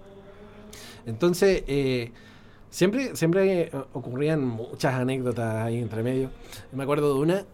Entonces, 1.04 1.64
eh, 1.66 2.12
siempre, 2.70 3.16
siempre 3.16 3.62
eh, 3.62 3.70
ocurrían 3.92 4.46
muchas 4.46 4.94
anécdotas 4.94 5.64
ahí 5.64 5.78
entre 5.78 6.02
medio. 6.02 6.30
Me 6.72 6.82
acuerdo 6.82 7.14
de 7.14 7.20
una 7.20 7.44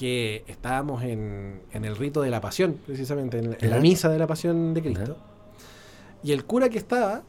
que 0.00 0.44
estábamos 0.46 1.02
en, 1.02 1.60
en 1.72 1.84
el 1.84 1.94
rito 1.94 2.22
de 2.22 2.30
la 2.30 2.40
pasión, 2.40 2.78
precisamente, 2.86 3.38
en, 3.38 3.54
en 3.60 3.70
la 3.70 3.78
misa 3.80 4.08
de 4.08 4.18
la 4.18 4.26
pasión 4.26 4.72
de 4.72 4.80
Cristo. 4.80 5.18
Y 6.22 6.32
el 6.32 6.46
cura 6.46 6.70
que 6.70 6.78
estaba, 6.78 7.22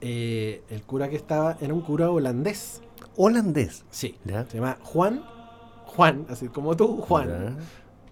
eh, 0.00 0.62
el 0.70 0.82
cura 0.84 1.10
que 1.10 1.16
estaba 1.16 1.58
era 1.60 1.74
un 1.74 1.82
cura 1.82 2.10
holandés. 2.10 2.80
Holandés. 3.16 3.84
Sí. 3.90 4.16
¿Ya? 4.24 4.46
Se 4.46 4.56
llama 4.56 4.78
Juan, 4.82 5.22
Juan, 5.84 6.24
así 6.30 6.48
como 6.48 6.74
tú, 6.74 7.02
Juan 7.02 7.28
Ya, 7.28 7.56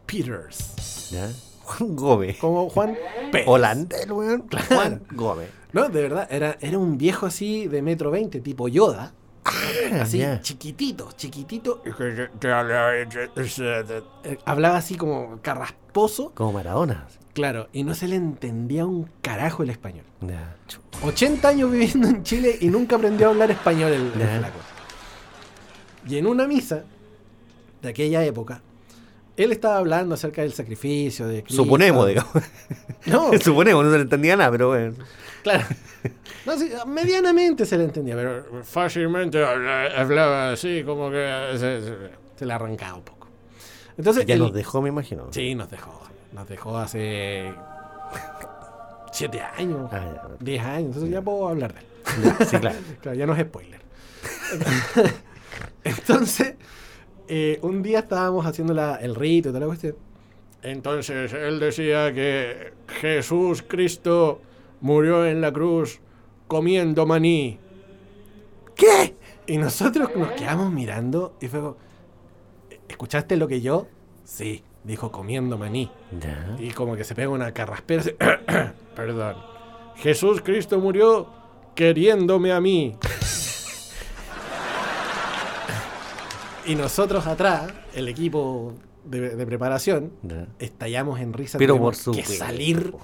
Peters. 0.04 1.08
ya. 1.10 1.30
Juan 1.62 1.96
Gómez. 1.96 2.36
Como 2.38 2.68
Juan 2.68 2.94
Pérez. 3.32 3.48
Holandés, 3.48 4.10
weón. 4.10 4.44
Juan 4.68 5.02
Gómez. 5.12 5.48
No, 5.72 5.88
de 5.88 6.02
verdad, 6.02 6.28
era, 6.30 6.58
era 6.60 6.78
un 6.78 6.98
viejo 6.98 7.24
así 7.24 7.68
de 7.68 7.80
metro 7.80 8.10
veinte, 8.10 8.40
tipo 8.40 8.68
Yoda. 8.68 9.14
Así, 10.00 10.22
Ah, 10.22 10.34
ya. 10.36 10.40
chiquitito, 10.40 11.10
chiquitito. 11.16 11.82
Eh, 14.24 14.38
Hablaba 14.44 14.76
así 14.76 14.94
como 14.96 15.38
carrasposo, 15.42 16.32
Como 16.34 16.52
Maradona. 16.52 17.06
claro, 17.32 17.68
y 17.72 17.84
no 17.84 17.94
se 17.94 18.08
le 18.08 18.16
entendía 18.16 18.84
un 18.86 19.08
carajo 19.22 19.62
el 19.62 19.70
español. 19.70 20.04
Chu- 20.68 20.80
80 21.02 21.48
años 21.48 21.70
viviendo 21.70 22.08
en 22.08 22.22
Chile 22.22 22.56
y 22.60 22.68
nunca 22.68 22.96
aprendió 22.96 23.28
a 23.28 23.30
hablar 23.30 23.50
español 23.50 23.92
el, 23.92 24.02
el 24.12 24.18
Ya. 24.18 24.38
flaco. 24.38 24.58
Y 26.06 26.16
en 26.18 26.26
una 26.26 26.46
misa 26.46 26.84
de 27.82 27.88
aquella 27.88 28.24
época, 28.24 28.62
él 29.36 29.52
estaba 29.52 29.78
hablando 29.78 30.14
acerca 30.14 30.42
del 30.42 30.52
sacrificio 30.52 31.26
de 31.26 31.42
Cristo. 31.42 31.62
Suponemos, 31.62 32.06
digamos. 32.06 32.32
No, 33.06 33.30
Suponemos, 33.40 33.84
no 33.84 33.90
se 33.90 33.96
le 33.96 34.02
entendía 34.02 34.36
nada, 34.36 34.50
pero 34.50 34.68
bueno. 34.68 34.94
Claro. 35.42 35.64
No, 36.46 36.56
sí, 36.56 36.70
medianamente 36.86 37.66
se 37.66 37.76
le 37.76 37.84
entendía, 37.84 38.16
pero 38.16 38.64
fácilmente 38.64 39.44
habla- 39.44 39.88
hablaba 40.00 40.52
así, 40.52 40.82
como 40.84 41.10
que 41.10 41.50
se, 41.52 41.82
se- 41.82 41.96
se 42.36 42.46
le 42.46 42.52
arrancaba 42.54 42.94
un 42.94 43.02
poco. 43.02 43.28
Entonces, 43.98 44.24
Ya 44.24 44.34
el- 44.34 44.40
nos 44.40 44.52
dejó, 44.54 44.80
me 44.80 44.88
imagino. 44.88 45.26
Sí, 45.32 45.54
nos 45.54 45.70
dejó. 45.70 46.00
Nos 46.32 46.48
dejó 46.48 46.78
hace 46.78 47.52
siete 49.12 49.42
años, 49.42 49.90
Ah, 49.92 50.00
ya. 50.14 50.28
diez 50.40 50.62
años, 50.62 50.86
entonces 50.86 51.10
ya 51.10 51.20
puedo 51.20 51.46
hablar 51.48 51.74
de 51.74 51.80
él. 51.80 51.86
Ya, 52.38 52.44
Sí, 52.46 52.56
claro. 52.56 52.78
Claro, 53.02 53.18
ya 53.18 53.26
no 53.26 53.34
es 53.34 53.40
spoiler. 53.42 53.80
Entonces, 55.84 56.54
eh, 57.28 57.58
un 57.62 57.82
día 57.82 58.00
estábamos 58.00 58.46
haciendo 58.46 58.72
la- 58.74 58.96
el 58.96 59.14
rito 59.14 59.48
y 59.48 59.52
toda 59.52 59.60
la 59.60 59.66
cuestión. 59.66 59.94
Entonces, 60.62 61.32
él 61.32 61.60
decía 61.60 62.12
que 62.12 62.72
Jesús 63.00 63.62
Cristo 63.66 64.40
murió 64.80 65.26
en 65.26 65.40
la 65.40 65.52
cruz 65.52 66.00
comiendo 66.48 67.06
maní. 67.06 67.58
¿Qué? 68.74 69.14
Y 69.46 69.58
nosotros 69.58 70.10
nos 70.16 70.32
quedamos 70.32 70.72
mirando 70.72 71.36
y 71.40 71.48
fue 71.48 71.60
como, 71.60 71.76
¿escuchaste 72.88 73.36
lo 73.36 73.46
que 73.48 73.60
yo? 73.60 73.86
Sí, 74.24 74.62
dijo 74.84 75.10
comiendo 75.12 75.58
maní. 75.58 75.90
Ya. 76.18 76.56
Y 76.58 76.70
como 76.70 76.96
que 76.96 77.04
se 77.04 77.14
pega 77.14 77.28
una 77.28 77.52
carraspera. 77.52 78.00
así, 78.02 78.14
Perdón. 78.96 79.36
Jesús 79.96 80.40
Cristo 80.40 80.78
murió 80.78 81.28
queriéndome 81.74 82.52
a 82.52 82.60
mí. 82.60 82.96
y 86.66 86.74
nosotros 86.74 87.26
atrás, 87.26 87.72
el 87.94 88.08
equipo 88.08 88.74
de, 89.04 89.34
de 89.36 89.46
preparación, 89.46 90.12
Ya. 90.22 90.46
estallamos 90.58 91.20
en 91.20 91.32
risa. 91.32 91.58
Pero 91.58 91.78
por 91.78 91.94
que 92.12 92.22
salir, 92.24 92.94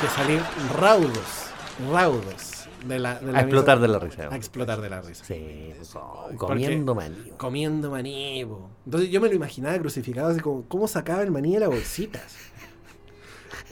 que 0.00 0.08
salir 0.08 0.42
raudos, 0.78 1.50
raudos 1.92 2.68
de 2.86 2.98
la, 2.98 3.16
de 3.18 3.32
la 3.32 3.38
A 3.38 3.42
explotar 3.42 3.80
de 3.80 3.88
la 3.88 3.98
risa. 3.98 4.28
A 4.30 4.36
explotar 4.36 4.80
de 4.80 4.88
la 4.90 5.00
risa. 5.00 5.24
Sí, 5.24 5.72
Porque- 5.92 6.36
comiendo 6.36 6.94
maní. 6.94 7.32
Comiendo 7.36 7.90
maní. 7.90 8.44
po. 8.44 8.70
Entonces 8.84 9.10
yo 9.10 9.20
me 9.20 9.28
lo 9.28 9.34
imaginaba 9.34 9.78
crucificado 9.78 10.28
así 10.28 10.40
como, 10.40 10.64
¿cómo 10.68 10.86
sacaba 10.88 11.22
el 11.22 11.30
maní 11.30 11.54
de 11.54 11.60
la 11.60 11.68
bolsita? 11.68 12.20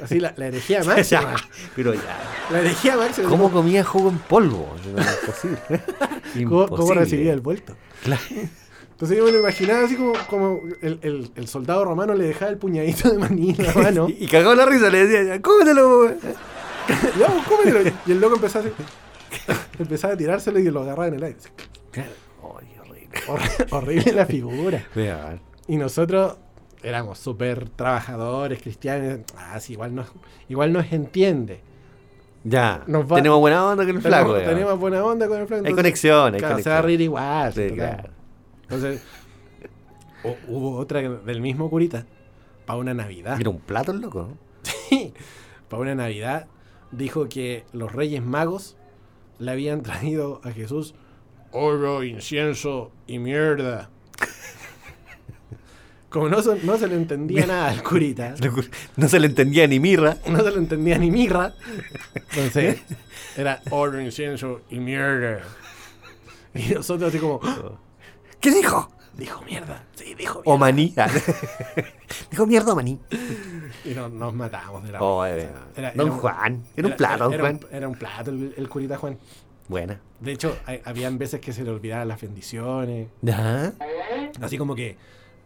Así 0.02 0.20
la, 0.20 0.34
la 0.36 0.46
herejía 0.48 0.82
máxima. 0.84 1.36
pero 1.74 1.94
ya. 1.94 2.18
La 2.50 2.60
herejía 2.60 2.96
máxima. 2.96 3.28
¿Cómo 3.28 3.50
comía 3.50 3.84
jugo 3.84 4.10
en 4.10 4.18
polvo? 4.18 4.74
No, 4.92 5.00
es 5.00 5.08
imposible. 6.36 6.68
¿Cómo, 6.68 6.92
recibía 6.94 7.32
el 7.32 7.40
vuelto? 7.40 7.76
Claro. 8.02 8.22
Entonces 8.96 9.18
yo 9.18 9.24
me 9.24 9.32
lo 9.32 9.40
imaginaba 9.40 9.84
así 9.84 9.94
como, 9.94 10.12
como 10.28 10.60
el, 10.80 10.98
el- 11.02 11.30
el 11.34 11.48
soldado 11.48 11.84
romano 11.84 12.14
le 12.14 12.24
dejaba 12.24 12.50
el 12.50 12.56
puñadito 12.56 13.10
de 13.10 13.18
maní 13.18 13.50
en 13.58 13.66
la 13.66 13.74
mano. 13.82 14.08
Y, 14.08 14.24
y 14.24 14.26
cagó 14.26 14.54
la 14.54 14.64
risa, 14.64 14.88
le 14.88 15.06
decía, 15.06 15.42
cómetelo. 15.42 15.98
güey". 15.98 16.14
ya, 17.18 17.26
pues, 17.26 17.46
cómetelo. 17.46 17.92
Y 18.06 18.12
el 18.12 18.20
loco 18.20 18.36
empezaba 18.36 18.64
así. 18.64 18.74
Empezaba 19.78 20.14
a 20.14 20.16
tirárselo 20.16 20.58
y 20.58 20.64
lo 20.70 20.80
agarraba 20.80 21.08
en 21.08 21.14
el 21.14 21.24
aire. 21.24 21.38
Ay, 21.94 22.04
horrible. 22.78 23.18
Horri- 23.26 23.66
horrible 23.70 24.12
la 24.12 24.24
figura. 24.26 24.86
Y 25.68 25.76
nosotros 25.76 26.36
éramos 26.82 27.18
súper 27.18 27.68
trabajadores, 27.68 28.62
cristianos. 28.62 29.20
Ah, 29.36 29.60
sí, 29.60 29.74
igual 29.74 29.94
nos, 29.94 30.06
igual 30.48 30.72
nos 30.72 30.90
entiende. 30.90 31.60
Ya, 32.44 32.82
Nos 32.86 33.10
va- 33.10 33.16
tenemos 33.16 33.40
buena 33.40 33.66
onda 33.66 33.84
con 33.84 33.96
el 33.96 34.00
flaco. 34.00 34.32
tenemos, 34.34 34.54
tenemos 34.54 34.78
buena 34.78 35.04
onda 35.04 35.26
con 35.28 35.38
el 35.40 35.46
flaco. 35.48 35.66
Hay 35.66 35.74
conexión, 35.74 36.32
hay 36.34 36.38
claro, 36.40 36.56
Se 36.56 36.62
conexión. 36.62 36.74
va 36.74 36.78
a 36.78 36.82
reír 36.82 37.00
igual. 37.02 37.52
Sí, 37.52 37.70
claro. 37.74 38.10
Entonces, 38.68 39.02
hu- 40.24 40.36
hubo 40.48 40.76
otra 40.76 41.00
del 41.02 41.40
mismo 41.40 41.70
curita. 41.70 42.06
Para 42.66 42.78
una 42.80 42.94
Navidad. 42.94 43.40
Era 43.40 43.50
un 43.50 43.60
plato 43.60 43.92
el 43.92 44.00
loco. 44.00 44.28
¿no? 44.30 44.38
Sí, 44.88 45.12
para 45.68 45.82
una 45.82 45.94
Navidad 45.94 46.46
dijo 46.90 47.28
que 47.28 47.64
los 47.72 47.92
Reyes 47.92 48.22
Magos 48.24 48.76
le 49.38 49.50
habían 49.52 49.82
traído 49.82 50.40
a 50.44 50.50
Jesús 50.50 50.94
oro, 51.52 52.02
incienso 52.02 52.90
y 53.06 53.18
mierda. 53.20 53.88
Como 56.08 56.28
no, 56.28 56.40
se- 56.40 56.62
no 56.64 56.78
se 56.78 56.86
le 56.88 56.94
entendía 56.94 57.46
nada 57.46 57.68
al 57.70 57.82
curita, 57.82 58.34
No 58.96 59.08
se 59.08 59.20
le 59.20 59.26
entendía 59.26 59.66
ni 59.66 59.80
mirra. 59.80 60.16
no 60.28 60.38
se 60.42 60.50
le 60.50 60.58
entendía 60.58 60.98
ni 60.98 61.10
mirra, 61.10 61.54
entonces 62.30 62.80
era 63.36 63.60
oro, 63.70 64.00
incienso 64.00 64.62
y 64.70 64.78
mierda. 64.78 65.42
Y 66.54 66.72
nosotros 66.74 67.10
así 67.10 67.18
como, 67.18 67.40
¡Ah! 67.42 67.72
¿Qué 68.46 68.52
dijo? 68.54 68.88
dijo 69.14 69.42
mierda, 69.42 69.82
sí, 69.96 70.14
dijo 70.14 70.40
O 70.44 70.56
maní. 70.56 70.94
dijo 72.30 72.46
mierda 72.46 72.74
o 72.74 72.76
maní. 72.76 73.00
Y 73.84 73.90
no- 73.90 74.08
nos 74.08 74.32
matamos 74.34 74.84
de 74.84 74.92
la 74.92 75.00
Oh, 75.02 75.26
eh, 75.26 75.48
Era- 75.74 75.90
don 75.92 76.06
era 76.06 76.14
un- 76.14 76.20
Juan. 76.20 76.62
Era 76.76 76.86
un 76.88 76.94
plato, 76.96 77.24
don 77.30 77.40
Juan. 77.40 77.60
un- 77.68 77.74
era 77.76 77.88
un 77.88 77.94
plato 77.96 78.30
el, 78.30 78.54
el 78.56 78.68
curita 78.68 78.96
Juan. 78.98 79.18
Buena. 79.66 80.00
De 80.20 80.30
hecho, 80.30 80.56
hay- 80.64 80.80
habían 80.84 81.18
veces 81.18 81.40
que 81.40 81.52
se 81.52 81.64
le 81.64 81.70
olvidaban 81.70 82.06
las 82.06 82.20
bendiciones. 82.20 83.08
¿Ya? 83.20 83.72
Así 84.40 84.56
como 84.58 84.76
que. 84.76 84.96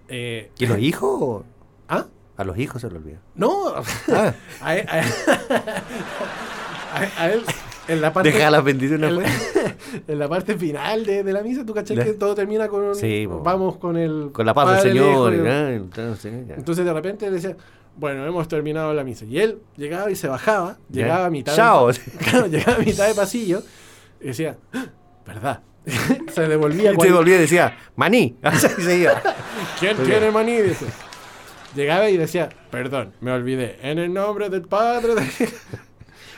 eh, 0.09 0.51
¿Y 0.59 0.67
los 0.67 0.79
hijos? 0.79 1.45
¿Ah? 1.89 2.05
A 2.37 2.45
los 2.45 2.59
hijos 2.59 2.83
se 2.83 2.91
lo 2.91 2.97
olvida. 2.99 3.21
No. 3.35 3.73
Ah, 4.13 4.35
A 4.61 4.77
él, 4.77 4.87
a 4.91 4.99
él- 4.99 5.13
a- 6.93 7.23
a 7.23 7.31
él, 7.33 7.45
en 7.91 8.01
la 8.01 8.13
parte. 8.13 8.31
deja 8.33 8.51
las 8.51 8.63
bendiciones 8.65 9.11
en, 9.11 9.19
afuera. 9.19 9.77
en 10.09 10.19
la 10.19 10.29
parte 10.29 10.57
final 10.57 11.05
de, 11.05 11.23
de 11.23 11.33
la 11.33 11.43
misa, 11.43 11.65
tú 11.67 11.75
cachai 11.75 11.97
que 11.97 12.13
todo 12.15 12.35
termina 12.35 12.69
con. 12.69 12.95
Sí, 12.95 13.27
vamos 13.27 13.77
con 13.77 13.97
el. 13.97 14.31
Con 14.33 14.47
la 14.47 14.55
paz 14.55 14.83
del 14.85 14.97
Padre, 14.99 15.13
Señor. 15.13 15.35
Entonces. 15.35 16.33
Entonces 16.57 16.85
de 16.85 16.93
repente 16.93 17.31
decía, 17.31 17.57
bueno, 17.97 18.25
hemos 18.27 18.49
terminado 18.49 18.95
la 18.95 19.05
misa. 19.05 19.25
Y 19.25 19.39
él 19.39 19.59
llegaba 19.77 20.11
y 20.11 20.17
se 20.17 20.29
bajaba, 20.29 20.79
llegaba 20.91 21.27
a 21.27 21.31
mitad 21.31 21.55
Chao. 21.55 21.89
de, 21.93 21.99
claro, 22.31 22.47
llegaba 22.47 22.77
a 22.79 22.81
mitad 22.81 23.07
de 23.09 23.15
pasillo 23.15 23.63
y 24.21 24.29
decía, 24.29 24.57
"Ah, 24.73 24.87
¿verdad? 25.27 25.61
se 26.33 26.47
devolvía 26.47 26.91
se 26.91 26.97
cuando- 26.97 27.17
volvía 27.17 27.37
y 27.37 27.41
decía, 27.41 27.77
maní. 27.97 28.37
Se 28.79 28.99
iba. 28.99 29.21
¿Quién 29.79 29.97
tiene 29.99 30.31
maní? 30.31 30.61
Dice. 30.61 30.87
Llegaba 31.75 32.11
y 32.11 32.17
decía, 32.17 32.49
perdón, 32.71 33.13
me 33.21 33.31
olvidé. 33.33 33.79
En 33.83 33.99
el 33.99 34.13
nombre 34.13 34.51
del 34.51 34.63
Padre. 34.63 35.15
de-". 35.15 35.49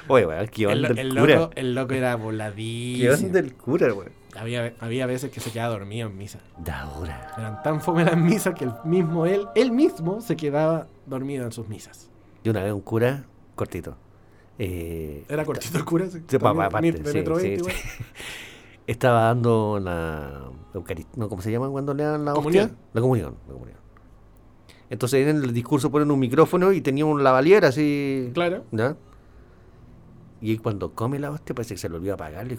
Oye, 0.08 0.26
weón, 0.26 0.48
qué 0.48 0.64
El, 0.64 0.84
onda 0.84 0.88
el, 0.88 0.98
el 0.98 1.18
cura. 1.18 1.34
loco, 1.36 1.52
el 1.56 1.74
loco 1.74 1.94
era 1.94 2.16
¿Qué 2.16 2.22
voladísimo. 2.22 3.26
onda 3.26 3.38
el 3.38 3.54
cura, 3.54 3.94
weón? 3.94 4.10
Había, 4.36 4.74
había 4.80 5.06
veces 5.06 5.30
que 5.30 5.40
se 5.40 5.50
quedaba 5.50 5.74
dormido 5.74 6.08
en 6.08 6.16
misa. 6.16 6.40
Da 6.58 6.88
hora. 6.90 7.34
Eran 7.36 7.62
tan 7.62 7.80
fome 7.80 8.04
las 8.04 8.16
misas 8.16 8.54
que 8.54 8.64
el 8.64 8.72
mismo 8.84 9.26
él, 9.26 9.46
él 9.54 9.72
mismo 9.72 10.20
se 10.22 10.36
quedaba 10.36 10.86
dormido 11.06 11.44
en 11.44 11.52
sus 11.52 11.68
misas. 11.68 12.10
Y 12.42 12.48
una 12.48 12.62
vez 12.64 12.72
un 12.72 12.80
cura, 12.80 13.24
cortito. 13.54 13.96
Eh, 14.58 15.24
Era 15.28 15.44
cortito 15.44 15.76
el 15.78 15.84
cura. 15.84 16.06
sí, 16.06 16.22
Sí, 16.26 16.38
pa- 16.38 16.44
también, 16.52 16.56
pa- 16.56 16.64
aparte, 16.66 16.92
de 16.92 17.10
sí, 17.10 17.18
metro 17.18 17.36
sí, 17.38 17.42
20 17.48 17.64
sí. 17.64 17.70
igual. 17.70 17.74
Estaba 18.86 19.22
dando 19.24 19.78
la 19.80 20.44
Eucaristía, 20.74 21.12
no, 21.16 21.28
¿cómo 21.28 21.40
se 21.42 21.52
llama 21.52 21.68
cuando 21.70 21.94
le 21.94 22.02
dan 22.02 22.24
la 22.24 22.32
¿Comunión? 22.32 22.64
hostia? 22.64 22.78
La 22.94 23.00
comunión, 23.00 23.36
la 23.46 23.52
comunión. 23.52 23.78
Entonces 24.90 25.26
en 25.26 25.36
el 25.42 25.52
discurso 25.52 25.90
ponen 25.90 26.10
un 26.10 26.18
micrófono 26.18 26.72
y 26.72 26.80
tenía 26.80 27.04
un 27.06 27.22
lavalier 27.22 27.64
así. 27.64 28.30
Claro. 28.34 28.64
¿ya? 28.72 28.96
Y 30.42 30.58
cuando 30.58 30.92
come 30.92 31.18
la 31.18 31.30
hostia 31.30 31.54
parece 31.54 31.74
que 31.74 31.78
se 31.80 31.88
le 31.88 31.96
olvidó 31.96 32.14
apagarle. 32.14 32.58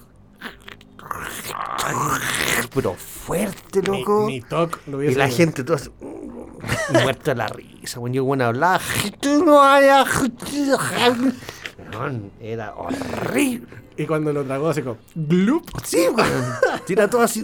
Pero 2.73 2.93
fuerte, 2.95 3.84
loco. 3.84 4.26
mi 4.26 4.41
toc 4.41 4.80
lo 4.88 5.03
y 5.03 5.14
la 5.15 5.27
gente 5.27 5.64
toda 5.64 5.76
así, 5.77 5.91
muerta 7.03 7.35
la 7.35 7.47
risa. 7.49 7.99
Cuando 7.99 8.15
yo 8.15 8.23
bueno 8.23 8.45
hablaba, 8.45 8.80
era 12.39 12.73
horrible. 12.76 13.68
Y 13.97 14.05
cuando 14.05 14.34
lo 14.34 14.43
tragó 14.43 14.69
así 14.69 14.81
como 14.81 14.97
glup. 15.14 15.69
Sí. 15.84 16.07
Tira 16.85 17.10
todo 17.10 17.22
así. 17.22 17.43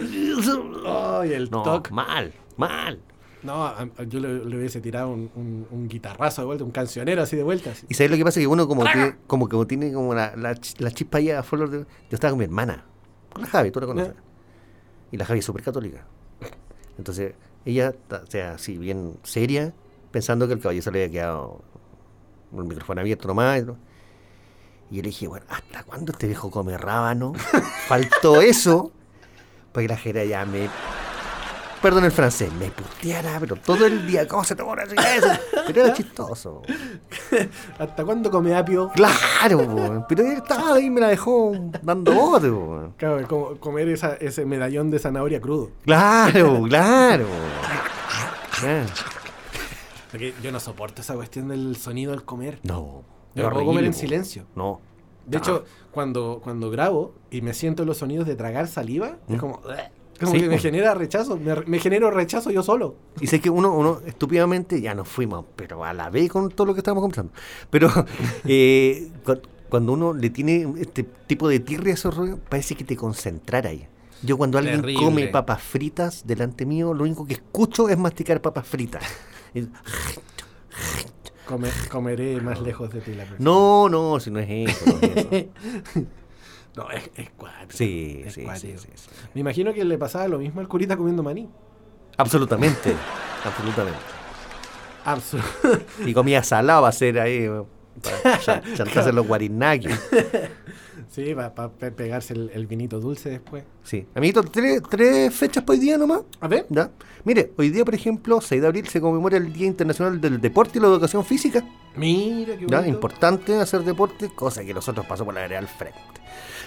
Ay, 0.86 1.34
el 1.34 1.50
No, 1.50 1.62
toc. 1.62 1.90
mal, 1.90 2.32
mal. 2.56 2.98
No, 3.42 3.64
a- 3.64 3.88
a- 3.96 4.02
yo 4.04 4.20
le, 4.20 4.44
le 4.44 4.56
hubiese 4.58 4.80
tirado 4.80 5.08
un, 5.10 5.30
un- 5.34 5.66
un 5.70 5.88
guitarrazo 5.88 6.42
de 6.42 6.46
vuelta, 6.46 6.64
un 6.64 6.70
cancionero 6.70 7.22
así 7.22 7.36
de 7.36 7.42
vuelta. 7.42 7.70
así. 7.70 7.86
Y 7.88 7.94
sabes 7.94 8.10
lo 8.10 8.16
que 8.16 8.24
pasa 8.24 8.40
que 8.40 8.46
uno 8.46 8.66
como 8.68 8.82
que 8.84 9.16
como 9.26 9.48
que 9.48 9.64
tiene 9.66 9.92
como 9.92 10.14
la, 10.14 10.34
la, 10.36 10.52
ch- 10.54 10.78
la 10.78 10.90
chispa 10.90 11.18
ahí 11.18 11.30
a 11.30 11.42
flor 11.42 11.70
de... 11.70 11.78
Yo 11.80 11.86
estaba 12.10 12.30
con 12.32 12.38
mi 12.38 12.44
hermana, 12.44 12.84
con 13.32 13.42
la 13.42 13.48
Javi, 13.48 13.70
tú 13.70 13.80
la 13.80 13.86
conoces. 13.86 14.14
Y 15.12 15.16
la 15.16 15.24
Javi 15.24 15.38
es 15.40 15.44
súper 15.44 15.62
católica. 15.62 16.04
Entonces, 16.98 17.34
ella, 17.64 17.94
o 18.10 18.26
sea, 18.30 18.52
así 18.54 18.76
bien 18.78 19.16
seria, 19.22 19.72
pensando 20.10 20.46
que 20.46 20.52
el 20.54 20.60
caballero 20.60 20.82
se 20.82 20.90
le 20.90 21.04
había 21.04 21.12
quedado 21.12 21.62
el 22.56 22.64
micrófono 22.64 23.00
abierto 23.00 23.26
nomás. 23.28 23.62
Y 24.90 24.96
yo 24.96 25.02
le 25.02 25.08
dije, 25.08 25.28
bueno, 25.28 25.46
¿hasta 25.48 25.82
cuándo 25.84 26.12
este 26.12 26.26
viejo 26.26 26.50
come 26.50 26.76
rábano? 26.76 27.32
Faltó 27.88 28.40
eso 28.42 28.92
para 29.72 29.84
que 29.86 29.88
la 29.88 29.96
jera 29.96 30.24
ya 30.24 30.44
me... 30.44 30.68
Perdón 31.82 32.04
el 32.04 32.12
francés, 32.12 32.52
me 32.52 32.70
puteara, 32.70 33.38
pero 33.40 33.56
todo 33.56 33.86
el 33.86 34.06
día, 34.06 34.28
¿cómo 34.28 34.44
se 34.44 34.54
te 34.54 34.62
ocurre 34.62 34.82
hacer 34.82 34.98
eso? 34.98 35.28
Pero 35.66 35.84
era 35.84 35.94
chistoso. 35.94 36.60
¿Hasta 37.78 38.04
cuándo 38.04 38.30
come 38.30 38.54
apio? 38.54 38.90
Claro, 38.94 39.66
po, 39.66 40.04
pero 40.06 40.22
él 40.26 40.32
estaba 40.32 40.74
ahí 40.74 40.86
y 40.86 40.90
me 40.90 41.00
la 41.00 41.08
dejó 41.08 41.52
dando 41.82 42.12
bote. 42.12 42.50
po. 42.50 42.92
Claro, 42.98 43.26
como 43.26 43.56
comer 43.56 43.88
esa, 43.88 44.14
ese 44.16 44.44
medallón 44.44 44.90
de 44.90 44.98
zanahoria 44.98 45.40
crudo. 45.40 45.70
Claro, 45.86 46.64
claro. 46.68 47.26
Claro. 48.58 48.86
Porque 50.10 50.34
yo 50.42 50.52
no 50.52 50.60
soporto 50.60 51.00
esa 51.00 51.14
cuestión 51.14 51.48
del 51.48 51.76
sonido 51.76 52.12
al 52.12 52.24
comer. 52.24 52.58
No. 52.62 53.04
Yo 53.34 53.44
no 53.44 53.50
puedo 53.50 53.64
comer 53.64 53.84
en 53.84 53.94
silencio. 53.94 54.44
No. 54.54 54.80
De 55.24 55.38
hecho, 55.38 55.64
cuando, 55.92 56.40
cuando 56.42 56.70
grabo 56.70 57.14
y 57.30 57.40
me 57.40 57.54
siento 57.54 57.84
los 57.84 57.98
sonidos 57.98 58.26
de 58.26 58.34
tragar 58.34 58.66
saliva, 58.66 59.16
es 59.28 59.38
como... 59.38 59.60
Como. 60.20 60.32
Sí, 60.32 60.40
que 60.40 60.48
me 60.48 60.56
po. 60.56 60.62
genera 60.62 60.94
rechazo. 60.94 61.36
Me, 61.38 61.54
me 61.66 61.78
genero 61.78 62.10
rechazo 62.10 62.50
yo 62.50 62.62
solo. 62.62 62.94
Y 63.20 63.26
sé 63.26 63.40
que 63.40 63.50
uno, 63.50 63.72
uno 63.74 64.00
estúpidamente 64.06 64.80
ya 64.80 64.94
nos 64.94 65.08
fuimos, 65.08 65.44
pero 65.56 65.84
a 65.84 65.92
la 65.94 66.10
vez 66.10 66.30
con 66.30 66.50
todo 66.50 66.66
lo 66.66 66.74
que 66.74 66.80
estábamos 66.80 67.02
conversando. 67.02 67.32
Pero 67.70 67.88
eh, 68.44 69.08
cu- 69.24 69.40
cuando 69.68 69.92
uno 69.92 70.12
le 70.14 70.30
tiene 70.30 70.66
este 70.78 71.04
tipo 71.04 71.48
de 71.48 71.60
tirria 71.60 71.92
a 71.92 71.94
esos 71.94 72.14
rollos, 72.16 72.38
parece 72.48 72.74
que 72.74 72.84
te 72.84 72.96
concentrara 72.96 73.70
ahí. 73.70 73.86
Yo 74.22 74.36
cuando 74.36 74.58
alguien 74.58 74.82
Terrible. 74.82 75.02
come 75.04 75.26
papas 75.28 75.62
fritas 75.62 76.26
delante 76.26 76.66
mío, 76.66 76.92
lo 76.92 77.04
único 77.04 77.24
que 77.26 77.34
escucho 77.34 77.88
es 77.88 77.96
masticar 77.96 78.42
papas 78.42 78.66
fritas. 78.66 79.02
Comeré 81.90 82.40
más 82.40 82.60
lejos 82.60 82.92
de 82.92 83.00
ti 83.00 83.12
la 83.14 83.24
próxima. 83.24 83.50
No, 83.50 83.88
no, 83.88 84.20
si 84.20 84.30
no 84.30 84.38
es 84.38 84.48
eso. 84.70 84.84
no 84.86 84.98
es 85.02 85.16
eso. 85.32 86.06
No, 86.76 86.90
es, 86.90 87.10
es 87.16 87.30
cuático, 87.30 87.72
Sí, 87.76 88.22
es 88.24 88.34
sí, 88.34 88.44
sí. 88.60 88.74
Me 89.34 89.40
imagino 89.40 89.72
que 89.74 89.84
le 89.84 89.98
pasaba 89.98 90.28
lo 90.28 90.38
mismo 90.38 90.60
al 90.60 90.68
curita 90.68 90.96
comiendo 90.96 91.22
maní. 91.22 91.48
Absolutamente, 92.16 92.94
absolutamente. 93.44 93.98
Absol- 95.04 95.82
Y 96.06 96.12
comía 96.14 96.42
salado 96.42 96.82
va 96.82 96.88
a 96.88 96.92
ser 96.92 97.18
ahí, 97.18 97.48
para 98.22 98.38
chan- 98.40 98.62
chantarse 98.76 99.12
los 99.12 99.26
guarinaquis. 99.26 99.98
sí, 101.08 101.34
para 101.34 101.70
pegarse 101.70 102.34
el, 102.34 102.50
el 102.54 102.66
vinito 102.66 103.00
dulce 103.00 103.30
después. 103.30 103.64
Sí. 103.82 104.06
Amiguito, 104.14 104.42
tres, 104.42 104.82
tres 104.88 105.34
fechas 105.34 105.64
para 105.64 105.78
hoy 105.78 105.84
día 105.84 105.98
nomás. 105.98 106.22
A 106.40 106.48
ver. 106.48 106.66
¿Ya? 106.68 106.90
Mire, 107.24 107.52
hoy 107.58 107.70
día, 107.70 107.84
por 107.84 107.94
ejemplo, 107.94 108.40
6 108.40 108.60
de 108.62 108.66
abril, 108.66 108.88
se 108.88 109.00
conmemora 109.00 109.36
el 109.36 109.52
Día 109.52 109.66
Internacional 109.66 110.20
del 110.20 110.40
Deporte 110.40 110.78
y 110.78 110.80
la 110.82 110.88
Educación 110.88 111.22
Física. 111.24 111.62
Mira, 111.96 112.56
qué 112.56 112.66
¿ya? 112.66 112.78
bonito. 112.78 112.94
Importante 112.94 113.56
hacer 113.60 113.82
deporte, 113.82 114.30
cosa 114.34 114.64
que 114.64 114.72
nosotros 114.72 115.04
pasó 115.06 115.24
por 115.24 115.34
la 115.34 115.40
vereda 115.42 115.58
al 115.58 115.68
frente. 115.68 115.98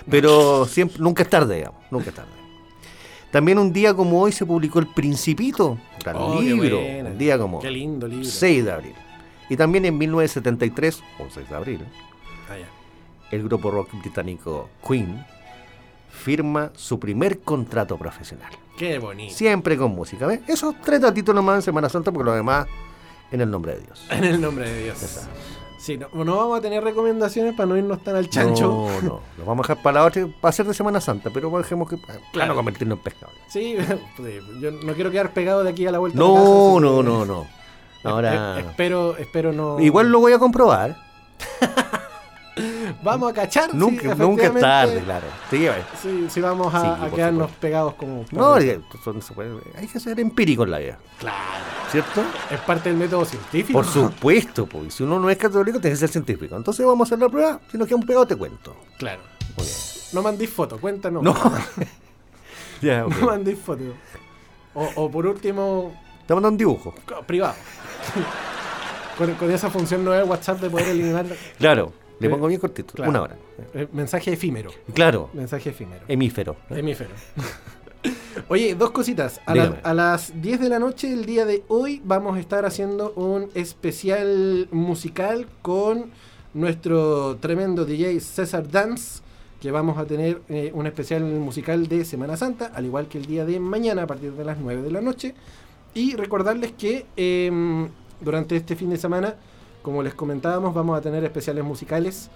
Pero 0.10 0.66
siempre, 0.66 0.98
nunca 1.00 1.24
es 1.24 1.30
tarde, 1.30 1.56
digamos, 1.58 1.82
nunca 1.92 2.10
es 2.10 2.16
tarde. 2.16 2.30
También 3.32 3.58
un 3.58 3.74
día 3.74 3.94
como 3.96 4.22
hoy 4.22 4.32
se 4.32 4.46
publicó 4.46 4.80
El 4.80 4.88
Principito, 4.88 5.78
gran 6.04 6.16
Oh, 6.20 6.40
libro, 6.40 6.80
buena. 6.80 7.10
un 7.10 7.18
día 7.18 7.38
como 7.38 7.60
Qué 7.60 7.72
lindo 7.72 8.08
libro. 8.08 8.26
6 8.26 8.66
de 8.66 8.72
abril. 8.72 8.94
Y 9.50 9.58
también 9.58 9.86
en 9.86 9.98
1973, 9.98 11.02
11 11.20 11.44
de 11.44 11.56
abril, 11.56 11.80
Ah, 12.50 12.56
el 13.32 13.44
grupo 13.44 13.72
rock 13.72 13.90
británico 14.00 14.70
Queen 14.88 15.26
firma 16.12 16.72
su 16.76 17.00
primer 17.00 17.40
contrato 17.40 17.98
profesional. 17.98 18.52
Qué 18.78 19.00
bonito. 19.00 19.34
Siempre 19.34 19.78
con 19.78 19.92
música, 19.96 20.28
¿ves? 20.28 20.42
Esos 20.48 20.76
tres 20.82 21.02
datitos 21.02 21.34
nomás 21.34 21.56
en 21.58 21.62
Semana 21.64 21.90
Santa, 21.90 22.12
porque 22.12 22.26
lo 22.26 22.34
demás 22.36 22.68
en 23.32 23.42
el 23.42 23.50
nombre 23.50 23.76
de 23.76 23.82
Dios. 23.82 24.06
En 24.12 24.24
el 24.26 24.40
nombre 24.42 24.70
de 24.70 24.84
Dios. 24.84 25.02
Exacto. 25.02 25.30
Sí, 25.84 25.98
no, 25.98 26.08
no 26.24 26.38
vamos 26.38 26.60
a 26.60 26.62
tener 26.62 26.82
recomendaciones 26.82 27.54
para 27.56 27.68
no 27.68 27.76
irnos 27.78 28.02
tan 28.02 28.16
al 28.16 28.30
chancho. 28.30 28.68
No, 28.68 29.02
no, 29.02 29.20
lo 29.38 29.46
vamos 29.46 29.66
a 29.66 29.74
dejar 29.74 29.84
para 29.84 30.00
la 30.00 30.06
otra, 30.06 30.26
va 30.44 30.48
a 30.48 30.52
ser 30.54 30.66
de 30.66 30.74
Semana 30.74 31.02
Santa, 31.02 31.30
pero 31.30 31.50
dejemos 31.58 31.90
que. 31.90 31.98
Claro, 31.98 32.22
Claro. 32.32 32.56
convertirnos 32.56 33.00
en 33.00 33.04
pescado. 33.04 33.34
Sí, 33.50 33.76
pues, 34.18 34.42
yo 34.62 34.72
no 34.72 34.94
quiero 34.94 35.12
quedar 35.12 35.34
pegado 35.34 35.62
de 35.62 35.70
aquí 35.72 35.86
a 35.86 35.92
la 35.92 36.00
vuelta. 36.00 36.18
No, 36.18 36.34
casa, 36.36 36.46
no, 36.80 36.98
que- 36.98 37.04
no, 37.04 37.26
no. 37.26 37.48
Ahora. 38.06 38.60
Espero, 38.62 39.18
espero 39.18 39.52
no. 39.52 39.78
Igual 39.82 40.10
lo 40.10 40.22
voy 40.22 40.32
a 40.32 40.40
comprobar. 40.40 40.96
Vamos 43.04 43.32
a 43.32 43.34
cachar. 43.34 43.72
sí, 43.72 43.78
Nunca, 43.78 44.12
es 44.12 44.60
tarde, 44.60 45.02
claro. 45.04 45.26
Sí. 45.50 45.68
Sí, 46.02 46.28
sí, 46.30 46.42
vamos 46.42 46.74
a, 46.74 46.82
Sí, 46.82 46.88
a 46.88 46.96
por 46.98 47.12
quedarnos 47.14 47.42
supuesto. 47.44 47.62
pegados 47.62 47.94
como. 47.96 48.26
No, 48.32 48.58
eh, 48.58 48.80
son- 49.04 49.22
hay 49.78 49.88
que 49.88 50.00
ser 50.00 50.20
empírico 50.20 50.64
en 50.64 50.72
la 50.72 50.80
vida, 50.80 50.98
Claro. 51.20 51.38
¿cierto? 51.92 52.22
Es 52.52 52.60
parte 52.62 52.90
del 52.90 52.98
método 52.98 53.26
científico. 53.26 53.74
Por 53.80 53.86
supuesto, 53.86 54.66
pues. 54.66 54.94
Si 54.94 55.04
uno 55.04 55.20
no 55.20 55.30
es 55.30 55.38
católico, 55.38 55.80
tiene 55.80 55.94
que 55.94 56.00
ser 56.00 56.10
científico. 56.10 56.56
Entonces 56.56 56.86
vamos 56.86 57.06
a 57.06 57.16
hacer 57.16 57.20
la 57.24 57.30
prueba. 57.30 57.60
Si 57.72 57.78
nos 57.78 57.88
quedamos 57.88 58.06
pegados, 58.06 58.28
te 58.28 58.36
cuento. 58.36 58.76
Claro. 58.98 59.22
Muy 59.58 59.66
bien. 59.66 59.78
No 60.14 60.22
mandéis 60.22 60.50
fotos, 60.52 60.80
cuéntanos. 60.80 61.24
No. 61.24 61.34
ya, 62.82 63.06
ok. 63.06 63.16
No 63.20 63.26
mandéis 63.28 63.60
fotos. 63.60 63.88
O, 64.76 64.90
o 64.96 65.12
por 65.12 65.26
último, 65.28 65.94
Te 66.28 66.34
mando 66.34 66.50
un 66.50 66.58
dibujo. 66.58 66.94
privado. 67.26 67.54
con, 69.18 69.34
con 69.36 69.52
esa 69.52 69.70
función 69.70 70.04
nueva 70.04 70.24
de 70.24 70.28
WhatsApp 70.30 70.60
de 70.62 70.70
poder 70.70 70.88
eliminar 70.90 71.26
Claro. 71.58 71.94
Le 72.20 72.28
Eh, 72.28 72.30
pongo 72.30 72.48
bien 72.48 72.60
cortito. 72.60 72.94
claro. 72.94 73.10
Una 73.12 73.22
hora. 73.24 73.38
eh, 73.74 73.88
mensaje 73.92 74.32
efímero. 74.34 74.72
Claro. 74.94 75.30
Mensaje 75.34 75.70
efímero. 75.72 76.02
Hemífero. 76.08 76.56
Hemífero. 76.70 77.10
Oye, 78.50 78.76
dos 78.76 78.92
cositas. 78.92 79.40
A, 79.46 79.56
la- 79.56 79.64
Dígame. 79.64 79.82
a 79.84 79.94
las 79.94 80.42
10 80.42 80.60
de 80.60 80.70
la 80.70 80.80
noche, 80.80 81.12
el 81.12 81.26
día 81.26 81.46
de 81.46 81.64
hoy, 81.70 82.02
vamos 82.04 82.36
a 82.36 82.40
estar 82.40 82.66
haciendo 82.66 83.12
un 83.14 83.50
especial 83.54 84.68
musical 84.72 85.48
con 85.62 86.12
nuestro 86.54 87.38
tremendo 87.38 87.86
DJ 87.86 88.20
César 88.20 88.70
Dance, 88.70 89.22
que 89.62 89.72
vamos 89.72 89.98
a 89.98 90.06
tener 90.06 90.42
eh, 90.50 90.72
un 90.74 90.86
especial 90.88 91.24
musical 91.24 91.88
de 91.88 92.04
Semana 92.04 92.36
Santa, 92.36 92.72
al 92.76 92.86
igual 92.86 93.08
que 93.08 93.18
el 93.18 93.26
día 93.26 93.46
de 93.46 93.60
mañana 93.60 94.04
a 94.04 94.08
partir 94.08 94.34
de 94.34 94.44
las 94.44 94.58
9 94.60 94.82
de 94.82 94.92
la 94.92 95.02
noche. 95.02 95.34
Y 95.94 96.16
recordarles 96.16 96.74
que 96.74 97.06
em, 97.16 97.88
durante 98.20 98.56
este 98.58 98.76
fin 98.76 98.90
de 98.90 98.98
semana, 98.98 99.36
como 99.84 100.02
les 100.02 100.16
comentábamos, 100.16 100.74
vamos 100.74 100.98
a 100.98 101.02
tener 101.02 101.24
especiales 101.24 101.64
musicales 101.64 102.30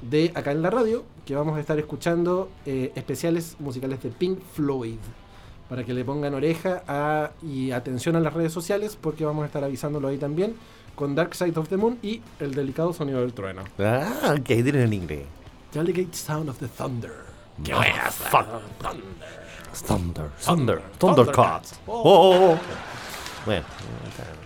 de 0.00 0.32
acá 0.34 0.50
en 0.52 0.62
la 0.62 0.70
radio, 0.70 1.04
que 1.26 1.34
vamos 1.36 1.56
a 1.56 1.60
estar 1.60 1.78
escuchando 1.78 2.48
eh, 2.64 2.90
especiales 2.94 3.56
musicales 3.58 4.02
de 4.02 4.08
Pink 4.08 4.38
Floyd, 4.54 4.96
para 5.68 5.84
que 5.84 5.92
le 5.94 6.04
pongan 6.04 6.34
oreja 6.34 6.82
a- 6.88 7.30
y 7.42 7.70
atención 7.72 8.16
a 8.16 8.20
las 8.20 8.32
redes 8.32 8.52
sociales, 8.52 8.96
porque 9.00 9.24
vamos 9.24 9.42
a 9.42 9.46
estar 9.46 9.62
avisándolo 9.62 10.08
ahí 10.08 10.16
también, 10.18 10.54
con 10.96 11.14
Dark 11.14 11.34
Side 11.34 11.58
of 11.58 11.68
the 11.68 11.76
Moon 11.76 11.98
y 12.02 12.20
el 12.40 12.54
delicado 12.54 12.92
sonido 12.92 13.20
del 13.20 13.32
trueno. 13.32 13.62
Ah, 13.78 14.34
que 14.44 14.54
ahí 14.54 14.62
tienen 14.62 14.82
en 14.82 14.92
inglés. 14.92 15.26
Delicate 15.72 16.08
Sound 16.16 16.48
of 16.50 16.58
the 16.58 16.68
Thunder. 16.68 17.12
¡Qué 17.64 17.72
buena! 17.74 18.10
Thunder. 19.86 20.30
Thunder. 20.44 20.82
Thundercats. 20.98 20.98
Thundercats. 20.98 21.80
Oh, 21.86 22.02
oh, 22.04 22.52
oh. 22.52 22.58
Bueno. 23.44 23.64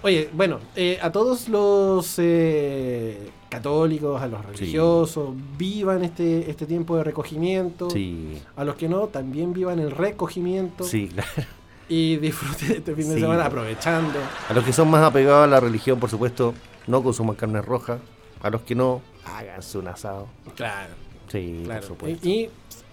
Oye, 0.03 0.31
bueno, 0.33 0.61
eh, 0.75 0.99
a 1.03 1.11
todos 1.13 1.49
los 1.49 2.15
eh, 2.19 3.31
católicos, 3.49 4.21
a 4.23 4.27
los 4.27 4.45
religiosos, 4.45 5.31
vivan 5.59 6.05
este, 6.05 6.49
este 6.51 6.67
tiempo 6.67 6.97
de 6.97 7.05
recogimiento. 7.05 7.91
Sí. 7.91 8.41
A 8.57 8.65
los 8.65 8.77
que 8.77 8.89
no, 8.89 9.09
también 9.09 9.53
vivan 9.53 9.79
el 9.79 9.91
recogimiento. 9.91 10.85
Sí, 10.85 11.09
claro. 11.09 11.29
Y 11.89 12.17
disfruten 12.17 12.79
este 12.79 12.97
fin 12.97 13.09
de 13.11 13.15
Sí. 13.15 13.21
semana 13.21 13.45
aprovechando. 13.47 14.19
A 14.49 14.53
los 14.53 14.65
que 14.65 14.73
son 14.73 14.91
más 14.91 15.05
apegados 15.05 15.45
a 15.45 15.47
la 15.47 15.61
religión, 15.61 16.01
por 16.01 16.11
supuesto, 16.11 16.53
no 16.89 17.01
consuman 17.01 17.37
carne 17.37 17.63
roja. 17.63 17.99
A 18.43 18.51
los 18.51 18.63
que 18.63 18.75
no, 18.75 19.03
háganse 19.25 19.79
un 19.79 19.87
asado. 19.87 20.27
Claro, 20.57 20.95
Sí, 21.29 21.63
claro. 21.65 21.81
por 21.83 21.89
supuesto. 21.89 22.29
Y, 22.29 22.33
y 22.33 22.51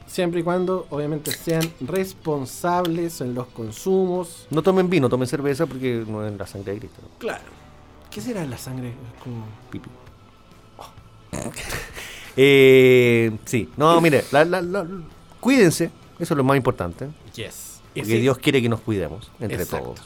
siempre 0.07 0.41
y 0.41 0.43
cuando, 0.43 0.85
obviamente, 0.89 1.31
sean 1.31 1.63
responsables 1.81 3.21
en 3.21 3.33
los 3.33 3.47
consumos. 3.47 4.47
No 4.49 4.61
tomen 4.61 4.89
vino, 4.89 5.09
tomen 5.09 5.27
cerveza 5.27 5.65
porque 5.65 6.03
no 6.07 6.25
es 6.25 6.37
la 6.37 6.45
sangre 6.47 6.73
de 6.73 6.79
Cristo. 6.79 7.01
Claro. 7.19 7.43
¿Qué 8.11 8.21
será 8.21 8.45
la 8.45 8.57
sangre? 8.57 8.93
Como... 9.23 9.45
Pipi. 9.71 9.89
Eh, 12.35 13.31
sí, 13.45 13.69
no, 13.77 14.01
mire, 14.01 14.23
la- 14.31 14.43
la- 14.43 14.61
la- 14.61 14.87
cuídense, 15.39 15.91
eso 16.17 16.33
es 16.33 16.37
lo 16.37 16.43
más 16.43 16.57
importante. 16.57 17.07
Yes. 17.35 17.79
Porque 17.93 18.17
Dios 18.17 18.39
quiere 18.39 18.59
que 18.59 18.69
nos 18.69 18.79
cuidemos 18.81 19.29
entre 19.39 19.61
Exacto. 19.61 19.85
todos. 19.93 20.01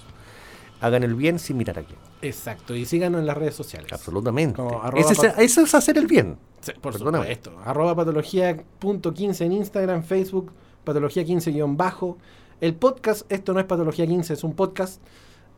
Hagan 0.81 1.03
el 1.03 1.15
bien 1.15 1.39
sin 1.39 1.55
mirar 1.57 1.79
a 1.79 1.83
quién. 1.83 1.97
Exacto. 2.21 2.75
Y 2.75 2.85
síganos 2.85 3.19
en 3.21 3.25
las 3.27 3.37
redes 3.37 3.55
sociales. 3.55 3.91
Absolutamente. 3.93 4.61
Ese 4.95 5.13
es- 5.13 5.37
eso 5.37 5.61
es 5.61 5.75
hacer 5.75 5.97
el 5.97 6.07
bien. 6.07 6.37
Sí, 6.61 6.71
por 6.81 6.93
Perdóname. 6.93 7.25
supuesto. 7.25 7.53
Arroba 7.63 7.95
patología.15 7.95 9.45
en 9.45 9.51
Instagram, 9.53 10.03
Facebook, 10.03 10.51
patología 10.83 11.23
15 11.23 11.51
guion 11.51 11.77
bajo. 11.77 12.17
El 12.59 12.73
podcast, 12.75 13.31
esto 13.31 13.53
no 13.53 13.59
es 13.59 13.65
patología 13.65 14.07
15, 14.07 14.33
es 14.33 14.43
un 14.43 14.53
podcast. 14.55 15.01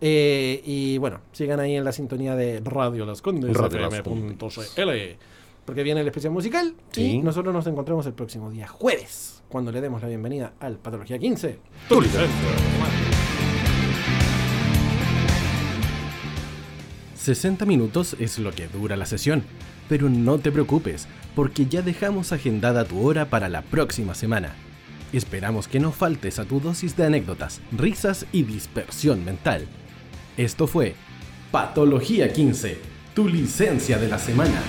Eh, 0.01 0.61
y 0.65 0.97
bueno, 0.97 1.21
sigan 1.31 1.59
ahí 1.59 1.75
en 1.75 1.83
la 1.83 1.91
sintonía 1.91 2.35
de 2.35 2.61
Radio 2.63 3.05
Las 3.05 3.21
Condes, 3.21 3.55
Radio 3.55 3.89
porque 5.65 5.83
viene 5.83 6.01
el 6.01 6.07
especial 6.07 6.33
musical. 6.33 6.73
Sí. 6.91 7.03
Y 7.03 7.17
nosotros 7.21 7.53
nos 7.53 7.67
encontramos 7.67 8.05
el 8.07 8.13
próximo 8.13 8.49
día 8.49 8.67
jueves, 8.67 9.43
cuando 9.49 9.71
le 9.71 9.81
demos 9.81 10.01
la 10.01 10.07
bienvenida 10.07 10.53
al 10.59 10.77
Patología 10.77 11.19
15. 11.19 11.59
60 17.35 17.67
minutos 17.67 18.15
es 18.17 18.39
lo 18.39 18.51
que 18.51 18.67
dura 18.67 18.97
la 18.97 19.05
sesión, 19.05 19.43
pero 19.87 20.09
no 20.09 20.39
te 20.39 20.51
preocupes, 20.51 21.07
porque 21.35 21.67
ya 21.67 21.83
dejamos 21.83 22.31
agendada 22.31 22.85
tu 22.85 23.05
hora 23.05 23.29
para 23.29 23.49
la 23.49 23.61
próxima 23.61 24.15
semana. 24.15 24.55
Esperamos 25.13 25.67
que 25.67 25.79
no 25.79 25.91
faltes 25.91 26.39
a 26.39 26.45
tu 26.45 26.59
dosis 26.59 26.97
de 26.97 27.05
anécdotas, 27.05 27.61
risas 27.71 28.25
y 28.31 28.41
dispersión 28.41 29.23
mental. 29.23 29.67
Esto 30.37 30.65
fue 30.65 30.95
Patología 31.51 32.33
15, 32.33 32.79
tu 33.13 33.27
licencia 33.27 33.99
de 33.99 34.07
la 34.07 34.17
semana. 34.17 34.59